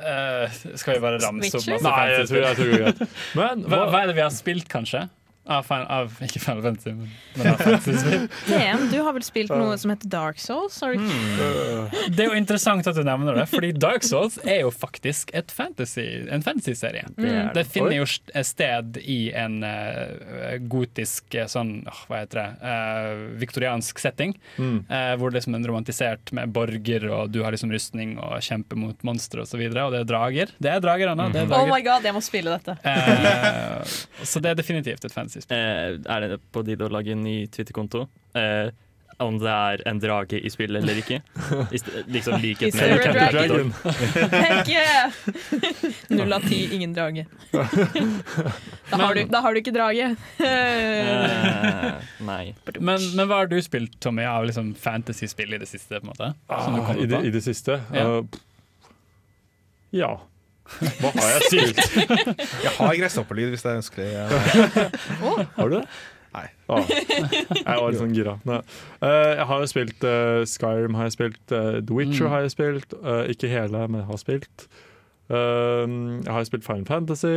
Uh, 0.00 0.46
skal 0.78 0.94
vi 0.96 1.00
bare 1.02 1.18
ramse 1.20 1.50
opp 1.58 1.66
masse 1.68 1.84
Nei, 1.84 2.04
jeg 2.14 2.28
tror, 2.30 2.44
jeg 2.46 2.56
tror 2.56 2.68
det 2.70 2.76
er 2.76 2.84
greit. 2.84 3.16
Men 3.36 3.64
Hva, 3.66 3.80
hva, 3.80 3.88
hva 3.90 4.02
er 4.04 4.12
det 4.12 4.14
vi 4.16 4.22
har 4.24 4.32
spilt, 4.32 4.68
kanskje? 4.72 5.02
Av, 5.48 5.64
fan, 5.66 5.86
av 5.90 6.12
ikke 6.22 6.40
Final 6.42 6.62
Fantasy, 6.62 6.92
men, 6.94 7.08
men 7.38 7.48
av 7.50 7.62
fantasy-spill. 7.62 8.26
TM, 8.46 8.82
du 8.92 8.98
har 9.02 9.14
vel 9.16 9.24
spilt 9.24 9.52
noe 9.54 9.78
som 9.80 9.90
heter 9.92 10.10
Dark 10.12 10.38
Souls? 10.42 10.76
Har 10.84 10.94
du 10.94 11.00
ikke? 11.00 12.04
Det 12.12 12.24
er 12.26 12.28
jo 12.28 12.36
interessant 12.38 12.86
at 12.86 12.98
du 12.98 13.02
nevner 13.06 13.38
det, 13.40 13.46
fordi 13.50 13.72
Dark 13.74 14.04
Souls 14.06 14.36
er 14.44 14.60
jo 14.66 14.70
faktisk 14.74 15.32
et 15.36 15.50
fantasy, 15.54 16.04
en 16.30 16.44
fantasy-serie. 16.44 17.08
Det 17.16 17.30
er 17.30 17.50
Det 17.50 17.62
det. 17.62 17.66
finner 17.72 17.96
jo 17.96 18.06
sted 18.06 19.00
i 19.00 19.18
en 19.36 19.60
uh, 19.64 20.58
gotisk 20.70 21.34
eh, 21.34 21.48
sånn, 21.50 21.72
åh, 21.88 22.02
hva 22.10 22.22
heter 22.22 22.42
det, 22.42 22.48
uh, 22.60 23.24
viktoriansk 23.40 23.98
setting. 24.02 24.36
Mm. 24.60 24.84
Uh, 24.90 25.14
hvor 25.20 25.32
det 25.34 25.42
er 25.46 25.68
romantisert 25.70 26.32
med 26.36 26.52
borger, 26.54 27.08
og 27.10 27.32
du 27.32 27.40
har 27.44 27.56
liksom 27.56 27.72
rustning 27.72 28.16
og 28.20 28.38
kjemper 28.44 28.78
mot 28.78 29.06
monstre 29.06 29.42
osv. 29.42 29.50
Og, 29.50 29.50
så 29.50 29.58
videre, 29.58 29.86
og 29.88 29.94
det 29.94 30.04
er 30.04 30.08
drager. 30.08 30.52
Det 30.62 30.70
er 30.70 30.82
drager, 30.84 31.10
Anna. 31.10 31.26
Det 31.32 31.42
er 31.42 31.54
Oh 31.56 31.66
my 31.66 31.80
god, 31.84 32.04
jeg 32.06 32.14
må 32.14 32.22
spille 32.24 32.54
dette! 32.54 32.76
Eh, 32.86 33.96
så 34.26 34.40
det 34.42 34.52
er 34.52 34.58
definitivt 34.60 35.04
et 35.06 35.14
fantasy-spill. 35.30 35.56
Eh, 35.56 36.14
er 36.16 36.28
det 36.28 36.40
på 36.52 36.62
tide 36.66 36.86
å 36.86 36.92
lage 36.92 37.14
en 37.14 37.22
ny 37.24 37.46
Twitter-konto? 37.46 38.08
Eh, 38.34 38.70
om 39.20 39.36
det 39.36 39.50
er 39.52 39.82
en 39.90 39.98
drage 40.00 40.38
i 40.40 40.48
spillet 40.48 40.80
eller 40.80 40.96
ikke? 41.02 41.18
I 41.74 41.76
st- 41.76 42.04
liksom 42.08 42.38
likhet 42.40 42.72
med 42.78 43.02
a 43.04 43.26
dragon? 43.34 43.72
Heck 44.32 44.70
yeah! 44.72 45.12
Null 46.08 46.32
av 46.32 46.46
ti, 46.48 46.62
ingen 46.72 46.94
drage. 46.96 47.26
Da 47.52 48.96
har 49.02 49.14
du, 49.18 49.20
da 49.28 49.42
har 49.44 49.52
du 49.52 49.60
ikke 49.60 49.74
drage. 49.76 50.06
Eh, 50.40 52.00
nei. 52.24 52.54
Men, 52.80 52.96
men 53.18 53.26
hva 53.28 53.42
har 53.42 53.50
du 53.52 53.58
spilt, 53.62 53.98
Tommy, 54.00 54.24
av 54.24 54.48
liksom 54.48 54.72
fantasy-spill 54.80 55.52
i 55.52 55.60
det 55.60 55.68
siste? 55.68 56.00
på 56.00 56.06
en 56.08 56.14
måte? 56.14 56.32
Som 56.48 56.80
Ah, 56.80 56.86
kommer 56.88 57.04
i, 57.04 57.10
det. 57.12 57.20
I 57.28 57.34
det 57.36 57.44
siste? 57.44 57.76
Ja. 57.92 58.06
Uh, 58.08 58.40
ja. 60.00 60.14
Hva 61.00 61.10
har 61.16 61.34
jeg 61.34 61.42
spilt? 61.48 61.80
Jeg 62.64 62.72
har 62.78 62.94
gresshoppelyd 63.02 63.52
hvis 63.54 63.62
det 63.66 63.70
er 63.72 63.78
ønskelig. 63.80 64.08
Ja. 64.14 64.26
Har 65.56 65.68
du 65.68 65.76
det? 65.80 65.84
Nei. 66.30 66.44
Ah, 66.70 66.86
jeg 66.86 67.64
var 67.66 67.88
litt 67.90 67.98
sånn 67.98 68.12
gira. 68.14 68.36
Nei. 68.46 68.60
Eh, 69.02 69.30
jeg 69.40 69.46
har 69.50 69.64
jo 69.64 69.66
spilt 69.72 70.04
uh, 70.06 70.44
Skyrim, 70.46 70.94
har 70.94 71.08
jeg 71.08 71.16
spilt 71.16 71.54
uh, 71.56 71.80
The 71.82 71.96
Witcher 71.96 72.28
Mm. 72.28 72.30
har 72.36 72.44
jeg 72.46 72.52
spilt. 72.54 72.94
Ikke 73.34 73.50
hele, 73.50 73.80
men 73.90 74.04
jeg 74.04 74.08
har 74.12 74.20
spilt. 74.22 74.68
Eh, 75.30 75.92
jeg 76.24 76.32
har 76.34 76.46
spilt 76.48 76.64
Final 76.66 76.86
Fantasy. 76.88 77.30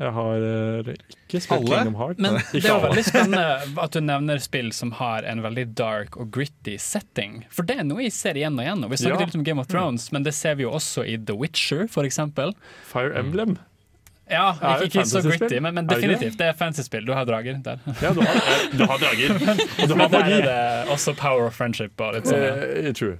Jeg 0.00 0.12
har 0.16 0.42
eh, 0.44 0.90
ikke 1.24 1.40
spilt 1.40 1.56
Alle? 1.56 1.78
Kingdom 1.78 1.96
Heart. 2.00 2.18
Men 2.20 2.36
Ikke 2.42 2.60
det 2.66 2.74
er 2.74 2.84
veldig 2.84 3.04
spennende 3.12 3.80
at 3.86 3.96
du 3.96 4.00
nevner 4.04 4.42
spill 4.44 4.68
som 4.76 4.92
har 5.00 5.24
en 5.30 5.40
veldig 5.46 5.64
dark 5.78 6.18
og 6.20 6.28
gritty 6.34 6.76
setting. 6.82 7.40
For 7.54 7.64
det 7.64 7.78
er 7.80 7.88
noe 7.88 8.04
jeg 8.04 8.12
ser 8.16 8.36
igjen 8.40 8.60
og 8.60 8.66
igjen. 8.66 8.84
Og 8.84 8.92
vi 8.92 9.00
snakket 9.00 9.24
Ja. 9.24 9.30
litt 9.30 9.40
om 9.40 9.46
Game 9.48 9.64
of 9.64 9.70
Thrones, 9.72 10.10
men 10.12 10.26
det 10.26 10.34
ser 10.36 10.60
vi 10.60 10.66
jo 10.68 10.74
også 10.76 11.06
i 11.08 11.16
The 11.16 11.36
Witcher, 11.40 11.86
eksempel. 12.10 12.52
Fire 12.90 13.16
Emblem. 13.18 13.56
Ja, 14.30 14.52
ikke, 14.78 15.00
ikke 15.00 15.04
så 15.10 15.20
gritty, 15.24 15.58
men, 15.58 15.74
men 15.74 15.84
Er 15.84 15.88
det 15.88 15.96
det? 15.96 16.02
definitivt. 16.06 16.36
Det 16.38 16.46
er 16.46 16.52
fantasy-spill. 16.54 17.06
Du 17.06 17.12
har 17.16 17.24
drager 17.26 17.56
der. 17.64 17.80
Ja, 18.02 18.12
du 18.14 18.20
har, 18.22 18.36
eh, 18.36 18.78
du 18.78 18.84
har 18.86 18.98
drager. 19.02 19.32
Og 19.82 19.88
du 19.88 19.94
Men 19.96 20.00
har 20.00 20.08
der 20.12 20.36
er 20.36 20.44
det 20.46 20.92
også 20.92 21.16
power 21.18 21.46
of 21.48 21.56
friendship 21.58 21.98
og 22.00 22.14
litt 22.14 22.28
sånn. 22.30 22.38
Ja. 22.44 22.52
Uh, 22.90 22.92
true. 22.94 23.16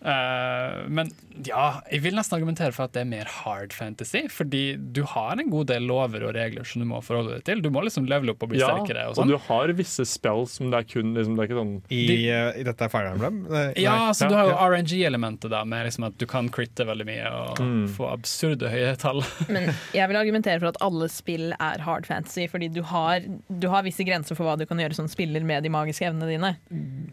Eh, 0.00 0.88
men 0.88 1.10
ja, 1.44 1.80
jeg 1.92 2.02
vil 2.04 2.14
nesten 2.16 2.38
argumentere 2.38 2.72
for 2.72 2.86
at 2.88 2.94
det 2.96 3.02
er 3.02 3.08
mer 3.10 3.28
hard 3.30 3.72
fantasy. 3.76 4.22
Fordi 4.32 4.76
du 4.96 5.02
har 5.08 5.36
en 5.40 5.50
god 5.52 5.68
del 5.70 5.86
lover 5.88 6.24
og 6.28 6.34
regler 6.36 6.64
som 6.68 6.80
du 6.82 6.88
må 6.88 7.00
forholde 7.04 7.36
deg 7.38 7.44
til. 7.48 7.60
Du 7.64 7.70
må 7.72 7.82
liksom 7.84 8.06
levele 8.08 8.32
opp 8.34 8.42
og 8.46 8.52
bli 8.52 8.60
Ja, 8.62 8.70
sterkere. 8.72 9.06
og 9.08 9.10
og 9.10 9.16
sånn. 9.20 9.28
du 9.32 9.36
har 9.48 9.72
visse 9.76 10.04
spells 10.08 10.56
som 10.58 10.70
det 10.72 10.80
er 10.80 10.88
kun 10.88 11.14
liksom, 11.14 11.36
Det 11.36 11.44
er 11.44 11.48
ikke 11.50 11.60
sånn 11.60 11.74
I, 11.90 12.00
De- 12.06 12.30
eh, 12.30 12.60
i 12.60 12.64
dette 12.64 12.88
Fire 12.92 13.12
Emblem? 13.12 13.42
Nei, 13.50 13.72
Ja, 13.76 13.96
nei. 14.06 14.12
så 14.12 14.28
du 14.28 14.34
har 14.34 14.48
jo 14.48 14.56
ja. 14.56 14.68
RNG-elementet, 14.70 15.50
da, 15.50 15.64
med 15.64 15.86
liksom 15.86 16.06
at 16.06 16.18
du 16.18 16.26
kan 16.26 16.48
critte 16.48 16.86
veldig 16.86 17.06
mye 17.06 17.26
og 17.30 17.58
Mm. 17.60 17.88
få 17.88 18.10
absurde 18.12 18.70
høye 18.70 18.96
tall. 18.98 19.22
Men 19.48 19.74
jeg 19.92 20.08
vil 20.08 20.16
argumentere 20.16 20.60
for 20.60 20.68
at 20.68 20.76
alle 20.80 21.08
spill 21.08 21.52
er 21.60 21.78
hard 21.80 22.06
fantasy, 22.06 22.46
fordi 22.48 22.72
du 22.72 22.82
har, 22.82 23.20
du 23.50 23.68
har 23.68 23.82
visse 23.82 24.04
grenser 24.06 24.34
for 24.36 24.44
hva 24.44 24.56
du 24.58 24.64
kan 24.66 24.78
gjøre 24.78 24.94
som 24.94 25.08
spiller 25.08 25.44
med 25.44 25.62
de 25.62 25.68
magiske 25.68 26.06
evnene 26.08 26.28
dine. 26.28 26.56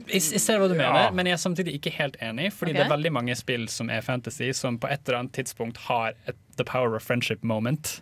Jeg, 0.07 0.21
jeg 0.31 0.39
ser 0.41 0.59
hva 0.59 0.67
du 0.69 0.75
Ja. 0.75 0.91
mener, 0.93 1.11
men 1.13 1.25
jeg 1.25 1.33
er 1.33 1.43
samtidig 1.43 1.73
ikke 1.81 1.91
helt 1.97 2.15
enig. 2.21 2.51
Fordi 2.53 2.71
Ok. 2.76 2.76
Det 2.78 2.86
er 2.86 2.91
veldig 2.93 3.11
mange 3.17 3.36
spill 3.38 3.67
som 3.71 3.89
er 3.93 4.03
fantasy, 4.05 4.51
som 4.55 4.78
på 4.82 4.89
et 4.91 5.01
eller 5.07 5.23
annet 5.23 5.36
tidspunkt 5.38 5.78
har 5.88 6.13
et 6.30 6.38
The 6.57 6.65
Power 6.67 6.95
of 6.97 7.05
Friendship 7.05 7.43
moment. 7.43 7.97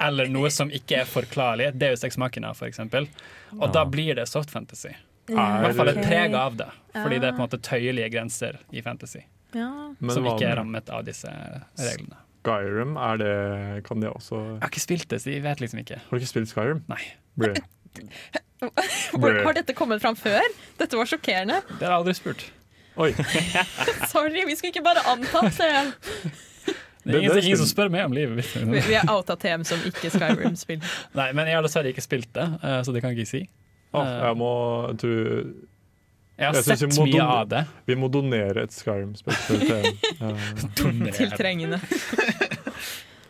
Eller 0.00 0.30
noe 0.32 0.48
som 0.52 0.70
ikke 0.72 1.02
er 1.02 1.08
forklarlig. 1.08 1.70
Deus 1.78 2.04
Ex 2.06 2.16
Machina, 2.20 2.54
for 2.56 2.70
eksempel. 2.70 3.08
Og 3.58 3.68
da 3.74 3.84
blir 3.88 4.16
det 4.16 4.26
soft 4.30 4.52
fantasy. 4.52 4.94
I 5.30 5.36
hvert 5.36 5.76
fall 5.76 5.92
et 5.92 6.00
preg 6.02 6.34
av 6.34 6.56
det. 6.58 6.70
Fordi 6.96 7.20
det 7.20 7.28
er 7.28 7.36
på 7.36 7.42
en 7.42 7.46
måte 7.46 7.60
tøyelige 7.62 8.08
grenser 8.16 8.58
i 8.72 8.82
fantasy. 8.82 9.22
Ja. 9.54 9.68
Som 10.14 10.26
ikke 10.30 10.46
er 10.48 10.58
rammet 10.60 10.90
av 10.94 11.04
disse 11.06 11.30
reglene. 11.30 12.18
Skyrim? 12.40 12.94
Er 12.96 13.18
det 13.20 13.32
Kan 13.84 14.00
det 14.00 14.08
også 14.08 14.38
Jeg 14.38 14.62
har 14.62 14.70
ikke 14.70 14.80
spilt 14.80 15.10
det, 15.10 15.18
så 15.20 15.28
jeg 15.34 15.42
vet 15.44 15.60
liksom 15.60 15.82
ikke. 15.82 15.98
Har 16.06 16.16
du 16.16 16.22
ikke 16.22 16.30
spilt 16.30 16.52
Skyrim? 16.52 16.80
Nei. 16.88 17.02
Brød. 17.36 17.60
Har, 18.60 19.36
har 19.44 19.54
dette 19.56 19.72
kommet 19.72 20.02
fram 20.02 20.16
før? 20.20 20.44
Dette 20.76 20.98
var 20.98 21.08
sjokkerende. 21.08 21.62
Det 21.70 21.80
har 21.80 21.94
jeg 21.94 22.00
aldri 22.02 22.12
spurt. 22.18 22.42
Oi. 23.00 23.10
Sorry, 24.12 24.44
vi 24.46 24.56
skulle 24.58 24.72
ikke 24.74 24.84
bare 24.84 25.02
antatt 25.08 25.56
det. 25.56 25.72
Det 27.00 27.14
Det- 27.14 27.14
er 27.14 27.18
ingen, 27.22 27.32
det 27.32 27.40
er 27.40 27.46
ingen 27.48 27.60
som 27.62 27.70
spør 27.70 27.88
meg 27.94 28.04
om 28.04 28.12
livet 28.12 28.36
mitt. 28.36 28.50
Vi, 28.60 28.80
vi 28.90 28.94
er 28.98 29.08
av 29.08 29.24
TM 29.40 29.62
som 29.64 29.80
ikke 29.88 30.10
Skyrim-spill. 30.12 30.82
Nei, 31.18 31.30
men 31.32 31.48
jeg 31.48 31.56
har 31.56 31.64
dessverre 31.64 31.88
ikke 31.94 32.04
spilt 32.04 32.28
det, 32.36 32.44
eh, 32.60 32.80
så 32.84 32.92
det 32.92 33.00
kan 33.02 33.14
jeg 33.14 33.22
ikke 33.24 33.30
si. 33.32 33.42
Å, 33.96 34.02
jeg 34.04 34.36
må 34.38 34.50
du, 35.00 35.08
Jeg 36.38 36.46
har 36.46 36.54
Jeg 36.60 36.64
sett 36.68 36.98
mye 37.00 37.16
don- 37.16 37.32
av 37.40 37.48
det. 37.50 37.62
Vi 37.88 37.96
må 37.98 38.10
donere 38.12 38.66
et 38.68 38.76
Skyrim-spill 38.76 39.40
til 39.48 39.64
TM. 39.64 39.88
Eh, 40.20 41.12
Til 41.16 41.32
trengende. 41.40 41.80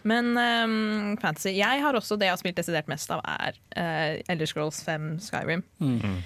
Men 0.03 0.31
um, 0.39 1.17
fantasy 1.21 1.51
Jeg 1.59 1.83
har 1.85 1.93
også 1.99 2.17
det 2.19 2.27
jeg 2.27 2.33
har 2.33 2.39
spilt 2.41 2.57
desidert 2.57 2.89
mest 2.89 3.11
av, 3.13 3.21
er 3.29 3.57
uh, 3.77 4.21
Elder 4.33 4.49
Scrolls 4.49 4.79
5 4.87 5.11
Skyrim. 5.27 5.63
Mm. 5.79 6.21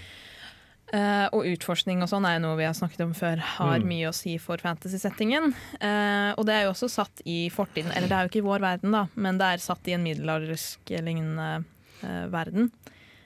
Eh, 0.92 1.26
og 1.32 1.46
utforskning 1.48 2.02
og 2.04 2.10
sånn 2.10 2.26
er 2.28 2.36
jo 2.36 2.42
noe 2.44 2.58
vi 2.58 2.66
har 2.68 2.74
snakket 2.76 3.00
om 3.06 3.14
før, 3.16 3.40
har 3.40 3.80
Mm. 3.80 3.86
mye 3.88 4.08
å 4.10 4.14
si 4.14 4.36
for 4.38 4.58
fantasy-settingen. 4.58 5.54
Uh, 5.80 6.34
og 6.36 6.44
det 6.46 6.54
er 6.54 6.62
jo 6.64 6.74
også 6.74 6.90
satt 6.92 7.22
i 7.24 7.48
fortiden, 7.50 7.90
eller 7.96 8.06
det 8.06 8.12
er 8.12 8.22
jo 8.22 8.30
ikke 8.30 8.42
i 8.44 8.48
vår 8.48 8.60
verden, 8.60 8.92
da, 8.92 9.06
men 9.16 9.38
det 9.38 9.46
er 9.46 9.64
satt 9.64 9.88
i 9.88 9.94
en 9.96 10.04
middelaldersk 10.04 10.92
lignende 11.02 11.64
uh, 12.04 12.26
verden. 12.28 12.70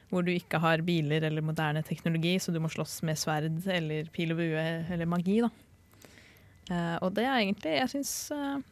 Hvor 0.09 0.25
du 0.25 0.31
ikke 0.33 0.61
har 0.63 0.81
biler 0.81 1.27
eller 1.27 1.43
moderne 1.45 1.83
teknologi, 1.85 2.39
så 2.39 2.53
du 2.55 2.61
må 2.61 2.71
slåss 2.73 3.03
med 3.05 3.19
sverd 3.19 3.67
eller 3.69 4.09
pil 4.15 4.33
og 4.33 4.39
bue 4.39 4.63
eller 4.89 5.05
magi. 5.05 5.43
da. 5.43 5.51
Og 7.03 7.15
det 7.17 7.25
er 7.25 7.39
egentlig 7.41 7.75
Jeg 7.79 7.89
syns 7.89 8.11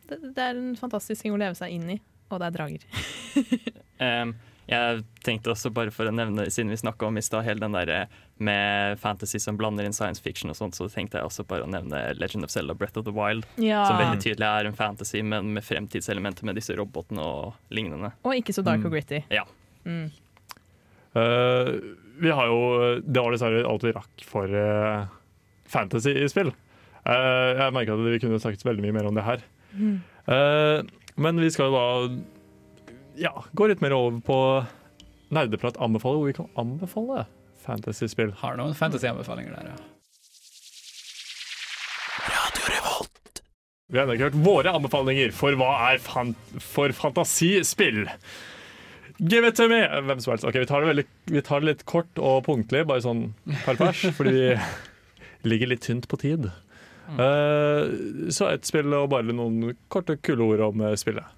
det, 0.09 0.19
det 0.35 0.39
er 0.43 0.57
en 0.57 0.75
fantastisk 0.77 1.23
ting 1.23 1.33
å 1.33 1.39
leve 1.41 1.55
seg 1.57 1.73
inn 1.73 1.91
i, 1.91 2.01
og 2.31 2.41
det 2.41 2.47
er 2.47 2.57
drager. 2.57 2.81
Um, 3.97 4.35
jeg 4.69 5.05
tenkte 5.25 5.49
også 5.55 5.71
bare 5.73 5.89
for 5.95 6.05
å 6.05 6.13
nevne, 6.13 6.51
siden 6.53 6.69
vi 6.69 6.77
snakka 6.77 7.07
om 7.07 7.17
i 7.17 7.23
stad, 7.25 7.47
hele 7.47 7.63
den 7.63 7.73
der 7.73 7.89
eh, 7.89 8.17
med 8.39 8.99
fantasy 9.01 9.39
som 9.41 9.57
blander 9.57 9.87
inn 9.89 9.95
science 9.97 10.21
fiction 10.21 10.51
og 10.53 10.57
sånt, 10.59 10.77
så 10.77 10.89
tenkte 10.93 11.17
jeg 11.17 11.25
også 11.25 11.47
bare 11.49 11.65
å 11.65 11.71
nevne 11.73 12.03
Legend 12.21 12.45
of 12.45 12.51
Zelda 12.53 12.75
Breath 12.77 12.99
of 13.01 13.07
the 13.07 13.15
Wild. 13.17 13.47
Ja. 13.57 13.85
Som 13.89 13.97
veldig 14.03 14.21
tydelig 14.21 14.45
er 14.49 14.69
en 14.69 14.77
fantasy, 14.77 15.23
men 15.25 15.55
med 15.57 15.65
fremtidselementer 15.65 16.45
med 16.45 16.59
disse 16.61 16.77
robotene 16.77 17.25
og 17.25 17.55
lignende. 17.73 18.13
Og 18.29 18.37
ikke 18.37 18.53
så 18.53 18.63
dark 18.67 18.83
Mm. 18.83 18.87
og 18.87 18.93
gritty. 18.93 19.23
Ja. 19.33 19.45
Mm. 19.87 20.11
Uh, 21.17 21.81
vi 22.21 22.31
har 22.33 22.47
jo 22.51 23.01
Det 23.01 23.23
var 23.23 23.33
dessverre 23.33 23.65
alt 23.65 23.85
vi 23.87 23.93
rakk 23.97 24.25
for 24.29 24.53
uh, 24.53 25.07
fantasy-spill. 25.71 26.53
Uh, 27.07 27.57
jeg 27.57 27.73
merker 27.73 27.95
at 27.97 28.05
vi 28.05 28.19
kunne 28.21 28.41
sagt 28.43 28.65
veldig 28.67 28.85
mye 28.85 28.97
mer 28.99 29.09
om 29.09 29.15
det 29.17 29.25
her. 29.25 29.45
Mm. 29.77 30.01
Eh, 30.27 30.83
men 31.23 31.39
vi 31.39 31.49
skal 31.55 31.69
jo 31.71 31.77
da 31.77 32.17
ja, 33.21 33.31
gå 33.55 33.69
litt 33.71 33.83
mer 33.85 33.93
over 33.95 34.19
på 34.25 34.39
nerdeprat 35.37 35.77
anbefaler, 35.83 36.19
hvor 36.19 36.27
vi 36.31 36.37
kan 36.37 36.49
anbefale 36.59 37.27
fantasy-spill. 37.67 38.33
Har 38.41 38.59
noen 38.61 38.75
fantasy-anbefalinger 38.79 39.59
der, 39.59 39.75
ja. 39.75 39.93
Vi 43.87 43.99
har 43.99 44.03
ennå 44.03 44.17
ikke 44.17 44.27
hørt 44.27 44.43
våre 44.43 44.73
anbefalinger 44.75 45.31
for 45.35 45.55
hva 45.59 45.71
er 45.93 46.01
fan 46.03 46.33
for 46.59 46.91
fantasispill. 46.97 48.03
Give 49.17 49.47
it 49.47 49.57
to 49.57 49.69
me! 49.71 49.79
Hvem 49.87 50.21
som 50.21 50.33
helst. 50.33 50.45
Ok, 50.45 50.59
vi 50.59 50.67
tar, 50.67 50.83
det 50.83 50.91
veldig, 50.91 51.05
vi 51.31 51.43
tar 51.47 51.63
det 51.63 51.71
litt 51.71 51.85
kort 51.89 52.19
og 52.19 52.43
punktlig, 52.49 52.83
bare 52.89 53.05
sånn 53.05 53.29
per 53.63 53.79
pers, 53.79 54.03
fordi 54.19 54.35
vi 54.35 55.53
ligger 55.53 55.71
litt 55.71 55.87
tynt 55.87 56.11
på 56.11 56.19
tid. 56.21 56.51
Uh, 57.15 58.27
så 58.35 58.51
ett 58.51 58.67
spill 58.67 58.91
og 58.99 59.13
bare 59.15 59.31
noen 59.31 59.77
korte, 59.93 60.19
kule 60.19 60.51
ord 60.51 60.65
om 60.73 60.83
eh, 60.89 60.97
spillet. 60.99 61.35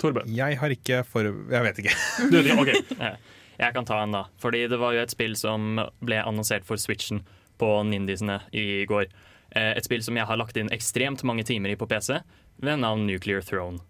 Torben. 0.00 0.26
Jeg 0.34 0.58
har 0.58 0.74
ikke 0.74 1.04
for... 1.06 1.28
Jeg 1.52 1.66
vet 1.68 1.84
ikke. 1.84 1.94
Du, 2.32 2.40
vet 2.40 2.50
ikke, 2.50 2.64
ok. 2.64 3.06
Eh, 3.60 3.66
Jeg 3.66 3.74
kan 3.74 3.84
ta 3.84 4.02
en, 4.02 4.12
da. 4.12 4.24
Fordi 4.40 4.66
det 4.68 4.78
var 4.80 4.94
jo 4.94 5.02
et 5.04 5.12
spill 5.12 5.36
som 5.36 5.78
ble 6.00 6.22
annonsert 6.24 6.64
for 6.64 6.80
Switchen 6.80 7.22
på 7.60 7.82
Nindisene 7.84 8.40
i 8.52 8.84
går. 8.88 9.06
Eh, 9.52 9.76
Et 9.76 9.84
spill 9.84 10.02
som 10.02 10.16
jeg 10.16 10.26
har 10.26 10.36
lagt 10.36 10.56
inn 10.56 10.70
ekstremt 10.72 11.22
mange 11.24 11.44
timer 11.44 11.70
i 11.70 11.76
på 11.76 11.86
PC, 11.86 12.20
ved 12.60 12.80
navn 12.80 13.06
Nuclear 13.06 13.40
Throne. 13.40 13.80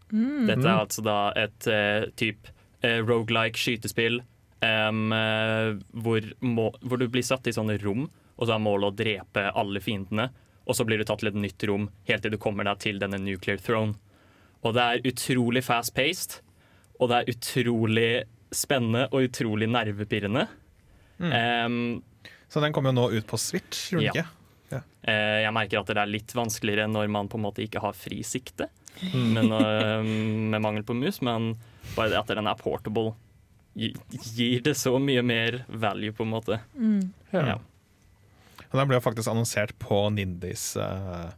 Dette 0.46 0.66
er 0.66 0.78
altså 0.78 1.02
da 1.02 1.32
et 1.34 1.66
uh, 1.66 2.06
type 2.14 2.52
uh, 2.84 3.00
rogelike 3.02 3.58
skytespill 3.58 4.20
um, 4.62 5.10
uh, 5.10 5.74
hvor, 5.90 6.22
må, 6.40 6.68
hvor 6.80 7.00
du 7.00 7.08
blir 7.08 7.26
satt 7.26 7.48
i 7.50 7.52
sånne 7.52 7.80
rom, 7.82 8.08
og 8.38 8.46
så 8.46 8.54
er 8.54 8.62
målet 8.62 8.92
å 8.92 8.96
drepe 8.96 9.48
alle 9.58 9.82
fiendene. 9.82 10.28
Og 10.70 10.76
så 10.78 10.86
blir 10.86 11.00
du 11.00 11.04
tatt 11.04 11.18
til 11.18 11.32
et 11.32 11.40
nytt 11.40 11.66
rom 11.66 11.88
helt 12.06 12.22
til 12.22 12.30
du 12.30 12.38
kommer 12.38 12.64
deg 12.64 12.78
til 12.78 13.00
denne 13.02 13.18
Nuclear 13.18 13.58
Throne. 13.58 13.96
Og 14.62 14.76
det 14.76 14.82
er 14.86 15.10
utrolig 15.10 15.64
fast-paced, 15.66 16.38
og 17.00 17.10
det 17.10 17.18
er 17.18 17.32
utrolig 17.34 18.10
spennende 18.52 19.06
og 19.12 19.28
utrolig 19.28 19.68
nervepirrende. 19.70 20.46
Em, 21.20 22.02
Så 22.48 22.60
den 22.60 22.72
kommer 22.72 22.90
jo 22.90 22.98
nå 22.98 23.08
ut 23.18 23.26
på 23.30 23.38
Switch, 23.38 23.90
gjør 23.92 24.00
den 24.00 24.06
Ja. 24.14 24.22
ikke? 24.24 24.36
Eh, 25.04 25.42
Jeg 25.44 25.52
merker 25.52 25.80
at 25.80 25.86
det 25.86 25.96
er 25.98 26.06
litt 26.06 26.32
vanskeligere 26.34 26.86
når 26.90 27.08
man 27.10 27.28
på 27.28 27.36
en 27.38 27.42
måte 27.44 27.62
ikke 27.64 27.80
har 27.80 27.92
fri 27.92 28.22
sikte 28.22 28.68
men, 29.14 29.50
uh, 29.52 30.02
med 30.02 30.60
mangel 30.60 30.82
på 30.82 30.94
mus, 30.98 31.20
men 31.22 31.54
bare 31.96 32.10
det 32.10 32.18
at 32.18 32.26
den 32.36 32.46
er 32.46 32.54
portable 32.58 33.14
gir 33.76 34.60
det 34.66 34.74
så 34.76 34.98
mye 35.00 35.22
mer 35.22 35.64
value, 35.68 36.10
på 36.12 36.24
en 36.26 36.30
måte. 36.34 36.58
Ja. 37.32 37.46
Ja. 37.46 37.54
Og 38.70 38.74
den 38.78 38.88
ble 38.90 38.98
jo 38.98 39.04
faktisk 39.04 39.30
annonsert 39.30 39.72
på 39.78 40.10
Nindis, 40.12 40.76
uh, 40.76 41.30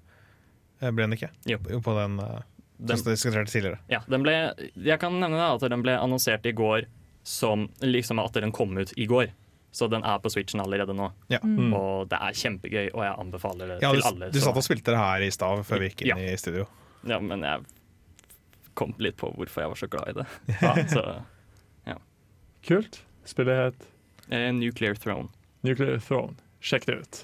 ble 0.80 1.04
den 1.06 1.12
ikke? 1.12 1.30
Jo. 1.46 1.58
På 1.84 1.94
den 2.00 2.18
uh, 2.20 2.40
Den, 2.78 2.96
som 2.98 3.04
vi 3.06 3.14
diskuterte 3.14 3.52
tidligere. 3.52 3.78
ja, 3.88 4.00
den 4.08 4.22
ble, 4.24 4.32
jeg 4.74 4.98
kan 4.98 5.12
nevne 5.20 5.38
da 5.38 5.52
at 5.54 5.60
den 5.70 5.82
ble 5.84 5.94
annonsert 6.00 6.44
i 6.46 6.52
går 6.56 6.88
som 7.22 7.68
liksom 7.80 8.18
at 8.22 8.34
den 8.34 8.52
kom 8.52 8.76
ut 8.78 8.92
i 8.98 9.06
går. 9.06 9.30
Så 9.72 9.86
den 9.88 10.02
er 10.04 10.18
på 10.20 10.28
Switchen 10.28 10.60
allerede 10.60 10.92
nå. 10.92 11.06
Ja. 11.32 11.38
Mm. 11.42 11.72
Og 11.74 12.08
det 12.10 12.18
er 12.20 12.34
kjempegøy, 12.36 12.90
og 12.92 13.04
jeg 13.06 13.14
anbefaler 13.18 13.70
det 13.70 13.78
Ja, 13.80 13.92
til 13.94 14.02
du, 14.02 14.06
alle. 14.10 14.28
du 14.34 14.40
satt 14.42 14.58
og 14.60 14.64
spilte 14.66 14.92
det 14.92 14.98
her 15.00 15.24
i 15.24 15.30
stad 15.32 15.62
før 15.64 15.80
vi 15.80 15.88
gikk 15.88 16.02
inn 16.04 16.18
Ja. 16.20 16.32
i 16.32 16.36
studio. 16.36 16.66
Ja, 17.08 17.18
men 17.24 17.40
jeg 17.46 17.64
kom 18.74 18.92
litt 18.98 19.16
på 19.20 19.30
hvorfor 19.36 19.62
jeg 19.64 19.72
var 19.72 19.80
så 19.80 19.88
glad 19.88 20.08
i 20.08 20.18
det. 20.20 20.26
Så, 20.96 21.06
Kult. 22.62 23.00
Spillet 23.26 23.58
het 23.58 23.86
eh, 24.30 24.52
Nuclear 24.54 24.94
Throne. 24.94 25.28
Nuclear 25.66 25.98
Throne. 25.98 26.36
Sjekk 26.62 26.84
det 26.86 26.94
ut. 27.00 27.22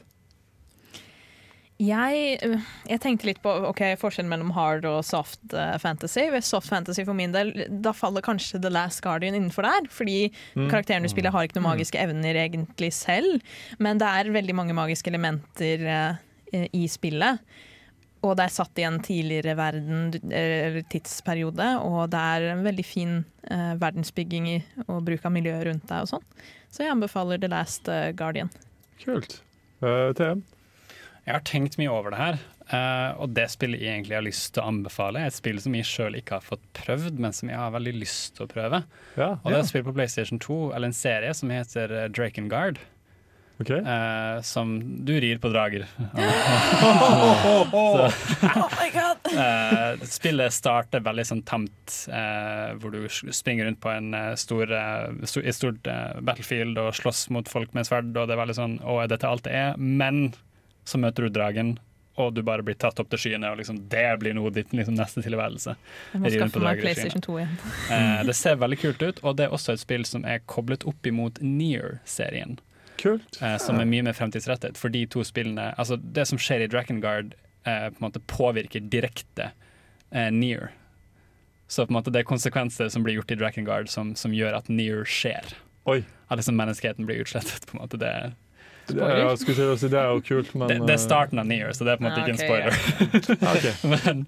Jeg, 1.79 2.39
øh, 2.43 2.59
jeg 2.91 3.01
tenkte 3.05 3.29
litt 3.29 3.39
på 3.45 3.53
okay, 3.68 3.95
forskjellen 4.01 4.31
mellom 4.33 4.51
hard 4.57 4.83
og 4.89 5.05
soft 5.07 5.55
eh, 5.55 5.76
fantasy. 5.79 6.24
Ved 6.33 6.43
soft 6.43 6.66
fantasy 6.72 7.05
for 7.07 7.14
min 7.14 7.31
del, 7.37 7.53
da 7.85 7.93
faller 7.95 8.24
kanskje 8.26 8.59
The 8.64 8.72
Last 8.74 9.01
Guardian 9.05 9.37
innenfor 9.39 9.62
der. 9.68 9.87
Fordi 9.95 10.33
Mm. 10.57 10.68
karakteren 10.72 11.03
du 11.07 11.09
spiller 11.09 11.31
har 11.31 11.47
ikke 11.47 11.61
noen 11.61 11.68
magiske 11.70 12.01
evner 12.03 12.35
egentlig 12.35 12.91
selv. 12.93 13.39
Men 13.79 13.99
det 14.03 14.09
er 14.11 14.33
veldig 14.35 14.55
mange 14.59 14.74
magiske 14.74 15.07
elementer 15.12 15.87
eh, 15.87 16.66
i 16.74 16.89
spillet. 16.91 17.39
Og 18.26 18.35
det 18.35 18.49
er 18.49 18.51
satt 18.51 18.79
i 18.83 18.83
en 18.83 18.99
tidligere 18.99 19.55
verden, 19.55 20.09
eller 20.35 20.83
tidsperiode, 20.91 21.68
og 21.87 22.11
det 22.11 22.18
er 22.18 22.49
en 22.57 22.64
veldig 22.66 22.85
fin 22.85 23.12
eh, 23.49 23.74
verdensbygging 23.79 24.49
i, 24.51 24.57
og 24.89 25.05
bruk 25.07 25.22
av 25.22 25.31
miljøet 25.37 25.68
rundt 25.68 25.87
deg 25.87 26.03
og 26.03 26.11
sånn. 26.11 26.24
Så 26.74 26.83
jeg 26.83 26.91
anbefaler 26.97 27.39
The 27.39 27.53
Last 27.55 27.87
eh, 27.87 28.11
Guardian. 28.18 28.51
Kult. 29.05 29.39
Uh, 29.79 30.11
TM. 30.18 30.43
Jeg 31.29 31.37
har 31.37 31.45
tenkt 31.45 31.74
mye 31.76 31.93
over 31.93 32.14
det 32.14 32.18
her, 32.22 32.37
eh, 32.72 33.18
og 33.20 33.35
det 33.37 33.51
spillet 33.53 33.83
jeg 33.85 33.99
egentlig 33.99 34.16
har 34.16 34.24
lyst 34.24 34.55
til 34.57 34.62
å 34.62 34.70
anbefale, 34.70 35.20
er 35.20 35.29
et 35.29 35.37
spill 35.37 35.59
som 35.61 35.74
jeg 35.76 35.85
sjøl 35.85 36.16
ikke 36.16 36.39
har 36.39 36.47
fått 36.47 36.62
prøvd, 36.79 37.18
men 37.20 37.37
som 37.37 37.51
jeg 37.53 37.61
har 37.61 37.74
veldig 37.74 37.93
lyst 37.99 38.39
til 38.39 38.47
å 38.47 38.49
prøve. 38.49 38.81
Ja. 39.18 39.35
Og 39.43 39.51
det 39.51 39.59
er 39.59 39.61
et 39.61 39.68
spill 39.68 39.85
på 39.85 39.93
PlayStation 39.99 40.41
2, 40.41 40.57
eller 40.72 40.89
en 40.89 40.97
serie 40.97 41.35
som 41.37 41.53
heter 41.53 41.93
eh, 41.93 42.09
Drakengard. 42.09 42.81
Ok. 43.59 43.74
Uh, 43.74 44.39
som 44.47 44.72
du 45.05 45.12
rir 45.20 45.37
på 45.43 45.51
drager. 45.53 45.85
Oh 47.76 48.09
my 48.79 48.89
god! 48.95 49.29
uh, 49.35 50.09
spillet 50.09 50.55
starter 50.55 51.05
veldig 51.05 51.29
sånn 51.29 51.45
tamt, 51.45 51.97
uh, 52.09 52.72
hvor 52.81 52.95
du 52.95 53.05
springer 53.12 53.68
rundt 53.68 53.83
på 53.85 53.93
en 53.93 54.14
stor, 54.41 54.72
stor, 55.29 55.45
et 55.45 55.61
stort 55.61 55.95
battlefield 56.24 56.81
og 56.81 56.95
slåss 56.97 57.26
mot 57.37 57.51
folk 57.53 57.76
med 57.76 57.91
sverd, 57.91 58.14
og 58.14 58.31
det 58.31 58.39
er 58.39 58.45
veldig 58.47 58.61
sånn 58.62 58.79
Å, 58.81 59.03
er 59.03 59.11
dette 59.12 59.29
alt 59.29 59.45
det 59.45 59.59
er? 59.59 59.76
Men 59.76 60.31
så 60.89 61.01
møter 61.01 61.26
du 61.26 61.34
dragen, 61.34 61.74
og 62.18 62.32
du 62.34 62.41
bare 62.43 62.64
blir 62.66 62.74
tatt 62.80 62.99
opp 62.99 63.11
til 63.12 63.20
skyene, 63.22 63.51
og 63.53 63.61
liksom 63.61 63.82
det 63.93 64.07
blir 64.22 64.34
noe 64.34 64.51
ditt 64.55 64.72
liksom, 64.74 64.97
neste 64.99 65.22
tilværelse. 65.22 65.76
Jeg 66.14 66.22
må 66.22 66.32
skaffe 66.34 66.62
meg 66.64 66.80
PlayStation 66.82 67.22
2 67.24 67.36
igjen. 67.43 67.59
Eh, 67.95 68.22
det 68.26 68.34
ser 68.36 68.59
veldig 68.61 68.78
kult 68.80 69.05
ut, 69.05 69.20
og 69.22 69.36
det 69.39 69.47
er 69.47 69.55
også 69.55 69.76
et 69.76 69.84
spill 69.84 70.07
som 70.09 70.24
er 70.26 70.43
koblet 70.51 70.86
opp 70.89 71.07
imot 71.07 71.39
Near-serien. 71.45 72.59
Kult. 72.99 73.39
eh, 73.41 73.57
som 73.62 73.78
er 73.78 73.86
mye 73.86 74.03
mer 74.09 74.16
fremtidsrettet. 74.18 74.78
For 74.78 74.91
de 74.91 75.05
to 75.07 75.22
spillene 75.26 75.70
Altså, 75.78 75.97
det 75.97 76.26
som 76.26 76.41
skjer 76.43 76.64
i 76.64 76.70
Drakengard, 76.70 77.36
eh, 77.64 77.89
på 77.93 78.01
en 78.01 78.09
måte 78.09 78.22
påvirker 78.26 78.82
direkte 78.91 79.53
eh, 80.11 80.30
Near. 80.34 80.72
Så 81.68 81.86
på 81.86 81.93
en 81.93 82.01
måte 82.01 82.11
det 82.11 82.24
er 82.24 82.28
konsekvenser 82.28 82.91
som 82.91 83.05
blir 83.07 83.18
gjort 83.20 83.30
i 83.30 83.39
Drakengard 83.39 83.91
som, 83.93 84.14
som 84.16 84.34
gjør 84.34 84.59
at 84.59 84.68
Near 84.72 85.07
skjer. 85.07 85.55
Oi. 85.89 86.03
At 86.28 86.41
liksom 86.41 86.59
menneskeheten 86.59 87.07
blir 87.07 87.22
utslettet. 87.22 87.66
på 87.68 87.76
en 87.76 87.84
måte 87.84 88.01
Det, 88.01 88.01
Det 88.03 88.12
er, 88.26 88.36
jeg 88.97 89.20
Ja, 89.20 89.28
si, 89.36 89.89
det 89.91 89.99
er 90.01 90.11
jo 90.12 90.22
kult, 90.24 90.51
men 90.59 90.70
det, 90.70 90.78
det 90.89 90.95
er 90.97 91.03
starten 91.03 91.41
av 91.43 91.47
Near, 91.49 91.72
så 91.76 91.86
det 91.86 91.95
er 91.95 92.01
på 92.01 92.07
en 92.07 92.09
måte 92.09 92.22
Ah, 92.22 92.26
ikke 92.26 92.34
en 92.34 92.41
spoiler. 92.41 92.72
Ja. 93.28 93.53
okay. 93.55 93.74
men 93.93 94.26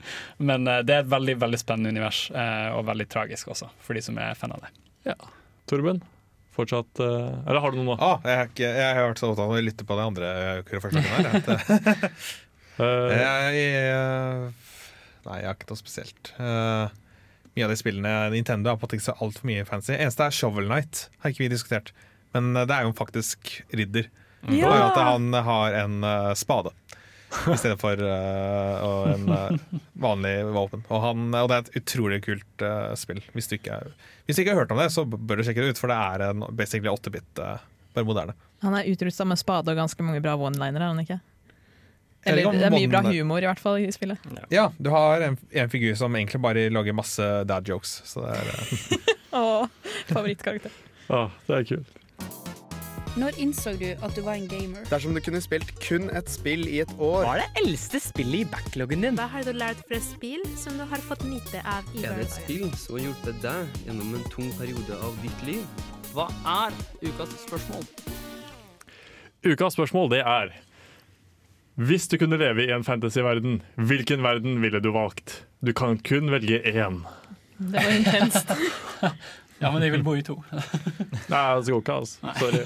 men 0.50 0.70
eh, 0.70 0.82
det 0.86 0.96
er 0.96 1.04
et 1.04 1.10
veldig 1.10 1.36
veldig 1.40 1.60
spennende 1.60 1.94
univers, 1.94 2.22
eh, 2.30 2.68
og 2.76 2.86
veldig 2.90 3.08
tragisk 3.12 3.52
også, 3.54 3.70
for 3.84 3.98
de 3.98 4.04
som 4.04 4.18
er 4.20 4.38
fan 4.38 4.54
av 4.56 4.66
det. 4.66 5.16
Torben, 5.70 6.02
fortsatt 6.56 7.00
eh, 7.00 7.32
Eller 7.46 7.62
har 7.64 7.72
du 7.72 7.80
noe 7.80 7.88
nå? 7.92 7.98
Ah, 7.98 8.20
jeg, 8.26 8.36
er 8.36 8.52
ikke, 8.52 8.70
jeg 8.82 8.94
har 8.98 9.10
vært 9.10 9.22
så 9.22 9.30
opptatt 9.30 9.44
av 9.46 9.56
å 9.56 9.64
lytte 9.64 9.86
på 9.86 9.98
de 9.98 10.06
andre 10.06 10.30
forslagene 10.70 11.16
her. 11.16 11.28
jeg, 11.30 11.92
eh, 11.96 12.30
Eh, 12.80 13.12
jeg, 13.12 13.64
eh, 13.76 14.68
nei, 15.26 15.38
jeg 15.42 15.48
har 15.50 15.56
ikke 15.58 15.68
noe 15.68 15.80
spesielt. 15.80 16.30
Uh, 16.40 16.88
mye 17.56 17.66
av 17.66 17.72
de 17.72 17.78
spillene 17.80 18.12
Nintendo 18.32 18.72
har 18.72 18.78
på 18.80 18.88
ikke 18.88 19.04
så 19.10 19.16
altfor 19.20 19.48
mye 19.50 19.66
fancy. 19.68 19.92
Eneste 19.96 20.24
er 20.24 20.36
Shovel 20.36 20.70
Knight, 20.70 21.08
har 21.20 21.34
ikke 21.34 21.44
vi 21.44 21.50
diskutert. 21.52 21.92
Men 22.34 22.54
eh, 22.54 22.66
det 22.68 22.76
er 22.76 22.86
jo 22.86 22.96
faktisk 22.96 23.52
ridder. 23.74 24.10
Ja! 24.48 24.68
Og 24.70 24.76
at 24.86 25.00
han 25.04 25.32
har 25.34 25.74
en 25.84 25.98
uh, 26.04 26.30
spade 26.38 26.70
i 27.30 27.54
stedet 27.60 27.76
for 27.78 28.00
uh, 28.02 28.76
og 28.82 29.10
en 29.12 29.28
uh, 29.30 29.74
vanlig 30.02 30.32
våpen. 30.54 30.80
Og, 30.88 31.02
han, 31.04 31.28
og 31.38 31.50
det 31.52 31.58
er 31.58 31.66
et 31.68 31.76
utrolig 31.82 32.22
kult 32.24 32.64
spill. 32.98 33.20
Hvis 33.36 33.46
du, 33.50 33.54
ikke, 33.58 33.76
er- 33.76 33.92
hvis 34.26 34.38
du 34.38 34.42
ikke 34.42 34.54
har 34.56 34.62
hørt 34.64 34.72
om 34.74 34.80
det, 34.82 34.88
så 34.94 35.04
bør 35.06 35.38
du 35.38 35.44
sjekke 35.46 35.62
det 35.62 35.74
ut, 35.76 35.78
for 35.82 35.92
det 35.92 35.98
er 36.00 36.24
en 36.30 36.42
basically 36.58 36.90
8-bit, 36.90 37.38
eh, 37.44 37.60
bare 37.94 38.08
moderne. 38.08 38.34
Han 38.64 38.74
er 38.80 38.88
utrusta 38.90 39.24
med 39.28 39.38
spade 39.40 39.70
og 39.72 39.78
ganske 39.78 40.02
mange 40.04 40.20
bra 40.24 40.34
one-linere, 40.40 40.82
er 40.88 40.90
han 40.94 41.04
ikke? 41.04 41.20
Eller 42.28 42.50
det 42.52 42.66
er 42.66 42.74
mye 42.74 42.90
bra 42.92 43.00
humor, 43.06 43.40
i 43.40 43.48
hvert 43.48 43.62
fall, 43.62 43.78
i 43.80 43.92
spillet. 43.94 44.18
Ja, 44.52 44.66
du 44.76 44.90
har 44.92 45.22
en, 45.24 45.38
en 45.56 45.70
figur 45.72 45.94
som 45.96 46.16
egentlig 46.18 46.40
bare 46.44 46.66
lager 46.68 46.92
masse 46.98 47.28
dad 47.48 47.68
jokes. 47.70 47.94
Så 48.10 48.26
det 48.26 48.34
er, 48.36 49.06
Åh, 49.40 49.64
favorittkarakter. 50.10 50.74
ah, 51.08 51.30
det 51.46 51.56
er 51.62 51.64
kult. 51.70 51.99
Når 53.18 53.40
innså 53.42 53.72
du 53.74 53.88
at 53.90 54.12
du 54.14 54.20
var 54.22 54.36
en 54.38 54.44
gamer? 54.46 54.84
Dersom 54.86 55.16
du 55.16 55.20
kunne 55.24 55.40
spilt 55.42 55.72
kun 55.82 56.04
et 56.14 56.28
spill 56.30 56.62
i 56.70 56.76
et 56.84 56.90
år 57.02 57.24
Hva 57.26 57.32
er 57.32 57.40
det 57.42 57.64
eldste 57.64 57.98
spillet 58.04 58.44
i 58.44 58.50
backloggen 58.52 59.02
din? 59.02 59.16
Hva 59.18 59.26
har 59.32 59.42
du 59.42 59.50
lært 59.56 59.80
fra 59.88 59.98
spill 60.04 60.44
som 60.60 60.76
du 60.78 60.84
har 60.86 61.02
fått 61.08 61.24
nyte 61.26 61.58
av 61.66 61.88
i 61.90 62.04
hverdagen? 62.04 62.12
Er 62.12 62.20
det 62.20 62.28
et 62.28 62.36
spill 62.36 62.68
som 62.78 62.94
har 62.94 63.08
hjulpet 63.08 63.40
deg 63.42 63.82
gjennom 63.88 64.14
en 64.14 64.28
tung 64.30 64.52
periode 64.60 65.00
av 65.02 65.18
ditt 65.24 65.42
liv? 65.48 65.82
Hva 66.14 66.28
er 66.52 66.78
ukas 67.02 67.34
spørsmål? 67.48 67.82
Ukas 69.50 69.74
spørsmål 69.74 70.14
det 70.14 70.22
er 70.22 70.54
Hvis 71.82 72.06
du 72.12 72.18
kunne 72.20 72.38
leve 72.38 72.68
i 72.68 72.70
en 72.76 72.86
fantasyverden, 72.86 73.58
hvilken 73.74 74.22
verden 74.22 74.62
ville 74.62 74.78
du 74.78 74.92
valgt? 74.94 75.40
Du 75.66 75.74
kan 75.74 75.98
kun 75.98 76.30
velge 76.30 76.62
én. 76.62 77.02
Det 77.58 77.74
var 77.74 77.94
intenst. 77.98 78.54
Ja, 79.60 79.70
men 79.74 79.84
jeg 79.84 79.92
vil 79.92 80.04
bo 80.04 80.14
i 80.16 80.24
to. 80.24 80.38
Nei, 80.50 81.42
det 81.60 81.72
går 81.74 81.82
ikke, 81.82 81.98
altså. 82.00 82.32
Sorry. 82.40 82.62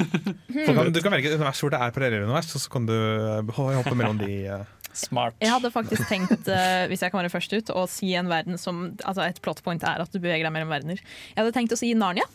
så 0.66 0.74
kan, 0.76 0.92
du 0.94 1.00
kan 1.02 1.14
velge 1.16 1.32
et 1.32 1.34
univers 1.34 1.62
hvor 1.64 1.74
det 1.74 1.80
er 1.82 1.94
parallellunivers, 1.96 2.52
og 2.54 2.62
så 2.62 2.70
kan 2.70 2.86
du 2.86 2.94
eh, 2.94 3.58
hoppe 3.58 3.96
mellom 3.98 4.20
de. 4.22 4.30
Uh. 4.46 4.84
Smart. 4.94 5.34
Jeg 5.42 5.50
hadde 5.50 5.72
faktisk 5.74 6.06
tenkt, 6.06 6.46
uh, 6.46 6.84
hvis 6.86 7.02
jeg 7.02 7.10
kan 7.10 7.18
være 7.18 7.32
først 7.32 7.54
ut, 7.56 7.74
å 7.74 7.82
si 7.90 8.12
en 8.14 8.30
verden 8.30 8.60
som 8.62 8.92
Altså 9.02 9.24
et 9.26 9.40
plot 9.42 9.58
point 9.66 9.82
er 9.82 10.04
at 10.04 10.12
du 10.12 10.20
beveger 10.20 10.46
deg 10.46 10.54
mellom 10.54 10.70
verdener. 10.70 11.00
Jeg 11.32 11.40
hadde 11.40 11.54
tenkt 11.56 11.74
å 11.74 11.78
si 11.80 11.90
Narnia. 11.98 12.28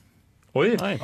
Oi! 0.58 0.74
Eh, 0.74 1.00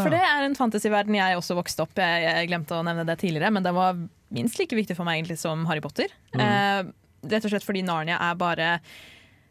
for 0.00 0.08
det 0.10 0.20
er 0.24 0.46
en 0.46 0.56
fantasyverden 0.56 1.16
jeg 1.18 1.36
også 1.36 1.56
vokste 1.58 1.84
opp 1.84 2.00
jeg, 2.00 2.22
jeg 2.24 2.48
glemte 2.48 2.78
å 2.78 2.84
nevne 2.86 3.04
det 3.08 3.18
tidligere, 3.20 3.52
men 3.52 3.66
den 3.66 3.76
var 3.76 3.98
minst 4.34 4.58
like 4.60 4.76
viktig 4.76 4.96
for 4.96 5.08
meg 5.08 5.20
egentlig 5.20 5.38
som 5.40 5.66
Harry 5.68 5.82
Potter. 5.84 6.12
Eh, 6.32 6.80
rett 7.28 7.44
og 7.44 7.52
slett 7.52 7.66
fordi 7.66 7.84
Narnia 7.84 8.18
er 8.30 8.40
bare 8.40 8.70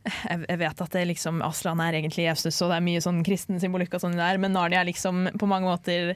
jeg, 0.07 0.59
vet 0.61 0.83
at 0.83 0.97
det 0.97 1.05
liksom, 1.13 1.41
Aslan 1.45 1.81
er 1.83 1.99
egentlig 1.99 2.27
Jesus, 2.27 2.59
og 2.61 2.71
det 2.71 2.79
er 2.79 2.85
mye 2.89 3.03
sånn 3.03 3.23
kristen 3.25 3.61
symbolikk, 3.61 3.95
og 3.97 4.03
sånn 4.03 4.17
der, 4.17 4.39
men 4.41 4.55
Narnia 4.55 4.81
er 4.81 4.89
liksom 4.89 5.27
på 5.39 5.49
mange 5.49 5.69
måter 5.69 6.13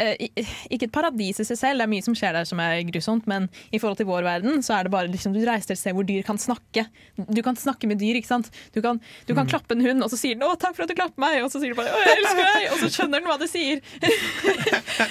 eh, 0.00 0.28
ikke 0.70 0.88
et 0.88 0.94
paradis 0.94 1.40
i 1.42 1.46
seg 1.48 1.58
selv, 1.60 1.80
det 1.80 1.86
er 1.86 1.92
mye 1.92 2.06
som 2.06 2.16
skjer 2.18 2.36
der 2.36 2.48
som 2.48 2.62
er 2.62 2.80
grusomt, 2.88 3.28
men 3.30 3.48
i 3.70 3.80
forhold 3.80 4.00
til 4.00 4.08
vår 4.10 4.26
verden 4.26 4.64
så 4.66 4.76
er 4.78 4.86
det 4.86 4.94
bare 4.94 5.10
liksom, 5.12 5.34
du 5.36 5.42
reiser 5.46 5.70
til 5.70 5.78
et 5.78 5.82
sted 5.82 5.96
hvor 5.96 6.08
dyr 6.08 6.24
kan 6.26 6.40
snakke. 6.40 6.86
Du 7.28 7.42
kan 7.46 7.58
snakke 7.58 7.90
med 7.90 8.00
dyr, 8.02 8.18
ikke 8.20 8.32
sant. 8.32 8.50
Du 8.74 8.80
kan, 8.84 9.00
du 9.28 9.34
kan 9.36 9.48
klappe 9.50 9.76
en 9.76 9.84
hund, 9.84 10.04
og 10.06 10.12
så 10.12 10.20
sier 10.20 10.38
den 10.38 10.46
'å, 10.46 10.56
takk 10.60 10.76
for 10.76 10.86
at 10.86 10.92
du 10.92 10.98
klapper 10.98 11.20
meg', 11.20 11.42
og 11.44 11.52
så 11.52 11.62
sier 11.62 11.74
du 11.74 11.80
bare 11.80 11.92
'å, 11.94 12.02
jeg 12.06 12.20
elsker 12.20 12.44
deg', 12.50 12.68
og 12.72 12.78
så 12.84 12.92
skjønner 12.96 13.20
den 13.20 13.30
hva 13.30 13.38
du 13.40 13.48
sier. 13.50 13.80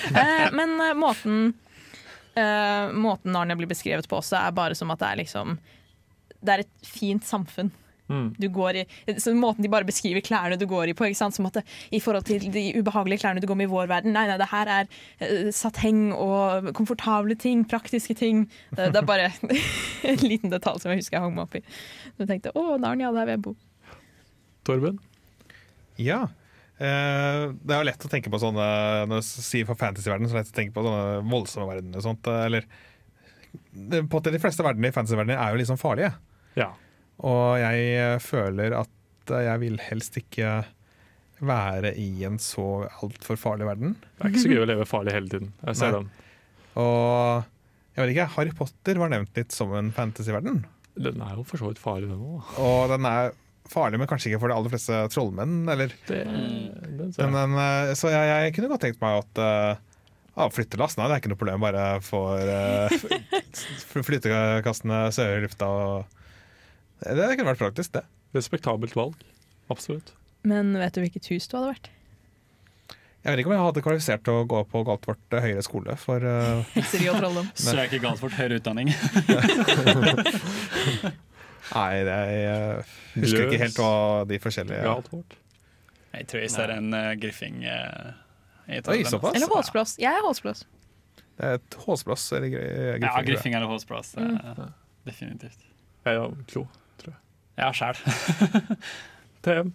Eh, 0.10 0.50
men 0.54 0.74
eh, 0.82 0.94
måten 0.98 1.54
eh, 2.38 2.92
Måten 2.94 3.32
Narnia 3.34 3.58
blir 3.58 3.70
beskrevet 3.70 4.08
på 4.10 4.20
også, 4.20 4.38
er 4.40 4.56
bare 4.56 4.78
som 4.78 4.92
at 4.94 5.02
det 5.02 5.08
er 5.10 5.20
liksom 5.22 5.56
Det 6.40 6.54
er 6.54 6.64
et 6.64 6.88
fint 6.88 7.26
samfunn. 7.26 7.72
Mm. 8.10 8.28
Du 8.42 8.48
går 8.50 8.82
i, 8.82 8.84
så 9.22 9.34
måten 9.38 9.64
de 9.66 9.70
bare 9.72 9.86
beskriver 9.88 10.24
klærne 10.26 10.58
du 10.58 10.66
går 10.70 10.90
i 10.92 10.96
på, 10.98 11.06
ikke 11.06 11.20
sant? 11.20 11.36
som 11.38 11.46
at 11.50 11.60
det, 11.60 11.64
i 11.94 12.02
forhold 12.02 12.26
til 12.26 12.48
de 12.52 12.64
ubehagelige 12.80 13.22
klærne 13.22 13.44
du 13.44 13.48
går 13.50 13.60
med 13.60 13.70
i 13.70 13.74
vår 13.74 13.90
verden. 13.92 14.16
Nei, 14.16 14.26
nei, 14.30 14.38
det 14.42 14.50
her 14.50 14.72
er 14.80 14.90
uh, 15.22 15.52
sateng 15.54 16.10
og 16.16 16.72
komfortable 16.78 17.38
ting, 17.40 17.62
praktiske 17.70 18.18
ting. 18.18 18.48
Det, 18.74 18.90
det 18.96 19.04
er 19.04 19.08
bare 19.08 19.30
en 20.10 20.26
liten 20.26 20.54
detalj 20.54 20.82
som 20.82 20.94
jeg 20.94 21.04
husker 21.04 21.20
jeg 21.20 21.28
hang 21.28 21.38
meg 21.38 21.46
opp 21.46 21.60
i. 21.62 21.64
Så 22.16 22.26
jeg 22.26 22.32
tenkte 22.34 22.56
å, 22.58 22.66
Narnia, 22.82 23.14
der 23.16 23.30
vil 23.30 23.38
jeg 23.38 23.46
bo. 23.46 23.56
Torben? 24.68 25.00
Ja. 26.02 26.26
Uh, 26.80 27.52
det 27.60 27.76
er 27.76 27.82
jo 27.82 27.88
lett 27.90 28.06
å 28.08 28.10
tenke 28.12 28.32
på 28.32 28.40
sånne 28.40 28.66
Når 29.12 29.20
du 29.20 29.26
sier 29.28 29.66
for 29.68 29.76
fantasyverdenen, 29.76 30.30
så 30.32 30.38
er 30.38 30.40
det 30.40 30.46
lett 30.46 30.54
å 30.54 30.60
tenke 30.62 30.76
på 30.78 30.84
sånne 30.86 31.18
voldsomme 31.28 31.66
verdener 31.68 32.00
og 32.00 32.06
sånt. 32.06 32.30
eh, 32.32 32.46
Eller 32.48 32.70
på 34.08 34.22
at 34.22 34.30
De 34.32 34.40
fleste 34.40 34.64
verdener 34.64 34.94
i 34.94 34.96
fantasyverdenen 34.96 35.42
er 35.42 35.52
jo 35.52 35.60
liksom 35.60 35.80
farlige. 35.82 36.14
Ja. 36.56 36.70
Og 37.28 37.60
jeg 37.60 37.88
eh, 38.00 38.18
føler 38.24 38.76
at 38.80 39.34
eh, 39.34 39.46
jeg 39.48 39.64
vil 39.64 39.80
helst 39.90 40.20
ikke 40.20 40.54
være 41.40 41.94
i 42.00 42.10
en 42.28 42.40
så 42.42 42.86
altfor 43.00 43.40
farlig 43.40 43.68
verden. 43.68 43.96
Det 44.18 44.26
er 44.26 44.34
ikke 44.34 44.44
så 44.44 44.52
gøy 44.52 44.64
å 44.64 44.70
leve 44.70 44.88
farlig 44.88 45.16
hele 45.16 45.32
tiden. 45.32 45.54
Jeg 45.68 45.80
ser 45.80 45.96
Nei. 45.96 46.02
den. 46.02 46.10
Og 46.80 47.48
jeg 47.96 48.04
vet 48.04 48.14
ikke, 48.14 48.32
Harry 48.36 48.56
Potter 48.56 49.00
var 49.02 49.12
nevnt 49.12 49.40
litt 49.40 49.56
som 49.56 49.72
en 49.76 49.92
fantasyverden. 49.96 50.64
Den 51.00 51.22
er 51.24 51.38
jo 51.38 51.46
for 51.48 51.62
så 51.62 51.70
vidt 51.70 51.80
farlig, 51.82 52.10
den 52.12 52.20
òg. 52.20 52.52
Og 52.60 52.92
den 52.92 53.08
er 53.08 53.32
farlig, 53.70 54.00
men 54.02 54.10
kanskje 54.10 54.32
ikke 54.32 54.42
for 54.44 54.52
de 54.52 54.58
aller 54.58 54.74
fleste 54.74 55.00
trollmenn. 55.14 55.62
Eller 55.72 55.94
Den 56.08 57.12
ser 57.14 57.26
jeg. 57.26 57.34
men, 57.36 57.56
eh, 57.60 57.94
så 58.00 58.12
jeg, 58.12 58.32
jeg 58.32 58.56
kunne 58.56 58.72
godt 58.72 58.86
tenkt 58.88 59.04
meg 59.04 59.20
at 59.22 59.44
uh, 59.44 60.48
flyttelass, 60.56 60.96
nei, 61.00 61.08
det 61.08 61.18
er 61.18 61.24
ikke 61.24 61.34
noe 61.34 61.42
problem. 61.42 61.66
Bare 61.68 61.86
for 62.04 62.40
uh, 62.40 64.04
flyttekassene 64.10 65.06
sør 65.16 65.38
i 65.38 65.44
lufta. 65.48 65.70
Og, 65.70 66.19
det, 67.04 67.30
kunne 67.38 67.52
vært 67.52 67.62
praktisk, 67.64 67.94
det. 67.96 68.04
Respektabelt 68.36 68.96
valg. 68.98 69.16
Absolutt. 69.72 70.14
Men 70.48 70.74
vet 70.80 70.96
du 70.96 71.02
hvilket 71.04 71.30
hus 71.34 71.48
du 71.50 71.58
hadde 71.58 71.74
vært? 71.74 71.90
Jeg 73.20 73.34
vet 73.34 73.42
ikke 73.42 73.52
om 73.52 73.56
jeg 73.58 73.66
hadde 73.66 73.82
kvalifisert 73.84 74.24
til 74.24 74.38
å 74.40 74.44
gå 74.48 74.60
på 74.72 74.82
Galtvort 74.88 75.36
eh, 75.36 75.44
høyere 75.44 75.64
skole. 75.66 75.96
For 76.00 76.24
uh, 76.24 76.78
og 76.78 77.20
trolldom. 77.20 77.50
Strøk 77.60 77.98
Galtvort 78.00 78.38
høyere 78.38 78.60
utdanning. 78.62 78.94
Nei, 81.70 82.00
det, 82.08 82.16
jeg 82.34 82.86
husker 83.20 83.46
ikke 83.46 83.60
helt 83.62 83.78
hva 83.84 83.92
de 84.30 84.40
forskjellige 84.42 84.88
Galtvort. 84.88 85.38
Jeg 86.16 86.26
tror 86.32 86.42
jeg 86.42 86.52
ser 86.56 86.74
en 86.74 86.90
uh, 86.96 87.12
griffing 87.22 87.62
uh, 87.68 88.16
Oi, 88.70 89.02
såpass? 89.06 89.36
Eller 89.36 89.52
Håsblås. 89.52 89.98
Jeg 90.02 90.10
er 90.10 90.26
Håsblås. 90.26 90.64
Det 91.40 91.48
er 91.48 91.56
et 91.56 91.76
håsplass 91.80 92.24
eller 92.36 92.52
griffing? 92.52 93.04
Ja, 93.06 93.22
griffing, 93.24 93.54
eller 93.56 93.70
håsplass. 93.72 94.12
Mm. 94.20 94.74
definitivt. 95.08 95.62
Jeg 96.04 96.20
er 96.20 96.34
klo. 96.52 96.66
Ja, 97.60 97.70
sjæl. 97.76 97.98
TM. 99.46 99.72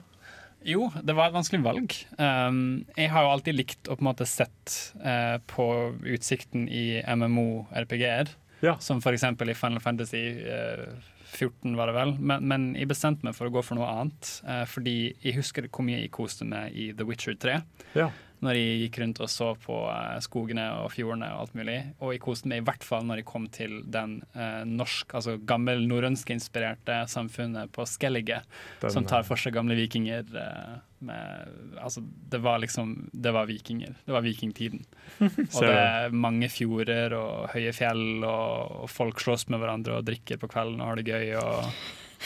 Jo, 0.65 0.87
det 1.05 1.13
var 1.17 1.29
et 1.29 1.35
vanskelig 1.37 1.61
valg. 1.65 1.93
Um, 2.17 2.85
jeg 2.97 3.11
har 3.13 3.27
jo 3.27 3.33
alltid 3.35 3.57
likt 3.59 3.89
å 3.91 3.97
på 3.99 4.01
en 4.05 4.09
måte 4.09 4.25
sett 4.29 4.77
uh, 5.05 5.37
på 5.51 5.67
utsikten 6.09 6.65
i 6.73 7.03
MMO-RPG-er, 7.05 8.31
Ja. 8.65 8.79
som 8.81 9.03
f.eks. 9.05 9.27
i 9.29 9.55
Final 9.59 9.83
Fantasy 9.85 10.23
uh, 10.49 10.87
14, 11.35 11.75
var 11.77 11.91
det 11.91 11.97
vel. 11.99 12.15
Men, 12.17 12.47
men 12.49 12.65
jeg 12.79 12.89
bestemte 12.89 13.27
meg 13.29 13.37
for 13.37 13.51
å 13.51 13.53
gå 13.53 13.61
for 13.67 13.77
noe 13.77 13.91
annet, 13.93 14.31
uh, 14.49 14.63
fordi 14.71 14.97
jeg 15.21 15.37
husker 15.37 15.69
hvor 15.69 15.85
mye 15.85 16.01
jeg 16.01 16.15
koste 16.17 16.49
meg 16.49 16.73
i 16.73 16.93
The 16.97 17.05
Witcher 17.11 17.37
3. 17.37 17.59
Ja. 18.01 18.09
Når 18.45 18.59
jeg 18.59 18.81
gikk 18.85 19.01
rundt 19.03 19.21
og 19.25 19.31
så 19.33 19.51
på 19.61 19.79
eh, 19.91 20.19
skogene 20.25 20.67
og 20.83 20.91
fjordene 20.95 21.31
og 21.35 21.45
alt 21.45 21.59
mulig. 21.59 21.79
Og 22.01 22.15
jeg 22.15 22.23
koste 22.25 22.51
meg 22.51 22.63
i 22.63 22.67
hvert 22.67 22.87
fall 22.87 23.07
når 23.09 23.23
jeg 23.23 23.29
kom 23.31 23.49
til 23.53 23.79
den 23.91 24.19
eh, 24.37 24.63
norsk, 24.69 25.17
altså 25.19 25.37
gammel 25.49 25.85
norrønskinspirerte 25.89 27.03
samfunnet 27.11 27.73
på 27.75 27.87
Skellige, 27.89 28.43
Den, 28.83 28.93
som 28.93 29.09
tar 29.09 29.27
for 29.27 29.41
seg 29.41 29.57
gamle 29.57 29.77
vikinger. 29.79 30.29
Eh, 30.29 30.75
med, 31.05 31.57
altså, 31.83 32.01
det 32.33 32.39
var 32.41 32.63
liksom 32.63 33.11
Det 33.13 33.33
var 33.35 33.49
vikinger. 33.51 33.93
Det 34.07 34.15
var 34.15 34.25
vikingtiden. 34.25 34.87
Og 35.21 35.61
det 35.61 35.75
er 35.75 36.15
mange 36.15 36.49
fjorder 36.49 37.13
og 37.19 37.51
høye 37.53 37.75
fjell, 37.77 38.25
og, 38.25 38.85
og 38.85 38.89
folk 38.93 39.21
slåss 39.21 39.49
med 39.53 39.61
hverandre 39.61 39.99
og 39.99 40.09
drikker 40.09 40.41
på 40.41 40.49
kvelden 40.55 40.81
og 40.81 40.93
har 40.93 41.01
det 41.01 41.11
gøy. 41.11 41.37
og 41.41 41.69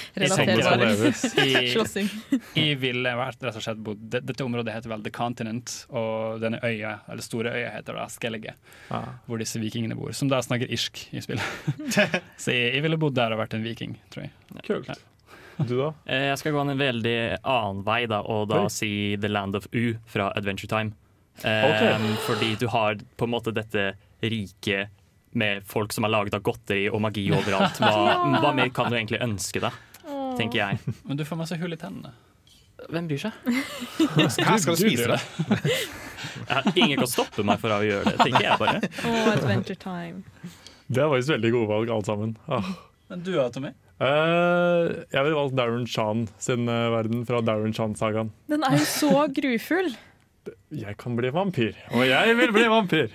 i- 1.45 1.73
Slåssing. 1.73 2.09
jeg 2.55 2.79
ville 2.83 3.13
vært 3.19 3.43
rett 3.45 3.59
og 3.59 3.65
slett 3.65 3.81
bodd 3.85 4.01
Dette 4.13 4.45
området 4.45 4.75
heter 4.75 4.93
vel 4.93 5.03
The 5.05 5.13
Continent, 5.15 5.75
og 5.91 6.41
denne 6.43 6.61
øya, 6.65 6.99
eller 7.09 7.25
store 7.25 7.53
øya 7.57 7.75
heter 7.77 7.99
da 7.99 8.07
Skellige, 8.13 8.55
ah. 8.95 9.11
hvor 9.27 9.41
disse 9.43 9.61
vikingene 9.63 9.97
bor, 9.99 10.13
som 10.17 10.31
da 10.31 10.41
snakker 10.45 10.71
irsk 10.75 11.07
i 11.13 11.23
spillet. 11.25 11.45
Så 12.43 12.55
jeg, 12.55 12.75
jeg 12.77 12.85
ville 12.87 12.99
bodd 13.01 13.17
der 13.19 13.35
og 13.35 13.43
vært 13.43 13.55
en 13.59 13.65
viking, 13.67 13.97
tror 14.13 14.27
jeg. 14.29 14.35
Kult. 14.67 14.93
Du, 15.59 15.75
da? 15.81 15.89
Eh, 16.07 16.29
Jeg 16.31 16.39
skal 16.39 16.55
gå 16.55 16.61
en 16.63 16.79
veldig 16.79 17.17
annen 17.43 17.81
vei, 17.87 18.05
da, 18.11 18.21
og 18.23 18.47
da 18.53 18.61
Oi. 18.69 18.71
si 18.71 18.91
The 19.19 19.31
Land 19.33 19.59
of 19.59 19.67
U 19.75 19.97
fra 20.07 20.29
Adventure 20.39 20.71
Time. 20.71 20.95
Eh, 21.43 22.15
Fordi 22.27 22.53
du 22.61 22.69
har 22.71 22.95
på 23.19 23.27
en 23.27 23.31
måte 23.35 23.53
dette 23.55 23.93
riket 24.23 24.91
med 25.39 25.63
folk 25.69 25.93
som 25.93 26.07
er 26.07 26.11
laget 26.15 26.35
av 26.39 26.43
godteri 26.47 26.87
og 26.91 27.03
magi 27.05 27.27
overalt. 27.35 27.77
Hva, 27.83 28.39
hva 28.43 28.53
mer 28.57 28.71
kan 28.75 28.89
du 28.91 28.97
egentlig 28.97 29.21
ønske 29.23 29.61
deg, 29.63 29.75
tenker 30.39 30.63
jeg. 30.63 30.81
Men 31.09 31.21
du 31.21 31.25
får 31.29 31.41
masse 31.41 31.59
hull 31.61 31.75
i 31.75 31.81
tennene. 31.81 32.15
Hvem 32.89 33.09
bryr 33.11 33.25
seg? 33.25 33.39
Her 34.49 34.61
skal 34.63 34.77
du 34.77 34.85
spise 34.85 35.15
det. 35.17 35.23
Ja, 36.49 36.65
ingen 36.75 36.99
kan 36.99 37.07
stoppe 37.11 37.45
meg 37.47 37.61
for 37.63 37.71
å 37.71 37.79
gjøre 37.87 38.11
det, 38.11 38.17
tenker 38.19 38.43
jeg 38.43 38.59
bare. 38.59 38.89
Oh, 39.07 39.29
Adventure 39.31 39.77
Time. 39.79 40.25
Det 40.91 41.03
er 41.05 41.11
faktisk 41.13 41.31
veldig 41.31 41.53
gode 41.55 41.69
valg, 41.71 41.93
alle 41.95 42.07
sammen. 42.09 42.33
Ah. 42.51 42.73
Men 43.13 43.23
du 43.23 43.31
da, 43.37 43.45
Tommy? 43.55 43.71
Uh, 43.99 45.05
jeg 45.13 45.23
ville 45.27 45.37
valgt 45.37 45.55
Darren 45.59 45.87
Chan 45.91 46.27
sin 46.43 46.67
uh, 46.71 46.89
verden 46.97 47.23
fra 47.29 47.39
Darren 47.45 47.75
Chan-sagaen. 47.77 48.33
Den 48.51 48.67
er 48.67 48.81
jo 48.81 48.89
så 48.89 49.29
grufull. 49.37 49.93
Jeg 50.75 50.97
kan 51.01 51.17
bli 51.19 51.31
vampyr, 51.35 51.77
og 51.95 52.05
jeg 52.09 52.37
vil 52.39 52.53
bli 52.55 52.67
vampyr! 52.71 53.09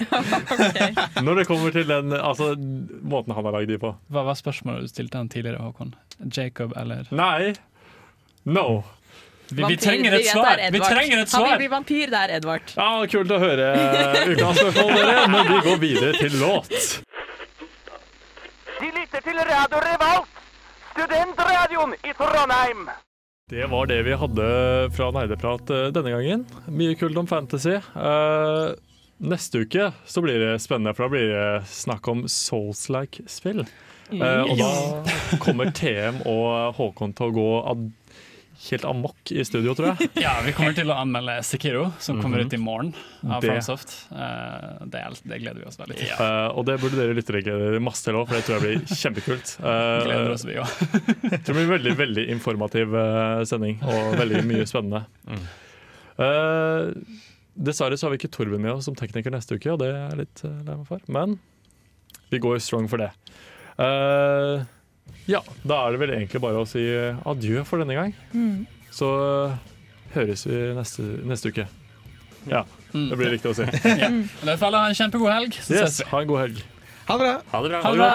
Når 1.26 1.42
det 1.42 1.46
kommer 1.50 1.76
til 1.76 1.88
den 1.90 2.14
altså, 2.18 2.54
måten 2.58 3.36
han 3.36 3.46
har 3.46 3.56
lagd 3.58 3.70
de 3.74 3.78
på. 3.82 3.94
Hva 4.14 4.26
var 4.28 4.38
spørsmålet 4.40 4.88
du 4.88 4.92
stilte 4.94 5.22
han 5.22 5.30
tidligere, 5.32 5.62
Håkon? 5.64 5.94
Jacob 6.26 6.76
eller 6.80 7.10
Nei. 7.16 7.54
No. 8.46 8.84
Vi, 9.54 9.64
vi 9.68 9.78
trenger 9.78 10.18
et 10.18 10.28
svar! 10.28 10.60
Vi 10.72 10.80
trenger 10.82 11.22
et 11.22 11.30
svar. 11.30 11.46
Han 11.46 11.52
vil 11.52 11.64
bli 11.66 11.72
vampyr, 11.74 12.06
det 12.10 12.22
er 12.26 12.36
Edvard. 12.40 12.76
Ja, 12.78 12.90
Kult 13.12 13.32
å 13.32 13.40
høre 13.44 13.70
ukas 14.34 14.62
spørsmål, 14.62 14.94
dere, 14.98 15.26
men 15.34 15.50
vi 15.52 15.60
går 15.68 15.82
videre 15.84 16.14
til 16.18 16.38
låt. 16.42 16.74
De 18.80 18.92
lytter 18.92 19.26
til 19.30 19.42
Radio 19.52 19.82
Revolt, 19.88 20.44
studentradioen 20.94 21.98
i 22.02 22.16
Trondheim. 22.18 22.88
Det 23.50 23.66
var 23.68 23.88
det 23.88 24.04
vi 24.04 24.14
hadde 24.16 24.44
fra 24.96 25.10
Nerdeprat 25.12 25.70
eh, 25.70 25.89
denne 25.91 26.14
gangen. 26.14 26.46
Mye 26.72 26.96
kult 26.96 27.18
om 27.20 27.28
fantasy. 27.28 27.74
Eh, 27.76 28.68
neste 29.20 29.66
uke 29.66 29.89
så 30.08 30.24
blir 30.24 30.39
det 30.39 30.62
spennende, 30.64 30.94
for 30.96 31.06
da 31.06 31.12
blir 31.12 31.28
det 31.28 31.66
snakk 31.68 32.08
om 32.08 32.24
Souls-like 32.32 33.26
spill. 33.28 33.66
Eh, 34.16 34.44
og 34.48 34.56
da 34.62 34.70
kommer 35.44 35.74
TM 35.76 36.22
og 36.24 36.80
Håkon 36.80 37.12
til 37.18 37.34
å 37.34 37.36
gå 37.36 37.50
ad 37.74 37.84
helt 38.70 38.86
amok 38.88 39.32
i 39.36 39.43
studio, 39.45 39.74
tror 39.76 39.89
jeg. 39.91 40.09
Ja, 40.24 40.34
vi 40.45 40.53
kommer 40.55 40.74
til 40.78 40.88
å 40.91 40.95
anmelde 41.01 41.36
Sekiro, 41.43 41.89
som 41.99 42.22
kommer 42.22 42.39
Mhm. 42.39 42.45
ut 42.47 42.53
i 42.53 42.59
morgen 42.61 42.91
av 43.28 43.41
Det- 43.41 43.49
Fromsoft. 43.51 43.93
Uh, 44.11 44.84
det, 44.88 45.01
er- 45.01 45.20
det 45.30 45.39
gleder 45.41 45.59
vi 45.61 45.68
oss 45.68 45.78
veldig 45.82 45.97
til. 45.99 46.11
Eh, 46.14 46.47
og 46.53 46.66
det 46.70 46.78
burde 46.82 46.95
dere 47.01 47.16
lyttere 47.18 47.41
glede 47.43 47.82
masse 47.84 48.03
til 48.05 48.16
òg, 48.20 48.28
for 48.30 48.36
det 48.39 48.45
tror 48.47 48.59
jeg 48.59 48.64
blir 48.64 48.95
kjempekult. 49.03 49.55
Uh, 49.59 50.03
Gleder 50.07 50.32
oss 50.36 50.45
vi 50.47 50.55
òg. 50.61 50.76
Det 51.32 51.51
blir 51.53 51.64
en 51.66 51.74
veldig, 51.76 51.95
veldig 51.99 52.26
informativ 52.38 52.95
eh, 52.95 53.43
sending, 53.49 53.80
og 53.84 54.16
veldig 54.22 54.43
mye 54.47 54.66
spennende. 54.70 55.03
Uh, 56.20 56.91
dessverre 57.57 57.97
så 57.97 58.07
har 58.07 58.14
vi 58.14 58.20
ikke 58.22 58.32
Torben 58.34 58.61
med 58.61 58.72
oss 58.76 58.86
som 58.89 58.95
tekniker 58.97 59.34
neste 59.34 59.57
uke, 59.57 59.72
og 59.74 59.80
det 59.82 59.89
er 59.93 59.99
jeg 60.14 60.20
litt 60.24 60.43
uh, 60.45 60.53
lei 60.68 60.76
meg 60.78 60.88
for. 60.89 61.01
Men 61.11 61.39
vi 62.34 62.39
går 62.41 62.61
strong 62.66 62.88
for 62.89 63.01
det. 63.01 63.11
Eh, 63.82 64.64
ja, 65.28 65.40
da 65.64 65.78
er 65.88 65.92
det 65.96 66.00
vel 66.04 66.12
egentlig 66.18 66.42
bare 66.44 66.60
å 66.60 66.68
si 66.68 66.84
adjø 67.26 67.64
for 67.66 67.78
denne 67.84 67.96
gang. 67.96 68.14
Mm. 68.34 68.66
Så 68.94 69.08
eh, 69.48 69.56
høres 70.16 70.44
vi 70.48 70.60
neste, 70.78 71.02
neste 71.30 71.50
uke. 71.54 71.68
Ja, 72.50 72.66
Mm. 72.94 73.08
det 73.10 73.18
blir 73.18 73.32
riktig 73.34 73.50
å 73.50 73.56
si. 73.58 73.64
Ja. 74.04 74.10
I 74.12 74.46
hvert 74.46 74.60
fall 74.62 74.76
ha 74.78 74.84
en 74.86 74.94
kjempegod 74.94 75.32
helg. 75.34 75.56
Så 75.58 75.74
Yes, 75.74 75.96
ses 75.96 76.02
vi. 76.04 76.10
ha 76.12 76.20
en 76.22 76.28
god 76.30 76.40
helg. 76.44 76.60
Ha 77.08 77.16
det 77.18 77.24
bra. 77.26 77.32
Ha 77.54 77.62
det 77.64 77.70
bra. 77.72 77.80
Ha 77.82 77.90
det 77.90 77.98
bra. 77.98 78.10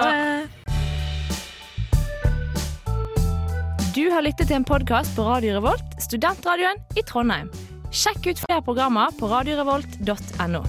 Du 3.95 4.05
har 4.13 4.21
lyttet 4.23 4.47
til 4.47 4.55
en 4.55 4.63
podkast 4.63 5.11
på 5.17 5.25
Radio 5.27 5.57
Revolt, 5.57 5.97
studentradioen 5.99 6.79
i 6.95 7.03
Trondheim. 7.03 7.49
Sjekk 7.91 8.29
ut 8.29 8.39
flere 8.45 8.61
programmer 8.63 9.11
på 9.19 9.27
radiorevolt.no. 9.27 10.61